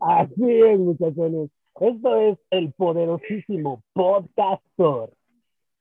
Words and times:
Así 0.00 0.60
es, 0.60 0.78
muchachones. 0.78 1.50
Esto 1.80 2.16
es 2.16 2.38
el 2.50 2.72
poderosísimo 2.72 3.82
Podcastor. 3.92 5.10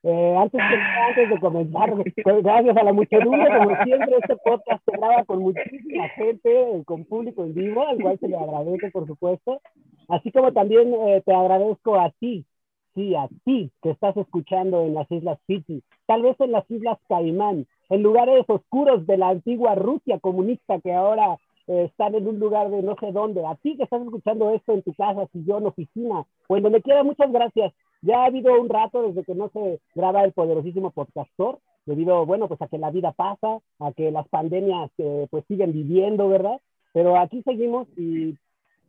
Eh, 0.08 0.36
antes, 0.38 0.62
antes 0.62 1.30
de 1.32 1.40
comenzar, 1.40 1.92
pues, 2.24 2.44
gracias 2.44 2.78
a 2.78 2.84
la 2.84 2.94
muchedumbre, 2.94 3.48
como 3.58 3.84
siempre, 3.84 4.16
este 4.22 4.36
podcast 4.36 4.84
se 4.86 4.98
graba 4.98 5.24
con 5.24 5.40
muchísima 5.40 6.08
gente, 6.10 6.84
con 6.86 7.06
público 7.06 7.44
en 7.44 7.56
vivo, 7.56 7.88
al 7.88 8.00
cual 8.00 8.20
se 8.20 8.28
le 8.28 8.38
agradece, 8.38 8.92
por 8.92 9.08
supuesto. 9.08 9.62
Así 10.08 10.32
como 10.32 10.54
también 10.54 10.94
eh, 10.94 11.24
te 11.26 11.34
agradezco 11.34 12.00
a 12.00 12.12
ti, 12.20 12.46
sí, 12.94 13.16
a 13.16 13.28
ti 13.46 13.72
que 13.82 13.90
estás 13.90 14.16
escuchando 14.18 14.84
en 14.84 14.94
las 14.94 15.12
Islas 15.12 15.40
Fiji, 15.48 15.82
tal 16.06 16.22
vez 16.22 16.40
en 16.40 16.52
las 16.52 16.70
Islas 16.70 17.00
Caimán, 17.10 17.66
en 17.90 18.04
lugares 18.04 18.46
oscuros 18.48 19.08
de 19.08 19.18
la 19.18 19.30
antigua 19.30 19.74
Rusia 19.74 20.20
comunista 20.20 20.80
que 20.82 20.94
ahora 20.94 21.38
eh, 21.68 21.86
están 21.90 22.16
en 22.16 22.28
un 22.28 22.40
lugar 22.40 22.70
de 22.70 22.82
no 22.82 22.96
sé 23.00 23.12
dónde. 23.12 23.46
A 23.46 23.56
ti 23.56 23.76
que 23.78 23.84
estás 23.84 24.02
escuchando 24.02 24.52
esto 24.52 24.74
en 24.74 24.84
tu 24.84 24.94
casa, 24.94 25.28
sillón, 25.32 25.66
oficina 25.66 26.26
o 26.48 26.58
en 26.58 26.64
donde 26.64 26.82
quiera, 26.82 27.04
muchas 27.04 27.32
gracias. 27.32 27.74
Ya 28.02 28.20
ha 28.20 28.26
habido 28.26 28.60
un 28.60 28.70
rato 28.70 29.02
desde 29.04 29.24
que 29.24 29.36
no 29.36 29.50
se 29.50 29.80
graba 29.96 30.24
el 30.24 30.34
poderosísimo 30.34 30.92
podcastor, 30.92 31.60
debido, 31.86 32.26
bueno, 32.26 32.48
pues 32.48 32.62
a 32.62 32.68
que 32.68 32.78
la 32.78 32.92
vida 32.92 33.12
pasa, 33.12 33.60
a 33.80 33.92
que 33.94 34.12
las 34.12 34.28
pandemias 34.28 34.92
eh, 34.98 35.28
pues 35.30 35.46
siguen 35.48 35.72
viviendo, 35.72 36.28
¿verdad? 36.28 36.60
Pero 36.94 37.18
aquí 37.18 37.42
seguimos 37.44 37.88
y 37.98 38.38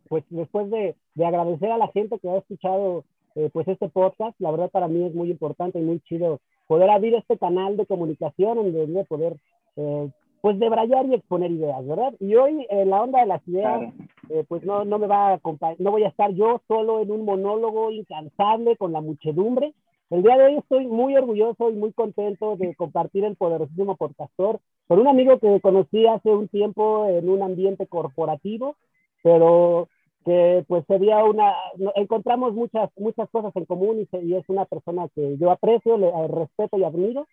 pues 0.09 0.25
después 0.31 0.71
de, 0.71 0.97
de 1.15 1.27
agradecer 1.27 1.71
a 1.73 1.79
la 1.79 1.89
gente 1.89 2.19
que 2.19 2.29
ha 2.29 2.39
escuchado 2.39 3.05
eh, 3.35 3.51
pues 3.53 3.69
este 3.69 3.89
podcast, 3.89 4.35
la 4.41 4.51
verdad 4.51 4.71
para 4.71 4.89
mí 4.89 5.05
es 5.05 5.15
muy 5.15 5.31
importante 5.31 5.79
y 5.79 5.83
muy 5.83 6.01
chido 6.01 6.41
poder 6.67 6.89
abrir 6.89 7.15
este 7.15 7.37
canal 7.37 7.77
de 7.77 7.87
comunicación 7.87 8.59
en 8.59 8.73
donde 8.73 9.05
poder 9.05 9.37
eh, 9.77 10.11
pues 10.47 10.61
debrayar 10.61 11.07
y 11.07 11.15
exponer 11.15 11.51
ideas, 11.51 11.85
¿verdad? 11.85 12.15
Y 12.21 12.37
hoy 12.37 12.69
en 12.71 12.91
la 12.91 13.03
onda 13.03 13.19
de 13.19 13.27
las 13.27 13.49
ideas, 13.49 13.93
eh, 14.29 14.45
pues 14.47 14.63
no, 14.63 14.85
no 14.85 14.97
me 15.01 15.09
va 15.09 15.33
a 15.33 15.41
no 15.81 15.91
voy 15.91 16.05
a 16.05 16.09
estar 16.09 16.33
yo 16.35 16.63
solo 16.69 17.01
en 17.01 17.11
un 17.11 17.25
monólogo 17.25 17.91
incansable 17.91 18.77
con 18.77 18.93
la 18.93 19.01
muchedumbre. 19.01 19.75
El 20.09 20.23
día 20.23 20.37
de 20.37 20.45
hoy 20.45 20.55
estoy 20.59 20.87
muy 20.87 21.17
orgulloso 21.17 21.69
y 21.71 21.73
muy 21.73 21.93
contento 21.93 22.55
de 22.55 22.77
compartir 22.77 23.25
el 23.25 23.35
poderosísimo 23.35 23.97
podcastor 23.97 24.61
con 24.87 25.01
un 25.01 25.09
amigo 25.09 25.41
que 25.41 25.61
conocí 25.61 26.07
hace 26.07 26.31
un 26.31 26.47
tiempo 26.47 27.09
en 27.09 27.29
un 27.29 27.43
ambiente 27.43 27.89
corporativo, 27.89 28.77
pero 29.25 29.89
que 30.25 30.65
pues 30.69 30.85
sería 30.87 31.25
una, 31.25 31.57
encontramos 31.97 32.55
muchas, 32.55 32.89
muchas 32.97 33.29
cosas 33.31 33.51
en 33.57 33.65
común 33.65 34.07
y, 34.13 34.17
y 34.19 34.37
es 34.37 34.45
una 34.49 34.65
persona 34.65 35.09
que 35.13 35.37
yo 35.39 35.51
aprecio, 35.51 35.99
le 35.99 36.07
eh, 36.07 36.29
respeto 36.29 36.79
y 36.79 36.85
admiro 36.85 37.27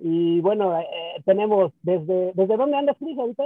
y 0.00 0.40
bueno, 0.40 0.78
eh, 0.78 0.86
tenemos 1.24 1.72
desde, 1.82 2.32
¿desde 2.34 2.56
dónde 2.56 2.76
andas, 2.76 2.96
Cris, 2.98 3.18
ahorita? 3.18 3.44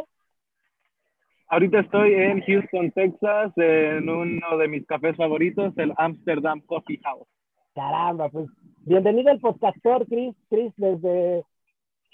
Ahorita 1.49 1.81
estoy 1.81 2.15
en 2.15 2.41
Houston, 2.43 2.91
Texas, 2.93 3.53
en 3.57 4.09
uno 4.09 4.57
de 4.59 4.69
mis 4.69 4.87
cafés 4.87 5.17
favoritos, 5.17 5.77
el 5.77 5.93
Amsterdam 5.97 6.61
Coffee 6.61 7.01
House. 7.03 7.29
Caramba, 7.75 8.29
pues 8.29 8.49
bienvenido 8.87 9.31
al 9.31 9.41
podcastor, 9.41 10.07
Chris, 10.07 10.35
Chris, 10.49 10.73
desde 10.77 11.45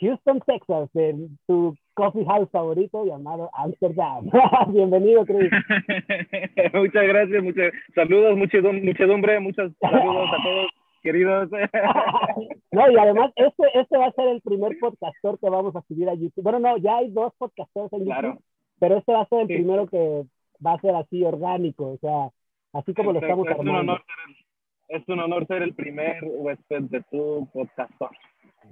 Houston, 0.01 0.41
Texas, 0.47 0.91
de 0.95 1.29
tu 1.47 1.77
coffee 1.95 2.25
house 2.25 2.51
favorito 2.51 3.05
llamado 3.05 3.51
Amsterdam. 3.53 4.29
bienvenido, 4.69 5.25
Chris. 5.27 5.51
muchas 6.75 7.07
gracias, 7.07 7.43
muchas 7.43 7.73
saludos, 7.95 8.37
muchedumbre, 8.37 9.39
muchos 9.41 9.73
saludos 9.81 10.29
a 10.33 10.43
todos 10.43 10.80
queridos. 11.01 11.51
no, 12.73 12.91
y 12.91 12.97
además, 12.99 13.33
este, 13.37 13.65
este 13.75 13.97
va 13.97 14.07
a 14.07 14.13
ser 14.13 14.29
el 14.29 14.41
primer 14.41 14.79
podcastor 14.79 15.39
que 15.39 15.51
vamos 15.51 15.75
a 15.77 15.83
subir 15.83 16.09
a 16.09 16.15
YouTube. 16.15 16.43
Bueno, 16.43 16.59
no, 16.59 16.77
ya 16.79 16.99
hay 16.99 17.11
dos 17.11 17.33
podcastores 17.39 17.93
en 17.93 18.07
YouTube, 18.07 18.43
pero 18.79 18.99
este 18.99 19.13
va 19.13 19.23
a 19.23 19.29
ser 19.29 19.41
el 19.41 19.47
primero 19.47 19.87
que 19.87 20.25
va 20.65 20.75
a 20.75 20.81
ser 20.81 20.95
así 20.95 21.25
orgánico, 21.25 21.93
o 21.93 21.99
sea, 21.99 22.31
así 22.73 22.95
como 22.95 23.13
lo 23.13 23.21
estamos 23.21 23.49
es 23.49 23.59
Un 23.59 23.69
honor 23.69 24.03
ser 24.07 24.17
el, 24.29 25.01
es 25.01 25.09
un 25.09 25.21
honor 25.21 25.47
ser 25.47 25.63
el 25.63 25.75
primer 25.75 26.23
huésped 26.23 26.83
de 26.83 27.03
tu 27.11 27.49
podcastor. 27.53 28.11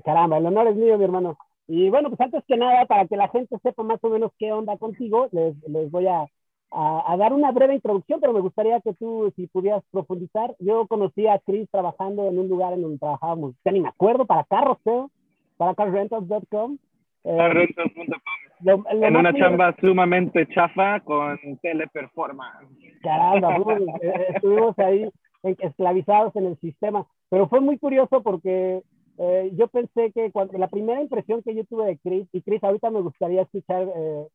Caramba, 0.04 0.38
el 0.38 0.46
honor 0.46 0.68
es 0.68 0.76
mío, 0.76 0.98
mi 0.98 1.04
hermano. 1.04 1.38
Y 1.66 1.90
bueno, 1.90 2.08
pues 2.08 2.20
antes 2.20 2.42
que 2.46 2.56
nada, 2.56 2.86
para 2.86 3.06
que 3.06 3.16
la 3.16 3.28
gente 3.28 3.56
sepa 3.62 3.82
más 3.82 4.02
o 4.02 4.08
menos 4.08 4.32
qué 4.38 4.52
onda 4.52 4.76
contigo, 4.78 5.28
les, 5.32 5.56
les 5.68 5.90
voy 5.90 6.06
a 6.06 6.26
a, 6.70 7.16
dar 7.18 7.32
una 7.32 7.50
breve 7.52 7.74
introducción, 7.74 8.20
pero 8.20 8.32
me 8.32 8.40
gustaría 8.40 8.80
que 8.80 8.92
tú, 8.94 9.32
si 9.36 9.46
pudieras 9.46 9.82
profundizar. 9.90 10.54
Yo 10.58 10.86
conocí 10.86 11.26
a 11.26 11.38
Chris 11.38 11.68
trabajando 11.70 12.28
en 12.28 12.38
un 12.38 12.48
lugar 12.48 12.74
en 12.74 12.82
donde 12.82 12.98
trabajábamos, 12.98 13.54
ya 13.64 13.72
ni 13.72 13.80
me 13.80 13.88
acuerdo, 13.88 14.26
para 14.26 14.44
carros, 14.44 14.78
creo, 14.84 15.10
para 15.56 15.74
carrentals.com. 15.74 16.78
Eh, 17.24 17.36
carrentals.com. 17.36 18.84
en 18.90 19.16
una 19.16 19.32
chamba 19.32 19.74
sumamente 19.80 20.46
chafa 20.48 21.00
con 21.00 21.38
teleperformance. 21.62 22.68
Caramba, 23.02 23.56
eh, 24.02 24.26
estuvimos 24.34 24.78
ahí 24.78 25.08
esclavizados 25.42 26.34
en 26.36 26.46
el 26.46 26.58
sistema, 26.58 27.06
pero 27.30 27.48
fue 27.48 27.60
muy 27.60 27.78
curioso 27.78 28.22
porque 28.22 28.82
eh, 29.18 29.50
yo 29.54 29.68
pensé 29.68 30.12
que 30.12 30.30
cuando 30.32 30.58
la 30.58 30.68
primera 30.68 31.00
impresión 31.00 31.42
que 31.42 31.54
yo 31.54 31.64
tuve 31.64 31.86
de 31.86 31.98
Chris, 31.98 32.28
y 32.32 32.42
Chris, 32.42 32.62
ahorita 32.62 32.90
me 32.90 33.00
gustaría 33.00 33.42
escuchar 33.42 33.86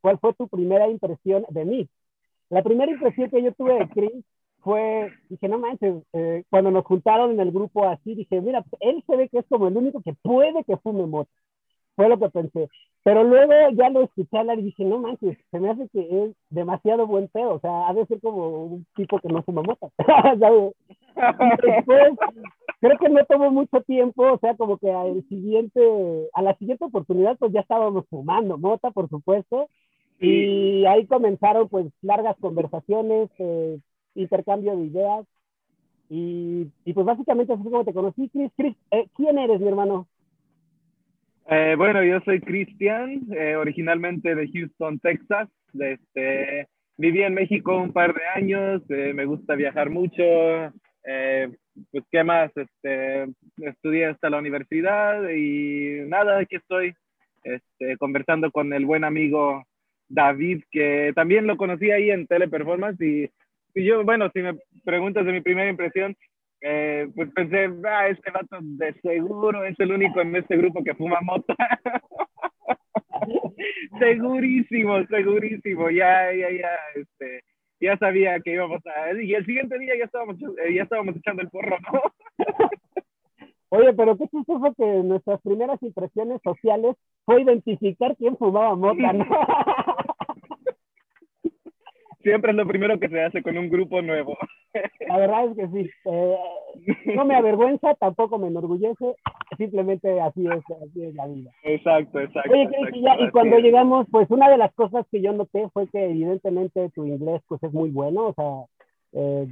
cuál 0.02 0.18
fue 0.20 0.34
tu 0.34 0.48
primera 0.48 0.88
impresión 0.90 1.46
de 1.50 1.66
mí, 1.66 1.90
la 2.54 2.62
primera 2.62 2.92
impresión 2.92 3.30
que 3.30 3.42
yo 3.42 3.52
tuve 3.54 3.80
de 3.80 3.90
Chris 3.90 4.26
fue, 4.60 5.12
dije, 5.30 5.48
no 5.50 5.58
manches, 5.58 6.04
eh, 6.14 6.44
cuando 6.50 6.72
nos 6.72 6.86
juntaron 6.86 7.32
en 7.32 7.40
el 7.40 7.52
grupo 7.52 7.86
así, 7.86 8.16
dije, 8.16 8.40
mira, 8.42 8.64
él 8.80 9.04
se 9.08 9.16
ve 9.18 9.28
que 9.28 9.40
es 9.40 9.46
como 9.50 9.68
el 9.68 9.76
único 9.76 10.02
que 10.02 10.14
puede 10.22 10.64
que 10.64 10.78
fume 10.78 11.06
moto. 11.06 11.32
Fue 11.96 12.10
lo 12.10 12.18
que 12.18 12.30
pensé. 12.30 12.70
Pero 13.04 13.24
luego 13.24 13.54
ya 13.76 13.90
lo 13.90 14.04
escuché 14.04 14.38
hablar 14.38 14.60
y 14.60 14.64
dije, 14.64 14.86
no 14.86 15.00
manches, 15.00 15.38
se 15.52 15.60
me 15.60 15.70
hace 15.70 15.90
que 15.90 16.26
es 16.26 16.36
demasiado 16.50 17.06
buen 17.06 17.28
pedo. 17.28 17.56
O 17.56 17.60
sea, 17.60 17.90
ha 17.90 17.94
de 17.94 18.06
ser 18.06 18.22
como 18.22 18.66
un 18.66 18.86
tipo 18.96 19.20
que 19.20 19.28
no 19.28 19.44
fuma 19.44 19.62
moto. 19.62 19.92
Después, 21.64 22.14
creo 22.80 22.98
que 22.98 23.10
no 23.10 23.26
tomó 23.26 23.52
mucho 23.52 23.82
tiempo, 23.82 24.32
o 24.32 24.38
sea, 24.40 24.56
como 24.56 24.78
que 24.78 24.92
al 24.92 25.24
siguiente, 25.28 25.82
a 26.34 26.42
la 26.42 26.56
siguiente 26.56 26.86
oportunidad, 26.86 27.38
pues 27.38 27.52
ya 27.52 27.60
estábamos 27.60 28.06
fumando 28.10 28.58
mota, 28.58 28.92
por 28.92 29.10
supuesto. 29.10 29.68
Y 30.20 30.86
ahí 30.86 31.06
comenzaron 31.06 31.68
pues 31.70 31.88
largas 32.02 32.38
conversaciones, 32.40 33.30
eh, 33.40 33.80
intercambio 34.16 34.76
de 34.78 34.84
ideas. 34.84 35.26
Y, 36.10 36.68
y, 36.86 36.94
pues 36.94 37.06
básicamente 37.06 37.54
así 37.54 37.64
como 37.64 37.84
te 37.84 37.94
conocí, 37.94 38.30
Chris. 38.30 38.52
Chris 38.56 38.76
eh, 38.92 39.08
¿quién 39.16 39.38
eres, 39.38 39.60
mi 39.60 39.68
hermano? 39.68 40.08
Eh, 41.50 41.76
bueno, 41.78 42.04
yo 42.04 42.20
soy 42.22 42.40
Cristian, 42.40 43.28
originalmente 43.58 44.36
de 44.36 44.48
Houston, 44.50 45.00
Texas. 45.00 45.50
Este, 45.78 46.68
viví 46.98 47.24
en 47.24 47.34
México 47.34 47.76
un 47.76 47.92
par 47.92 48.14
de 48.14 48.22
años, 48.36 48.82
me 48.88 49.26
gusta 49.26 49.56
viajar 49.56 49.90
mucho. 49.90 50.24
pues, 51.92 52.04
¿qué 52.12 52.24
más? 52.24 52.52
Este, 52.56 53.26
estudié 53.58 54.06
hasta 54.06 54.30
la 54.30 54.38
universidad 54.38 55.28
y 55.30 56.08
nada, 56.08 56.40
aquí 56.40 56.56
estoy 56.58 56.94
este, 57.44 57.98
conversando 57.98 58.52
con 58.52 58.72
el 58.72 58.86
buen 58.86 59.04
amigo 59.04 59.64
David, 60.14 60.64
que 60.72 61.12
también 61.16 61.48
lo 61.48 61.58
conocí 61.58 61.92
ahí 61.92 62.12
en 62.12 62.28
Teleperformance 62.28 63.04
y, 63.04 63.30
y 63.74 63.86
yo, 63.86 64.04
bueno, 64.04 64.30
si 64.34 64.42
me 64.42 64.56
preguntas 64.84 65.26
de 65.26 65.32
mi 65.32 65.42
primera 65.42 65.70
impresión, 65.70 66.16
eh, 66.62 67.10
pues 67.16 67.30
pensé, 67.32 67.70
ah, 67.86 68.08
este 68.08 68.32
vato 68.32 68.58
de 68.62 68.94
seguro 69.02 69.66
es 69.66 69.78
el 69.80 69.92
único 69.92 70.22
en 70.22 70.36
este 70.36 70.56
grupo 70.56 70.84
que 70.84 70.94
fuma 70.94 71.20
mota. 71.22 71.56
segurísimo, 74.00 75.04
segurísimo, 75.08 75.90
ya, 75.90 76.32
ya, 76.34 76.52
ya, 76.52 76.70
este, 76.96 77.44
ya 77.82 77.98
sabía 77.98 78.40
que 78.40 78.54
íbamos 78.54 78.82
a, 78.86 79.20
y 79.20 79.34
el 79.34 79.46
siguiente 79.46 79.78
día 79.80 79.98
ya 79.98 80.06
estábamos, 80.06 80.38
eh, 80.64 80.74
ya 80.74 80.84
estábamos 80.84 81.16
echando 81.18 81.42
el 81.42 81.50
porro, 81.50 81.78
¿no? 81.92 82.02
Oye, 83.76 83.92
pero 83.94 84.16
qué 84.16 84.28
chistoso 84.28 84.72
que 84.78 84.86
nuestras 84.86 85.42
primeras 85.42 85.82
impresiones 85.82 86.40
sociales 86.44 86.96
fue 87.26 87.42
identificar 87.42 88.16
quién 88.18 88.38
fumaba 88.38 88.76
mota, 88.76 89.14
¿no? 89.14 89.26
Siempre 92.22 92.52
es 92.52 92.58
lo 92.58 92.68
primero 92.68 93.00
que 93.00 93.10
se 93.10 93.20
hace 93.20 93.42
con 93.42 93.58
un 93.58 93.72
grupo 93.72 94.00
nuevo. 94.04 94.38
La 95.08 95.18
verdad 95.18 95.46
es 95.46 95.56
que 95.56 95.68
sí. 95.70 95.90
Eh, 96.06 96.38
no 97.16 97.26
me 97.26 97.36
avergüenza, 97.36 97.96
tampoco 97.96 98.38
me 98.38 98.50
enorgullece, 98.50 99.16
simplemente 99.58 100.22
así 100.22 100.46
es, 100.46 100.64
así 100.84 101.06
es 101.06 101.16
la 101.16 101.26
vida. 101.26 101.50
Exacto, 101.64 102.20
exacto. 102.20 102.54
Oye, 102.54 102.70
y, 102.94 103.32
cuando 103.32 103.58
llegamos, 103.58 104.06
pues 104.12 104.30
una 104.30 104.52
de 104.52 104.58
las 104.58 104.72
cosas 104.76 105.08
que 105.12 105.20
yo 105.20 105.34
noté 105.34 105.68
fue 105.74 105.88
que 105.88 106.12
evidentemente 106.12 106.92
tu 106.92 107.08
inglés 107.08 107.42
pues 107.48 107.64
es 107.64 107.74
muy 107.74 107.90
bueno, 107.90 108.28
o 108.28 108.34
sea, 108.36 108.66
eh, 109.14 109.48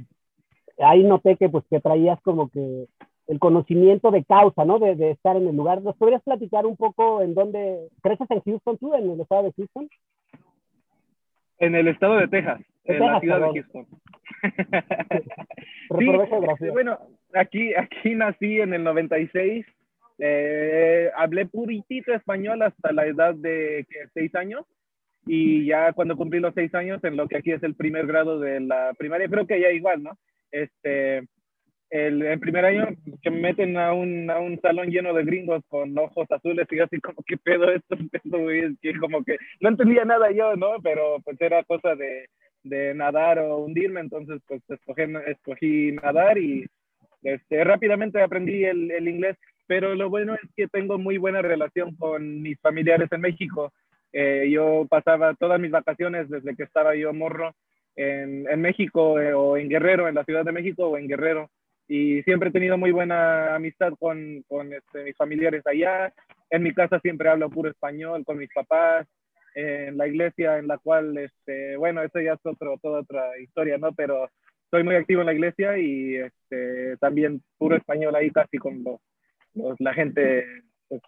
ahí 0.78 1.02
noté 1.02 1.36
que 1.36 1.48
pues 1.48 1.64
que 1.68 1.80
traías 1.80 2.20
como 2.22 2.48
que 2.48 2.86
el 3.28 3.38
conocimiento 3.38 4.10
de 4.10 4.24
causa, 4.24 4.64
¿no? 4.64 4.78
De, 4.78 4.94
de, 4.96 5.12
estar 5.12 5.36
en 5.36 5.46
el 5.48 5.56
lugar. 5.56 5.82
¿Nos 5.82 5.96
podrías 5.96 6.22
platicar 6.22 6.66
un 6.66 6.76
poco 6.76 7.22
en 7.22 7.34
dónde, 7.34 7.88
creces 8.02 8.30
en 8.30 8.40
Houston 8.40 8.78
tú, 8.78 8.94
en 8.94 9.10
el 9.10 9.20
estado 9.20 9.44
de 9.44 9.52
Houston? 9.52 9.88
En 11.58 11.74
el 11.74 11.88
estado 11.88 12.16
de 12.16 12.28
Texas, 12.28 12.60
en 12.84 12.98
la 12.98 13.20
ciudad 13.20 13.40
de 13.40 13.62
Houston. 13.62 13.86
sí, 16.58 16.68
bueno, 16.70 16.98
aquí, 17.34 17.74
aquí 17.74 18.14
nací 18.14 18.60
en 18.60 18.74
el 18.74 18.82
96. 18.82 19.64
Eh, 20.18 21.10
hablé 21.16 21.46
puritito 21.46 22.12
español 22.12 22.62
hasta 22.62 22.92
la 22.92 23.06
edad 23.06 23.34
de 23.34 23.86
¿qué, 23.88 24.08
seis 24.12 24.34
años. 24.34 24.64
y 25.26 25.66
ya 25.66 25.92
cuando 25.92 26.16
cumplí 26.16 26.40
los 26.40 26.54
seis 26.54 26.74
años, 26.74 27.02
en 27.04 27.16
lo 27.16 27.28
que 27.28 27.36
aquí 27.36 27.52
es 27.52 27.62
el 27.62 27.74
primer 27.74 28.06
grado 28.06 28.40
de 28.40 28.60
la 28.60 28.92
primaria, 28.98 29.28
creo 29.28 29.46
que 29.46 29.60
ya 29.60 29.70
igual, 29.70 30.02
¿no? 30.02 30.18
Este, 30.50 31.22
el, 31.92 32.22
el 32.22 32.40
primer 32.40 32.64
año 32.64 32.88
que 33.20 33.30
me 33.30 33.40
meten 33.40 33.76
a 33.76 33.92
un, 33.92 34.30
a 34.30 34.38
un 34.38 34.58
salón 34.62 34.88
lleno 34.88 35.12
de 35.12 35.24
gringos 35.24 35.62
con 35.68 35.96
ojos 35.98 36.26
azules 36.30 36.66
y 36.70 36.80
así 36.80 36.98
como, 37.00 37.22
¿qué 37.26 37.36
pedo 37.36 37.70
esto? 37.70 37.96
Es 38.24 38.78
que 38.80 38.98
como 38.98 39.22
que 39.22 39.36
no 39.60 39.68
entendía 39.68 40.06
nada 40.06 40.30
yo, 40.30 40.56
¿no? 40.56 40.80
Pero 40.82 41.18
pues 41.22 41.38
era 41.38 41.62
cosa 41.64 41.94
de, 41.94 42.30
de 42.62 42.94
nadar 42.94 43.40
o 43.40 43.58
hundirme, 43.58 44.00
entonces 44.00 44.40
pues 44.48 44.62
escogí, 44.70 45.02
escogí 45.26 45.92
nadar 45.92 46.38
y 46.38 46.64
este, 47.24 47.62
rápidamente 47.62 48.22
aprendí 48.22 48.64
el, 48.64 48.90
el 48.90 49.06
inglés, 49.06 49.36
pero 49.66 49.94
lo 49.94 50.08
bueno 50.08 50.34
es 50.34 50.50
que 50.56 50.68
tengo 50.68 50.96
muy 50.96 51.18
buena 51.18 51.42
relación 51.42 51.94
con 51.96 52.40
mis 52.40 52.58
familiares 52.60 53.12
en 53.12 53.20
México. 53.20 53.70
Eh, 54.14 54.48
yo 54.50 54.86
pasaba 54.88 55.34
todas 55.34 55.60
mis 55.60 55.70
vacaciones 55.70 56.30
desde 56.30 56.56
que 56.56 56.62
estaba 56.62 56.96
yo 56.96 57.12
morro 57.12 57.54
en, 57.96 58.48
en 58.50 58.60
México 58.62 59.20
eh, 59.20 59.34
o 59.34 59.58
en 59.58 59.68
Guerrero, 59.68 60.08
en 60.08 60.14
la 60.14 60.24
Ciudad 60.24 60.44
de 60.46 60.52
México 60.52 60.88
o 60.88 60.96
en 60.96 61.06
Guerrero 61.06 61.50
y 61.94 62.22
siempre 62.22 62.48
he 62.48 62.52
tenido 62.52 62.78
muy 62.78 62.90
buena 62.90 63.54
amistad 63.54 63.92
con, 64.00 64.42
con 64.48 64.72
este, 64.72 65.04
mis 65.04 65.14
familiares 65.14 65.62
allá. 65.66 66.10
En 66.48 66.62
mi 66.62 66.72
casa 66.72 66.98
siempre 67.00 67.28
hablo 67.28 67.50
puro 67.50 67.68
español 67.68 68.24
con 68.24 68.38
mis 68.38 68.48
papás, 68.50 69.06
en 69.54 69.98
la 69.98 70.06
iglesia 70.06 70.56
en 70.56 70.68
la 70.68 70.78
cual, 70.78 71.18
este, 71.18 71.76
bueno, 71.76 72.02
eso 72.02 72.18
ya 72.18 72.32
es 72.32 72.40
otro, 72.44 72.78
toda 72.80 73.00
otra 73.00 73.38
historia, 73.38 73.76
¿no? 73.76 73.92
Pero 73.92 74.30
soy 74.70 74.84
muy 74.84 74.94
activo 74.94 75.20
en 75.20 75.26
la 75.26 75.34
iglesia 75.34 75.76
y 75.76 76.16
este, 76.16 76.96
también 76.96 77.42
puro 77.58 77.76
español 77.76 78.16
ahí 78.16 78.30
casi 78.30 78.56
con 78.56 78.82
los, 78.82 78.98
los 79.52 79.78
la 79.78 79.92
gente, 79.92 80.46
pues, 80.88 81.02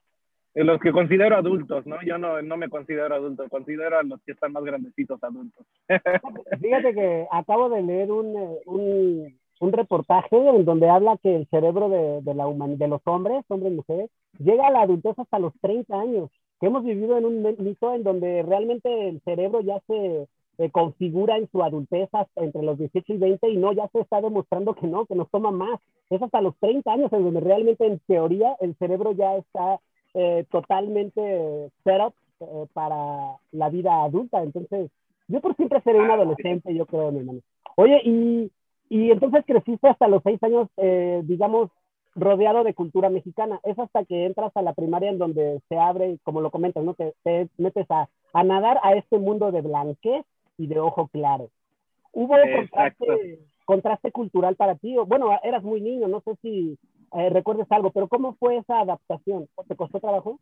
los 0.53 0.79
que 0.81 0.93
considero 0.93 1.35
adultos, 1.35 1.87
¿no? 1.87 1.97
Yo 2.03 2.19
no, 2.19 2.43
no 2.43 2.59
me 2.59 2.69
considero 2.69 3.15
adulto, 3.15 3.49
considero 3.49 4.01
a 4.01 4.03
los 4.03 4.23
que 4.25 4.33
están 4.33 4.53
más 4.53 4.65
grandecitos 4.65 5.25
adultos. 5.25 5.67
Fíjate 6.61 6.93
que 6.93 7.27
acabo 7.33 7.71
de 7.71 7.81
leer 7.81 8.11
un, 8.13 8.59
un 8.67 9.44
un 9.65 9.73
reportaje 9.73 10.37
en 10.37 10.65
donde 10.65 10.89
habla 10.89 11.19
que 11.23 11.35
el 11.35 11.47
cerebro 11.49 11.89
de, 11.89 12.21
de 12.23 12.35
la 12.35 12.47
de 12.47 12.89
los 12.89 13.01
hombres, 13.07 13.45
hombres 13.49 13.73
y 13.73 13.77
mujeres, 13.77 14.11
llega 14.39 14.67
a 14.67 14.71
la 14.71 14.83
adultez 14.83 15.19
hasta 15.19 15.39
los 15.39 15.53
30 15.61 15.99
años, 15.99 16.31
que 16.61 16.67
hemos 16.67 16.85
vivido 16.85 17.17
en 17.17 17.25
un 17.25 17.43
mito 17.59 17.95
en 17.95 18.03
donde 18.03 18.43
realmente 18.43 19.09
el 19.09 19.21
cerebro 19.23 19.61
ya 19.61 19.81
se 19.87 20.29
configura 20.71 21.37
en 21.37 21.51
su 21.51 21.63
adultez 21.63 22.09
entre 22.37 22.63
los 22.63 22.79
18 22.79 23.13
y 23.13 23.17
20 23.17 23.49
y 23.49 23.57
no, 23.57 23.73
ya 23.73 23.89
se 23.89 24.01
está 24.01 24.21
demostrando 24.21 24.75
que 24.75 24.87
no, 24.87 25.05
que 25.07 25.15
nos 25.15 25.29
toma 25.31 25.51
más. 25.51 25.81
Es 26.11 26.23
hasta 26.23 26.41
los 26.41 26.57
30 26.59 26.93
años 26.93 27.13
en 27.13 27.25
donde 27.25 27.41
realmente 27.41 27.87
en 27.87 27.99
teoría 28.07 28.57
el 28.61 28.77
cerebro 28.77 29.13
ya 29.13 29.37
está 29.37 29.81
eh, 30.15 30.45
totalmente 30.51 31.71
set 31.83 32.01
up 32.07 32.15
eh, 32.41 32.67
para 32.73 33.37
la 33.53 33.69
vida 33.69 34.05
adulta. 34.05 34.43
Entonces, 34.43 34.91
yo 35.27 35.41
por 35.41 35.57
siempre 35.57 35.81
seré 35.83 36.01
un 36.01 36.11
adolescente, 36.11 36.75
yo 36.75 36.87
creo, 36.87 37.11
mi 37.11 37.21
hermano. 37.21 37.41
Oye, 37.77 38.01
y 38.05 38.51
y 38.89 39.11
entonces 39.11 39.45
creciste 39.47 39.89
hasta 39.89 40.09
los 40.09 40.23
seis 40.23 40.43
años, 40.43 40.69
eh, 40.77 41.23
digamos, 41.25 41.71
rodeado 42.15 42.65
de 42.65 42.75
cultura 42.75 43.11
mexicana. 43.11 43.61
Es 43.65 43.79
hasta 43.79 44.05
que 44.05 44.27
entras 44.27 44.57
a 44.57 44.63
la 44.63 44.73
primaria 44.73 45.11
en 45.11 45.19
donde 45.19 45.61
se 45.69 45.79
abre, 45.79 46.19
como 46.23 46.41
lo 46.41 46.51
comentas, 46.51 46.85
¿no? 46.85 46.95
Te, 46.95 47.15
te 47.23 47.49
metes 47.59 47.91
a, 47.91 48.09
a, 48.33 48.45
nadar 48.45 48.79
a 48.83 48.95
este 48.95 49.19
mundo 49.19 49.51
de 49.53 49.63
blanquez 49.63 50.25
y 50.59 50.67
de 50.67 50.79
ojo 50.79 51.09
claro. 51.09 51.51
¿Hubo 52.13 52.37
contraste, 52.57 53.41
contraste, 53.65 54.13
cultural 54.13 54.55
para 54.55 54.77
ti? 54.77 54.95
Bueno, 55.07 55.31
eras 55.43 55.65
muy 55.65 55.81
niño, 55.81 56.07
no 56.07 56.21
sé 56.21 56.37
si 56.43 56.79
eh, 57.13 57.31
recuerdes 57.31 57.67
algo, 57.71 57.91
pero 57.91 58.07
¿cómo 58.09 58.35
fue 58.35 58.59
esa 58.59 58.81
adaptación? 58.81 59.49
¿Te 59.67 59.75
costó 59.75 59.99
trabajo? 59.99 60.39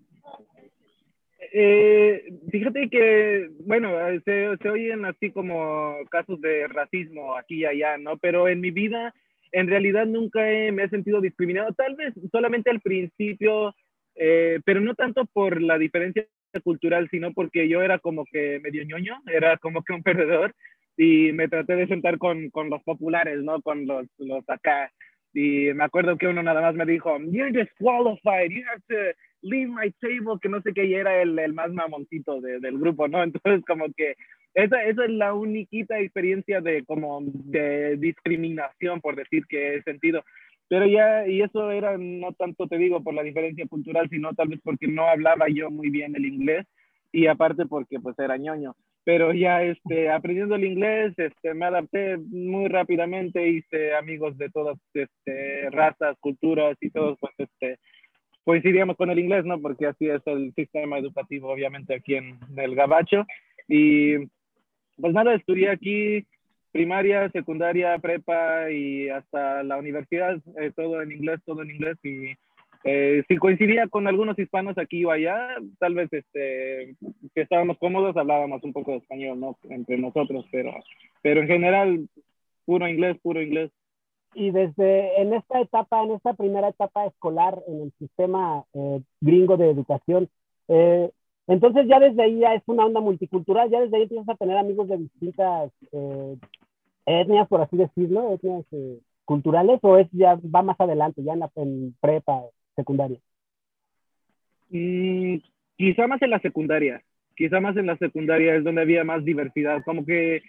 Eh, 1.51 2.33
fíjate 2.51 2.89
que, 2.89 3.51
bueno, 3.67 3.91
se, 4.25 4.57
se, 4.57 4.69
oyen 4.69 5.05
así 5.05 5.31
como 5.31 5.97
casos 6.11 6.41
de 6.41 6.69
racismo 6.69 7.37
aquí 7.37 7.57
y 7.57 7.65
allá, 7.65 7.99
¿no? 7.99 8.17
Pero 8.19 8.49
en 8.49 8.61
mi 8.61 8.71
vida, 8.71 9.13
en 9.51 9.67
realidad 9.67 10.07
nunca 10.07 10.41
me 10.41 10.85
he 10.85 10.89
sentido 10.89 11.21
discriminado, 11.21 11.73
tal 11.75 11.97
vez 11.97 12.15
solamente 12.31 12.71
al 12.71 12.81
principio, 12.81 13.75
eh, 14.15 14.61
pero 14.65 14.81
no 14.81 14.95
tanto 14.95 15.25
por 15.27 15.61
la 15.61 15.79
diferencia 15.79 16.27
cultural, 16.63 17.09
sino 17.11 17.33
porque 17.33 17.69
yo 17.69 17.83
era 17.83 17.99
como 17.99 18.25
que 18.25 18.61
medio 18.61 18.85
ñoño, 18.85 19.21
era 19.27 19.57
como 19.57 19.83
que 19.83 19.95
un 19.95 20.03
perdedor 20.03 20.55
y 20.97 21.33
me 21.33 21.49
traté 21.49 21.75
de 21.75 21.89
sentar 21.89 22.19
con, 22.19 22.51
con 22.51 22.71
los 22.71 22.83
populares, 22.85 23.43
¿no? 23.43 23.61
Con 23.63 23.87
los, 23.87 24.07
los 24.19 24.49
acá. 24.49 24.93
Y 25.35 25.73
me 25.75 25.85
acuerdo 25.85 26.19
que 26.19 26.29
uno 26.29 26.43
nada 26.43 26.61
más 26.61 26.75
me 26.75 26.85
dijo, 26.85 27.19
you're 27.19 27.51
disqualified, 27.51 28.51
you 28.51 28.63
have 28.69 28.83
to 28.89 29.17
leave 29.43 29.69
my 29.69 29.91
table, 30.01 30.39
que 30.41 30.49
no 30.49 30.61
sé 30.63 30.73
qué, 30.73 30.85
y 30.87 30.95
era 30.95 31.21
el, 31.21 31.39
el 31.39 31.53
más 31.53 31.71
mamoncito 31.73 32.41
de, 32.41 32.61
del 32.61 32.79
grupo, 32.79 33.09
¿no? 33.09 33.23
Entonces, 33.23 33.65
como 33.67 33.87
que 33.97 34.17
esa, 34.55 34.85
esa 34.85 35.05
es 35.05 35.11
la 35.11 35.35
única 35.35 35.99
experiencia 35.99 36.61
de 36.61 36.85
como 36.85 37.21
de 37.23 37.97
discriminación, 37.97 39.01
por 39.01 39.17
decir 39.17 39.45
que 39.49 39.77
he 39.77 39.83
sentido. 39.83 40.23
Pero 40.69 40.87
ya, 40.87 41.27
y 41.27 41.43
eso 41.43 41.71
era 41.71 41.99
no 41.99 42.33
tanto, 42.33 42.67
te 42.67 42.79
digo, 42.79 43.03
por 43.03 43.15
la 43.15 43.23
diferencia 43.23 43.67
cultural, 43.67 44.09
sino 44.09 44.33
tal 44.35 44.49
vez 44.49 44.61
porque 44.63 44.89
no 44.89 45.07
hablaba 45.07 45.47
yo 45.49 45.71
muy 45.71 45.91
bien 45.91 46.17
el 46.17 46.25
inglés 46.25 46.67
y 47.13 47.27
aparte 47.27 47.67
porque 47.67 48.01
pues 48.01 48.19
era 48.19 48.39
ñoño. 48.39 48.75
Pero 49.05 49.33
ya 49.33 49.63
este, 49.65 50.11
aprendiendo 50.11 50.55
el 50.55 50.65
inglés, 50.65 51.13
este, 51.17 51.55
me 51.55 51.67
adapté 51.67 52.17
muy 52.19 52.69
rápidamente, 52.69 53.49
hice 53.49 53.95
amigos 53.95 54.39
de 54.39 54.49
todas 54.49 54.79
este, 54.95 55.69
razas, 55.71 56.17
culturas 56.21 56.77
y 56.81 56.91
todos, 56.91 57.19
pues, 57.21 57.35
este, 57.37 57.79
coincidíamos 58.45 58.97
con 58.97 59.11
el 59.11 59.19
inglés, 59.19 59.45
¿no? 59.45 59.61
Porque 59.61 59.87
así 59.87 60.09
es 60.09 60.23
el 60.27 60.53
sistema 60.55 60.99
educativo, 60.99 61.51
obviamente, 61.51 61.95
aquí 61.95 62.15
en 62.15 62.39
el 62.57 62.75
Gabacho. 62.75 63.27
Y 63.69 64.19
pues 64.97 65.15
nada, 65.15 65.35
estudié 65.35 65.71
aquí 65.71 66.27
primaria, 66.73 67.31
secundaria, 67.31 67.99
prepa 67.99 68.71
y 68.71 69.09
hasta 69.09 69.63
la 69.63 69.77
universidad, 69.77 70.39
eh, 70.59 70.73
todo 70.75 71.03
en 71.03 71.13
inglés, 71.13 71.41
todo 71.45 71.63
en 71.63 71.71
inglés. 71.71 71.99
Y 72.03 72.33
eh, 72.85 73.23
si 73.29 73.37
coincidía 73.37 73.87
con 73.89 74.09
algunos 74.09 74.39
hispanos 74.39 74.77
aquí 74.79 75.05
o 75.05 75.11
allá, 75.11 75.57
tal 75.79 75.95
vez 75.95 76.13
este, 76.13 76.97
que 77.35 77.43
estábamos 77.43 77.79
cómodos, 77.79 78.17
hablábamos 78.17 78.65
un 78.65 78.73
poco 78.73 78.93
de 78.93 78.99
español, 78.99 79.39
¿no? 79.39 79.59
Entre 79.71 79.99
nosotros, 79.99 80.47
pero, 80.51 80.75
pero 81.21 81.43
en 81.43 81.47
general, 81.47 82.09
puro 82.65 82.89
inglés, 82.89 83.19
puro 83.23 83.43
inglés 83.43 83.71
y 84.35 84.51
desde 84.51 85.21
en 85.21 85.33
esta 85.35 85.61
etapa, 85.61 86.03
en 86.03 86.13
esta 86.13 86.35
primera 86.35 86.69
etapa 86.69 87.07
escolar 87.07 87.63
en 87.67 87.83
el 87.83 87.93
sistema 87.99 88.65
eh, 88.75 89.01
gringo 89.21 89.57
de 89.57 89.71
educación, 89.71 90.29
eh, 90.69 91.11
entonces 91.47 91.87
ya 91.89 91.99
desde 91.99 92.23
ahí 92.23 92.39
ya 92.41 92.55
es 92.55 92.63
una 92.67 92.87
onda 92.87 93.01
multicultural, 93.01 93.69
ya 93.71 93.81
desde 93.81 93.97
ahí 93.97 94.03
empiezas 94.05 94.29
a 94.29 94.37
tener 94.37 94.57
amigos 94.57 94.89
de 94.89 94.99
distintas 94.99 95.73
eh, 95.93 96.37
etnias, 97.07 97.49
por 97.49 97.61
así 97.61 97.77
decirlo, 97.77 98.33
etnias 98.33 98.65
culturales, 99.25 99.79
o 99.83 99.99
es 99.99 100.09
ya 100.13 100.39
va 100.55 100.63
más 100.63 100.81
adelante, 100.81 101.23
ya 101.23 101.33
en 101.33 101.41
la 101.41 101.51
prepa, 102.01 102.43
secundaria. 102.77 103.19
Mm, 104.71 105.37
quizá 105.77 106.07
más 106.07 106.23
en 106.23 106.31
la 106.31 106.39
secundaria, 106.41 107.03
quizá 107.37 107.61
más 107.61 107.77
en 107.77 107.87
la 107.87 107.97
secundaria 107.99 108.55
es 108.55 108.65
donde 108.65 108.83
había 108.83 109.05
más 109.05 109.25
diversidad, 109.25 109.83
como 109.85 110.05
que 110.07 110.43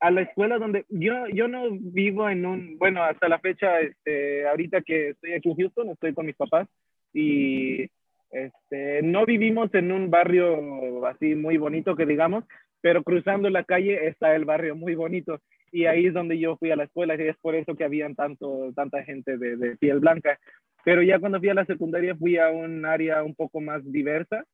a 0.00 0.10
la 0.10 0.22
escuela 0.22 0.58
donde 0.58 0.84
yo, 0.88 1.26
yo 1.28 1.48
no 1.48 1.68
vivo 1.70 2.28
en 2.28 2.44
un, 2.44 2.78
bueno, 2.78 3.02
hasta 3.02 3.28
la 3.28 3.38
fecha, 3.38 3.80
este, 3.80 4.46
ahorita 4.46 4.82
que 4.82 5.10
estoy 5.10 5.32
aquí 5.32 5.50
en 5.50 5.56
Houston, 5.56 5.90
estoy 5.90 6.14
con 6.14 6.26
mis 6.26 6.36
papás 6.36 6.68
y 7.12 7.88
este, 8.30 9.02
no 9.02 9.24
vivimos 9.24 9.72
en 9.74 9.92
un 9.92 10.10
barrio 10.10 11.06
así 11.06 11.34
muy 11.34 11.56
bonito 11.56 11.96
que 11.96 12.06
digamos, 12.06 12.44
pero 12.80 13.02
cruzando 13.02 13.48
la 13.48 13.64
calle 13.64 14.06
está 14.06 14.34
el 14.34 14.44
barrio 14.44 14.76
muy 14.76 14.94
bonito 14.94 15.40
y 15.72 15.86
ahí 15.86 16.06
es 16.06 16.14
donde 16.14 16.38
yo 16.38 16.56
fui 16.56 16.70
a 16.70 16.76
la 16.76 16.84
escuela 16.84 17.14
y 17.16 17.28
es 17.28 17.36
por 17.38 17.54
eso 17.54 17.74
que 17.74 17.84
habían 17.84 18.14
tanto, 18.14 18.72
tanta 18.74 19.02
gente 19.02 19.36
de, 19.38 19.56
de 19.56 19.76
piel 19.76 20.00
blanca. 20.00 20.38
Pero 20.84 21.02
ya 21.02 21.18
cuando 21.18 21.40
fui 21.40 21.48
a 21.48 21.54
la 21.54 21.64
secundaria 21.64 22.14
fui 22.14 22.36
a 22.38 22.50
un 22.50 22.84
área 22.84 23.22
un 23.24 23.34
poco 23.34 23.60
más 23.60 23.82
diversa 23.90 24.44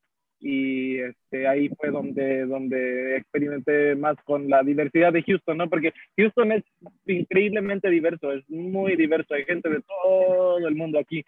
y 0.43 0.99
este, 0.99 1.47
ahí 1.47 1.69
fue 1.79 1.91
donde, 1.91 2.45
donde 2.47 3.17
experimenté 3.17 3.95
más 3.95 4.17
con 4.25 4.51
la 4.51 4.63
diversidad 4.65 5.13
de 5.13 5.23
Houston, 5.23 5.57
¿no? 5.57 5.71
Porque 5.71 5.93
Houston 6.17 6.51
es 6.51 6.65
increíblemente 7.07 7.89
diverso, 7.89 8.33
es 8.33 8.49
muy 8.51 8.97
diverso, 8.97 9.35
hay 9.35 9.45
gente 9.45 9.69
de 9.69 9.81
todo 9.83 10.67
el 10.67 10.75
mundo 10.75 10.99
aquí. 10.99 11.25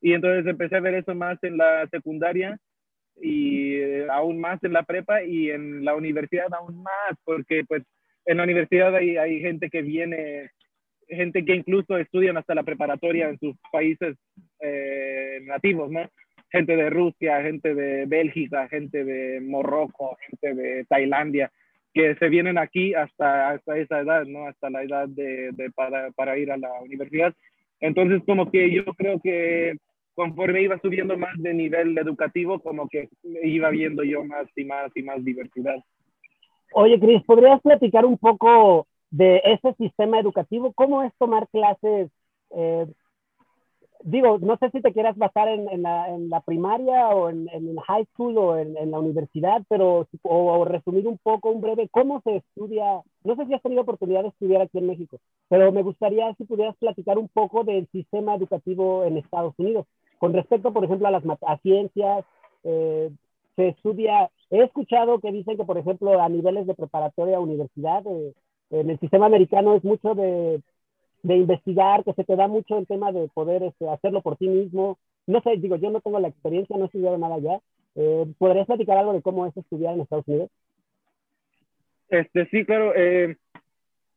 Y 0.00 0.14
entonces 0.14 0.46
empecé 0.46 0.76
a 0.76 0.80
ver 0.80 0.94
eso 0.94 1.14
más 1.14 1.38
en 1.44 1.56
la 1.56 1.86
secundaria 1.92 2.58
y 3.22 3.76
eh, 3.76 4.08
aún 4.10 4.40
más 4.40 4.62
en 4.64 4.72
la 4.72 4.82
prepa 4.82 5.22
y 5.22 5.50
en 5.50 5.84
la 5.84 5.94
universidad 5.94 6.52
aún 6.52 6.82
más, 6.82 7.16
porque 7.24 7.64
pues 7.68 7.84
en 8.24 8.38
la 8.38 8.42
universidad 8.42 8.94
hay, 8.96 9.16
hay 9.16 9.40
gente 9.40 9.70
que 9.70 9.82
viene, 9.82 10.50
gente 11.08 11.44
que 11.44 11.54
incluso 11.54 11.96
estudian 11.98 12.36
hasta 12.36 12.56
la 12.56 12.64
preparatoria 12.64 13.28
en 13.28 13.38
sus 13.38 13.54
países 13.70 14.16
eh, 14.58 15.38
nativos, 15.44 15.88
¿no? 15.88 16.10
Gente 16.50 16.76
de 16.76 16.90
Rusia, 16.90 17.42
gente 17.42 17.74
de 17.74 18.06
Bélgica, 18.06 18.68
gente 18.68 19.04
de 19.04 19.40
Morroco, 19.40 20.16
gente 20.28 20.54
de 20.54 20.84
Tailandia, 20.84 21.50
que 21.92 22.14
se 22.16 22.28
vienen 22.28 22.58
aquí 22.58 22.94
hasta, 22.94 23.50
hasta 23.50 23.78
esa 23.78 24.00
edad, 24.00 24.24
¿no? 24.26 24.46
Hasta 24.46 24.70
la 24.70 24.82
edad 24.82 25.08
de, 25.08 25.50
de 25.52 25.70
para, 25.70 26.10
para, 26.12 26.38
ir 26.38 26.52
a 26.52 26.56
la 26.56 26.70
universidad. 26.82 27.34
Entonces, 27.80 28.22
como 28.26 28.50
que 28.50 28.70
yo 28.70 28.84
creo 28.94 29.20
que 29.20 29.76
conforme 30.14 30.62
iba 30.62 30.78
subiendo 30.80 31.16
más 31.16 31.34
de 31.38 31.54
nivel 31.54 31.96
educativo, 31.96 32.58
como 32.60 32.88
que 32.88 33.08
iba 33.42 33.70
viendo 33.70 34.02
yo 34.02 34.24
más 34.24 34.46
y 34.56 34.64
más 34.64 34.90
y 34.94 35.02
más 35.02 35.24
diversidad. 35.24 35.76
Oye, 36.72 36.98
Cris, 36.98 37.22
¿podrías 37.24 37.60
platicar 37.60 38.04
un 38.04 38.18
poco 38.18 38.86
de 39.10 39.40
ese 39.44 39.74
sistema 39.74 40.18
educativo? 40.18 40.72
¿Cómo 40.74 41.02
es 41.02 41.12
tomar 41.18 41.48
clases? 41.48 42.10
Eh, 42.50 42.86
digo, 44.02 44.38
no 44.38 44.56
sé 44.58 44.70
si 44.70 44.80
te 44.80 44.92
quieras 44.92 45.16
basar 45.16 45.48
en, 45.48 45.68
en, 45.68 45.82
la, 45.82 46.08
en 46.08 46.28
la, 46.30 46.40
primaria 46.40 47.08
o 47.08 47.28
en, 47.30 47.48
en, 47.52 47.76
high 47.76 48.06
school 48.12 48.38
o 48.38 48.58
en, 48.58 48.90
la 48.90 48.98
universidad, 48.98 49.62
pero 49.68 50.06
o, 50.22 50.36
o, 50.52 50.64
resumir 50.64 51.06
un 51.06 51.18
poco, 51.18 51.50
un 51.50 51.60
breve, 51.60 51.88
cómo 51.90 52.20
se 52.22 52.36
estudia. 52.36 53.02
No 53.24 53.36
sé 53.36 53.46
si 53.46 53.54
has 53.54 53.62
tenido 53.62 53.82
oportunidad 53.82 54.22
de 54.22 54.28
estudiar 54.28 54.62
aquí 54.62 54.78
en 54.78 54.86
México, 54.86 55.18
pero 55.48 55.72
me 55.72 55.82
gustaría 55.82 56.32
si 56.34 56.44
pudieras 56.44 56.76
platicar 56.76 57.18
un 57.18 57.28
poco 57.28 57.64
del 57.64 57.88
sistema 57.88 58.34
educativo 58.34 59.04
en 59.04 59.16
Estados 59.16 59.54
Unidos. 59.58 59.86
Con 60.18 60.32
respecto, 60.32 60.72
por 60.72 60.84
ejemplo, 60.84 61.08
a 61.08 61.10
las 61.10 61.24
a 61.46 61.58
ciencias, 61.58 62.24
eh, 62.64 63.10
se 63.56 63.68
estudia, 63.68 64.30
he 64.50 64.62
escuchado 64.62 65.20
que 65.20 65.32
dicen 65.32 65.56
que, 65.56 65.64
por 65.64 65.78
ejemplo, 65.78 66.20
a 66.20 66.28
niveles 66.28 66.66
de 66.66 66.74
preparatoria 66.74 67.40
universidad, 67.40 68.02
eh, 68.06 68.34
en 68.70 68.90
el 68.90 68.98
sistema 68.98 69.26
americano 69.26 69.74
es 69.74 69.84
mucho 69.84 70.14
de, 70.14 70.60
de, 71.26 71.36
investigar, 71.36 72.04
que 72.04 72.12
se 72.12 72.24
te 72.24 72.36
da 72.36 72.48
mucho 72.48 72.78
el 72.78 72.86
tema 72.86 73.12
de 73.12 73.28
poder 73.34 73.62
este, 73.62 73.88
hacerlo 73.88 74.22
por 74.22 74.36
ti 74.36 74.48
mismo. 74.48 74.98
No 75.26 75.40
sé, 75.42 75.56
digo, 75.56 75.76
yo 75.76 75.90
no 75.90 76.00
tengo 76.00 76.20
la 76.20 76.28
experiencia, 76.28 76.76
no 76.76 76.84
he 76.84 76.86
estudiado 76.86 77.18
nada 77.18 77.36
allá. 77.36 77.60
Eh, 77.94 78.26
¿Podrías 78.38 78.66
platicar 78.66 78.98
algo 78.98 79.12
de 79.12 79.22
cómo 79.22 79.46
es 79.46 79.56
estudiar 79.56 79.94
en 79.94 80.02
Estados 80.02 80.28
Unidos? 80.28 80.50
Este, 82.08 82.46
sí, 82.50 82.64
claro. 82.64 82.92
Eh, 82.94 83.36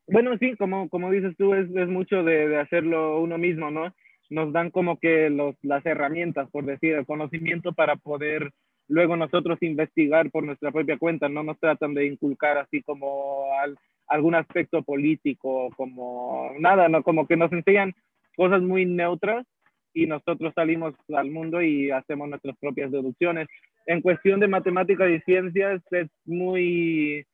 bueno, 0.07 0.37
sí, 0.39 0.55
como, 0.57 0.89
como 0.89 1.11
dices 1.11 1.35
tú, 1.37 1.53
es, 1.53 1.69
es 1.75 1.87
mucho 1.87 2.23
de, 2.23 2.47
de, 2.47 2.59
hacerlo 2.59 3.21
uno 3.21 3.37
mismo, 3.37 3.71
¿no? 3.71 3.93
Nos 4.29 4.53
dan 4.53 4.69
como 4.69 4.99
que 4.99 5.29
los, 5.29 5.55
las 5.63 5.85
herramientas, 5.85 6.49
por 6.51 6.65
decir, 6.65 6.93
el 6.93 7.05
conocimiento 7.05 7.73
para 7.73 7.95
poder 7.95 8.51
luego 8.89 9.15
nosotros 9.15 9.61
investigar 9.61 10.29
por 10.31 10.43
nuestra 10.43 10.71
propia 10.71 10.97
cuenta, 10.97 11.29
no 11.29 11.43
nos 11.43 11.59
tratan 11.59 11.93
de 11.93 12.07
inculcar 12.07 12.57
así 12.57 12.81
como 12.81 13.45
al, 13.61 13.77
algún 14.09 14.35
aspecto 14.35 14.81
político, 14.83 15.69
como 15.77 16.51
nada, 16.59 16.89
no 16.89 17.03
como 17.03 17.27
que 17.27 17.37
nos 17.37 17.51
enseñan 17.53 17.93
cosas 18.35 18.61
muy 18.61 18.85
neutras 18.85 19.45
y 19.93 20.07
nosotros 20.07 20.53
salimos 20.53 20.93
al 21.15 21.29
mundo 21.31 21.61
y 21.61 21.91
hacemos 21.91 22.29
nuestras 22.29 22.57
propias 22.57 22.91
deducciones. 22.91 23.47
En 23.85 24.01
cuestión 24.01 24.39
de 24.39 24.47
matemáticas 24.47 25.09
y 25.09 25.19
ciencias 25.21 25.81
es 25.91 26.07
muy, 26.25 27.25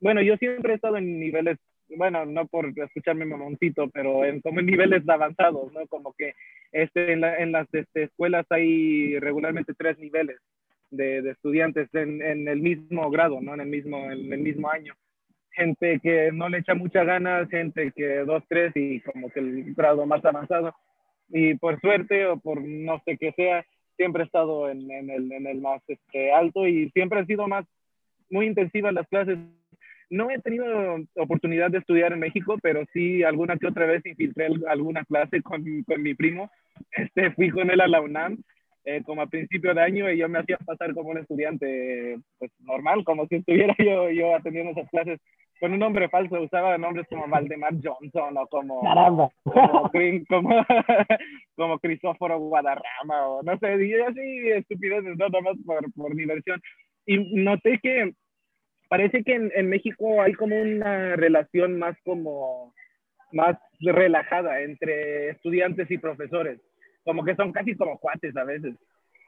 bueno, 0.00 0.22
yo 0.22 0.36
siempre 0.36 0.72
he 0.72 0.76
estado 0.76 0.96
en 0.96 1.18
niveles, 1.18 1.58
bueno, 1.96 2.24
no 2.26 2.46
por 2.46 2.72
escucharme 2.76 3.24
mamoncito, 3.24 3.88
pero 3.90 4.24
en 4.24 4.40
como 4.40 4.60
en 4.60 4.66
niveles 4.66 5.08
avanzados, 5.08 5.72
¿no? 5.72 5.86
Como 5.88 6.12
que 6.12 6.34
este, 6.72 7.12
en, 7.12 7.20
la, 7.20 7.38
en 7.38 7.52
las 7.52 7.66
este, 7.72 8.04
escuelas 8.04 8.46
hay 8.50 9.18
regularmente 9.18 9.74
tres 9.74 9.98
niveles 9.98 10.38
de, 10.90 11.22
de 11.22 11.30
estudiantes 11.30 11.88
en, 11.94 12.22
en, 12.22 12.48
el 12.48 12.60
mismo 12.60 13.10
grado, 13.10 13.40
¿no? 13.40 13.54
En 13.54 13.60
el 13.60 13.68
mismo, 13.68 14.10
en 14.10 14.32
el 14.32 14.40
mismo 14.40 14.70
año. 14.70 14.94
Gente 15.52 16.00
que 16.00 16.30
no 16.32 16.48
le 16.48 16.58
echa 16.58 16.74
muchas 16.74 17.06
ganas, 17.06 17.48
gente 17.50 17.92
que 17.92 18.18
dos, 18.18 18.42
tres 18.48 18.72
y 18.74 19.00
como 19.00 19.30
que 19.30 19.40
el 19.40 19.74
grado 19.74 20.06
más 20.06 20.24
avanzado. 20.24 20.74
Y 21.28 21.54
por 21.54 21.80
suerte 21.80 22.26
o 22.26 22.38
por 22.38 22.62
no 22.62 23.00
sé 23.04 23.16
qué 23.18 23.32
sea, 23.32 23.64
siempre 23.96 24.22
he 24.22 24.26
estado 24.26 24.70
en, 24.70 24.90
en, 24.90 25.10
el, 25.10 25.30
en 25.32 25.46
el 25.46 25.60
más 25.60 25.82
este, 25.86 26.32
alto 26.32 26.66
y 26.66 26.90
siempre 26.90 27.18
han 27.18 27.26
sido 27.26 27.46
más, 27.46 27.66
muy 28.30 28.46
intensivas 28.46 28.94
las 28.94 29.06
clases. 29.08 29.38
No 30.08 30.30
he 30.30 30.38
tenido 30.40 30.66
oportunidad 31.16 31.70
de 31.70 31.78
estudiar 31.78 32.12
en 32.12 32.20
México, 32.20 32.56
pero 32.62 32.84
sí 32.92 33.22
alguna 33.22 33.56
que 33.56 33.66
otra 33.66 33.86
vez 33.86 34.04
infiltré 34.04 34.48
alguna 34.68 35.04
clase 35.04 35.42
con, 35.42 35.64
con 35.84 36.02
mi 36.02 36.14
primo. 36.14 36.50
Este, 36.92 37.30
fui 37.32 37.50
con 37.50 37.70
él 37.70 37.80
a 37.80 37.88
la 37.88 38.00
UNAM 38.00 38.38
eh, 38.84 39.02
como 39.04 39.22
a 39.22 39.26
principio 39.26 39.74
de 39.74 39.82
año 39.82 40.10
y 40.10 40.18
yo 40.18 40.28
me 40.28 40.38
hacía 40.38 40.56
pasar 40.58 40.94
como 40.94 41.10
un 41.10 41.18
estudiante 41.18 42.18
pues 42.38 42.50
normal, 42.60 43.04
como 43.04 43.26
si 43.26 43.36
estuviera 43.36 43.74
yo, 43.78 44.10
yo 44.10 44.34
atendiendo 44.34 44.72
esas 44.72 44.88
clases 44.90 45.20
con 45.60 45.74
un 45.74 45.78
nombre 45.78 46.08
falso, 46.08 46.40
usaba 46.40 46.78
nombres 46.78 47.06
como 47.08 47.28
Valdemar 47.28 47.74
Johnson 47.82 48.34
o 48.38 48.46
como, 48.46 48.82
Caramba. 48.82 49.30
como, 49.44 49.90
como, 50.26 50.64
como 51.56 51.78
Crisóforo 51.78 52.38
Guadarrama 52.38 53.28
o 53.28 53.42
no 53.42 53.58
sé, 53.58 53.86
y 53.86 53.92
así 53.94 54.50
estupideces, 54.52 55.18
no, 55.18 55.28
nada 55.28 55.42
más 55.42 55.56
por, 55.66 55.92
por 55.92 56.16
diversión. 56.16 56.62
Y 57.04 57.18
noté 57.42 57.78
que 57.82 58.14
parece 58.88 59.22
que 59.22 59.34
en, 59.34 59.52
en 59.54 59.68
México 59.68 60.22
hay 60.22 60.32
como 60.32 60.58
una 60.58 61.16
relación 61.16 61.78
más 61.78 61.94
como 62.04 62.72
más 63.32 63.58
relajada 63.80 64.62
entre 64.62 65.30
estudiantes 65.30 65.90
y 65.90 65.98
profesores 65.98 66.58
como 67.04 67.24
que 67.24 67.34
son 67.34 67.52
casi 67.52 67.74
como 67.74 67.98
cuates 67.98 68.36
a 68.36 68.44
veces. 68.44 68.74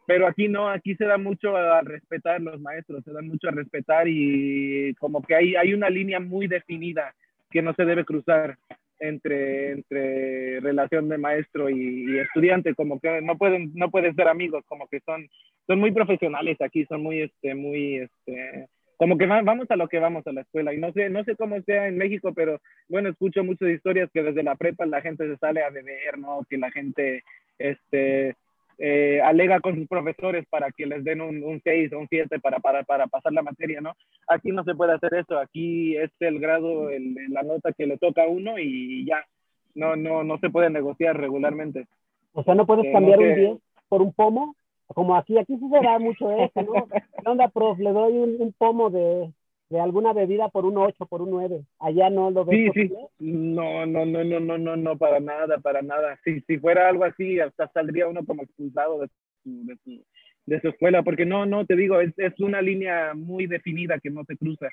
Pero 0.06 0.26
aquí 0.26 0.48
no, 0.48 0.68
aquí 0.68 0.96
se 0.96 1.04
da 1.04 1.16
mucho 1.16 1.56
a 1.56 1.80
respetar 1.82 2.40
los 2.40 2.60
maestros, 2.60 3.04
se 3.04 3.12
dan 3.12 3.28
mucho 3.28 3.48
a 3.48 3.52
respetar 3.52 4.08
y 4.08 4.94
como 4.98 5.22
que 5.22 5.34
hay, 5.34 5.54
hay 5.54 5.74
una 5.74 5.88
línea 5.88 6.18
muy 6.18 6.48
definida 6.48 7.14
que 7.50 7.62
no 7.62 7.72
se 7.74 7.84
debe 7.84 8.04
cruzar 8.04 8.58
entre, 8.98 9.72
entre 9.72 10.60
relación 10.60 11.08
de 11.08 11.18
maestro 11.18 11.68
y, 11.68 12.06
y, 12.08 12.18
estudiante, 12.18 12.74
como 12.74 13.00
que 13.00 13.20
no 13.20 13.36
pueden, 13.36 13.72
no 13.74 13.90
pueden 13.90 14.14
ser 14.14 14.28
amigos, 14.28 14.64
como 14.66 14.86
que 14.88 15.00
son, 15.00 15.28
son 15.66 15.80
muy 15.80 15.92
profesionales 15.92 16.60
aquí, 16.60 16.84
son 16.86 17.02
muy, 17.02 17.22
este, 17.22 17.54
muy, 17.54 17.96
este, 17.96 18.68
como 19.02 19.18
que 19.18 19.26
vamos 19.26 19.68
a 19.68 19.74
lo 19.74 19.88
que 19.88 19.98
vamos 19.98 20.24
a 20.28 20.32
la 20.32 20.42
escuela 20.42 20.72
y 20.72 20.78
no 20.78 20.92
sé, 20.92 21.10
no 21.10 21.24
sé 21.24 21.34
cómo 21.34 21.60
sea 21.62 21.88
en 21.88 21.98
México, 21.98 22.32
pero 22.32 22.60
bueno, 22.88 23.08
escucho 23.08 23.42
muchas 23.42 23.70
historias 23.70 24.08
que 24.14 24.22
desde 24.22 24.44
la 24.44 24.54
prepa 24.54 24.86
la 24.86 25.00
gente 25.00 25.26
se 25.26 25.36
sale 25.38 25.60
a 25.60 25.70
beber, 25.70 26.18
¿no? 26.18 26.46
Que 26.48 26.56
la 26.56 26.70
gente 26.70 27.24
este, 27.58 28.36
eh, 28.78 29.20
alega 29.20 29.58
con 29.58 29.74
sus 29.74 29.88
profesores 29.88 30.46
para 30.48 30.70
que 30.70 30.86
les 30.86 31.02
den 31.02 31.20
un, 31.20 31.42
un 31.42 31.60
6 31.64 31.92
o 31.94 31.98
un 31.98 32.06
7 32.08 32.38
para, 32.38 32.60
para, 32.60 32.84
para 32.84 33.08
pasar 33.08 33.32
la 33.32 33.42
materia, 33.42 33.80
¿no? 33.80 33.96
Aquí 34.28 34.52
no 34.52 34.62
se 34.62 34.76
puede 34.76 34.92
hacer 34.92 35.14
eso, 35.14 35.36
aquí 35.36 35.96
es 35.96 36.12
el 36.20 36.38
grado, 36.38 36.88
el, 36.88 37.16
la 37.30 37.42
nota 37.42 37.72
que 37.72 37.88
le 37.88 37.98
toca 37.98 38.22
a 38.22 38.28
uno 38.28 38.56
y 38.56 39.04
ya, 39.04 39.26
no, 39.74 39.96
no, 39.96 40.22
no 40.22 40.38
se 40.38 40.48
puede 40.48 40.70
negociar 40.70 41.18
regularmente. 41.18 41.88
O 42.34 42.44
sea, 42.44 42.54
no 42.54 42.66
puedes 42.66 42.84
eh, 42.84 42.92
cambiar 42.92 43.18
no 43.18 43.26
un 43.26 43.34
10 43.34 43.58
por 43.88 44.00
un 44.00 44.12
pomo, 44.12 44.54
como 44.86 45.16
aquí, 45.16 45.38
aquí 45.38 45.56
sí 45.56 45.68
se 45.68 45.80
da 45.80 45.98
mucho 45.98 46.30
eso, 46.30 46.62
¿no? 46.62 46.86
¿Qué 46.86 47.28
onda, 47.28 47.48
prof? 47.48 47.78
Le 47.78 47.92
doy 47.92 48.18
un, 48.18 48.36
un 48.40 48.52
pomo 48.52 48.90
de 48.90 49.32
de 49.72 49.80
alguna 49.80 50.12
bebida 50.12 50.50
por 50.50 50.66
un 50.66 50.76
8, 50.76 51.06
por 51.06 51.22
un 51.22 51.30
9. 51.30 51.64
Allá 51.78 52.10
no 52.10 52.30
lo 52.30 52.44
ves. 52.44 52.72
Sí, 52.74 52.88
sí. 52.88 52.94
No, 53.18 53.86
no, 53.86 54.04
no, 54.04 54.22
no, 54.22 54.38
no, 54.38 54.58
no, 54.58 54.76
no, 54.76 54.98
para 54.98 55.18
nada, 55.18 55.58
para 55.58 55.80
nada. 55.80 56.18
Si, 56.24 56.42
si 56.42 56.58
fuera 56.58 56.90
algo 56.90 57.04
así, 57.04 57.40
hasta 57.40 57.68
saldría 57.68 58.06
uno 58.06 58.22
como 58.26 58.42
expulsado 58.42 59.00
de 59.00 59.08
su, 59.42 59.66
de 59.66 59.76
su, 59.82 60.04
de 60.44 60.60
su 60.60 60.68
escuela, 60.68 61.02
porque 61.02 61.24
no, 61.24 61.46
no, 61.46 61.64
te 61.64 61.74
digo, 61.74 62.00
es, 62.00 62.12
es 62.18 62.38
una 62.40 62.60
línea 62.60 63.14
muy 63.14 63.46
definida 63.46 63.98
que 63.98 64.10
no 64.10 64.24
se 64.24 64.36
cruza. 64.36 64.68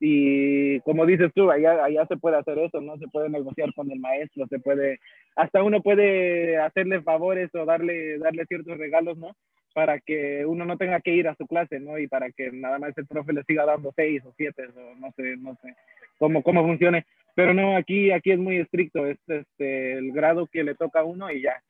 Y 0.00 0.80
como 0.80 1.04
dices 1.04 1.30
tú, 1.34 1.50
allá, 1.50 1.84
allá 1.84 2.06
se 2.06 2.16
puede 2.16 2.38
hacer 2.38 2.58
eso, 2.58 2.80
¿no? 2.80 2.96
Se 2.96 3.06
puede 3.08 3.28
negociar 3.28 3.72
con 3.74 3.90
el 3.90 4.00
maestro, 4.00 4.46
se 4.48 4.58
puede, 4.58 4.98
hasta 5.36 5.62
uno 5.62 5.82
puede 5.82 6.56
hacerle 6.56 7.02
favores 7.02 7.54
o 7.54 7.66
darle, 7.66 8.18
darle 8.18 8.46
ciertos 8.46 8.78
regalos, 8.78 9.18
¿no? 9.18 9.36
para 9.74 10.00
que 10.00 10.44
uno 10.46 10.64
no 10.64 10.76
tenga 10.76 11.00
que 11.00 11.14
ir 11.14 11.28
a 11.28 11.36
su 11.36 11.46
clase, 11.46 11.78
¿no? 11.78 11.98
Y 11.98 12.08
para 12.08 12.30
que 12.32 12.50
nada 12.50 12.78
más 12.78 12.96
el 12.96 13.06
profe 13.06 13.32
le 13.32 13.44
siga 13.44 13.64
dando 13.64 13.92
seis 13.94 14.22
o 14.24 14.32
siete, 14.36 14.66
o 14.66 14.96
no 14.96 15.12
sé, 15.12 15.36
no 15.36 15.56
sé 15.62 15.74
cómo, 16.18 16.42
cómo 16.42 16.62
funcione. 16.62 17.06
Pero 17.34 17.54
no, 17.54 17.76
aquí, 17.76 18.10
aquí 18.10 18.32
es 18.32 18.38
muy 18.38 18.56
estricto, 18.56 19.06
es 19.06 19.18
este, 19.28 19.92
el 19.92 20.12
grado 20.12 20.46
que 20.46 20.64
le 20.64 20.74
toca 20.74 21.00
a 21.00 21.04
uno 21.04 21.30
y 21.30 21.42
ya, 21.42 21.62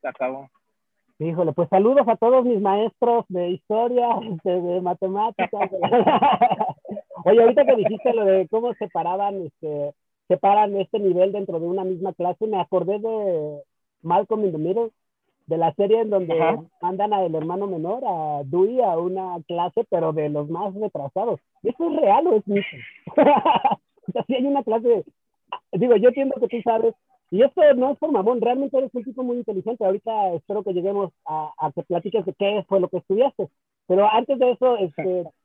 se 0.00 0.08
acabó. 0.08 0.48
Híjole, 1.18 1.52
pues 1.52 1.68
saludos 1.68 2.06
a 2.08 2.16
todos 2.16 2.44
mis 2.44 2.60
maestros 2.60 3.24
de 3.28 3.50
historia, 3.50 4.08
de, 4.44 4.60
de 4.60 4.80
matemáticas. 4.80 5.70
Oye, 7.28 7.42
ahorita 7.42 7.64
que 7.64 7.76
dijiste 7.76 8.14
lo 8.14 8.24
de 8.24 8.48
cómo 8.48 8.72
separaban, 8.74 9.46
este, 9.46 9.92
separan 10.28 10.76
este 10.76 10.98
nivel 10.98 11.32
dentro 11.32 11.60
de 11.60 11.66
una 11.66 11.84
misma 11.84 12.12
clase, 12.12 12.46
me 12.46 12.60
acordé 12.60 12.98
de 12.98 13.62
Malcolm 14.02 14.44
in 14.44 14.52
the 14.52 14.58
Middle, 14.58 14.90
de 15.46 15.56
la 15.56 15.72
serie 15.74 16.00
en 16.00 16.10
donde 16.10 16.40
Ajá. 16.40 16.62
mandan 16.82 17.12
al 17.12 17.34
hermano 17.34 17.66
menor, 17.66 18.02
a 18.06 18.42
Dewey, 18.44 18.80
a 18.80 18.98
una 18.98 19.38
clase, 19.46 19.84
pero 19.90 20.12
de 20.12 20.28
los 20.28 20.48
más 20.50 20.74
retrasados. 20.74 21.40
¿Eso 21.62 21.90
es 21.90 22.00
real 22.00 22.26
o 22.26 22.36
es 22.36 22.46
mito? 22.46 22.66
o 23.16 24.12
sea, 24.12 24.24
si 24.26 24.34
hay 24.34 24.46
una 24.46 24.62
clase, 24.62 25.04
digo, 25.72 25.96
yo 25.96 26.08
entiendo 26.08 26.36
que 26.38 26.48
tú 26.48 26.62
sabes, 26.62 26.94
y 27.30 27.42
esto 27.42 27.62
no 27.74 27.92
es 27.92 27.98
por 27.98 28.10
mamón, 28.10 28.40
realmente 28.40 28.76
eres 28.76 28.94
un 28.94 29.04
tipo 29.04 29.22
muy 29.22 29.36
inteligente. 29.36 29.84
Ahorita 29.84 30.32
espero 30.34 30.62
que 30.62 30.72
lleguemos 30.72 31.12
a, 31.26 31.52
a 31.58 31.72
que 31.72 31.82
platiques 31.82 32.24
de 32.24 32.32
qué 32.34 32.64
fue 32.68 32.80
lo 32.80 32.88
que 32.88 32.98
estudiaste. 32.98 33.48
Pero 33.86 34.08
antes 34.10 34.38
de 34.38 34.50
eso, 34.52 34.76
este, 34.78 35.24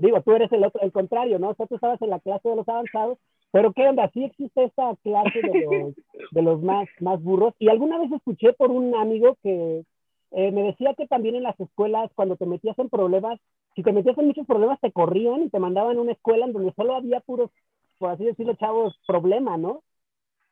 digo, 0.00 0.20
tú 0.22 0.32
eres 0.32 0.50
el, 0.52 0.64
otro, 0.64 0.80
el 0.82 0.92
contrario, 0.92 1.38
¿no? 1.38 1.50
O 1.50 1.54
sea, 1.54 1.66
tú 1.66 1.76
estabas 1.76 2.00
en 2.02 2.10
la 2.10 2.20
clase 2.20 2.48
de 2.48 2.56
los 2.56 2.68
avanzados 2.68 3.18
pero 3.52 3.72
¿qué 3.72 3.88
onda? 3.88 4.10
Sí 4.12 4.24
existe 4.24 4.64
esta 4.64 4.94
clase 5.02 5.40
de 5.42 5.66
los, 5.66 5.94
de 6.32 6.42
los 6.42 6.62
más, 6.62 6.88
más 7.00 7.22
burros. 7.22 7.54
Y 7.58 7.68
alguna 7.68 7.98
vez 7.98 8.12
escuché 8.12 8.52
por 8.52 8.70
un 8.70 8.94
amigo 8.94 9.36
que 9.42 9.84
eh, 10.32 10.52
me 10.52 10.62
decía 10.62 10.94
que 10.94 11.06
también 11.06 11.34
en 11.34 11.42
las 11.42 11.58
escuelas, 11.58 12.10
cuando 12.14 12.36
te 12.36 12.46
metías 12.46 12.78
en 12.78 12.88
problemas, 12.88 13.40
si 13.74 13.82
te 13.82 13.92
metías 13.92 14.16
en 14.18 14.26
muchos 14.26 14.46
problemas, 14.46 14.80
te 14.80 14.92
corrían 14.92 15.42
y 15.42 15.50
te 15.50 15.58
mandaban 15.58 15.96
a 15.96 16.00
una 16.00 16.12
escuela 16.12 16.46
en 16.46 16.52
donde 16.52 16.72
solo 16.74 16.94
había 16.94 17.20
puros, 17.20 17.50
por 17.98 18.10
así 18.10 18.24
decirlo, 18.24 18.54
chavos, 18.54 18.98
problema, 19.06 19.56
¿no? 19.56 19.82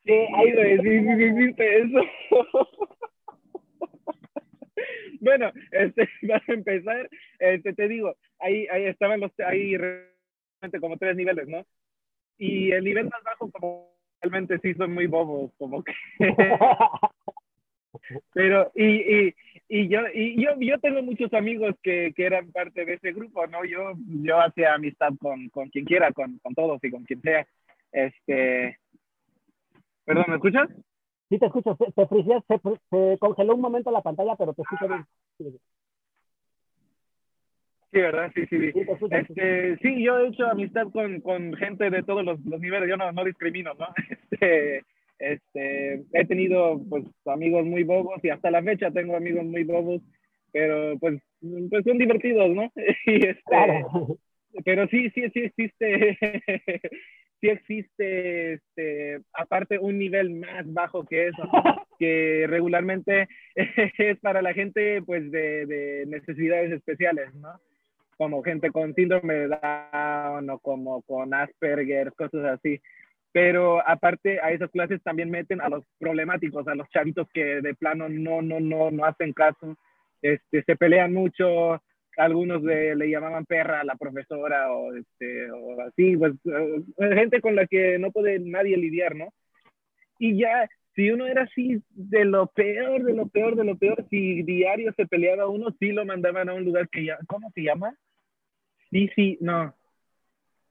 Sí, 0.05 0.13
ahí 0.13 0.53
sí, 0.53 1.01
sí, 1.01 1.55
sí, 1.55 1.55
eso. 1.59 2.01
bueno, 5.21 5.53
este, 5.71 6.09
para 6.29 6.45
empezar, 6.49 7.09
este, 7.39 7.73
te 7.73 7.89
digo, 7.89 8.17
ahí, 8.39 8.67
ahí 8.71 8.85
estaban 8.85 9.21
los, 9.21 9.33
ahí 9.41 9.77
como 10.81 10.97
tres 10.97 11.17
niveles, 11.17 11.49
¿no? 11.49 11.65
Y 12.37 12.71
el 12.73 12.85
nivel 12.85 13.09
más 13.09 13.23
bajo, 13.25 13.51
como 13.51 13.99
realmente 14.21 14.59
sí 14.61 14.75
son 14.75 14.95
muy 14.95 15.07
bobos, 15.07 15.53
como 15.59 15.83
que... 15.83 15.93
Pero, 18.33 18.71
y, 18.75 18.85
y, 18.85 19.35
y, 19.69 19.89
yo, 19.89 20.01
y 20.15 20.43
yo, 20.43 20.51
yo 20.61 20.79
tengo 20.79 21.03
muchos 21.03 21.33
amigos 21.35 21.75
que, 21.83 22.13
que, 22.15 22.25
eran 22.25 22.51
parte 22.53 22.85
de 22.85 22.95
ese 22.95 23.13
grupo, 23.13 23.47
¿no? 23.47 23.65
Yo, 23.65 23.93
yo 24.07 24.41
hacía 24.41 24.75
amistad 24.75 25.11
con, 25.19 25.49
con 25.49 25.69
quien 25.69 25.85
quiera, 25.85 26.13
con, 26.13 26.39
con 26.39 26.55
todos 26.55 26.83
y 26.85 26.91
con 26.91 27.05
quien 27.05 27.21
sea. 27.21 27.47
Este... 27.93 28.79
Perdón, 30.05 30.25
¿me 30.29 30.35
escuchas? 30.37 30.69
Sí, 31.29 31.39
te 31.39 31.47
escucho. 31.47 31.77
Se, 31.77 31.93
se, 31.93 32.79
se, 32.91 33.19
congeló 33.19 33.55
un 33.55 33.61
momento 33.61 33.91
la 33.91 34.03
pantalla, 34.03 34.35
pero 34.37 34.55
te 34.55 34.63
escucho 34.63 34.89
bien. 34.89 35.07
Sí, 37.91 37.99
¿verdad? 38.01 38.31
Sí, 38.35 38.47
sí. 38.47 38.73
Sí, 38.73 38.81
este, 39.11 39.77
sí 39.79 40.03
yo 40.03 40.19
he 40.19 40.29
hecho 40.29 40.47
amistad 40.47 40.89
con, 40.93 41.21
con 41.21 41.55
gente 41.55 41.89
de 41.89 42.03
todos 42.03 42.25
los, 42.25 42.39
los, 42.45 42.61
niveles, 42.61 42.89
yo 42.89 42.97
no, 42.97 43.13
no 43.13 43.25
discrimino, 43.25 43.73
¿no? 43.75 43.87
Este, 44.31 44.85
este, 45.19 46.05
he 46.13 46.27
tenido 46.27 46.81
pues 46.89 47.05
amigos 47.27 47.65
muy 47.65 47.83
bobos 47.83 48.23
y 48.23 48.31
hasta 48.31 48.51
la 48.51 48.63
fecha 48.63 48.91
tengo 48.91 49.17
amigos 49.17 49.45
muy 49.45 49.65
bobos, 49.65 50.01
pero 50.53 50.99
pues, 50.99 51.21
pues 51.41 51.85
son 51.85 51.99
divertidos, 51.99 52.51
¿no? 52.51 52.73
Y 53.07 53.27
este, 53.27 53.85
Pero 54.65 54.87
sí, 54.89 55.11
sí, 55.11 55.29
sí 55.31 55.41
existe, 55.41 56.19
sí 57.41 57.49
existe, 57.49 58.55
este, 58.55 59.21
aparte 59.33 59.79
un 59.79 59.99
nivel 59.99 60.31
más 60.31 60.73
bajo 60.73 61.05
que 61.05 61.29
eso, 61.29 61.43
que 61.99 62.47
regularmente 62.49 63.29
es 63.55 64.19
para 64.21 64.43
la 64.43 64.55
gente 64.55 65.03
pues 65.03 65.31
de, 65.31 65.67
de 65.67 66.05
necesidades 66.07 66.73
especiales, 66.73 67.35
¿no? 67.35 67.61
como 68.19 68.43
gente 68.43 68.71
con 68.71 68.95
síndrome 68.95 69.35
de 69.35 69.49
Down 69.49 70.51
o 70.51 70.59
como 70.59 71.03
con 71.03 71.33
Asperger, 71.33 72.13
cosas 72.15 72.45
así. 72.45 72.81
Pero 73.33 73.81
aparte 73.87 74.41
a 74.41 74.51
esas 74.51 74.71
clases 74.71 75.01
también 75.03 75.31
meten 75.31 75.61
a 75.61 75.69
los 75.69 75.85
problemáticos, 75.99 76.67
a 76.67 76.75
los 76.75 76.89
chavitos 76.91 77.29
que 77.33 77.63
de 77.63 77.75
plano 77.75 78.09
no, 78.09 78.43
no, 78.43 78.59
no, 78.59 78.91
no 78.91 79.05
hacen 79.05 79.33
caso, 79.33 79.77
este, 80.21 80.65
se 80.65 80.77
pelean 80.77 81.15
mucho, 81.15 81.81
algunos 82.19 82.63
le, 82.63 83.09
llamaban 83.09 83.47
perra 83.47 83.81
a 83.81 83.85
la 83.85 83.97
profesora 83.97 84.73
o, 84.73 84.95
este, 84.95 85.51
o 85.51 85.81
así, 85.83 86.17
pues 86.17 86.35
eh, 86.45 87.15
gente 87.15 87.41
con 87.41 87.55
la 87.55 87.67
que 87.67 87.99
no 87.99 88.11
puede 88.11 88.41
nadie 88.41 88.77
lidiar, 88.77 89.15
¿no? 89.15 89.33
Y 90.19 90.37
ya, 90.37 90.69
si 90.95 91.11
uno 91.11 91.27
era 91.27 91.45
así 91.45 91.81
de 91.91 92.25
lo 92.25 92.49
peor, 92.49 93.05
de 93.05 93.15
lo 93.15 93.29
peor, 93.29 93.55
de 93.55 93.65
lo 93.65 93.77
peor, 93.79 94.05
si 94.11 94.43
diario 94.43 94.93
se 94.97 95.07
peleaba 95.07 95.49
uno, 95.49 95.75
sí 95.79 95.93
lo 95.93 96.05
mandaban 96.05 96.49
a 96.49 96.55
un 96.55 96.65
lugar 96.65 96.89
que 96.89 97.05
ya, 97.05 97.19
¿cómo 97.29 97.51
se 97.53 97.63
llama? 97.63 97.95
Sí, 98.91 99.09
sí, 99.15 99.39
no. 99.41 99.75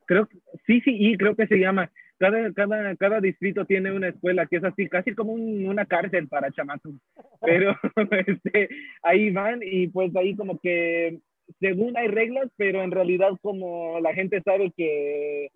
Creo, 0.05 0.27
sí, 0.65 0.81
sí, 0.81 0.95
y 0.99 1.17
creo 1.17 1.35
que 1.35 1.47
se 1.47 1.57
llama. 1.57 1.89
Cada, 2.19 2.51
cada, 2.53 2.95
cada 2.95 3.21
distrito 3.21 3.65
tiene 3.65 3.91
una 3.91 4.07
escuela 4.07 4.47
que 4.47 4.57
es 4.57 4.63
así, 4.63 4.89
casi 4.89 5.13
como 5.13 5.33
una 5.33 5.85
cárcel 5.85 6.27
para 6.27 6.51
chamacos. 6.51 6.95
Pero 7.41 7.75
este, 8.25 8.69
ahí 9.03 9.29
van 9.31 9.59
y 9.63 9.87
pues 9.87 10.15
ahí 10.15 10.35
como 10.35 10.59
que, 10.59 11.19
según 11.59 11.97
hay 11.97 12.07
reglas, 12.07 12.49
pero 12.57 12.83
en 12.83 12.91
realidad 12.91 13.31
como 13.41 13.99
la 13.99 14.13
gente 14.13 14.41
sabe 14.41 14.71
que 14.75 15.49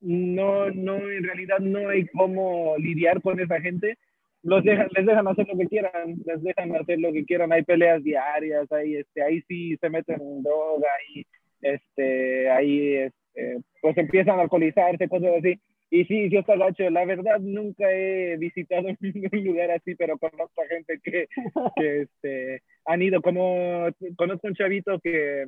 no, 0.00 0.70
no, 0.70 0.96
en 0.96 1.24
realidad 1.24 1.58
no 1.58 1.88
hay 1.88 2.06
cómo 2.08 2.76
lidiar 2.78 3.20
con 3.22 3.40
esa 3.40 3.60
gente, 3.60 3.96
los 4.42 4.62
dejan, 4.62 4.88
les 4.94 5.06
dejan 5.06 5.26
hacer 5.26 5.46
lo 5.48 5.58
que 5.58 5.66
quieran, 5.66 6.16
les 6.24 6.42
dejan 6.42 6.76
hacer 6.76 7.00
lo 7.00 7.12
que 7.12 7.24
quieran, 7.24 7.52
hay 7.52 7.62
peleas 7.64 8.02
diarias, 8.04 8.70
ahí, 8.70 8.96
este, 8.96 9.22
ahí 9.22 9.42
sí 9.48 9.76
se 9.78 9.90
meten 9.90 10.20
en 10.20 10.42
droga, 10.42 10.88
y 11.12 11.26
este, 11.62 12.50
ahí 12.50 12.94
este, 12.94 13.58
pues 13.82 13.96
empiezan 13.96 14.38
a 14.38 14.42
alcoholizarse, 14.42 15.08
cosas 15.08 15.32
así. 15.38 15.60
Y 15.90 16.04
sí, 16.04 16.28
yo 16.30 16.40
está 16.40 16.56
gacho. 16.56 16.88
La 16.90 17.04
verdad, 17.04 17.40
nunca 17.40 17.90
he 17.90 18.36
visitado 18.36 18.88
ningún 19.00 19.44
lugar 19.44 19.70
así, 19.70 19.94
pero 19.94 20.18
conozco 20.18 20.62
a 20.62 20.66
gente 20.66 21.00
que, 21.02 21.28
que 21.76 22.00
este, 22.02 22.62
han 22.84 23.02
ido. 23.02 23.22
Como 23.22 23.88
conozco 24.16 24.48
un 24.48 24.54
chavito 24.54 24.98
que, 25.00 25.46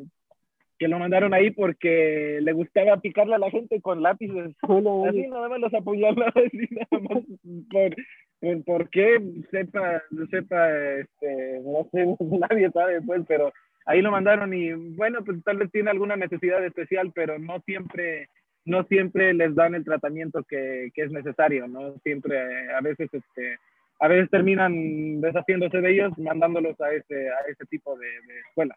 que 0.80 0.88
lo 0.88 0.98
mandaron 0.98 1.34
ahí 1.34 1.50
porque 1.50 2.38
le 2.40 2.52
gustaba 2.52 2.96
picarle 2.96 3.34
a 3.34 3.38
la 3.38 3.50
gente 3.50 3.82
con 3.82 4.02
lápices. 4.02 4.56
así 4.62 5.26
nada 5.28 5.48
más 5.50 5.60
los 5.60 5.74
apuñalaba, 5.74 6.32
así 6.34 6.68
nada 6.70 7.02
más 7.02 7.22
por, 7.70 7.94
por, 8.40 8.64
por 8.64 8.88
qué, 8.88 9.20
sepa, 9.50 10.02
sepa, 10.30 10.70
este, 10.96 11.60
no 11.62 11.86
sé, 11.92 12.16
nadie 12.48 12.70
sabe, 12.70 13.02
pues, 13.02 13.22
pero 13.28 13.52
ahí 13.84 14.00
lo 14.00 14.10
mandaron 14.10 14.54
y 14.54 14.72
bueno, 14.72 15.22
pues 15.22 15.44
tal 15.44 15.58
vez 15.58 15.70
tiene 15.70 15.90
alguna 15.90 16.16
necesidad 16.16 16.64
especial, 16.64 17.12
pero 17.14 17.38
no 17.38 17.60
siempre, 17.66 18.28
no 18.64 18.84
siempre 18.84 19.32
les 19.34 19.54
dan 19.54 19.74
el 19.74 19.84
tratamiento 19.84 20.42
que, 20.44 20.90
que 20.94 21.02
es 21.02 21.10
necesario, 21.10 21.66
¿no? 21.66 21.98
Siempre, 22.02 22.38
a 22.72 22.80
veces, 22.80 23.08
este, 23.12 23.58
a 23.98 24.08
veces 24.08 24.30
terminan 24.30 25.20
deshaciéndose 25.20 25.80
de 25.80 25.92
ellos, 25.92 26.16
mandándolos 26.18 26.80
a 26.80 26.92
ese, 26.92 27.28
a 27.28 27.50
ese 27.50 27.64
tipo 27.66 27.96
de, 27.96 28.06
escuela. 28.48 28.76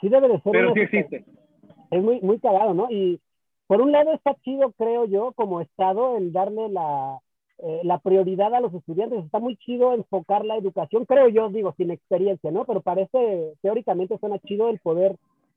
Sí 0.00 0.08
debe 0.08 0.28
de 0.28 0.40
ser. 0.40 0.52
Pero 0.52 0.74
sí 0.74 0.80
existe. 0.80 1.24
Es 1.90 2.02
muy, 2.02 2.20
muy 2.20 2.38
cagado, 2.38 2.74
¿no? 2.74 2.88
Y 2.90 3.20
por 3.66 3.80
un 3.80 3.92
lado 3.92 4.12
está 4.12 4.34
chido, 4.42 4.72
creo 4.72 5.06
yo, 5.06 5.32
como 5.32 5.60
Estado, 5.60 6.18
el 6.18 6.32
darle 6.32 6.68
la, 6.68 7.18
eh, 7.58 7.80
la 7.84 7.98
prioridad 7.98 8.54
a 8.54 8.60
los 8.60 8.74
estudiantes. 8.74 9.24
Está 9.24 9.38
muy 9.38 9.56
chido 9.56 9.94
enfocar 9.94 10.44
la 10.44 10.56
educación, 10.56 11.06
creo 11.06 11.28
yo, 11.28 11.48
digo, 11.48 11.74
sin 11.76 11.90
experiencia, 11.90 12.50
¿no? 12.50 12.64
Pero 12.64 12.82
parece, 12.82 13.54
teóricamente 13.62 14.18
suena 14.18 14.38
chido 14.40 14.68
el 14.68 14.78
poder 14.78 15.16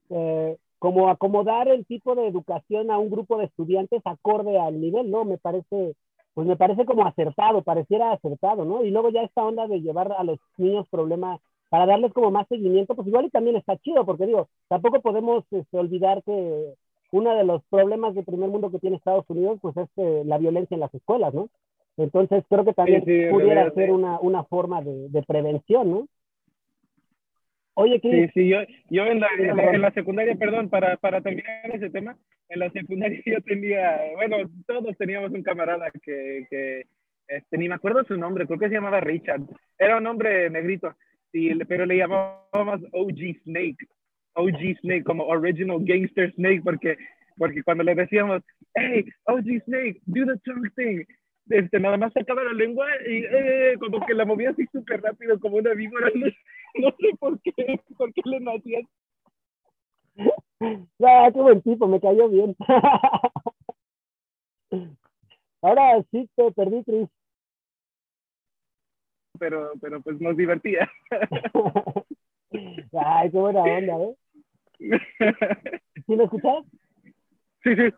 eh, 0.10 0.58
como 0.80 1.10
acomodar 1.10 1.68
el 1.68 1.86
tipo 1.86 2.16
de 2.16 2.28
educación 2.28 2.90
a 2.90 2.98
un 2.98 3.10
grupo 3.10 3.38
de 3.38 3.46
estudiantes 3.46 4.02
acorde 4.06 4.58
al 4.58 4.80
nivel, 4.80 5.12
¿no? 5.12 5.26
Me 5.26 5.38
parece, 5.38 5.96
pues 6.34 6.48
me 6.48 6.56
parece 6.56 6.86
como 6.86 7.06
acertado, 7.06 7.62
pareciera 7.62 8.14
acertado, 8.14 8.66
¿no? 8.66 8.84
Y 8.84 8.90
luego 8.90 9.10
ya 9.10 9.22
esta 9.22 9.44
onda 9.44 9.68
de 9.68 9.82
llevar 9.82 10.12
a 10.14 10.24
los 10.24 10.40
niños 10.58 10.88
problemas 10.90 11.40
para 11.70 11.86
darles 11.86 12.14
como 12.14 12.32
más 12.32 12.48
seguimiento, 12.48 12.96
pues 12.96 13.08
igual 13.08 13.26
y 13.26 13.30
también 13.30 13.58
está 13.58 13.78
chido, 13.78 14.06
porque 14.06 14.26
digo, 14.26 14.48
tampoco 14.70 15.02
podemos 15.02 15.44
este, 15.52 15.78
olvidar 15.78 16.24
que 16.24 16.74
uno 17.12 17.36
de 17.36 17.44
los 17.44 17.62
problemas 17.70 18.16
de 18.16 18.24
primer 18.24 18.50
mundo 18.50 18.72
que 18.72 18.80
tiene 18.80 18.96
Estados 18.96 19.30
Unidos, 19.30 19.60
pues 19.62 19.76
es 19.78 19.90
eh, 19.98 20.24
la 20.26 20.38
violencia 20.38 20.76
en 20.76 20.82
las 20.82 20.94
escuelas, 20.94 21.34
¿no? 21.34 21.50
Entonces 21.98 22.44
creo 22.50 22.64
que 22.64 22.74
también 22.74 23.04
pudiera 23.04 23.70
ser 23.72 23.92
una, 23.92 24.20
una 24.22 24.44
forma 24.46 24.82
de, 24.82 25.10
de, 25.10 25.22
prevención, 25.24 25.92
¿no? 25.92 26.08
Oye, 27.82 27.98
¿qué? 28.02 28.12
Sí, 28.12 28.32
sí, 28.34 28.50
yo, 28.50 28.58
yo 28.90 29.06
en, 29.06 29.22
la, 29.22 29.30
en, 29.38 29.82
la, 29.82 29.92
secundaria, 29.92 30.36
perdón, 30.36 30.70
para, 30.70 30.98
para 30.98 31.22
terminar 31.22 31.74
ese 31.74 31.90
tema, 31.90 32.18
en 32.50 32.60
la 32.60 32.70
secundaria 32.72 33.22
yo 33.26 33.40
tenía, 33.42 34.02
bueno, 34.16 34.36
todos 34.68 34.98
teníamos 34.98 35.32
un 35.32 35.42
camarada 35.44 35.90
que, 36.04 36.46
que 36.50 36.88
este, 37.30 37.58
ni 37.58 37.70
me 37.70 37.76
acuerdo 37.76 38.04
su 38.04 38.18
nombre, 38.18 38.46
creo 38.48 38.60
que 38.60 38.68
se 38.68 38.74
llamaba 38.74 39.00
Richard, 39.00 39.44
era 39.78 39.98
un 39.98 40.08
hombre 40.08 40.50
negrito, 40.50 40.94
y, 41.32 41.56
pero 41.64 41.86
le 41.86 41.96
llamábamos 41.96 42.82
OG 42.92 43.44
Snake, 43.44 43.88
OG 44.34 44.80
Snake, 44.82 45.04
como 45.06 45.24
Original 45.24 45.78
Gangster 45.80 46.34
Snake, 46.34 46.62
porque, 46.66 46.98
porque 47.38 47.64
cuando 47.64 47.86
le 47.86 47.96
decíamos, 47.96 48.44
hey, 48.74 49.06
OG 49.24 49.64
Snake, 49.64 50.02
do 50.06 50.26
the 50.26 50.38
tongue 50.44 50.70
thing, 50.76 51.06
este, 51.50 51.80
nada 51.80 51.96
más 51.96 52.12
sacaba 52.12 52.44
la 52.44 52.52
lengua 52.52 52.86
y 53.08 53.24
eh, 53.24 53.76
como 53.80 54.06
que 54.06 54.14
la 54.14 54.26
movía 54.26 54.50
así 54.50 54.66
súper 54.72 55.02
rápido 55.02 55.40
como 55.40 55.58
una 55.58 55.74
víbora. 55.74 56.12
No, 56.76 56.90
sé 56.92 57.18
por 57.20 57.42
qué, 57.42 57.82
por 57.98 58.14
qué 58.14 58.22
le 58.26 58.40
nacía. 58.40 58.80
Ah, 61.02 61.30
qué 61.34 61.42
buen 61.42 61.62
tipo, 61.62 61.88
me 61.88 62.00
cayó 62.00 62.30
bien. 62.30 62.56
Ahora 65.62 66.04
sí 66.12 66.30
te 66.36 66.52
perdí, 66.52 66.84
Chris. 66.84 67.10
Pero, 69.40 69.72
pero 69.82 70.02
pues 70.02 70.20
nos 70.20 70.36
divertía. 70.36 70.90
Ay, 72.52 73.32
qué 73.32 73.38
buena 73.38 73.62
onda, 73.62 73.94
¿eh? 74.04 74.16
¿Sí 76.06 76.16
me 76.16 76.24
escuchas? 76.24 76.66
Sí, 77.64 77.76
sí. 77.76 77.94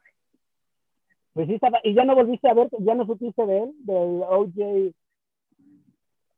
Pues 1.34 1.48
sí 1.48 1.56
estaba, 1.56 1.80
y 1.84 1.94
ya 1.94 2.04
no 2.04 2.16
volviste 2.16 2.50
a 2.50 2.54
ver, 2.54 2.68
ya 2.80 2.94
no 2.94 3.06
supiste 3.06 3.46
de 3.46 3.64
él, 3.64 3.72
del 3.80 4.22
OJ. 4.24 4.94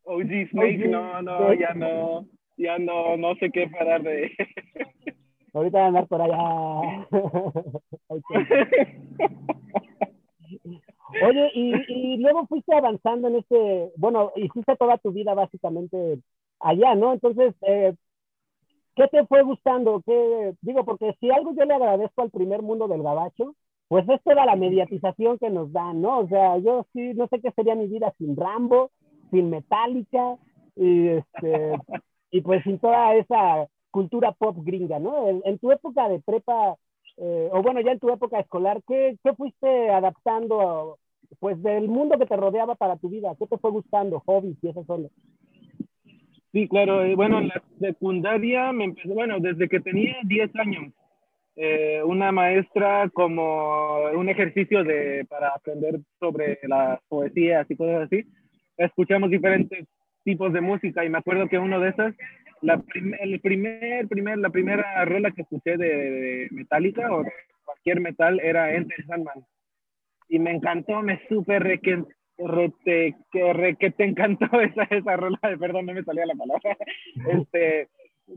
OG 0.05 0.49
Snake, 0.51 0.87
no, 0.87 1.21
no, 1.21 1.53
ya 1.53 1.73
no, 1.73 2.25
ya 2.57 2.77
no, 2.77 3.17
no 3.17 3.35
sé 3.35 3.49
qué 3.51 3.67
parar 3.67 4.03
de 4.03 4.31
Ahorita 5.53 5.77
voy 5.77 5.85
a 5.85 5.87
andar 5.87 6.07
por 6.07 6.21
allá. 6.21 7.07
Oye, 11.21 11.51
y, 11.53 11.73
y 11.87 12.17
luego 12.17 12.47
fuiste 12.47 12.75
avanzando 12.75 13.27
en 13.27 13.35
este, 13.35 13.91
bueno, 13.97 14.31
hiciste 14.35 14.75
toda 14.77 14.97
tu 14.97 15.11
vida 15.11 15.35
básicamente 15.35 16.19
allá, 16.59 16.95
¿no? 16.95 17.13
Entonces, 17.13 17.53
eh, 17.61 17.93
¿qué 18.95 19.07
te 19.09 19.25
fue 19.27 19.43
gustando? 19.43 20.01
¿Qué, 20.05 20.55
digo, 20.61 20.83
porque 20.85 21.13
si 21.19 21.29
algo 21.29 21.53
yo 21.53 21.65
le 21.65 21.75
agradezco 21.75 22.23
al 22.23 22.31
primer 22.31 22.63
mundo 22.63 22.87
del 22.87 23.03
gabacho, 23.03 23.55
pues 23.89 24.09
es 24.09 24.23
toda 24.23 24.45
la 24.45 24.55
mediatización 24.55 25.37
que 25.37 25.51
nos 25.51 25.71
dan, 25.71 26.01
¿no? 26.01 26.19
O 26.19 26.27
sea, 26.27 26.57
yo 26.57 26.87
sí, 26.93 27.13
no 27.13 27.27
sé 27.27 27.39
qué 27.41 27.51
sería 27.51 27.75
mi 27.75 27.85
vida 27.87 28.11
sin 28.17 28.35
Rambo, 28.35 28.89
sin 29.33 29.49
Metallica, 29.49 30.37
y, 30.75 31.07
este, 31.07 31.73
y 32.31 32.41
pues 32.41 32.63
sin 32.63 32.77
toda 32.79 33.15
esa 33.15 33.67
cultura 33.89 34.31
pop 34.31 34.57
gringa, 34.61 34.99
¿no? 34.99 35.41
En, 35.43 35.59
tu 35.59 35.71
época 35.71 36.07
de 36.07 36.19
prepa, 36.19 36.75
eh, 37.17 37.49
o 37.51 37.61
bueno, 37.61 37.81
ya 37.81 37.91
en 37.91 37.99
tu 37.99 38.09
época 38.09 38.39
escolar, 38.39 38.81
¿qué, 38.87 39.17
qué 39.23 39.33
fuiste 39.33 39.89
adaptando 39.89 40.97
pues 41.39 41.61
del 41.63 41.87
mundo 41.87 42.17
que 42.17 42.27
te 42.27 42.35
rodeaba 42.35 42.75
para 42.75 42.97
tu 42.97 43.09
vida? 43.09 43.35
¿Qué 43.39 43.47
te 43.47 43.57
fue 43.57 43.71
gustando? 43.71 44.21
Hobbies 44.25 44.57
y 44.61 44.69
esas 44.69 44.85
son. 44.85 45.09
Sí, 46.51 46.67
claro. 46.67 47.03
Eh, 47.03 47.15
bueno, 47.15 47.39
en 47.39 47.47
la 47.47 47.63
secundaria 47.79 48.71
me 48.71 48.85
empezó, 48.85 49.13
bueno, 49.13 49.39
desde 49.39 49.67
que 49.67 49.79
tenía 49.79 50.15
10 50.23 50.55
años, 50.55 50.93
eh, 51.55 52.01
una 52.03 52.31
maestra 52.31 53.09
como 53.13 54.09
un 54.15 54.29
ejercicio 54.29 54.83
de, 54.83 55.25
para 55.29 55.49
aprender 55.49 55.99
sobre 56.19 56.59
las 56.63 56.99
poesías 57.07 57.69
y 57.69 57.75
cosas 57.75 58.03
así. 58.03 58.25
Escuchamos 58.77 59.29
diferentes 59.29 59.87
tipos 60.23 60.53
de 60.53 60.61
música 60.61 61.03
y 61.03 61.09
me 61.09 61.17
acuerdo 61.17 61.47
que 61.47 61.59
uno 61.59 61.79
de 61.79 61.89
esas, 61.89 62.15
la 62.61 62.81
el 63.19 63.39
primer, 63.41 64.07
primer, 64.07 64.37
la 64.37 64.49
primera 64.49 65.05
rola 65.05 65.31
que 65.31 65.41
escuché 65.41 65.77
de, 65.77 65.87
de 65.87 66.47
Metallica 66.51 67.13
o 67.13 67.25
cualquier 67.65 67.99
metal 67.99 68.39
era 68.39 68.73
Enter 68.73 69.05
Sandman. 69.05 69.45
Y 70.29 70.39
me 70.39 70.51
encantó, 70.51 71.01
me 71.01 71.21
súper 71.27 71.63
re 71.63 71.79
que, 71.79 72.03
re, 72.37 73.75
que 73.75 73.91
te 73.91 74.03
encantó 74.03 74.45
esa, 74.61 74.83
esa 74.83 75.17
rola, 75.17 75.39
perdón, 75.59 75.85
no 75.85 75.93
me 75.93 76.03
salía 76.03 76.25
la 76.25 76.35
palabra, 76.35 76.77
este, 77.29 77.89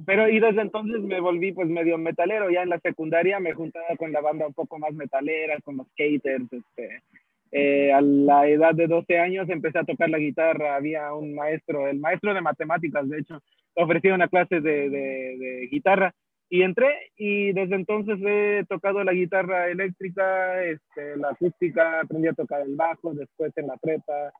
pero 0.05 0.29
y 0.29 0.40
desde 0.40 0.62
entonces 0.62 1.01
me 1.01 1.20
volví 1.20 1.53
pues 1.53 1.68
medio 1.68 1.96
metalero, 1.96 2.51
ya 2.51 2.62
en 2.62 2.70
la 2.70 2.81
secundaria 2.81 3.40
me 3.40 3.53
juntaba 3.53 3.96
con 3.96 4.12
la 4.12 4.20
banda 4.20 4.46
un 4.46 4.55
poco 4.55 4.79
más 4.79 4.92
metalera, 4.92 5.59
con 5.61 5.77
los 5.77 5.87
skaters, 5.88 6.53
este, 6.53 7.03
eh, 7.52 7.92
a 7.92 8.00
la 8.00 8.48
edad 8.48 8.74
de 8.74 8.87
12 8.87 9.18
años 9.18 9.48
empecé 9.48 9.78
a 9.78 9.85
tocar 9.85 10.11
la 10.11 10.18
guitarra, 10.18 10.76
había 10.76 11.12
un 11.14 11.35
maestro, 11.35 11.87
el 11.87 12.00
maestro 12.00 12.35
de 12.35 12.40
matemáticas, 12.40 13.09
de 13.09 13.18
hecho, 13.20 13.42
ofrecía 13.74 14.14
una 14.14 14.28
clase 14.28 14.61
de, 14.61 14.90
de, 14.90 15.68
guitarra. 15.70 16.12
Y 16.48 16.62
entré 16.62 17.11
y 17.16 17.52
desde 17.52 17.74
entonces 17.74 18.18
he 18.24 18.64
tocado 18.68 19.02
la 19.02 19.12
guitarra 19.12 19.68
eléctrica, 19.68 20.62
este, 20.64 21.16
la 21.16 21.30
acústica, 21.30 22.00
aprendí 22.00 22.28
a 22.28 22.35
tocar 22.35 22.61
el 22.61 22.76
bajo, 22.76 23.14
después 23.14 23.52
en 23.56 23.66
la 23.66 23.76
prepa, 23.76 24.32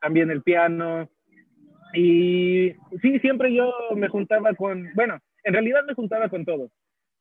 también 0.00 0.30
el 0.30 0.42
piano. 0.42 1.08
Y 1.94 2.74
sí, 3.02 3.18
siempre 3.20 3.52
yo 3.52 3.72
me 3.96 4.08
juntaba 4.08 4.54
con, 4.54 4.88
bueno, 4.94 5.18
en 5.42 5.52
realidad 5.52 5.84
me 5.86 5.94
juntaba 5.94 6.28
con 6.28 6.44
todos, 6.44 6.70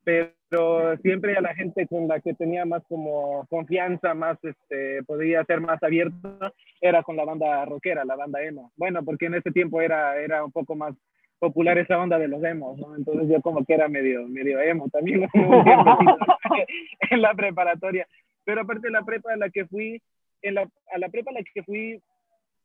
pero 0.08 0.96
siempre 1.02 1.36
a 1.36 1.42
la 1.42 1.54
gente 1.54 1.86
con 1.86 2.08
la 2.08 2.22
que 2.22 2.34
tenía 2.34 2.64
más 2.64 2.82
como 2.88 3.46
confianza, 3.50 4.14
más, 4.14 4.38
este, 4.42 5.04
podía 5.04 5.44
ser 5.44 5.60
más 5.60 5.84
abierto, 5.84 6.40
era 6.80 7.04
con 7.04 7.18
la 7.18 7.26
banda 7.26 7.66
rockera, 7.66 8.06
la 8.06 8.16
banda 8.16 8.42
emo. 8.42 8.72
Bueno, 8.78 9.04
porque 9.04 9.26
en 9.26 9.34
ese 9.34 9.52
tiempo 9.52 9.82
era, 9.82 10.16
era 10.16 10.46
un 10.46 10.52
poco 10.54 10.78
más 10.78 10.96
popular 11.40 11.78
esa 11.78 12.00
onda 12.00 12.18
de 12.18 12.30
los 12.30 12.42
emos, 12.42 12.78
¿no? 12.78 12.96
Entonces 12.96 13.28
yo 13.28 13.42
como 13.42 13.66
que 13.66 13.74
era 13.74 13.90
medio, 13.90 14.26
medio 14.30 14.62
emo 14.62 14.88
también 14.88 15.28
en 17.12 17.22
la 17.22 17.34
preparatoria. 17.34 18.08
Pero 18.46 18.62
aparte 18.62 18.88
de 18.88 18.92
la 18.92 19.04
prepa 19.04 19.34
a 19.34 19.38
la 19.38 19.50
que 19.50 19.66
fui, 19.66 20.02
en 20.42 20.54
la, 20.54 20.70
a 20.94 20.98
la 21.00 21.10
prepa 21.10 21.32
a 21.32 21.34
la 21.34 21.44
que 21.54 21.64
fui 21.64 22.02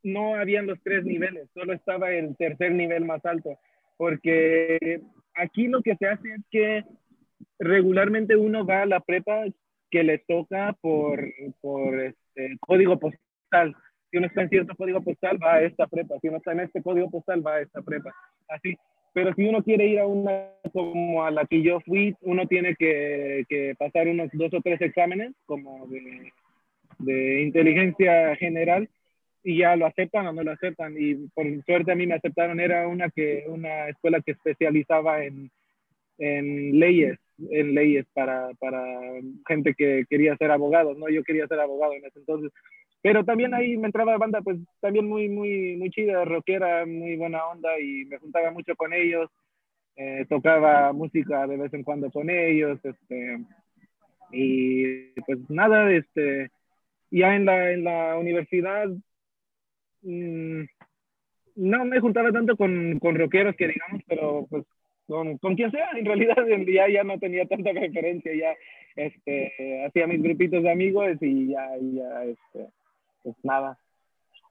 no 0.05 0.37
habían 0.37 0.69
los 0.69 0.81
tres 0.85 1.05
niveles, 1.05 1.49
solo 1.55 1.73
estaba 1.73 2.13
el 2.13 2.37
tercer 2.37 2.71
nivel 2.71 3.05
más 3.05 3.27
alto, 3.27 3.59
porque 3.97 5.01
aquí 5.35 5.67
lo 5.67 5.83
que 5.83 5.97
se 5.97 6.07
hace 6.07 6.35
es 6.35 6.43
que 6.49 6.85
regularmente 7.63 8.37
uno 8.37 8.67
va 8.67 8.83
a 8.83 8.87
la 8.87 9.01
prepa 9.01 9.45
que 9.91 10.03
le 10.03 10.19
toca 10.19 10.77
por, 10.81 11.33
por 11.61 12.01
este, 12.01 12.57
código 12.61 12.99
postal. 12.99 13.77
Si 14.11 14.19
uno 14.19 14.27
está 14.27 14.43
en 14.43 14.49
cierto 14.49 14.75
código 14.75 15.03
postal, 15.03 15.39
va 15.43 15.55
a 15.55 15.63
esta 15.63 15.87
prepa. 15.87 16.17
Si 16.21 16.29
uno 16.29 16.39
está 16.39 16.53
en 16.53 16.61
este 16.61 16.83
código 16.83 17.11
postal, 17.11 17.47
va 17.47 17.55
a 17.55 17.61
esta 17.61 17.83
prepa 17.83 18.13
así. 18.49 18.77
Pero 19.15 19.35
si 19.35 19.45
uno 19.45 19.63
quiere 19.63 19.87
ir 19.87 20.01
a 20.01 20.07
una 20.07 20.49
como 20.73 21.23
a 21.25 21.31
la 21.31 21.45
que 21.47 21.63
yo 21.63 21.81
fui, 21.81 22.15
uno 22.23 22.47
tiene 22.47 22.75
que, 22.75 23.45
que 23.49 23.75
pasar 23.79 24.09
unos 24.09 24.31
dos 24.33 24.53
o 24.55 24.61
tres 24.63 24.81
exámenes 24.81 25.33
como 25.45 25.87
de, 25.89 26.33
de, 26.99 27.43
inteligencia 27.43 28.35
general 28.37 28.89
y 29.45 29.59
ya 29.59 29.77
lo 29.77 29.87
aceptan 29.87 30.27
o 30.27 30.33
no 30.33 30.43
lo 30.43 30.53
aceptan. 30.53 30.95
Y 30.99 31.29
por 31.35 31.47
suerte 31.65 31.93
a 31.93 31.95
mí 31.95 32.07
me 32.07 32.15
aceptaron, 32.15 32.59
era 32.59 32.89
una, 32.89 33.11
que, 33.11 33.45
una 33.49 33.89
escuela 33.89 34.23
que 34.23 34.33
especializaba 34.33 35.23
en, 35.25 35.51
en 36.17 36.79
leyes, 36.79 37.19
en 37.39 37.75
leyes 37.75 38.07
para, 38.13 38.51
para 38.59 38.83
gente 39.47 39.75
que 39.75 40.05
quería 40.09 40.37
ser 40.37 40.51
abogado, 40.51 40.95
¿no? 40.95 41.09
Yo 41.09 41.23
quería 41.25 41.47
ser 41.47 41.61
abogado 41.61 41.95
en 41.95 42.05
ese 42.05 42.19
entonces. 42.19 42.53
Pero 43.03 43.25
también 43.25 43.53
ahí 43.53 43.77
me 43.77 43.87
entraba 43.87 44.17
banda, 44.17 44.41
pues 44.43 44.59
también 44.81 45.09
muy, 45.09 45.29
muy, 45.29 45.77
muy 45.77 45.91
chida, 45.91 46.25
rockera, 46.25 46.87
muy 46.87 47.17
buena 47.17 47.45
onda 47.47 47.79
y 47.81 48.05
me 48.05 48.19
juntaba 48.19 48.51
mucho 48.53 48.77
con 48.77 48.93
ellos. 48.93 49.29
Eh, 49.97 50.25
tocaba 50.29 50.93
música 50.93 51.47
de 51.47 51.57
vez 51.57 51.75
en 51.75 51.83
cuando 51.83 52.11
con 52.11 52.31
ellos, 52.31 52.81
este, 52.83 53.45
y 54.31 55.09
pues 55.27 55.39
nada, 55.51 55.93
este, 55.93 56.51
ya 57.11 57.37
en 57.37 57.45
la, 57.45 57.73
en 57.73 57.85
la 57.85 58.17
universidad 58.17 58.89
mmm, 60.01 60.63
no 61.57 61.85
me 61.85 62.01
juntaba 62.01 62.33
tanto 62.33 62.57
con, 62.57 62.99
con 63.01 63.17
rockeros 63.17 63.55
que 63.57 63.69
digamos, 63.69 64.03
pero 64.09 64.47
pues 64.49 64.65
con, 65.13 65.37
con 65.39 65.55
quien 65.55 65.71
sea, 65.71 65.91
en 65.97 66.07
realidad 66.07 66.37
ya, 66.67 66.89
ya 66.89 67.05
no 67.05 67.19
tenía 67.19 67.47
tanta 67.47 67.71
preferencia, 67.71 68.33
ya 68.35 68.55
este, 68.97 69.85
hacía 69.87 70.07
mis 70.07 70.23
grupitos 70.23 70.63
de 70.63 70.73
amigos 70.73 71.07
y 71.21 71.49
ya, 71.49 71.69
ya 71.79 72.25
este, 72.25 72.71
pues 73.23 73.37
nada. 73.43 73.79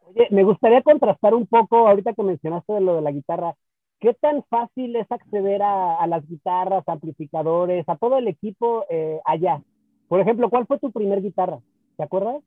Oye, 0.05 0.27
me 0.29 0.43
gustaría 0.43 0.81
contrastar 0.83 1.33
un 1.33 1.47
poco, 1.47 1.87
ahorita 1.87 2.13
que 2.13 2.23
mencionaste 2.23 2.73
de 2.73 2.81
lo 2.81 2.95
de 2.95 3.01
la 3.01 3.11
guitarra, 3.11 3.55
¿qué 3.99 4.13
tan 4.13 4.43
fácil 4.43 4.95
es 4.95 5.11
acceder 5.11 5.63
a, 5.63 5.95
a 5.95 6.07
las 6.07 6.27
guitarras, 6.27 6.87
amplificadores, 6.87 7.87
a 7.87 7.97
todo 7.97 8.19
el 8.19 8.27
equipo 8.27 8.85
eh, 8.89 9.19
allá? 9.25 9.61
Por 10.07 10.19
ejemplo, 10.19 10.49
¿cuál 10.49 10.67
fue 10.67 10.79
tu 10.79 10.91
primer 10.91 11.21
guitarra? 11.21 11.59
¿Te 11.97 12.03
acuerdas? 12.03 12.43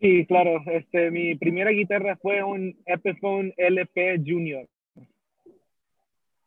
Sí, 0.00 0.26
claro. 0.26 0.60
Este, 0.66 1.10
mi 1.10 1.34
primera 1.34 1.70
guitarra 1.70 2.16
fue 2.16 2.42
un 2.42 2.76
Epiphone 2.84 3.52
LP 3.56 4.22
Junior. 4.24 4.66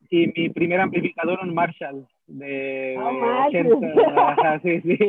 Y 0.10 0.28
mi 0.36 0.50
primer 0.50 0.80
amplificador 0.80 1.40
un 1.44 1.54
Marshall 1.54 2.08
de, 2.28 2.96
oh, 2.98 3.48
80. 3.48 4.60
sí, 4.64 4.82
sí. 4.82 4.98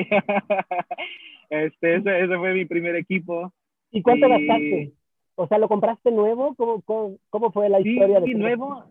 Este, 1.51 1.97
ese, 1.97 2.21
ese 2.21 2.39
fue 2.39 2.55
mi 2.55 2.65
primer 2.65 2.95
equipo. 2.95 3.53
¿Y 3.91 4.03
cuánto 4.03 4.29
y... 4.29 4.31
gastaste? 4.31 4.93
O 5.35 5.49
sea, 5.49 5.59
¿lo 5.59 5.67
compraste 5.67 6.13
nuevo? 6.13 6.55
¿Cómo, 6.55 6.81
cómo, 6.83 7.17
cómo 7.29 7.51
fue 7.51 7.69
la 7.69 7.81
historia? 7.81 8.21
Sí, 8.21 8.35
de 8.35 8.39
nuevo, 8.39 8.85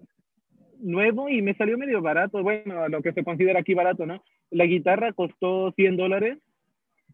nuevo 0.80 1.30
y 1.30 1.42
me 1.42 1.54
salió 1.56 1.78
medio 1.78 2.02
barato, 2.02 2.42
bueno, 2.42 2.88
lo 2.88 3.02
que 3.02 3.14
se 3.14 3.24
considera 3.24 3.60
aquí 3.60 3.74
barato, 3.74 4.06
¿no? 4.06 4.24
La 4.50 4.66
guitarra 4.66 5.14
costó 5.14 5.72
100 5.74 5.98
dólares. 5.98 6.38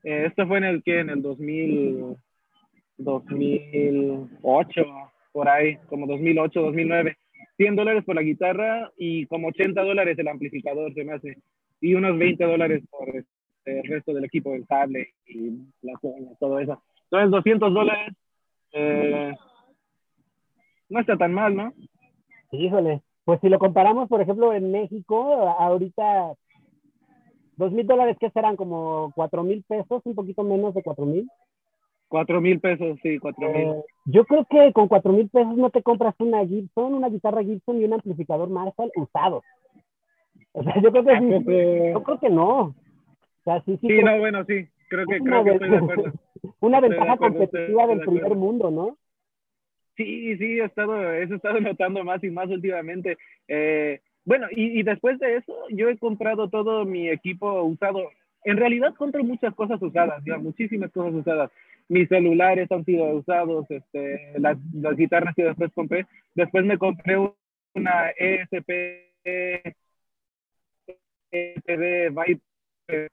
Eh, 0.03 0.25
esto 0.27 0.47
fue 0.47 0.59
en 0.59 0.63
el 0.65 0.83
que, 0.83 0.99
en 0.99 1.09
el 1.09 1.21
2000, 1.21 2.15
2008, 2.97 4.85
por 5.31 5.49
ahí, 5.49 5.77
como 5.87 6.07
2008, 6.07 6.61
2009. 6.61 7.17
100 7.57 7.75
dólares 7.75 8.03
por 8.03 8.15
la 8.15 8.21
guitarra 8.21 8.91
y 8.97 9.25
como 9.27 9.47
80 9.49 9.81
dólares 9.81 10.17
el 10.19 10.27
amplificador, 10.27 10.93
se 10.93 11.03
me 11.03 11.13
hace. 11.13 11.37
Y 11.81 11.93
unos 11.93 12.17
20 12.17 12.43
dólares 12.43 12.83
por 12.89 13.15
este, 13.15 13.79
el 13.79 13.83
resto 13.83 14.13
del 14.13 14.25
equipo, 14.25 14.53
el 14.53 14.65
cable 14.65 15.13
y 15.25 15.51
la, 15.81 15.93
todo 16.39 16.59
eso. 16.59 16.81
Entonces, 17.05 17.31
200 17.31 17.73
dólares 17.73 18.13
eh, 18.73 19.33
no 20.89 20.99
está 20.99 21.17
tan 21.17 21.33
mal, 21.33 21.55
¿no? 21.55 21.73
Híjole, 22.51 23.01
pues 23.23 23.39
si 23.41 23.49
lo 23.49 23.59
comparamos, 23.59 24.07
por 24.09 24.21
ejemplo, 24.21 24.53
en 24.53 24.71
México, 24.71 25.49
ahorita, 25.57 26.33
dos 27.57 27.71
mil 27.71 27.87
dólares, 27.87 28.17
¿qué 28.19 28.29
serán? 28.31 28.55
¿Como 28.55 29.11
cuatro 29.15 29.43
mil 29.43 29.63
pesos? 29.63 30.01
¿Un 30.03 30.15
poquito 30.15 30.43
menos 30.43 30.73
de 30.73 30.83
cuatro 30.83 31.05
mil? 31.05 31.27
Cuatro 32.15 32.39
mil 32.39 32.61
pesos, 32.61 32.97
sí, 33.03 33.19
cuatro 33.19 33.51
mil. 33.51 33.67
Eh, 33.67 33.83
yo 34.05 34.23
creo 34.23 34.47
que 34.49 34.71
con 34.71 34.87
cuatro 34.87 35.11
mil 35.11 35.27
pesos 35.27 35.57
no 35.57 35.69
te 35.69 35.83
compras 35.83 36.15
una 36.19 36.45
Gibson, 36.45 36.93
una 36.93 37.09
guitarra 37.09 37.43
Gibson 37.43 37.81
y 37.81 37.83
un 37.83 37.91
amplificador 37.91 38.49
Marshall 38.49 38.89
usado. 38.95 39.43
O 40.53 40.63
sea, 40.63 40.81
yo 40.81 40.93
creo 40.93 41.03
que 41.03 41.19
sí, 41.19 41.91
yo 41.91 42.03
creo 42.03 42.19
que 42.21 42.29
no. 42.29 42.59
O 42.59 42.75
sea, 43.43 43.61
sí, 43.65 43.77
sí. 43.81 43.89
Sí, 43.89 44.01
no, 44.01 44.17
bueno, 44.17 44.45
sí. 44.45 44.65
Creo 44.87 45.05
que, 45.07 45.19
creo 45.19 45.43
que 45.43 45.51
estoy 45.51 45.69
de 45.69 45.75
acuerdo. 45.75 46.13
Una 46.61 46.79
ventaja 46.79 47.11
acuerdo, 47.11 47.37
competitiva 47.39 47.87
del 47.87 47.99
primer 47.99 48.35
mundo, 48.35 48.71
¿no? 48.71 48.97
Sí, 49.97 50.37
sí, 50.37 50.61
he 50.61 50.63
estado, 50.63 51.11
he 51.11 51.23
estado 51.23 51.59
notando 51.59 52.01
más 52.05 52.23
y 52.23 52.29
más 52.29 52.47
últimamente. 52.47 53.17
Eh, 53.49 53.99
bueno, 54.23 54.47
y, 54.51 54.79
y, 54.79 54.83
después 54.83 55.19
de 55.19 55.35
eso, 55.35 55.53
yo 55.69 55.89
he 55.89 55.97
comprado 55.97 56.47
todo 56.47 56.85
mi 56.85 57.09
equipo 57.09 57.61
usado. 57.63 58.09
En 58.45 58.55
realidad 58.55 58.95
compro 58.95 59.21
muchas 59.21 59.53
cosas 59.53 59.81
usadas, 59.81 60.23
ya, 60.25 60.37
muchísimas 60.37 60.93
cosas 60.93 61.13
usadas. 61.13 61.51
Mis 61.87 62.07
celulares 62.09 62.71
han 62.71 62.83
sido 62.83 63.05
usados, 63.15 63.65
este, 63.69 64.33
las, 64.39 64.57
las 64.73 64.95
guitarras 64.95 65.35
que 65.35 65.43
después 65.43 65.71
compré. 65.73 66.07
Después 66.33 66.65
me 66.65 66.77
compré 66.77 67.17
una 67.73 68.09
ESP 68.17 68.69
ESP 71.31 72.09
Viper 72.09 73.11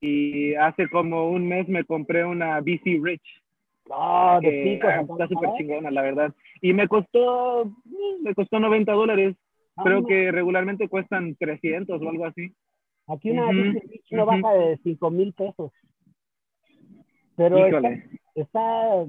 y 0.00 0.54
hace 0.54 0.88
como 0.88 1.30
un 1.30 1.48
mes 1.48 1.68
me 1.68 1.84
compré 1.84 2.24
una 2.24 2.60
BC 2.60 3.00
Rich. 3.02 3.42
Oh, 3.88 4.38
de 4.42 4.50
que, 4.50 4.62
pico, 4.64 4.88
está 4.88 5.28
súper 5.28 5.50
chingona, 5.56 5.90
la 5.90 6.02
verdad. 6.02 6.34
Y 6.60 6.72
me 6.72 6.88
costó, 6.88 7.72
me 8.22 8.34
costó 8.34 8.58
90 8.58 8.92
dólares. 8.92 9.36
Ah, 9.76 9.82
Creo 9.84 10.00
no. 10.00 10.06
que 10.06 10.32
regularmente 10.32 10.88
cuestan 10.88 11.36
300 11.36 12.00
o 12.00 12.08
algo 12.08 12.26
así. 12.26 12.52
Aquí 13.06 13.30
una 13.30 13.52
no 14.10 14.26
baja 14.26 14.52
de 14.54 14.78
5 14.82 15.10
mil 15.10 15.32
pesos. 15.32 15.70
Pero 17.36 17.58
está, 18.34 19.04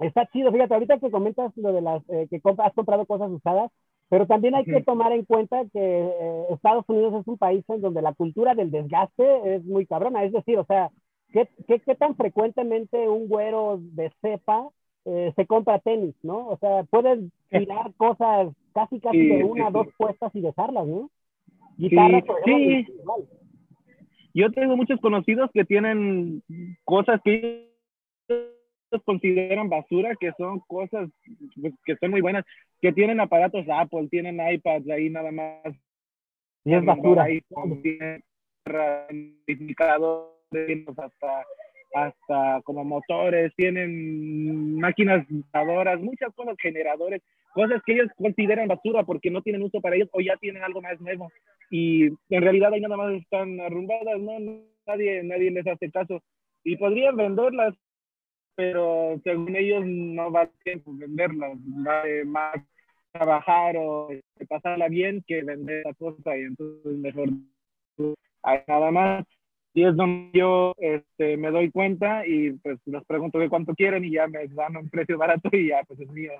está, 0.00 0.26
chido. 0.32 0.52
Fíjate, 0.52 0.74
ahorita 0.74 0.98
que 0.98 1.10
comentas 1.10 1.56
lo 1.56 1.72
de 1.72 1.80
las 1.80 2.02
eh, 2.10 2.26
que 2.28 2.40
has 2.58 2.72
comprado 2.74 3.06
cosas 3.06 3.30
usadas, 3.30 3.70
pero 4.08 4.26
también 4.26 4.54
hay 4.54 4.64
que 4.64 4.82
tomar 4.82 5.12
en 5.12 5.24
cuenta 5.24 5.62
que 5.72 5.80
eh, 5.80 6.44
Estados 6.50 6.84
Unidos 6.88 7.14
es 7.20 7.26
un 7.26 7.38
país 7.38 7.64
en 7.68 7.80
donde 7.80 8.02
la 8.02 8.12
cultura 8.12 8.54
del 8.54 8.70
desgaste 8.70 9.54
es 9.54 9.64
muy 9.64 9.86
cabrona. 9.86 10.24
Es 10.24 10.32
decir, 10.32 10.58
o 10.58 10.64
sea, 10.64 10.90
¿qué, 11.32 11.48
qué, 11.66 11.80
qué 11.80 11.94
tan 11.94 12.16
frecuentemente 12.16 13.08
un 13.08 13.28
güero 13.28 13.78
de 13.80 14.12
cepa 14.20 14.68
eh, 15.04 15.32
se 15.34 15.46
compra 15.46 15.78
tenis, 15.80 16.14
¿no? 16.22 16.48
O 16.48 16.56
sea, 16.58 16.84
puedes 16.84 17.20
tirar 17.50 17.92
cosas 17.96 18.52
casi 18.72 19.00
casi 19.00 19.18
de 19.18 19.44
una, 19.44 19.70
dos 19.70 19.88
puestas 19.96 20.34
y 20.34 20.40
dejarlas, 20.40 20.86
¿no? 20.86 21.10
Guitarras, 21.76 22.22
sí, 22.44 22.86
Yo 24.34 24.50
tengo 24.50 24.76
muchos 24.76 25.00
conocidos 25.00 25.50
que 25.52 25.64
tienen 25.64 26.42
cosas 26.84 27.20
que 27.24 27.70
ellos 28.28 29.02
consideran 29.04 29.68
basura, 29.68 30.14
que 30.18 30.32
son 30.38 30.60
cosas 30.60 31.10
pues, 31.60 31.74
que 31.84 31.96
son 31.96 32.10
muy 32.10 32.20
buenas, 32.20 32.44
que 32.80 32.92
tienen 32.92 33.20
aparatos 33.20 33.66
Apple, 33.68 34.08
tienen 34.10 34.40
iPads 34.40 34.88
ahí 34.90 35.10
nada 35.10 35.30
más. 35.30 35.74
Y 36.64 36.74
es 36.74 36.84
basura. 36.84 37.24
Ahí, 37.24 37.42
tienen 37.82 38.22
hasta 40.98 41.44
hasta 41.94 42.62
como 42.62 42.84
motores, 42.84 43.52
tienen 43.56 44.76
máquinas 44.78 45.26
lavadoras, 45.52 46.00
muchas 46.00 46.34
cosas, 46.34 46.56
generadores, 46.60 47.22
cosas 47.54 47.82
que 47.84 47.94
ellos 47.94 48.08
consideran 48.16 48.68
basura 48.68 49.04
porque 49.04 49.30
no 49.30 49.42
tienen 49.42 49.62
uso 49.62 49.80
para 49.80 49.96
ellos 49.96 50.08
o 50.12 50.20
ya 50.20 50.36
tienen 50.36 50.62
algo 50.62 50.80
más 50.80 51.00
nuevo. 51.00 51.30
Y 51.70 52.06
en 52.06 52.42
realidad 52.42 52.72
ahí 52.72 52.80
nada 52.80 52.96
más 52.96 53.12
están 53.14 53.60
arrumbadas, 53.60 54.20
¿no? 54.20 54.38
Nadie, 54.86 55.22
nadie 55.22 55.50
les 55.50 55.66
hace 55.66 55.90
caso. 55.90 56.22
Y 56.64 56.76
podrían 56.76 57.16
venderlas, 57.16 57.74
pero 58.54 59.20
según 59.24 59.56
ellos 59.56 59.84
no 59.84 60.30
va 60.30 60.42
a 60.42 60.50
tiempo 60.64 60.92
venderlas, 60.94 61.52
va 61.86 62.04
más 62.24 62.56
trabajar 63.12 63.76
o 63.76 64.10
este, 64.10 64.46
pasarla 64.46 64.88
bien 64.88 65.22
que 65.26 65.42
vender 65.42 65.84
la 65.84 65.94
cosa 65.94 66.36
y 66.36 66.42
entonces 66.42 66.92
mejor 66.96 67.28
nada 68.66 68.90
más 68.90 69.24
y 69.74 69.84
es 69.84 69.96
donde 69.96 70.38
yo 70.38 70.74
este, 70.78 71.36
me 71.36 71.50
doy 71.50 71.70
cuenta 71.70 72.26
y 72.26 72.52
pues 72.52 72.78
les 72.86 73.04
pregunto 73.04 73.38
de 73.38 73.48
cuánto 73.48 73.74
quieren 73.74 74.04
y 74.04 74.12
ya 74.12 74.26
me 74.26 74.46
dan 74.48 74.76
un 74.76 74.90
precio 74.90 75.16
barato 75.16 75.48
y 75.52 75.68
ya 75.68 75.82
pues 75.86 76.00
es 76.00 76.10
mío. 76.10 76.32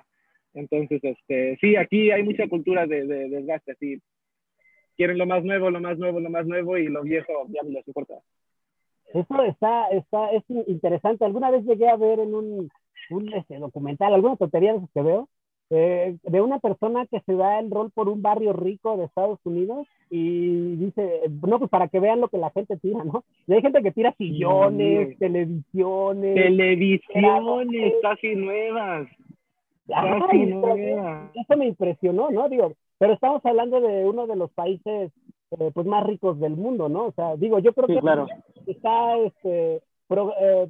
Entonces, 0.53 1.03
este, 1.03 1.57
sí, 1.59 1.75
aquí 1.75 2.11
hay 2.11 2.21
mucha 2.23 2.47
cultura 2.47 2.85
de, 2.85 3.05
de, 3.05 3.29
desgaste, 3.29 3.71
así. 3.71 3.99
Quieren 4.95 5.17
lo 5.17 5.25
más 5.25 5.43
nuevo, 5.43 5.71
lo 5.71 5.81
más 5.81 5.97
nuevo, 5.97 6.19
lo 6.19 6.29
más 6.29 6.45
nuevo 6.45 6.77
y 6.77 6.87
lo 6.87 7.01
viejo 7.01 7.33
ya 7.47 7.61
no 7.63 7.69
les 7.69 7.87
importa. 7.87 8.13
Eso 9.07 9.43
está, 9.43 9.87
está, 9.89 10.29
es 10.31 10.43
interesante. 10.67 11.25
Alguna 11.25 11.49
vez 11.49 11.65
llegué 11.65 11.89
a 11.89 11.97
ver 11.97 12.19
en 12.19 12.35
un, 12.35 12.69
un 13.09 13.33
este, 13.33 13.57
documental, 13.57 14.13
alguna 14.13 14.35
tontería 14.35 14.73
de 14.73 14.77
esos 14.77 14.91
que 14.91 15.01
veo, 15.01 15.29
eh, 15.69 16.17
de 16.23 16.41
una 16.41 16.59
persona 16.59 17.05
que 17.07 17.19
se 17.21 17.33
da 17.33 17.59
el 17.59 17.71
rol 17.71 17.91
por 17.91 18.09
un 18.09 18.21
barrio 18.21 18.53
rico 18.53 18.97
de 18.97 19.05
Estados 19.05 19.39
Unidos 19.43 19.87
y 20.09 20.75
dice, 20.75 21.21
no, 21.45 21.57
pues 21.57 21.71
para 21.71 21.87
que 21.87 21.99
vean 21.99 22.21
lo 22.21 22.27
que 22.27 22.37
la 22.37 22.51
gente 22.51 22.77
tira, 22.77 23.03
¿no? 23.03 23.23
Y 23.47 23.53
hay 23.53 23.61
gente 23.61 23.81
que 23.81 23.91
tira 23.91 24.13
sillones, 24.17 25.17
televisiones. 25.17 26.35
Televisiones, 26.35 27.93
casi 28.01 28.35
nuevas. 28.35 29.07
Casi 29.87 30.37
nuevas. 30.45 31.31
Eso 31.33 31.57
me 31.57 31.67
impresionó, 31.67 32.29
¿no? 32.29 32.49
Digo, 32.49 32.73
pero 32.97 33.13
estamos 33.13 33.45
hablando 33.45 33.81
de 33.81 34.05
uno 34.05 34.27
de 34.27 34.35
los 34.35 34.51
países 34.51 35.11
eh, 35.59 35.71
pues 35.73 35.85
más 35.85 36.03
ricos 36.05 36.39
del 36.39 36.55
mundo, 36.55 36.89
¿no? 36.89 37.05
O 37.05 37.11
sea, 37.11 37.35
digo, 37.35 37.59
yo 37.59 37.73
creo 37.73 37.87
que 37.87 38.71
está 38.71 39.17
este, 39.17 39.81
eh, 40.09 40.69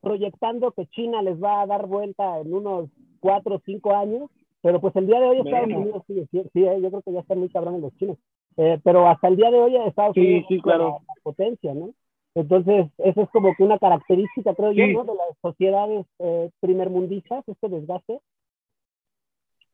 proyectando 0.00 0.72
que 0.72 0.86
China 0.86 1.22
les 1.22 1.42
va 1.42 1.62
a 1.62 1.66
dar 1.66 1.86
vuelta 1.86 2.40
en 2.40 2.54
unos 2.54 2.90
cuatro 3.24 3.54
o 3.54 3.62
cinco 3.64 3.96
años, 3.96 4.30
pero 4.60 4.82
pues 4.82 4.94
el 4.96 5.06
día 5.06 5.18
de 5.18 5.26
hoy 5.26 5.38
Estados 5.38 5.66
Unidos 5.66 6.02
sí, 6.06 6.28
sí, 6.30 6.62
eh, 6.62 6.78
yo 6.82 6.90
creo 6.90 7.00
que 7.00 7.12
ya 7.12 7.20
están 7.20 7.38
muy 7.38 7.48
cabrones 7.48 7.80
los 7.80 7.96
chinos, 7.96 8.18
eh, 8.58 8.78
pero 8.84 9.08
hasta 9.08 9.28
el 9.28 9.36
día 9.36 9.50
de 9.50 9.60
hoy 9.62 9.76
Estados 9.76 10.14
Unidos 10.14 10.44
sí, 10.46 10.60
claro. 10.60 11.00
la, 11.08 11.14
potencia, 11.22 11.72
¿no? 11.72 11.94
Entonces, 12.34 12.88
eso 12.98 13.22
es 13.22 13.30
como 13.30 13.54
que 13.54 13.62
una 13.62 13.78
característica, 13.78 14.54
creo 14.54 14.72
yo, 14.72 14.86
¿no? 14.88 15.04
De 15.04 15.14
las 15.14 15.38
sociedades 15.40 16.04
eh, 16.18 16.50
primermundistas, 16.60 17.48
este 17.48 17.70
desgaste, 17.70 18.20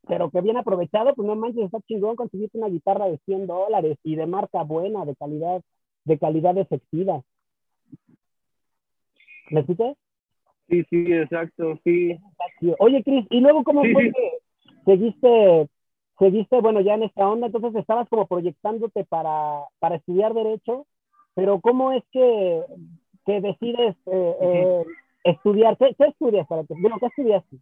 pero 0.07 0.31
que 0.31 0.41
bien 0.43 0.57
aprovechado, 0.57 1.13
pues 1.17 1.27
no 1.27 1.35
manches, 1.35 1.65
está 1.65 1.81
chingón 1.89 2.15
conseguirte 2.15 2.57
una 2.57 2.69
guitarra 2.69 3.07
de 3.07 3.19
100 3.25 3.49
dólares 3.49 3.99
y 4.05 4.15
de 4.15 4.27
marca 4.27 4.63
buena, 4.63 5.05
de 5.05 5.17
calidad, 5.17 5.61
de 6.05 6.19
calidad 6.19 6.57
efectiva. 6.57 7.23
¿Me 9.51 9.61
escuchas? 9.61 9.97
Sí, 10.71 10.85
sí, 10.89 11.13
exacto, 11.13 11.81
sí. 11.83 12.17
Oye, 12.79 13.03
Cris, 13.03 13.27
¿y 13.31 13.41
luego 13.41 13.65
cómo 13.65 13.83
fue 13.93 14.13
que 14.13 14.39
seguiste, 14.85 15.69
seguiste, 16.17 16.61
bueno, 16.61 16.81
ya 16.81 16.95
en 16.95 17.03
esta 17.03 17.29
onda, 17.29 17.47
entonces 17.47 17.75
estabas 17.75 18.09
como 18.09 18.29
proyectándote 18.29 19.05
para, 19.05 19.65
para 19.81 19.97
estudiar 19.97 20.33
Derecho, 20.33 20.87
pero 21.35 21.61
¿cómo 21.61 21.91
es 21.91 22.05
que, 22.13 22.63
que 23.27 23.41
decides 23.41 23.97
eh, 24.07 24.35
eh, 24.41 24.85
estudiar? 25.25 25.77
¿Qué, 25.77 25.93
estudias 25.99 26.47
para 26.47 26.63
ti? 26.63 26.75
Bueno, 26.81 26.99
¿qué 27.01 27.07
estudiaste? 27.07 27.57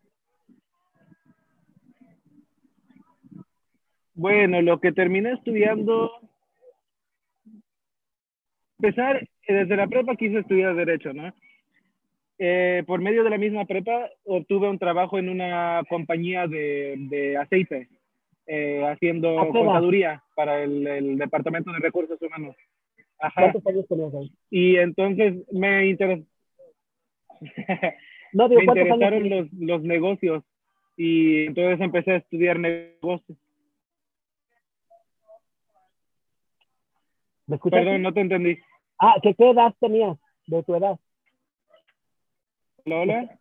Bueno, 4.14 4.61
lo 4.61 4.81
que 4.81 4.92
terminé 4.92 5.33
estudiando, 5.33 6.11
empezar, 8.79 9.27
desde 9.47 9.77
la 9.77 9.87
prepa 9.87 10.14
quise 10.14 10.40
estudiar 10.40 10.75
Derecho, 10.75 11.14
¿no? 11.14 11.33
Eh, 12.40 12.85
por 12.87 13.01
medio 13.01 13.24
de 13.24 13.31
la 13.31 13.38
misma 13.38 13.64
prepa 13.64 14.09
obtuve 14.24 14.68
un 14.70 14.79
trabajo 14.79 15.18
en 15.18 15.29
una 15.29 15.83
compañía 15.88 16.46
de, 16.46 16.94
de 17.11 17.37
aceite, 17.37 17.88
eh, 18.46 18.85
haciendo 18.87 19.48
contaduría 19.51 20.22
para 20.37 20.62
el, 20.62 21.18
Departamento 21.18 21.72
de 21.72 21.81
Recursos 21.81 22.20
Humanos. 22.22 22.55
Ajá. 23.18 23.53
Y 24.51 24.77
entonces 24.77 25.35
me, 25.51 25.88
interesó 25.88 26.22
me 28.33 28.62
interesaron 28.62 29.29
los, 29.29 29.53
los 29.55 29.83
negocios 29.83 30.44
y 30.96 31.46
entonces 31.46 31.81
empecé 31.81 32.12
a 32.12 32.16
estudiar 32.16 32.61
negocios. 32.61 33.37
Perdón, 37.70 38.03
no 38.03 38.12
te 38.12 38.20
entendí. 38.20 38.59
Ah, 39.01 39.14
¿qué, 39.22 39.35
¿qué 39.35 39.51
edad 39.51 39.74
tenías 39.81 40.18
de 40.46 40.62
tu 40.62 40.74
edad? 40.74 40.98
Hola, 42.84 43.38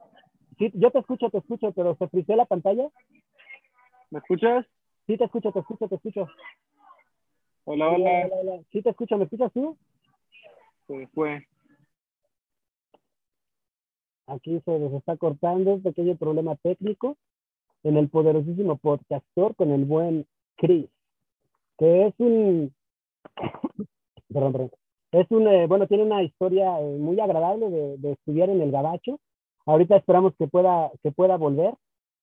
Sí, 0.58 0.72
yo 0.74 0.90
te 0.90 1.00
escucho, 1.00 1.30
te 1.30 1.38
escucho, 1.38 1.72
pero 1.72 1.96
¿se 1.96 2.08
frició 2.08 2.36
la 2.36 2.46
pantalla? 2.46 2.90
¿Me 4.10 4.20
escuchas? 4.20 4.66
Sí, 5.06 5.16
te 5.16 5.26
escucho, 5.26 5.52
te 5.52 5.60
escucho, 5.60 5.88
te 5.88 5.96
escucho. 5.96 6.28
Hola, 7.66 7.90
hola. 7.90 8.30
hola, 8.32 8.64
Sí, 8.72 8.82
te 8.82 8.90
escucho, 8.90 9.18
¿me 9.18 9.26
escuchas 9.26 9.54
tú? 9.54 9.78
Se 10.88 11.08
fue. 11.08 11.46
Aquí 14.26 14.60
se 14.66 14.80
les 14.80 14.94
está 14.94 15.16
cortando 15.16 15.76
un 15.76 15.84
pequeño 15.84 16.16
problema 16.18 16.56
técnico 16.56 17.18
en 17.84 17.98
el 17.98 18.10
poderosísimo 18.10 18.78
podcastor 18.78 19.56
con 19.56 19.72
el 19.72 19.86
buen 19.86 20.26
Chris, 20.56 20.90
que 21.78 22.08
es 22.08 22.14
un... 22.18 22.74
perdón, 24.34 24.52
perdón. 24.54 24.72
Es 25.12 25.30
un, 25.30 25.48
eh, 25.48 25.68
bueno, 25.68 25.88
tiene 25.88 26.04
una 26.04 26.24
historia 26.24 26.82
eh, 26.82 26.98
muy 26.98 27.20
agradable 27.20 27.70
de, 27.70 27.98
de 27.98 28.12
estudiar 28.14 28.50
en 28.50 28.62
el 28.62 28.72
Gabacho 28.72 29.20
Ahorita 29.68 29.98
esperamos 29.98 30.34
que 30.40 30.48
pueda, 30.48 30.90
que 31.04 31.12
pueda 31.12 31.38
volver, 31.38 31.76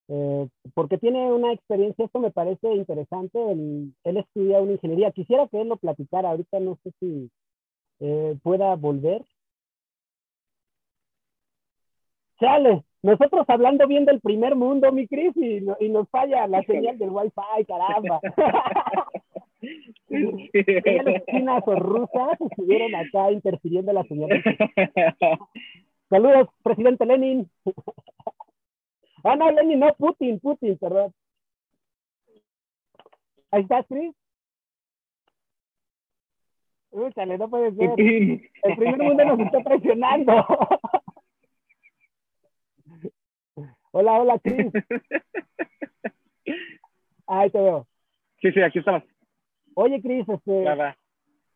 eh, 0.08 0.48
porque 0.74 0.98
tiene 0.98 1.32
una 1.32 1.52
experiencia, 1.52 2.04
esto 2.04 2.18
me 2.18 2.30
parece 2.30 2.72
interesante, 2.72 3.38
él, 3.52 3.94
él 4.02 4.16
estudia 4.16 4.60
una 4.60 4.72
ingeniería. 4.72 5.12
Quisiera 5.12 5.46
que 5.48 5.60
él 5.60 5.68
lo 5.68 5.76
platicara, 5.76 6.30
ahorita 6.30 6.58
no 6.58 6.76
sé 6.82 6.90
si 6.98 7.30
eh, 8.00 8.36
pueda 8.42 8.74
volver. 8.74 9.22
Chale, 12.40 12.82
nosotros 13.02 13.44
hablando 13.48 13.86
bien 13.86 14.06
del 14.06 14.20
primer 14.20 14.56
mundo, 14.56 14.90
mi 14.90 15.06
Cris, 15.06 15.36
y, 15.36 15.62
y 15.80 15.88
nos 15.88 16.08
falla 16.08 16.46
la 16.46 16.62
señal 16.62 16.98
del 16.98 17.10
Wi-Fi, 17.10 17.64
caramba. 17.66 18.20
las 20.08 21.24
chinas 21.30 21.62
o 21.66 21.74
rusas 21.76 22.40
estuvieron 22.40 22.94
acá 22.94 23.30
interfiriendo 23.30 23.92
la 23.92 24.04
señal. 24.04 24.30
Saludos, 26.14 26.46
presidente 26.62 27.04
Lenin. 27.06 27.50
ah, 29.24 29.34
no, 29.34 29.50
Lenin, 29.50 29.80
no, 29.80 29.92
Putin, 29.96 30.38
Putin, 30.38 30.78
perdón. 30.78 31.12
Ahí 33.50 33.62
está, 33.62 33.82
Chris. 33.82 34.14
Úchale, 36.92 37.36
no 37.36 37.50
puede 37.50 37.74
ser. 37.74 37.90
El 37.98 38.76
primer 38.76 38.98
mundo 38.98 39.24
nos 39.24 39.40
está 39.40 39.58
presionando. 39.58 40.34
hola, 43.90 44.20
hola, 44.20 44.38
Chris. 44.38 44.72
Ahí 47.26 47.50
te 47.50 47.58
veo. 47.58 47.88
Sí, 48.40 48.52
sí, 48.52 48.62
aquí 48.62 48.78
estamos. 48.78 49.02
Oye, 49.74 50.00
Chris, 50.00 50.28
este. 50.28 50.94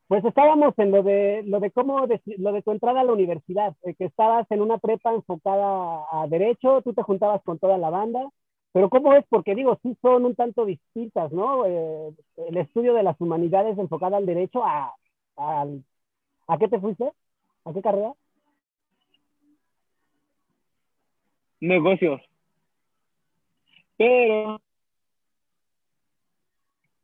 Pues 0.09 0.25
estábamos 0.25 0.73
en 0.79 0.91
lo 0.91 1.03
de 1.03 1.43
lo 1.47 1.61
de 1.61 1.71
cómo 1.71 2.07
lo 2.39 2.53
de 2.53 2.63
tu 2.63 2.71
entrada 2.73 3.01
a 3.03 3.05
la 3.05 3.13
universidad, 3.13 3.77
eh, 3.83 3.95
que 3.95 4.07
estabas 4.07 4.51
en 4.51 4.63
una 4.63 4.79
prepa 4.79 5.13
enfocada 5.13 6.05
a 6.11 6.27
derecho, 6.29 6.81
tú 6.83 6.95
te 6.95 7.03
juntabas 7.03 7.43
con 7.43 7.59
toda 7.59 7.77
la 7.77 7.91
banda, 7.91 8.27
pero 8.73 8.89
cómo 8.89 9.13
es 9.15 9.25
porque 9.29 9.55
digo 9.55 9.79
sí 9.83 9.97
son 10.01 10.25
un 10.25 10.35
tanto 10.35 10.65
distintas, 10.65 11.31
¿no? 11.33 11.67
Eh, 11.67 12.15
el 12.49 12.57
estudio 12.57 12.95
de 12.95 13.03
las 13.03 13.21
humanidades 13.21 13.79
enfocada 13.79 14.17
al 14.17 14.25
derecho 14.27 14.65
a, 14.65 14.95
a 15.37 15.67
¿a 16.49 16.59
qué 16.59 16.69
te 16.69 16.81
fuiste? 16.81 17.13
¿A 17.67 17.73
qué 17.75 17.83
carrera? 17.83 18.15
Negocios. 21.61 22.23
Pero 23.99 24.59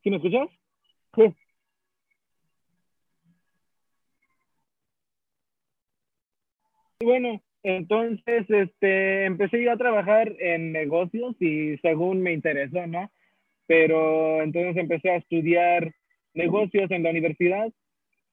¿Sí 0.03 0.11
me 0.11 0.17
escuchas? 0.17 0.49
Sí. 1.17 1.35
Bueno, 7.05 7.43
entonces 7.63 8.45
este, 8.49 9.25
empecé 9.25 9.63
yo 9.63 9.73
a 9.73 9.79
trabajar 9.79 10.35
en 10.39 10.73
negocios 10.73 11.35
y 11.41 11.79
según 11.79 12.23
me 12.23 12.33
interesó, 12.33 12.87
¿no? 12.87 13.11
Pero 13.67 14.43
entonces 14.43 14.77
empecé 14.77 15.11
a 15.11 15.17
estudiar 15.17 15.93
negocios 16.35 16.91
en 16.91 17.03
la 17.03 17.11
universidad, 17.11 17.73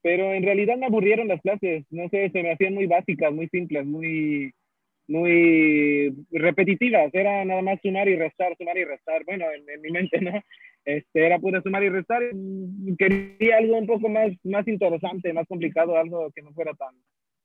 pero 0.02 0.34
en 0.34 0.44
realidad 0.44 0.78
me 0.78 0.88
aburrieron 0.88 1.28
las 1.28 1.42
clases, 1.42 1.86
no 1.92 2.10
sé, 2.10 2.30
se 2.32 2.44
me 2.44 2.52
hacían 2.52 2.74
muy 2.74 2.88
básicas, 2.88 3.32
muy 3.32 3.48
simples, 3.48 3.86
muy, 3.86 4.52
muy 5.08 6.14
repetitivas, 6.32 7.14
era 7.14 7.46
nada 7.46 7.62
más 7.62 7.80
sumar 7.82 8.10
y 8.10 8.16
restar, 8.16 8.56
sumar 8.58 8.78
y 8.78 8.84
restar, 8.84 9.24
bueno, 9.26 9.46
en, 9.52 9.82
mi 9.82 9.92
mente, 9.92 10.20
¿no? 10.22 10.42
Este, 10.84 11.26
era 11.26 11.38
pura 11.38 11.62
sumar 11.62 11.84
y 11.84 11.90
restar, 11.90 12.24
quería 12.98 13.58
algo 13.58 13.78
un 13.78 13.86
poco 13.86 14.10
más, 14.10 14.32
más 14.44 14.68
interesante, 14.68 15.32
más 15.32 15.48
complicado, 15.48 15.96
algo 15.96 16.32
que 16.32 16.42
no 16.42 16.52
fuera 16.54 16.74
tan, 16.74 16.96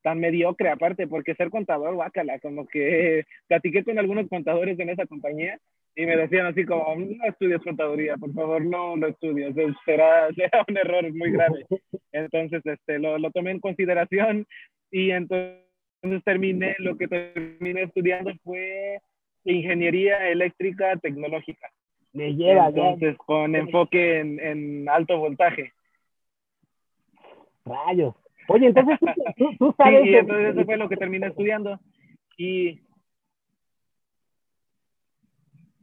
tan 0.07 0.21
mediocre 0.21 0.69
aparte, 0.69 1.09
porque 1.09 1.35
ser 1.35 1.51
contador, 1.51 1.97
guácala, 1.97 2.39
como 2.39 2.65
que 2.69 3.25
platiqué 3.49 3.83
con 3.83 3.99
algunos 3.99 4.29
contadores 4.29 4.79
en 4.79 4.89
esa 4.89 5.05
compañía 5.05 5.59
y 5.97 6.07
me 6.07 6.17
decían 6.17 6.47
así 6.47 6.65
como, 6.65 6.95
no 6.95 7.25
estudies 7.25 7.61
contaduría, 7.65 8.17
por 8.17 8.33
favor, 8.33 8.65
no 8.65 8.95
lo 8.95 9.09
estudies, 9.09 9.53
será, 9.85 10.33
será 10.37 10.65
un 10.69 10.77
error 10.77 11.13
muy 11.13 11.33
grave. 11.33 11.67
Entonces, 12.13 12.65
este, 12.65 13.01
lo, 13.01 13.19
lo 13.19 13.33
tomé 13.33 13.51
en 13.51 13.59
consideración 13.59 14.47
y 14.93 15.11
entonces 15.11 15.65
terminé, 16.25 16.77
lo 16.79 16.97
que 16.97 17.09
terminé 17.09 17.83
estudiando 17.83 18.31
fue 18.45 19.01
ingeniería 19.43 20.29
eléctrica 20.29 20.97
tecnológica. 20.99 21.69
Me 22.13 22.33
lleva, 22.37 22.69
Entonces, 22.69 23.17
con 23.19 23.57
enfoque 23.57 24.21
en, 24.21 24.39
en 24.39 24.89
alto 24.89 25.19
voltaje. 25.19 25.73
Rayos. 27.65 28.15
Oye, 28.49 28.67
entonces 28.67 28.99
tú, 29.59 29.75
sabes. 29.77 30.03
Sí, 30.05 30.15
entonces 30.15 30.55
eso 30.55 30.65
fue 30.65 30.77
lo 30.77 30.89
que 30.89 30.97
terminé 30.97 31.27
estudiando. 31.27 31.79
Y. 32.37 32.81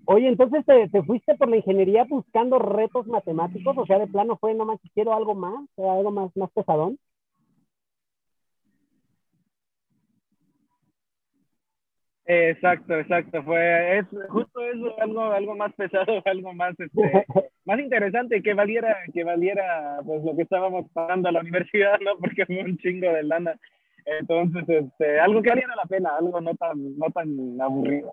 Oye, 0.05 0.27
entonces 0.27 0.65
te, 0.65 0.89
te, 0.89 1.01
fuiste 1.03 1.35
por 1.35 1.49
la 1.49 1.57
ingeniería 1.57 2.03
buscando 2.03 2.59
retos 2.59 3.07
matemáticos, 3.07 3.77
o 3.77 3.85
sea, 3.85 3.99
de 3.99 4.07
plano 4.07 4.37
fue, 4.37 4.53
no 4.53 4.65
más, 4.65 4.79
quiero 4.93 5.13
algo 5.13 5.33
más, 5.33 5.65
algo 5.77 6.11
más, 6.11 6.35
más 6.35 6.51
pesadón. 6.51 6.97
Exacto, 12.25 12.97
exacto. 12.97 13.43
Fue 13.43 13.97
es 13.97 14.05
justo 14.29 14.61
eso, 14.61 14.95
algo, 15.01 15.21
algo 15.23 15.55
más 15.55 15.73
pesado, 15.73 16.05
algo 16.25 16.53
más, 16.53 16.73
este, 16.79 17.25
más 17.65 17.79
interesante, 17.79 18.41
que 18.41 18.53
valiera, 18.53 18.97
que 19.13 19.23
valiera, 19.23 19.99
pues 20.05 20.23
lo 20.23 20.35
que 20.35 20.43
estábamos 20.43 20.89
pagando 20.93 21.29
a 21.29 21.31
la 21.31 21.41
universidad, 21.41 21.99
¿no? 21.99 22.17
Porque 22.19 22.45
fue 22.45 22.63
un 22.63 22.77
chingo 22.77 23.11
de 23.11 23.23
lana. 23.23 23.55
Entonces, 24.05 24.67
este, 24.67 25.19
algo 25.19 25.41
que 25.41 25.49
valiera 25.49 25.75
la 25.75 25.85
pena, 25.85 26.17
algo 26.17 26.41
no 26.41 26.53
tan, 26.55 26.97
no 26.97 27.09
tan 27.11 27.61
aburrido. 27.61 28.11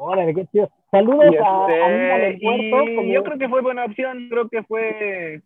Órale, 0.00 0.34
qué 0.34 0.44
chido. 0.46 0.68
Saludos 0.90 1.36
a, 1.40 1.66
a 1.66 2.26
este, 2.26 2.40
Puerto. 2.42 3.02
Yo 3.02 3.22
creo 3.22 3.38
que 3.38 3.48
fue 3.48 3.62
buena 3.62 3.84
opción, 3.84 4.28
creo 4.28 4.48
que 4.48 4.64
fue, 4.64 5.40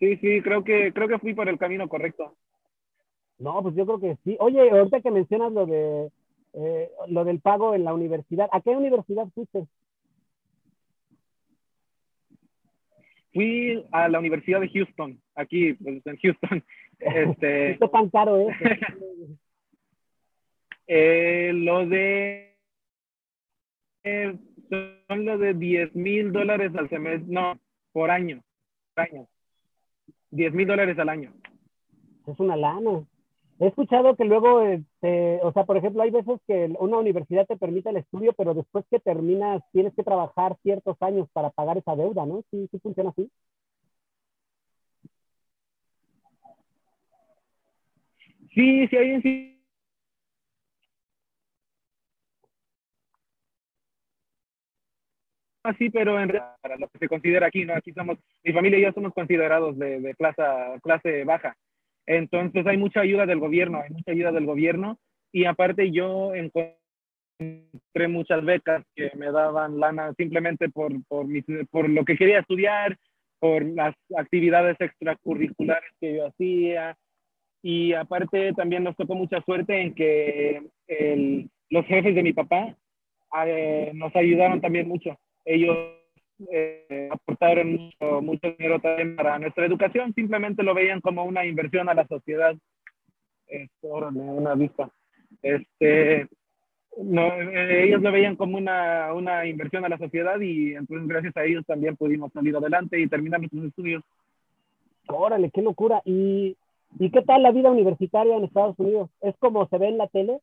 sí, 0.00 0.16
sí, 0.16 0.42
creo 0.42 0.64
que, 0.64 0.92
creo 0.92 1.06
que 1.06 1.18
fui 1.18 1.32
por 1.32 1.48
el 1.48 1.58
camino 1.58 1.88
correcto. 1.88 2.34
No, 3.38 3.62
pues 3.62 3.76
yo 3.76 3.86
creo 3.86 4.00
que 4.00 4.16
sí. 4.24 4.36
Oye, 4.40 4.68
ahorita 4.68 5.00
que 5.00 5.12
mencionas 5.12 5.52
lo 5.52 5.66
de 5.66 6.10
eh, 6.60 6.90
lo 7.06 7.24
del 7.24 7.40
pago 7.40 7.74
en 7.74 7.84
la 7.84 7.94
universidad. 7.94 8.48
¿A 8.50 8.60
qué 8.60 8.70
universidad 8.70 9.28
fuiste? 9.32 9.68
Fui 13.32 13.86
a 13.92 14.08
la 14.08 14.18
Universidad 14.18 14.60
de 14.60 14.68
Houston, 14.70 15.20
aquí, 15.36 15.74
pues, 15.74 16.04
en 16.04 16.16
Houston. 16.16 16.64
Este, 17.00 17.78
¿Qué 17.80 17.88
tan 17.92 18.10
caro 18.10 18.48
es? 18.48 18.56
eh, 20.88 21.52
lo 21.54 21.86
de... 21.86 22.58
Eh, 24.02 24.36
son 25.06 25.24
lo 25.24 25.38
de 25.38 25.54
10 25.54 25.94
mil 25.94 26.32
dólares 26.32 26.72
al 26.76 26.88
semestre, 26.88 27.32
no, 27.32 27.56
por 27.92 28.10
año, 28.10 28.42
por 28.94 29.04
año. 29.04 29.28
10 30.32 30.54
mil 30.54 30.66
dólares 30.66 30.98
al 30.98 31.08
año. 31.08 31.32
Es 32.26 32.40
una 32.40 32.56
lana. 32.56 33.06
He 33.60 33.66
escuchado 33.66 34.14
que 34.16 34.24
luego, 34.24 34.62
este, 34.62 35.40
o 35.42 35.52
sea, 35.52 35.64
por 35.64 35.76
ejemplo, 35.76 36.02
hay 36.02 36.10
veces 36.10 36.40
que 36.46 36.72
una 36.78 36.98
universidad 36.98 37.46
te 37.46 37.56
permite 37.56 37.90
el 37.90 37.96
estudio, 37.96 38.32
pero 38.34 38.54
después 38.54 38.84
que 38.90 39.00
terminas 39.00 39.62
tienes 39.72 39.94
que 39.94 40.04
trabajar 40.04 40.56
ciertos 40.62 40.96
años 41.00 41.28
para 41.32 41.50
pagar 41.50 41.76
esa 41.78 41.96
deuda, 41.96 42.24
¿no? 42.24 42.42
¿Sí, 42.50 42.68
sí 42.70 42.78
funciona 42.78 43.10
así? 43.10 43.28
Sí, 48.54 48.86
sí 48.88 48.96
hay 48.96 49.22
sí. 49.22 49.54
Así, 55.62 55.90
pero 55.90 56.18
en 56.20 56.30
para 56.62 56.76
lo 56.78 56.88
que 56.88 56.98
se 56.98 57.08
considera 57.08 57.48
aquí, 57.48 57.64
¿no? 57.64 57.74
Aquí 57.74 57.92
somos, 57.92 58.18
mi 58.44 58.52
familia 58.52 58.78
y 58.78 58.82
yo 58.82 58.92
somos 58.92 59.12
considerados 59.12 59.76
de, 59.78 60.00
de 60.00 60.14
clase 60.14 61.24
baja. 61.24 61.54
Entonces 62.08 62.66
hay 62.66 62.78
mucha 62.78 63.00
ayuda 63.00 63.26
del 63.26 63.38
gobierno, 63.38 63.82
hay 63.82 63.90
mucha 63.90 64.12
ayuda 64.12 64.32
del 64.32 64.46
gobierno 64.46 64.98
y 65.30 65.44
aparte 65.44 65.90
yo 65.90 66.34
encontré 66.34 66.78
muchas 68.08 68.42
becas 68.42 68.82
que 68.96 69.12
me 69.14 69.30
daban 69.30 69.78
lana 69.78 70.14
simplemente 70.16 70.70
por, 70.70 70.90
por, 71.06 71.26
por 71.70 71.90
lo 71.90 72.06
que 72.06 72.16
quería 72.16 72.38
estudiar, 72.38 72.96
por 73.38 73.62
las 73.62 73.94
actividades 74.16 74.80
extracurriculares 74.80 75.90
que 76.00 76.16
yo 76.16 76.26
hacía 76.28 76.96
y 77.62 77.92
aparte 77.92 78.54
también 78.54 78.84
nos 78.84 78.96
tocó 78.96 79.14
mucha 79.14 79.42
suerte 79.42 79.78
en 79.78 79.94
que 79.94 80.62
el, 80.86 81.50
los 81.68 81.84
jefes 81.84 82.14
de 82.14 82.22
mi 82.22 82.32
papá 82.32 82.74
eh, 83.46 83.90
nos 83.92 84.16
ayudaron 84.16 84.62
también 84.62 84.88
mucho. 84.88 85.14
Ellos 85.44 85.76
eh, 86.52 87.08
aportaron 87.10 87.72
mucho, 87.72 88.22
mucho, 88.22 88.50
dinero 88.56 88.78
también 88.80 89.16
para 89.16 89.38
nuestra 89.38 89.66
educación, 89.66 90.14
simplemente 90.14 90.62
lo 90.62 90.74
veían 90.74 91.00
como 91.00 91.24
una 91.24 91.44
inversión 91.44 91.88
a 91.88 91.94
la 91.94 92.06
sociedad. 92.06 92.54
Esto, 93.46 93.88
una 93.88 94.54
vista. 94.54 94.90
Este, 95.42 96.28
no, 96.96 97.32
eh, 97.32 97.84
ellos 97.84 98.02
lo 98.02 98.12
veían 98.12 98.36
como 98.36 98.56
una, 98.56 99.12
una 99.14 99.46
inversión 99.46 99.84
a 99.84 99.88
la 99.88 99.98
sociedad 99.98 100.38
y 100.40 100.74
entonces 100.74 101.08
gracias 101.08 101.36
a 101.36 101.44
ellos 101.44 101.64
también 101.66 101.96
pudimos 101.96 102.32
salir 102.32 102.56
adelante 102.56 103.00
y 103.00 103.08
terminar 103.08 103.40
nuestros 103.40 103.64
estudios. 103.64 104.02
Órale, 105.08 105.50
qué 105.50 105.62
locura. 105.62 106.02
¿Y, 106.04 106.56
¿Y 106.98 107.10
qué 107.10 107.22
tal 107.22 107.42
la 107.42 107.52
vida 107.52 107.70
universitaria 107.70 108.36
en 108.36 108.44
Estados 108.44 108.78
Unidos? 108.78 109.10
¿Es 109.20 109.36
como 109.38 109.66
se 109.68 109.78
ve 109.78 109.88
en 109.88 109.98
la 109.98 110.08
tele? 110.08 110.40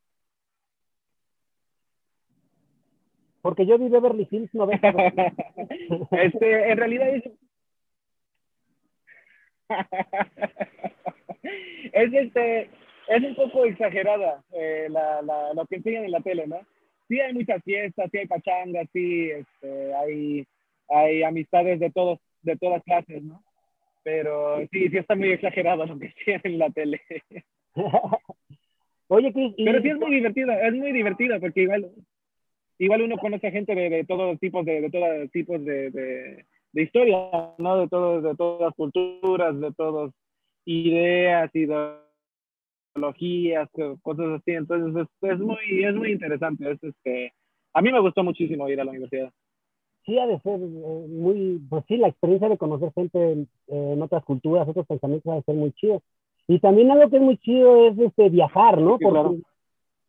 Porque 3.46 3.68
yo 3.68 3.78
vi 3.78 3.90
Beverly 3.90 4.28
Hills 4.32 4.52
90. 4.56 4.90
este, 6.24 6.72
en 6.72 6.78
realidad 6.80 7.10
es... 7.10 7.24
es 11.94 12.14
este 12.14 12.70
es 13.08 13.24
un 13.24 13.36
poco 13.36 13.66
exagerada 13.66 14.44
eh, 14.52 14.88
la, 14.90 15.22
la, 15.22 15.54
lo 15.54 15.68
que 15.68 15.76
enseñan 15.76 16.06
en 16.06 16.12
la 16.12 16.22
tele, 16.22 16.48
¿no? 16.48 16.60
Sí 17.08 17.20
hay 17.20 17.36
muchas 17.36 17.62
fiestas, 17.64 18.10
sí 18.12 18.18
hay 18.18 18.26
pachangas, 18.26 18.88
sí 18.92 19.30
este, 19.30 19.94
hay, 19.94 20.48
hay 20.90 21.22
amistades 21.22 21.80
de 21.80 21.92
todos, 21.92 22.18
de 22.42 22.58
todas 22.58 22.82
clases, 22.82 23.22
¿no? 23.22 23.44
Pero 24.02 24.58
sí, 24.72 24.90
sí 24.90 24.98
está 24.98 25.14
muy 25.14 25.34
exagerado 25.34 25.86
lo 25.86 26.00
que 26.00 26.08
enseñan 26.18 26.42
en 26.46 26.58
la 26.58 26.72
tele. 26.72 27.00
Oye, 29.08 29.32
Pero 29.56 29.82
sí 29.84 29.90
es 29.90 29.98
muy 29.98 30.16
divertido, 30.16 30.52
es 30.52 30.74
muy 30.74 30.92
divertido 30.92 31.40
porque 31.40 31.62
igual 31.62 31.92
igual 32.78 33.04
uno 33.04 33.18
conoce 33.18 33.52
gente 33.52 33.76
de, 33.76 33.90
de 33.90 34.04
todos 34.06 34.40
tipos 34.40 34.66
de, 34.66 34.82
de 34.82 34.90
todos 34.90 35.32
tipos 35.32 35.64
de, 35.64 35.92
de, 35.92 36.46
de 36.74 36.84
historia, 36.84 37.54
¿no? 37.58 37.80
De 37.80 37.88
todos, 37.88 38.24
de 38.24 38.36
todas 38.36 38.74
culturas, 38.76 39.60
de 39.60 39.72
todas 39.74 40.12
ideas, 40.66 41.50
ideologías, 41.54 43.70
cosas 44.02 44.42
así. 44.42 44.52
Entonces 44.52 45.08
es, 45.22 45.30
es 45.30 45.40
muy, 45.40 45.84
es 45.84 45.96
muy 45.96 46.12
interesante. 46.12 46.72
Es, 46.72 46.84
este, 46.84 47.34
a 47.74 47.82
mí 47.82 47.92
me 47.92 48.02
gustó 48.02 48.24
muchísimo 48.24 48.68
ir 48.70 48.82
a 48.82 48.84
la 48.84 48.92
universidad. 48.92 49.32
sí 50.06 50.20
ha 50.20 50.28
de 50.28 50.40
ser 50.40 50.60
eh, 50.60 51.08
muy, 51.10 51.62
pues 51.70 51.84
sí, 51.88 51.98
la 51.98 52.10
experiencia 52.10 52.50
de 52.50 52.58
conocer 52.58 52.92
gente 52.94 53.32
en, 53.32 53.48
en, 53.68 54.02
otras 54.02 54.24
culturas, 54.24 54.68
otros 54.68 54.86
pensamientos 54.86 55.32
ha 55.32 55.36
de 55.36 55.44
ser 55.44 55.56
muy 55.56 55.72
chido. 55.74 56.02
Y 56.48 56.60
también 56.60 56.92
algo 56.92 57.10
que 57.10 57.18
es 57.18 57.22
muy 57.22 57.38
chido 57.38 57.88
es 57.88 57.98
este, 57.98 58.30
viajar, 58.30 58.80
¿no? 58.80 58.98
Sí, 58.98 59.04
porque, 59.04 59.20
claro. 59.20 59.36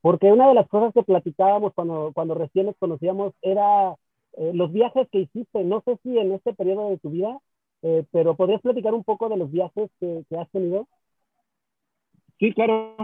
Porque 0.07 0.31
una 0.31 0.47
de 0.47 0.55
las 0.55 0.69
cosas 0.69 0.95
que 0.95 1.03
platicábamos 1.03 1.75
cuando, 1.75 2.13
cuando 2.15 2.35
recién 2.37 2.67
nos 2.67 2.77
conocíamos 2.77 3.35
era 3.43 3.97
eh, 4.35 4.53
los 4.55 4.73
viajes 4.73 5.09
que 5.11 5.23
hiciste. 5.23 5.65
No 5.65 5.83
sé 5.85 5.99
si 6.05 6.17
en 6.17 6.31
este 6.31 6.55
periodo 6.55 6.91
de 6.91 6.99
tu 6.99 7.11
vida, 7.11 7.37
eh, 7.83 8.05
pero 8.13 8.37
¿podrías 8.37 8.61
platicar 8.61 8.95
un 8.95 9.03
poco 9.03 9.29
de 9.29 9.37
los 9.37 9.51
viajes 9.51 9.91
que, 9.99 10.23
que 10.29 10.39
has 10.39 10.49
tenido? 10.53 10.87
Sí, 12.39 12.53
claro. 12.53 12.95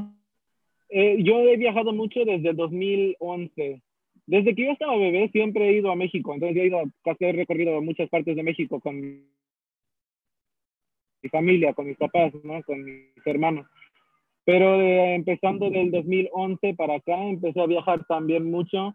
Eh, 0.91 1.17
yo 1.25 1.41
he 1.41 1.57
viajado 1.57 1.93
mucho 1.93 2.21
desde 2.25 2.51
el 2.51 2.57
2011. 2.57 3.83
Desde 4.27 4.55
que 4.55 4.65
yo 4.65 4.71
estaba 4.71 4.97
bebé 4.97 5.29
siempre 5.33 5.71
he 5.71 5.79
ido 5.79 5.91
a 5.91 5.97
México, 5.97 6.33
entonces 6.33 6.57
he 6.57 6.67
ido, 6.67 6.85
casi 7.03 7.25
he 7.25 7.33
recorrido 7.33 7.83
muchas 7.83 8.09
partes 8.11 8.37
de 8.37 8.45
México 8.45 8.79
con 8.79 9.01
mi 9.01 9.25
familia, 11.33 11.75
con 11.75 11.89
mis 11.89 11.97
papás, 11.97 12.33
¿no? 12.45 12.63
con 12.63 12.85
mis 12.85 13.27
hermanos. 13.27 13.67
Pero 14.45 14.81
eh, 14.81 15.15
empezando 15.15 15.71
del 15.71 15.91
2011 15.91 16.75
para 16.75 16.97
acá, 16.97 17.17
empecé 17.23 17.61
a 17.61 17.67
viajar 17.67 18.05
también 18.07 18.51
mucho 18.51 18.93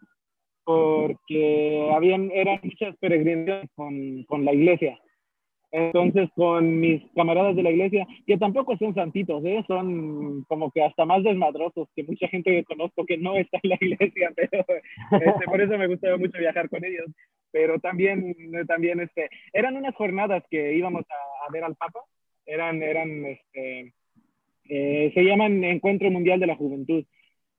porque 0.66 1.90
habían, 1.94 2.30
eran 2.32 2.60
muchas 2.62 2.98
peregrinaciones 2.98 3.70
con, 3.76 4.24
con 4.24 4.44
la 4.44 4.54
iglesia. 4.54 5.00
Entonces, 5.72 6.30
con 6.36 6.80
mis 6.80 7.04
camaradas 7.14 7.56
de 7.56 7.64
la 7.64 7.72
iglesia, 7.72 8.08
que 8.26 8.38
tampoco 8.38 8.78
son 8.78 8.94
santitos, 8.94 9.44
¿eh? 9.46 9.64
son 9.68 10.44
como 10.44 10.72
que 10.72 10.82
hasta 10.82 11.06
más 11.06 11.24
desmadrosos 11.24 11.90
que 11.96 12.04
mucha 12.04 12.28
gente 12.30 12.52
que 12.52 12.64
conozco 12.64 13.06
que 13.06 13.18
no 13.18 13.36
está 13.36 13.60
en 13.64 13.70
la 13.72 13.78
iglesia, 13.82 14.32
pero 14.36 14.66
este, 15.12 15.46
por 15.46 15.62
eso 15.62 15.78
me 15.78 15.88
gustaba 15.88 16.18
mucho 16.18 16.38
viajar 16.38 16.70
con 16.70 16.84
ellos. 16.86 17.08
Pero 17.52 17.80
también, 17.80 18.36
también 18.68 19.00
este, 19.02 19.30
eran 19.54 19.76
unas 19.76 19.96
jornadas 19.96 20.44
que 20.50 20.74
íbamos 20.74 21.04
a, 21.10 21.48
a 21.48 21.52
ver 21.52 21.64
al 21.64 21.76
Papa, 21.76 22.00
eran, 22.46 22.82
eran 22.82 23.26
este, 23.26 23.94
se 24.68 25.24
llaman 25.24 25.64
Encuentro 25.64 26.12
Mundial 26.12 26.40
de 26.40 26.48
la 26.48 26.56
Juventud. 26.56 27.06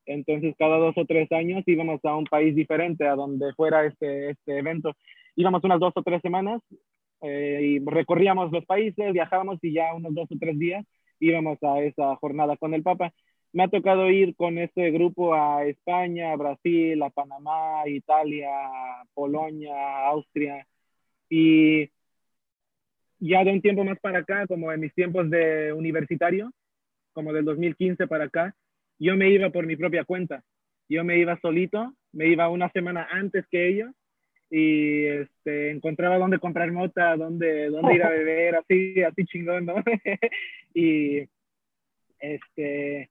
Entonces, 0.05 0.55
cada 0.57 0.77
dos 0.77 0.97
o 0.97 1.05
tres 1.05 1.31
años 1.31 1.63
íbamos 1.67 2.03
a 2.03 2.15
un 2.15 2.25
país 2.25 2.55
diferente, 2.55 3.07
a 3.07 3.15
donde 3.15 3.53
fuera 3.53 3.85
este, 3.85 4.31
este 4.31 4.57
evento. 4.57 4.95
Íbamos 5.35 5.63
unas 5.63 5.79
dos 5.79 5.93
o 5.95 6.03
tres 6.03 6.21
semanas 6.21 6.61
eh, 7.21 7.59
y 7.61 7.79
recorríamos 7.79 8.51
los 8.51 8.65
países, 8.65 9.13
viajábamos 9.13 9.59
y 9.61 9.73
ya 9.73 9.93
unos 9.93 10.13
dos 10.15 10.31
o 10.31 10.35
tres 10.39 10.57
días 10.57 10.85
íbamos 11.19 11.61
a 11.63 11.81
esa 11.81 12.15
jornada 12.15 12.57
con 12.57 12.73
el 12.73 12.83
Papa. 12.83 13.13
Me 13.51 13.63
ha 13.63 13.67
tocado 13.67 14.09
ir 14.09 14.35
con 14.35 14.57
este 14.57 14.91
grupo 14.91 15.33
a 15.33 15.65
España, 15.65 16.31
a 16.31 16.35
Brasil, 16.35 17.01
a 17.01 17.09
Panamá, 17.09 17.87
Italia, 17.87 18.49
Polonia, 19.13 20.07
Austria 20.07 20.65
y 21.29 21.89
ya 23.19 23.43
de 23.43 23.51
un 23.51 23.61
tiempo 23.61 23.83
más 23.83 23.99
para 23.99 24.19
acá, 24.19 24.47
como 24.47 24.71
en 24.71 24.79
mis 24.79 24.93
tiempos 24.93 25.29
de 25.29 25.73
universitario, 25.73 26.51
como 27.13 27.33
del 27.33 27.45
2015 27.45 28.07
para 28.07 28.25
acá, 28.25 28.55
yo 28.97 29.15
me 29.15 29.29
iba 29.29 29.49
por 29.49 29.65
mi 29.65 29.75
propia 29.75 30.03
cuenta. 30.03 30.43
Yo 30.87 31.03
me 31.03 31.17
iba 31.17 31.39
solito, 31.39 31.93
me 32.11 32.27
iba 32.27 32.49
una 32.49 32.69
semana 32.71 33.07
antes 33.11 33.45
que 33.49 33.67
ellos 33.67 33.91
y 34.49 35.05
este, 35.05 35.69
encontraba 35.69 36.17
dónde 36.17 36.39
comprar 36.39 36.71
mota, 36.71 37.15
dónde, 37.15 37.69
dónde 37.69 37.93
ir 37.93 38.03
a 38.03 38.09
beber, 38.09 38.55
así, 38.55 39.01
así 39.03 39.25
chingón, 39.25 39.65
¿no? 39.65 39.75
y 40.73 41.27
este 42.19 43.09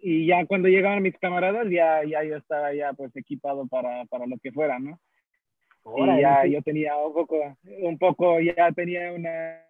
y 0.00 0.26
ya 0.26 0.44
cuando 0.46 0.68
llegaban 0.68 1.02
mis 1.02 1.16
camaradas 1.18 1.66
ya, 1.70 2.04
ya 2.04 2.22
yo 2.24 2.36
estaba 2.36 2.74
ya 2.74 2.92
pues 2.92 3.14
equipado 3.16 3.66
para, 3.66 4.04
para 4.06 4.26
lo 4.26 4.36
que 4.42 4.52
fuera, 4.52 4.78
¿no? 4.78 4.98
y 5.96 6.20
ya 6.20 6.46
yo 6.46 6.62
tenía 6.62 6.96
un 6.96 7.12
poco, 7.12 7.58
un 7.64 7.98
poco, 7.98 8.40
ya 8.40 8.72
tenía 8.72 9.12
una 9.12 9.60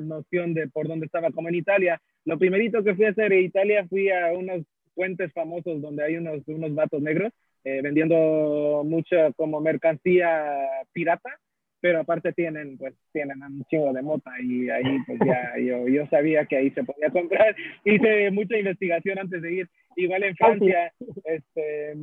noción 0.00 0.54
de 0.54 0.68
por 0.68 0.88
dónde 0.88 1.06
estaba, 1.06 1.30
como 1.30 1.48
en 1.48 1.56
Italia. 1.56 2.00
Lo 2.24 2.38
primerito 2.38 2.82
que 2.82 2.94
fui 2.94 3.06
a 3.06 3.10
hacer 3.10 3.32
en 3.32 3.44
Italia, 3.44 3.86
fui 3.88 4.10
a 4.10 4.32
unos 4.32 4.62
puentes 4.94 5.32
famosos 5.32 5.80
donde 5.80 6.04
hay 6.04 6.16
unos, 6.16 6.46
unos 6.46 6.74
vatos 6.74 7.00
negros 7.00 7.32
eh, 7.64 7.80
vendiendo 7.82 8.82
mucha 8.86 9.32
como 9.32 9.60
mercancía 9.60 10.66
pirata, 10.92 11.38
pero 11.80 12.00
aparte 12.00 12.32
tienen, 12.32 12.78
pues, 12.78 12.94
tienen 13.12 13.42
un 13.42 13.64
chingo 13.64 13.92
de 13.92 14.02
mota 14.02 14.30
y 14.42 14.70
ahí, 14.70 14.98
pues, 15.06 15.18
ya 15.26 15.58
yo, 15.58 15.88
yo 15.88 16.06
sabía 16.06 16.46
que 16.46 16.56
ahí 16.56 16.70
se 16.70 16.84
podía 16.84 17.10
comprar. 17.10 17.54
Hice 17.84 18.30
mucha 18.30 18.56
investigación 18.56 19.18
antes 19.18 19.42
de 19.42 19.52
ir. 19.52 19.68
Igual 19.96 20.22
en 20.24 20.36
Francia, 20.36 20.92
este, 21.24 21.94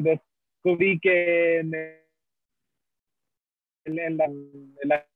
descubrí 0.00 0.98
que 0.98 1.58
en, 1.58 1.74
en 3.84 4.16
la, 4.16 4.24
en 4.24 4.88
la 4.88 5.06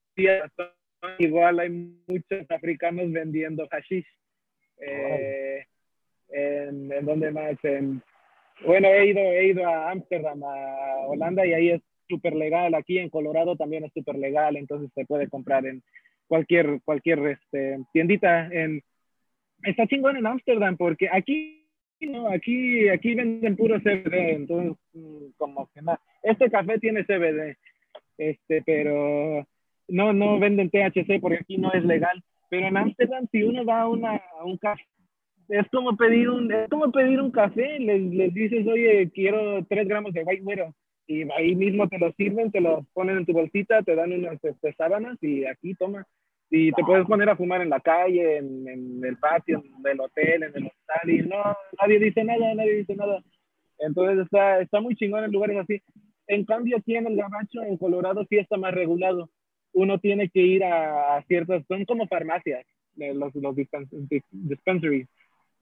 igual 1.18 1.60
hay 1.60 1.70
muchos 1.70 2.50
africanos 2.50 3.10
vendiendo 3.12 3.68
hashish. 3.68 4.06
Eh, 4.78 5.66
en, 6.32 6.92
en 6.92 7.04
donde 7.04 7.30
más, 7.30 7.56
en, 7.64 8.02
bueno, 8.64 8.88
he 8.88 9.06
ido, 9.06 9.20
he 9.20 9.46
ido 9.48 9.66
a 9.66 9.90
Ámsterdam, 9.90 10.42
a 10.44 11.06
Holanda, 11.06 11.46
y 11.46 11.52
ahí 11.52 11.70
es 11.70 11.82
súper 12.08 12.34
legal. 12.34 12.74
Aquí 12.74 12.98
en 12.98 13.08
Colorado 13.08 13.56
también 13.56 13.84
es 13.84 13.92
súper 13.92 14.16
legal, 14.16 14.56
entonces 14.56 14.90
se 14.94 15.06
puede 15.06 15.28
comprar 15.28 15.66
en 15.66 15.82
cualquier, 16.26 16.80
cualquier 16.84 17.18
este, 17.26 17.78
tiendita. 17.92 18.46
En, 18.46 18.82
está 19.62 19.86
chingón 19.86 20.16
en 20.16 20.26
Ámsterdam, 20.26 20.76
porque 20.76 21.08
aquí, 21.10 21.66
no, 22.00 22.28
aquí, 22.28 22.88
aquí 22.88 23.14
venden 23.14 23.56
puro 23.56 23.80
CBD, 23.80 24.34
entonces, 24.34 24.76
como 25.36 25.68
que 25.72 25.82
nada. 25.82 26.00
Este 26.22 26.50
café 26.50 26.78
tiene 26.78 27.04
CBD, 27.04 27.56
este, 28.18 28.62
pero 28.64 29.46
no, 29.90 30.12
no 30.12 30.38
venden 30.38 30.70
THC 30.70 31.20
porque 31.20 31.38
aquí 31.40 31.58
no 31.58 31.72
es 31.72 31.84
legal. 31.84 32.22
Pero 32.48 32.66
en 32.66 32.76
Ámsterdam, 32.76 33.26
si 33.30 33.42
uno 33.42 33.64
va 33.64 33.82
a, 33.82 33.88
una, 33.88 34.16
a 34.16 34.44
un 34.44 34.56
café, 34.58 34.82
es 35.48 35.66
como 35.70 35.96
pedir 35.96 36.28
un, 36.28 36.50
es 36.52 36.68
como 36.68 36.90
pedir 36.90 37.20
un 37.20 37.30
café, 37.30 37.78
les, 37.78 38.02
les 38.02 38.34
dices, 38.34 38.66
oye, 38.66 39.10
quiero 39.12 39.64
tres 39.68 39.86
gramos 39.86 40.12
de 40.12 40.22
white 40.22 40.42
widow, 40.42 40.72
y 41.06 41.30
ahí 41.32 41.54
mismo 41.56 41.88
te 41.88 41.98
lo 41.98 42.12
sirven, 42.12 42.50
te 42.50 42.60
lo 42.60 42.86
ponen 42.92 43.18
en 43.18 43.26
tu 43.26 43.32
bolsita, 43.32 43.82
te 43.82 43.94
dan 43.94 44.12
unas 44.12 44.42
este, 44.44 44.72
sábanas 44.74 45.18
y 45.22 45.44
aquí 45.44 45.74
toma. 45.74 46.06
Y 46.52 46.72
te 46.72 46.82
puedes 46.82 47.06
poner 47.06 47.28
a 47.30 47.36
fumar 47.36 47.62
en 47.62 47.70
la 47.70 47.78
calle, 47.78 48.38
en, 48.38 48.68
en 48.68 49.04
el 49.04 49.16
patio, 49.18 49.62
del 49.84 50.00
hotel, 50.00 50.42
en 50.42 50.52
el 50.54 50.66
hospital, 50.66 51.10
y 51.10 51.18
no, 51.22 51.56
nadie 51.80 52.00
dice 52.00 52.24
nada, 52.24 52.54
nadie 52.54 52.74
dice 52.78 52.96
nada. 52.96 53.22
Entonces 53.78 54.24
está, 54.24 54.60
está 54.60 54.80
muy 54.80 54.96
chingón 54.96 55.24
en 55.24 55.32
lugares 55.32 55.58
así. 55.58 55.80
En 56.26 56.44
cambio, 56.44 56.76
aquí 56.76 56.94
en 56.94 57.06
el 57.06 57.16
Gabacho, 57.16 57.62
en 57.62 57.76
Colorado, 57.76 58.24
sí 58.28 58.36
está 58.36 58.56
más 58.56 58.74
regulado. 58.74 59.30
Uno 59.72 59.98
tiene 59.98 60.28
que 60.28 60.40
ir 60.40 60.64
a, 60.64 61.22
ciertas, 61.28 61.64
son 61.68 61.84
como 61.84 62.06
farmacias, 62.06 62.66
los, 62.96 63.34
los 63.34 63.56
dispensaries. 63.56 65.08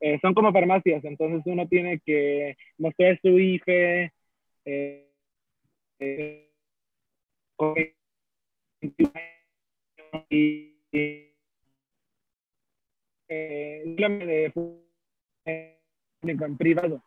Eh, 0.00 0.18
son 0.22 0.32
como 0.32 0.52
farmacias, 0.52 1.04
entonces 1.04 1.42
uno 1.44 1.66
tiene 1.66 1.98
que 2.04 2.56
mostrar 2.78 3.18
su 3.20 3.38
IFE, 3.38 4.12
eh, 4.64 5.08
eh, 5.98 6.52
y, 10.30 10.76
eh, 13.28 13.84
en 16.22 16.56
privado, 16.56 17.02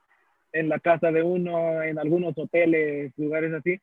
en 0.52 0.70
la 0.70 0.80
casa 0.80 1.12
de 1.12 1.24
uno, 1.24 1.82
en 1.82 1.98
algunos 1.98 2.38
hoteles, 2.38 3.14
lugares 3.18 3.54
así, 3.54 3.80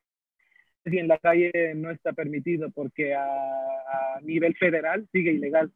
y 0.85 0.99
en 0.99 1.09
la 1.09 1.19
calle 1.19 1.53
no 1.75 1.91
está 1.91 2.13
permitido 2.13 2.71
porque 2.71 3.15
a, 3.15 3.25
a 3.25 4.21
nivel 4.23 4.57
federal 4.57 5.07
sigue 5.13 5.33
ilegal. 5.33 5.71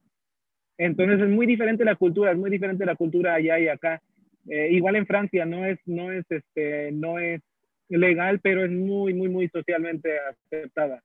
Entonces 0.78 1.20
es 1.20 1.28
muy 1.28 1.46
diferente 1.46 1.84
la 1.84 1.96
cultura, 1.96 2.32
es 2.32 2.38
muy 2.38 2.50
diferente 2.50 2.86
la 2.86 2.96
cultura 2.96 3.34
allá 3.34 3.58
y 3.58 3.68
acá. 3.68 4.02
Eh, 4.48 4.70
igual 4.72 4.96
en 4.96 5.06
Francia 5.06 5.44
no 5.44 5.64
es, 5.64 5.78
no 5.86 6.10
es, 6.10 6.24
este, 6.30 6.90
no 6.92 7.18
es 7.18 7.40
legal, 7.88 8.40
pero 8.40 8.64
es 8.64 8.70
muy, 8.70 9.14
muy, 9.14 9.28
muy 9.28 9.48
socialmente 9.48 10.18
aceptada. 10.18 11.02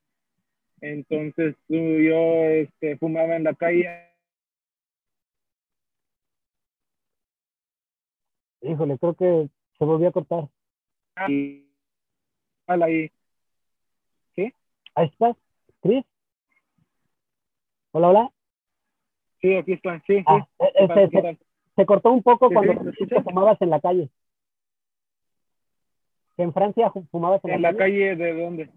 Entonces 0.82 1.56
yo 1.68 2.46
este, 2.46 2.98
fumaba 2.98 3.36
en 3.36 3.44
la 3.44 3.54
calle. 3.54 3.90
Híjole, 8.62 8.98
creo 8.98 9.14
que 9.14 9.50
se 9.78 9.86
volvió 9.86 10.08
a 10.08 10.12
cortar. 10.12 10.48
Y 11.28 11.68
ahí. 12.68 13.12
¿Sí? 14.98 15.02
Ahí 15.02 15.08
estás, 15.08 15.36
Chris. 15.82 16.06
Hola, 17.92 18.10
hola. 18.10 18.32
Sí, 19.42 19.54
aquí 19.56 19.74
está. 19.74 20.02
Sí, 20.08 20.24
ah, 20.26 20.48
sí. 20.60 20.66
Este, 20.76 21.10
se, 21.10 21.38
se, 21.76 21.86
cortó 21.86 22.12
un 22.12 22.24
poco 22.24 22.50
¿Sí, 22.50 22.56
cuando 22.56 22.92
sí, 22.92 23.06
te 23.06 23.22
fumabas 23.22 23.62
en 23.62 23.70
la 23.70 23.80
calle. 23.80 24.10
¿En 26.38 26.54
Francia 26.54 26.92
fumabas 27.12 27.44
en, 27.46 27.52
¿En 27.52 27.62
la, 27.62 27.72
la 27.72 27.78
calle? 27.78 28.16
de 28.16 28.34
dónde? 28.34 28.70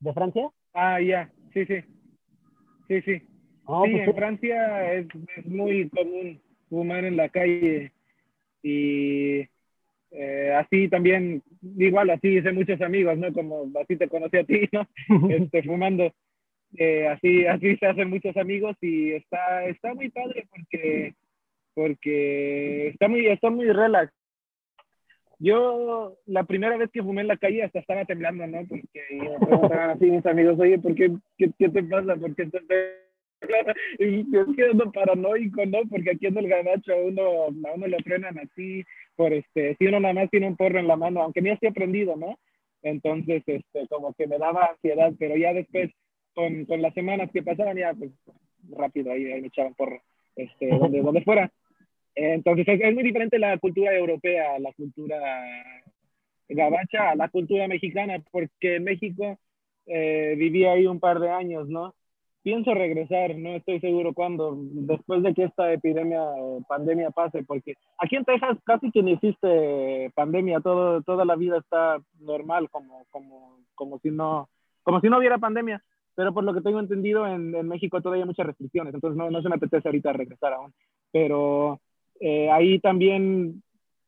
¿De 0.00 0.12
Francia? 0.12 0.50
Ah, 0.72 1.00
ya, 1.00 1.30
sí, 1.52 1.64
sí. 1.66 1.82
Sí, 2.88 3.02
sí. 3.02 3.22
Oh, 3.66 3.84
sí, 3.84 3.92
pues, 3.92 4.08
en 4.08 4.14
Francia 4.14 4.92
es, 4.92 5.06
es, 5.36 5.46
muy 5.46 5.88
común 5.88 6.42
fumar 6.68 7.04
en 7.04 7.16
la 7.16 7.28
calle 7.28 7.92
y 8.62 9.48
Eh, 10.16 10.52
así 10.54 10.88
también, 10.88 11.42
igual 11.76 12.08
así 12.10 12.38
hice 12.38 12.52
muchos 12.52 12.80
amigos, 12.80 13.18
¿no? 13.18 13.32
Como 13.32 13.68
así 13.80 13.96
te 13.96 14.08
conocí 14.08 14.36
a 14.36 14.44
ti, 14.44 14.68
¿no? 14.72 14.86
Este, 15.30 15.62
fumando. 15.64 16.12
Eh, 16.76 17.06
así, 17.08 17.46
así 17.46 17.76
se 17.76 17.86
hacen 17.86 18.10
muchos 18.10 18.36
amigos 18.36 18.76
y 18.80 19.12
está, 19.12 19.64
está 19.66 19.94
muy 19.94 20.10
padre 20.10 20.46
porque, 20.50 21.14
porque 21.74 22.88
está 22.88 23.08
muy, 23.08 23.26
está 23.26 23.50
muy 23.50 23.70
relax. 23.70 24.12
Yo, 25.40 26.16
la 26.26 26.44
primera 26.44 26.76
vez 26.76 26.90
que 26.92 27.02
fumé 27.02 27.22
en 27.22 27.28
la 27.28 27.36
calle 27.36 27.64
hasta 27.64 27.80
estaba 27.80 28.04
temblando, 28.04 28.46
¿no? 28.46 28.64
Porque 28.68 29.02
me 29.10 29.46
preguntaban 29.46 29.90
así 29.90 30.10
mis 30.10 30.26
amigos, 30.26 30.58
oye, 30.60 30.78
¿por 30.78 30.94
qué, 30.94 31.10
qué, 31.36 31.50
qué 31.58 31.68
te 31.68 31.82
pasa? 31.82 32.16
¿Por 32.16 32.34
qué 32.36 32.44
estás 32.44 32.62
y 33.98 34.30
yo 34.32 34.46
quedo 34.54 34.92
paranoico, 34.92 35.66
¿no? 35.66 35.80
Porque 35.88 36.12
aquí 36.12 36.26
en 36.26 36.38
el 36.38 36.48
ganacho 36.48 36.92
a 36.92 36.96
uno, 36.96 37.22
a 37.68 37.72
uno 37.74 37.86
lo 37.86 37.98
frenan 37.98 38.38
así, 38.38 38.84
por 39.16 39.32
este, 39.32 39.76
si 39.76 39.86
uno 39.86 40.00
nada 40.00 40.14
más 40.14 40.30
tiene 40.30 40.48
un 40.48 40.56
porro 40.56 40.78
en 40.78 40.88
la 40.88 40.96
mano, 40.96 41.22
aunque 41.22 41.42
ni 41.42 41.50
esté 41.50 41.68
aprendido, 41.68 42.16
¿no? 42.16 42.38
Entonces, 42.82 43.42
este, 43.46 43.86
como 43.88 44.12
que 44.14 44.26
me 44.26 44.38
daba 44.38 44.66
ansiedad, 44.66 45.12
pero 45.18 45.36
ya 45.36 45.52
después, 45.52 45.90
con, 46.34 46.64
con 46.66 46.82
las 46.82 46.94
semanas 46.94 47.30
que 47.32 47.42
pasaban, 47.42 47.76
ya, 47.76 47.94
pues, 47.94 48.10
rápido, 48.70 49.12
ahí, 49.12 49.32
ahí 49.32 49.40
me 49.40 49.48
echaban 49.48 49.74
porro, 49.74 50.00
este, 50.36 50.68
donde, 50.68 51.00
donde 51.00 51.22
fuera. 51.22 51.50
Entonces, 52.14 52.66
es, 52.68 52.80
es 52.80 52.94
muy 52.94 53.02
diferente 53.02 53.38
la 53.38 53.56
cultura 53.58 53.94
europea, 53.94 54.58
la 54.58 54.72
cultura 54.72 55.18
gabacha, 56.48 57.10
a 57.10 57.16
la 57.16 57.28
cultura 57.28 57.68
mexicana, 57.68 58.22
porque 58.30 58.76
en 58.76 58.84
México 58.84 59.38
eh, 59.86 60.34
viví 60.36 60.64
ahí 60.64 60.86
un 60.86 61.00
par 61.00 61.20
de 61.20 61.30
años, 61.30 61.68
¿no? 61.68 61.94
Pienso 62.44 62.74
regresar, 62.74 63.36
no 63.36 63.56
estoy 63.56 63.80
seguro 63.80 64.12
cuándo, 64.12 64.54
después 64.54 65.22
de 65.22 65.32
que 65.32 65.44
esta 65.44 65.72
epidemia 65.72 66.20
pandemia 66.68 67.10
pase, 67.10 67.42
porque 67.42 67.74
aquí 67.98 68.16
en 68.16 68.24
Texas 68.26 68.58
casi 68.64 68.90
que 68.92 69.02
no 69.02 69.08
existe 69.08 70.12
pandemia, 70.14 70.60
todo, 70.60 71.02
toda 71.02 71.24
la 71.24 71.36
vida 71.36 71.56
está 71.56 71.98
normal, 72.20 72.68
como, 72.70 73.06
como, 73.10 73.56
como, 73.74 73.98
si 74.00 74.10
no, 74.10 74.50
como 74.82 75.00
si 75.00 75.08
no 75.08 75.18
hubiera 75.18 75.38
pandemia, 75.38 75.82
pero 76.14 76.34
por 76.34 76.44
lo 76.44 76.52
que 76.52 76.60
tengo 76.60 76.80
entendido 76.80 77.26
en, 77.26 77.50
México 77.66 78.02
todavía 78.02 78.24
hay 78.24 78.28
muchas 78.28 78.46
restricciones, 78.46 78.92
entonces 78.92 79.16
no, 79.16 79.30
no 79.30 79.40
se 79.40 79.48
me 79.48 79.54
apetece 79.54 79.88
ahorita 79.88 80.12
regresar 80.12 80.52
aún, 80.52 80.74
pero 81.10 81.80
eh, 82.20 82.50
ahí 82.50 82.78
también 82.78 83.62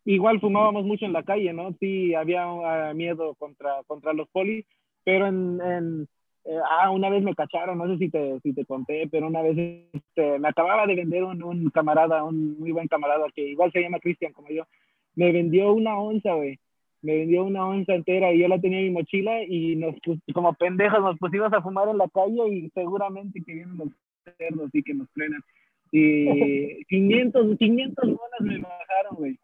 igual 0.04 0.40
fumábamos 0.40 0.84
mucho 0.84 1.06
en 1.06 1.14
la 1.14 1.22
calle, 1.22 1.54
¿no? 1.54 1.74
Sí, 1.80 2.14
había 2.14 2.46
uh, 2.46 2.94
miedo 2.94 3.34
contra, 3.36 3.82
contra 3.86 4.12
los 4.12 4.28
polis, 4.28 4.66
pero 5.04 5.26
en 5.26 6.06
eh, 6.48 6.58
ah, 6.70 6.90
una 6.90 7.10
vez 7.10 7.22
me 7.22 7.34
cacharon, 7.34 7.78
no 7.78 7.88
sé 7.88 7.98
si 7.98 8.08
te, 8.08 8.38
si 8.40 8.52
te 8.52 8.64
conté, 8.64 9.08
pero 9.10 9.26
una 9.26 9.42
vez 9.42 9.88
este, 9.92 10.38
me 10.38 10.48
acababa 10.48 10.86
de 10.86 10.94
vender 10.94 11.24
un, 11.24 11.42
un, 11.42 11.70
camarada, 11.70 12.22
un 12.24 12.58
muy 12.58 12.70
buen 12.70 12.86
camarada 12.86 13.26
que 13.34 13.42
igual 13.42 13.72
se 13.72 13.80
llama 13.80 13.98
Cristian 13.98 14.32
como 14.32 14.48
yo, 14.48 14.64
me 15.16 15.32
vendió 15.32 15.72
una 15.72 15.98
onza, 15.98 16.34
güey. 16.34 16.58
Me 17.02 17.16
vendió 17.16 17.44
una 17.44 17.66
onza 17.66 17.94
entera 17.94 18.32
y 18.32 18.38
yo 18.40 18.48
la 18.48 18.60
tenía 18.60 18.78
en 18.78 18.86
mi 18.86 18.90
mochila 18.90 19.42
y 19.42 19.76
nos 19.76 19.94
como 20.32 20.54
pendejos 20.54 21.00
nos 21.00 21.18
pusimos 21.18 21.52
a 21.52 21.62
fumar 21.62 21.88
en 21.88 21.98
la 21.98 22.08
calle 22.08 22.48
y 22.48 22.70
seguramente 22.70 23.42
que 23.44 23.54
vienen 23.54 23.76
los 23.78 23.88
cerdos 24.38 24.70
y 24.72 24.82
que 24.82 24.94
nos 24.94 25.08
frenan. 25.10 25.40
Y 25.90 26.84
500, 26.88 27.58
500 27.58 28.04
bolas 28.04 28.40
me 28.40 28.58
bajaron, 28.58 29.16
güey. 29.16 29.38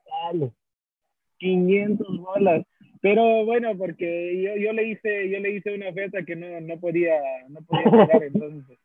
500 1.38 2.18
bolas. 2.18 2.66
Pero 3.02 3.44
bueno, 3.44 3.76
porque 3.76 4.40
yo, 4.40 4.56
yo 4.56 4.72
le 4.72 4.84
hice 4.84 5.28
yo 5.28 5.40
le 5.40 5.50
hice 5.50 5.74
una 5.74 5.88
oferta 5.88 6.24
que 6.24 6.36
no, 6.36 6.60
no 6.60 6.78
podía 6.78 7.20
no 7.48 7.60
podía 7.62 7.90
pagar, 7.90 8.22
entonces. 8.22 8.78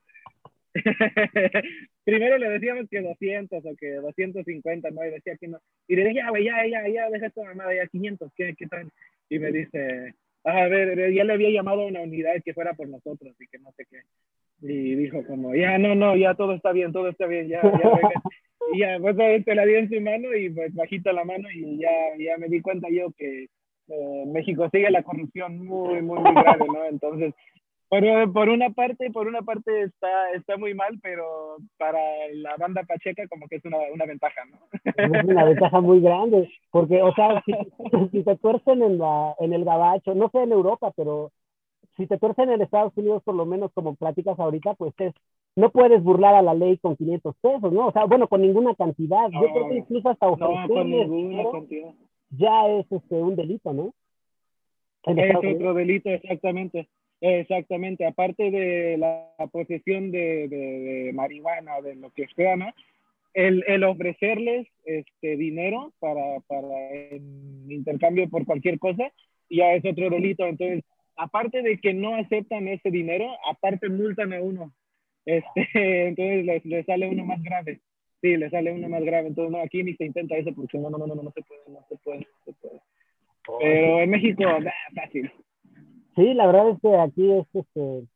Primero 2.03 2.37
le 2.39 2.49
decíamos 2.49 2.89
que 2.89 3.01
200 3.01 3.63
o 3.63 3.75
que 3.75 3.93
250, 3.93 4.89
¿no? 4.89 5.05
Y 5.05 5.11
decía 5.11 5.37
que 5.37 5.47
no. 5.47 5.59
Y 5.87 5.95
le 5.95 6.03
dije, 6.03 6.15
ya, 6.15 6.29
güey, 6.29 6.45
ya, 6.45 6.65
ya, 6.67 6.87
ya, 6.87 7.09
deja 7.09 7.27
esta 7.27 7.43
mamada, 7.43 7.75
ya 7.75 7.85
500, 7.87 8.31
¿qué, 8.35 8.55
qué 8.57 8.65
tal? 8.67 8.89
Y 9.29 9.37
me 9.37 9.51
dice, 9.51 10.15
a 10.43 10.67
ver, 10.67 11.13
ya 11.13 11.23
le 11.23 11.33
había 11.33 11.51
llamado 11.51 11.83
a 11.83 11.87
una 11.87 12.01
unidad 12.01 12.41
que 12.43 12.53
fuera 12.53 12.73
por 12.73 12.89
nosotros 12.89 13.35
y 13.39 13.47
que 13.47 13.59
no 13.59 13.71
sé 13.73 13.85
qué. 13.89 14.01
Y 14.61 14.95
dijo 14.95 15.23
como, 15.27 15.53
ya, 15.53 15.77
no, 15.77 15.93
no, 15.93 16.15
ya 16.15 16.33
todo 16.33 16.53
está 16.53 16.71
bien, 16.71 16.91
todo 16.91 17.09
está 17.09 17.27
bien, 17.27 17.49
ya, 17.49 17.61
ya, 17.61 17.69
venga. 17.69 18.21
Y 18.73 18.79
ya, 18.79 18.97
pues 18.99 19.15
te 19.45 19.55
la 19.55 19.65
di 19.65 19.75
en 19.75 19.89
su 19.89 20.01
mano 20.01 20.35
y 20.35 20.49
pues 20.49 20.73
bajita 20.73 21.13
la 21.13 21.23
mano 21.23 21.49
y 21.51 21.77
ya, 21.77 21.91
ya 22.17 22.37
me 22.37 22.47
di 22.47 22.61
cuenta 22.61 22.87
yo 22.89 23.11
que 23.15 23.47
eh, 23.89 24.23
México 24.27 24.67
sigue 24.71 24.89
la 24.91 25.03
corrupción 25.03 25.65
muy, 25.65 26.01
muy, 26.01 26.19
muy 26.19 26.33
grave, 26.33 26.65
¿no? 26.67 26.83
Entonces, 26.85 27.33
por, 27.89 28.33
por, 28.33 28.49
una 28.49 28.69
parte, 28.71 29.09
por 29.11 29.27
una 29.27 29.41
parte 29.43 29.83
está, 29.83 30.31
está 30.31 30.57
muy 30.57 30.73
mal, 30.73 30.99
pero 31.01 31.57
para 31.77 31.99
la 32.33 32.57
banda 32.57 32.83
pacheca 32.83 33.27
como 33.27 33.47
que 33.47 33.57
es 33.57 33.65
una, 33.65 33.77
una 33.93 34.05
ventaja, 34.05 34.41
¿no? 34.51 34.57
Es 34.83 35.23
una 35.23 35.45
ventaja 35.45 35.79
muy 35.79 36.01
grande, 36.01 36.49
porque, 36.69 37.01
o 37.01 37.13
sea, 37.13 37.41
si, 37.45 37.53
si, 38.11 38.23
te 38.23 38.35
tuercen 38.37 38.81
en, 38.83 38.97
la, 38.97 39.35
en 39.39 39.53
el 39.53 39.63
gabacho, 39.63 40.13
no 40.15 40.29
sé 40.29 40.43
en 40.43 40.51
Europa, 40.51 40.91
pero 40.97 41.31
si 41.95 42.07
te 42.07 42.17
tuercen 42.17 42.51
en 42.51 42.61
Estados 42.61 42.91
Unidos, 42.97 43.23
por 43.23 43.35
lo 43.35 43.45
menos 43.45 43.71
como 43.73 43.95
platicas 43.95 44.37
ahorita, 44.37 44.73
pues 44.73 44.93
es, 44.99 45.13
no 45.55 45.71
puedes 45.71 46.03
burlar 46.03 46.35
a 46.35 46.41
la 46.41 46.53
ley 46.53 46.77
con 46.77 46.97
500 46.97 47.35
pesos, 47.37 47.71
¿no? 47.71 47.87
O 47.87 47.91
sea, 47.93 48.03
bueno, 48.03 48.27
con 48.27 48.41
ninguna 48.41 48.75
cantidad. 48.75 49.29
Yo 49.31 49.47
creo 49.53 49.69
que 49.69 49.77
incluso 49.77 50.09
hasta 50.09 50.27
ofrecerles, 50.27 50.67
no, 50.69 50.73
con 50.75 51.15
ninguna 51.15 51.51
cantidad 51.51 51.93
ya 52.29 52.67
es 52.67 52.85
este, 52.91 53.15
un 53.15 53.35
delito, 53.35 53.73
¿no? 53.73 53.93
Es 55.05 55.35
otro 55.35 55.73
delito, 55.73 56.09
exactamente. 56.09 56.87
Exactamente, 57.19 58.05
aparte 58.05 58.51
de 58.51 58.95
la 58.97 59.33
posesión 59.51 60.11
de, 60.11 60.47
de, 60.47 61.11
marihuana 61.13 61.77
o 61.77 61.81
de 61.81 61.95
lo 61.95 62.11
que 62.11 62.27
sea, 62.35 62.55
¿no? 62.55 62.71
El, 63.33 63.63
el, 63.67 63.83
ofrecerles 63.83 64.67
este 64.85 65.35
dinero 65.35 65.93
para, 65.99 66.39
para 66.41 66.75
intercambio 67.69 68.29
por 68.29 68.45
cualquier 68.45 68.77
cosa, 68.77 69.11
ya 69.49 69.73
es 69.73 69.83
otro 69.85 70.09
delito. 70.11 70.45
Entonces, 70.45 70.83
aparte 71.15 71.63
de 71.63 71.79
que 71.79 71.93
no 71.93 72.15
aceptan 72.15 72.67
ese 72.67 72.91
dinero, 72.91 73.27
aparte 73.49 73.89
multan 73.89 74.33
a 74.33 74.41
uno. 74.41 74.71
Este, 75.25 75.67
entonces 76.07 76.45
les, 76.45 76.65
les 76.65 76.85
sale 76.85 77.09
uno 77.09 77.25
más 77.25 77.41
grave. 77.41 77.81
Sí, 78.21 78.35
le 78.35 78.49
sale 78.49 78.71
uno 78.71 78.89
más 78.89 79.03
grave. 79.03 79.27
Entonces, 79.27 79.51
no, 79.51 79.61
aquí 79.61 79.83
ni 79.83 79.93
se 79.95 80.05
intenta 80.05 80.35
eso 80.35 80.51
porque 80.55 80.77
no, 80.77 80.89
no, 80.89 80.97
no, 80.97 81.07
no, 81.07 81.15
no 81.15 81.31
se 81.31 81.41
puede, 81.41 81.61
no 81.67 81.85
se 81.87 81.97
puede, 81.97 82.19
no 82.19 82.25
se 82.45 82.53
puede. 82.53 82.81
Pero 83.59 83.99
en 84.01 84.09
México, 84.09 84.43
fácil. 84.95 85.31
Sí, 86.15 86.33
la 86.33 86.47
verdad 86.47 86.69
es 86.69 86.81
que 86.81 86.95
aquí 86.95 87.31
es, 87.31 87.45
este, 87.53 88.07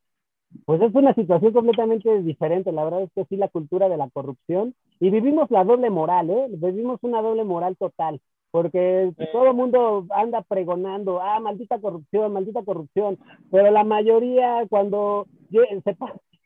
pues 0.65 0.81
es 0.81 0.93
una 0.93 1.13
situación 1.13 1.53
completamente 1.53 2.21
diferente. 2.23 2.71
La 2.71 2.83
verdad 2.83 3.03
es 3.03 3.11
que 3.13 3.25
sí, 3.25 3.37
la 3.37 3.47
cultura 3.47 3.89
de 3.89 3.97
la 3.97 4.09
corrupción. 4.09 4.73
Y 4.99 5.09
vivimos 5.09 5.49
la 5.51 5.63
doble 5.63 5.89
moral, 5.89 6.29
¿eh? 6.29 6.47
Vivimos 6.49 6.99
una 7.03 7.21
doble 7.21 7.43
moral 7.43 7.77
total. 7.77 8.19
Porque 8.51 9.13
todo 9.31 9.47
el 9.47 9.53
mundo 9.53 10.05
anda 10.09 10.41
pregonando, 10.41 11.21
ah, 11.21 11.39
maldita 11.39 11.79
corrupción, 11.79 12.33
maldita 12.33 12.63
corrupción. 12.63 13.17
Pero 13.49 13.71
la 13.71 13.85
mayoría, 13.85 14.65
cuando 14.69 15.27
se, 15.51 15.95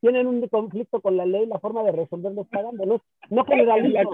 tienen 0.05 0.27
un 0.27 0.47
conflicto 0.49 1.01
con 1.01 1.17
la 1.17 1.25
ley, 1.25 1.47
la 1.47 1.57
forma 1.57 1.81
de 1.81 1.91
resolverlo 1.91 2.43
es 2.43 2.47
pagando. 2.49 3.01
No, 3.31 3.43
generalizo, 3.47 4.11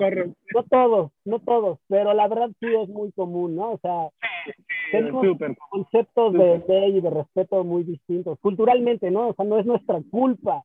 no 0.55 0.63
todos, 0.63 1.11
no 1.25 1.39
todos, 1.39 1.79
pero 1.89 2.13
la 2.13 2.29
verdad 2.29 2.49
sí 2.61 2.67
es 2.81 2.87
muy 2.87 3.11
común, 3.11 3.57
¿no? 3.57 3.73
O 3.73 3.77
sea, 3.79 4.07
tenemos 4.93 5.37
conceptos 5.69 6.31
de 6.31 6.63
ley 6.65 6.97
y 6.97 7.01
de 7.01 7.09
respeto 7.09 7.65
muy 7.65 7.83
distintos, 7.83 8.39
culturalmente, 8.39 9.11
¿no? 9.11 9.27
O 9.29 9.33
sea, 9.33 9.43
no 9.43 9.59
es 9.59 9.65
nuestra 9.65 9.99
culpa. 10.09 10.63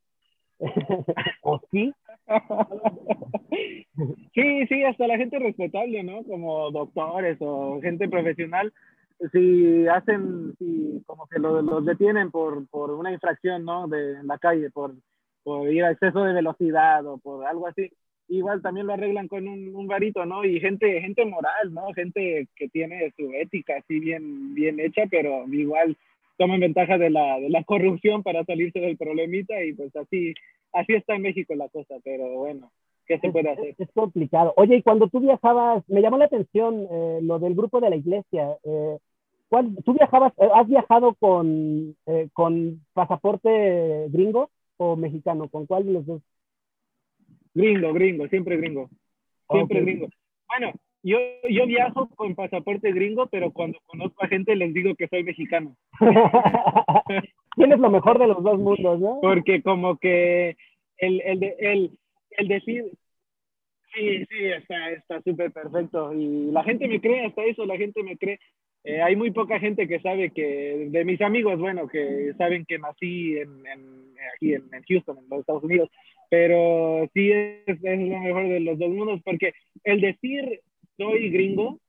¿O 1.42 1.60
sí? 1.72 1.92
sí, 4.32 4.66
sí, 4.68 4.84
hasta 4.84 5.08
la 5.08 5.16
gente 5.16 5.40
respetable, 5.40 6.04
¿no? 6.04 6.22
Como 6.22 6.70
doctores 6.70 7.36
o 7.40 7.80
gente 7.80 8.08
profesional, 8.08 8.72
si 9.32 9.88
hacen, 9.88 10.54
si 10.60 11.02
como 11.04 11.26
que 11.26 11.40
los, 11.40 11.64
los 11.64 11.84
detienen 11.84 12.30
por, 12.30 12.68
por 12.68 12.92
una 12.92 13.10
infracción, 13.10 13.64
¿no? 13.64 13.88
De 13.88 14.20
en 14.20 14.28
la 14.28 14.38
calle, 14.38 14.70
por 14.70 14.94
por 15.46 15.72
ir 15.72 15.84
a 15.84 15.92
exceso 15.92 16.24
de 16.24 16.32
velocidad 16.32 17.06
o 17.06 17.18
por 17.18 17.46
algo 17.46 17.68
así, 17.68 17.88
igual 18.26 18.62
también 18.62 18.88
lo 18.88 18.94
arreglan 18.94 19.28
con 19.28 19.46
un, 19.46 19.76
un 19.76 19.86
varito, 19.86 20.26
¿no? 20.26 20.44
Y 20.44 20.58
gente, 20.58 21.00
gente 21.00 21.24
moral, 21.24 21.72
¿no? 21.72 21.92
Gente 21.94 22.48
que 22.56 22.68
tiene 22.68 23.12
su 23.16 23.30
ética 23.32 23.76
así 23.78 24.00
bien, 24.00 24.54
bien 24.56 24.80
hecha, 24.80 25.02
pero 25.08 25.46
igual 25.46 25.96
toman 26.36 26.58
ventaja 26.58 26.98
de 26.98 27.10
la, 27.10 27.38
de 27.38 27.48
la 27.48 27.62
corrupción 27.62 28.24
para 28.24 28.44
salirse 28.44 28.80
del 28.80 28.96
problemita 28.96 29.62
y 29.62 29.72
pues 29.74 29.94
así, 29.94 30.34
así 30.72 30.94
está 30.94 31.14
en 31.14 31.22
México 31.22 31.54
la 31.54 31.68
cosa, 31.68 31.94
pero 32.02 32.26
bueno, 32.38 32.72
¿qué 33.06 33.20
se 33.20 33.30
puede 33.30 33.48
hacer? 33.48 33.76
Es, 33.78 33.88
complicado. 33.94 34.52
Oye, 34.56 34.78
y 34.78 34.82
cuando 34.82 35.06
tú 35.06 35.20
viajabas, 35.20 35.88
me 35.88 36.02
llamó 36.02 36.18
la 36.18 36.24
atención 36.24 36.88
eh, 36.90 37.20
lo 37.22 37.38
del 37.38 37.54
grupo 37.54 37.78
de 37.80 37.90
la 37.90 37.96
iglesia. 37.96 38.56
Eh, 38.64 38.98
¿cuál, 39.48 39.76
¿Tú 39.84 39.92
viajabas, 39.92 40.32
eh, 40.38 40.48
has 40.52 40.66
viajado 40.66 41.14
con, 41.14 41.94
eh, 42.06 42.28
con 42.32 42.84
pasaporte 42.94 44.08
gringo? 44.08 44.50
O 44.76 44.96
mexicano? 44.96 45.48
¿Con 45.48 45.66
cuál 45.66 45.86
de 45.86 45.92
los 45.92 46.06
dos? 46.06 46.22
Gringo, 47.54 47.92
gringo, 47.92 48.28
siempre 48.28 48.56
gringo. 48.56 48.90
Siempre 49.50 49.80
gringo. 49.80 50.08
Bueno, 50.48 50.72
yo, 51.02 51.18
yo 51.48 51.66
viajo 51.66 52.08
con 52.16 52.34
pasaporte 52.34 52.92
gringo, 52.92 53.26
pero 53.28 53.52
cuando 53.52 53.78
conozco 53.86 54.24
a 54.24 54.28
gente 54.28 54.56
les 54.56 54.74
digo 54.74 54.94
que 54.94 55.08
soy 55.08 55.22
mexicano. 55.22 55.76
Tienes 57.56 57.78
lo 57.78 57.90
mejor 57.90 58.18
de 58.18 58.26
los 58.26 58.42
dos 58.42 58.58
mundos, 58.58 59.00
¿no? 59.00 59.20
Porque 59.22 59.62
como 59.62 59.96
que 59.96 60.56
el, 60.98 61.20
el, 61.22 61.42
el, 61.58 61.98
el 62.30 62.48
decir, 62.48 62.92
Sí, 63.96 64.26
sí, 64.26 64.44
está 64.44 64.90
está 64.90 65.22
súper 65.22 65.50
perfecto. 65.52 66.12
Y 66.12 66.50
la 66.50 66.62
gente 66.64 66.86
me 66.86 67.00
cree, 67.00 67.24
hasta 67.24 67.44
eso, 67.44 67.64
la 67.64 67.78
gente 67.78 68.02
me 68.02 68.18
cree. 68.18 68.38
Eh, 68.88 69.02
hay 69.02 69.16
muy 69.16 69.32
poca 69.32 69.58
gente 69.58 69.88
que 69.88 69.98
sabe 69.98 70.30
que, 70.30 70.86
de 70.90 71.04
mis 71.04 71.20
amigos, 71.20 71.58
bueno, 71.58 71.88
que 71.88 72.32
saben 72.38 72.64
que 72.64 72.78
nací 72.78 73.36
en, 73.36 73.50
aquí 74.32 74.54
en, 74.54 74.70
Houston, 74.88 75.18
en 75.18 75.28
los 75.28 75.40
Estados 75.40 75.64
Unidos, 75.64 75.90
pero 76.30 77.10
sí 77.12 77.32
es, 77.32 77.82
lo 77.82 78.20
mejor 78.20 78.48
de 78.48 78.60
los 78.60 78.78
dos 78.78 78.90
mundos, 78.90 79.20
porque 79.24 79.54
el 79.82 80.00
decir 80.00 80.60
soy 80.96 81.30
gringo 81.30 81.80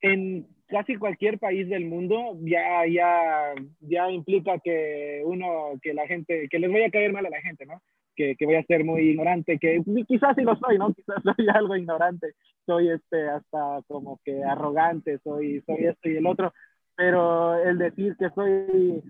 en 0.00 0.46
casi 0.68 0.96
cualquier 0.96 1.38
país 1.38 1.68
del 1.68 1.84
mundo 1.84 2.38
ya, 2.40 2.86
ya, 2.86 3.52
ya 3.80 4.10
implica 4.10 4.58
que 4.58 5.20
uno, 5.26 5.78
que 5.82 5.92
la 5.92 6.06
gente, 6.06 6.48
que 6.48 6.58
les 6.58 6.70
voy 6.70 6.80
a 6.80 6.90
caer 6.90 7.12
mal 7.12 7.26
a 7.26 7.30
la 7.30 7.42
gente, 7.42 7.66
¿no? 7.66 7.82
Que, 8.14 8.36
que 8.36 8.44
voy 8.44 8.56
a 8.56 8.64
ser 8.64 8.84
muy 8.84 9.10
ignorante, 9.10 9.58
que 9.58 9.82
quizás 10.06 10.34
sí 10.36 10.42
lo 10.42 10.54
soy, 10.56 10.78
¿no? 10.78 10.92
Quizás 10.92 11.16
soy 11.36 11.46
algo 11.54 11.76
ignorante, 11.76 12.34
soy 12.66 12.90
este, 12.90 13.28
hasta 13.28 13.80
como 13.88 14.20
que 14.24 14.44
arrogante, 14.44 15.18
soy, 15.24 15.62
soy 15.66 15.86
esto 15.86 16.08
y 16.08 16.16
el 16.16 16.26
otro, 16.26 16.52
pero 16.94 17.54
el 17.62 17.78
decir 17.78 18.16
que 18.18 18.28
soy 18.30 19.02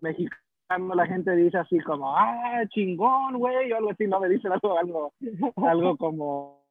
mexicano, 0.00 0.94
la 0.94 1.06
gente 1.06 1.36
dice 1.36 1.58
así 1.58 1.78
como, 1.80 2.16
ah, 2.16 2.62
chingón, 2.68 3.38
güey, 3.38 3.72
o 3.72 3.76
algo 3.76 3.90
así, 3.90 4.06
no 4.06 4.20
me 4.20 4.28
dicen 4.28 4.52
algo, 4.52 5.12
algo, 5.56 5.96
como 5.96 6.62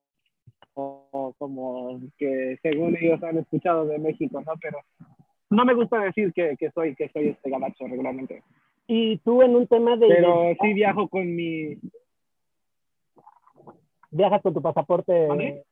o 0.73 1.33
como 1.37 1.99
que 2.17 2.57
según 2.61 2.95
ellos 2.95 3.21
han 3.23 3.37
escuchado 3.37 3.85
de 3.85 3.99
México, 3.99 4.41
¿no? 4.41 4.53
Pero 4.61 4.79
no 5.49 5.65
me 5.65 5.73
gusta 5.73 5.99
decir 5.99 6.31
que, 6.33 6.55
que 6.57 6.71
soy 6.71 6.95
que 6.95 7.09
soy 7.09 7.29
este 7.29 7.49
gabacho 7.49 7.85
regularmente. 7.87 8.41
Y 8.87 9.17
tú 9.19 9.41
en 9.41 9.55
un 9.55 9.67
tema 9.67 9.95
de... 9.95 10.07
Pero 10.07 10.53
sí 10.61 10.73
viajo 10.73 11.07
con 11.07 11.35
mi... 11.35 11.77
Viajas 14.09 14.41
con 14.41 14.53
tu 14.53 14.61
pasaporte. 14.61 15.63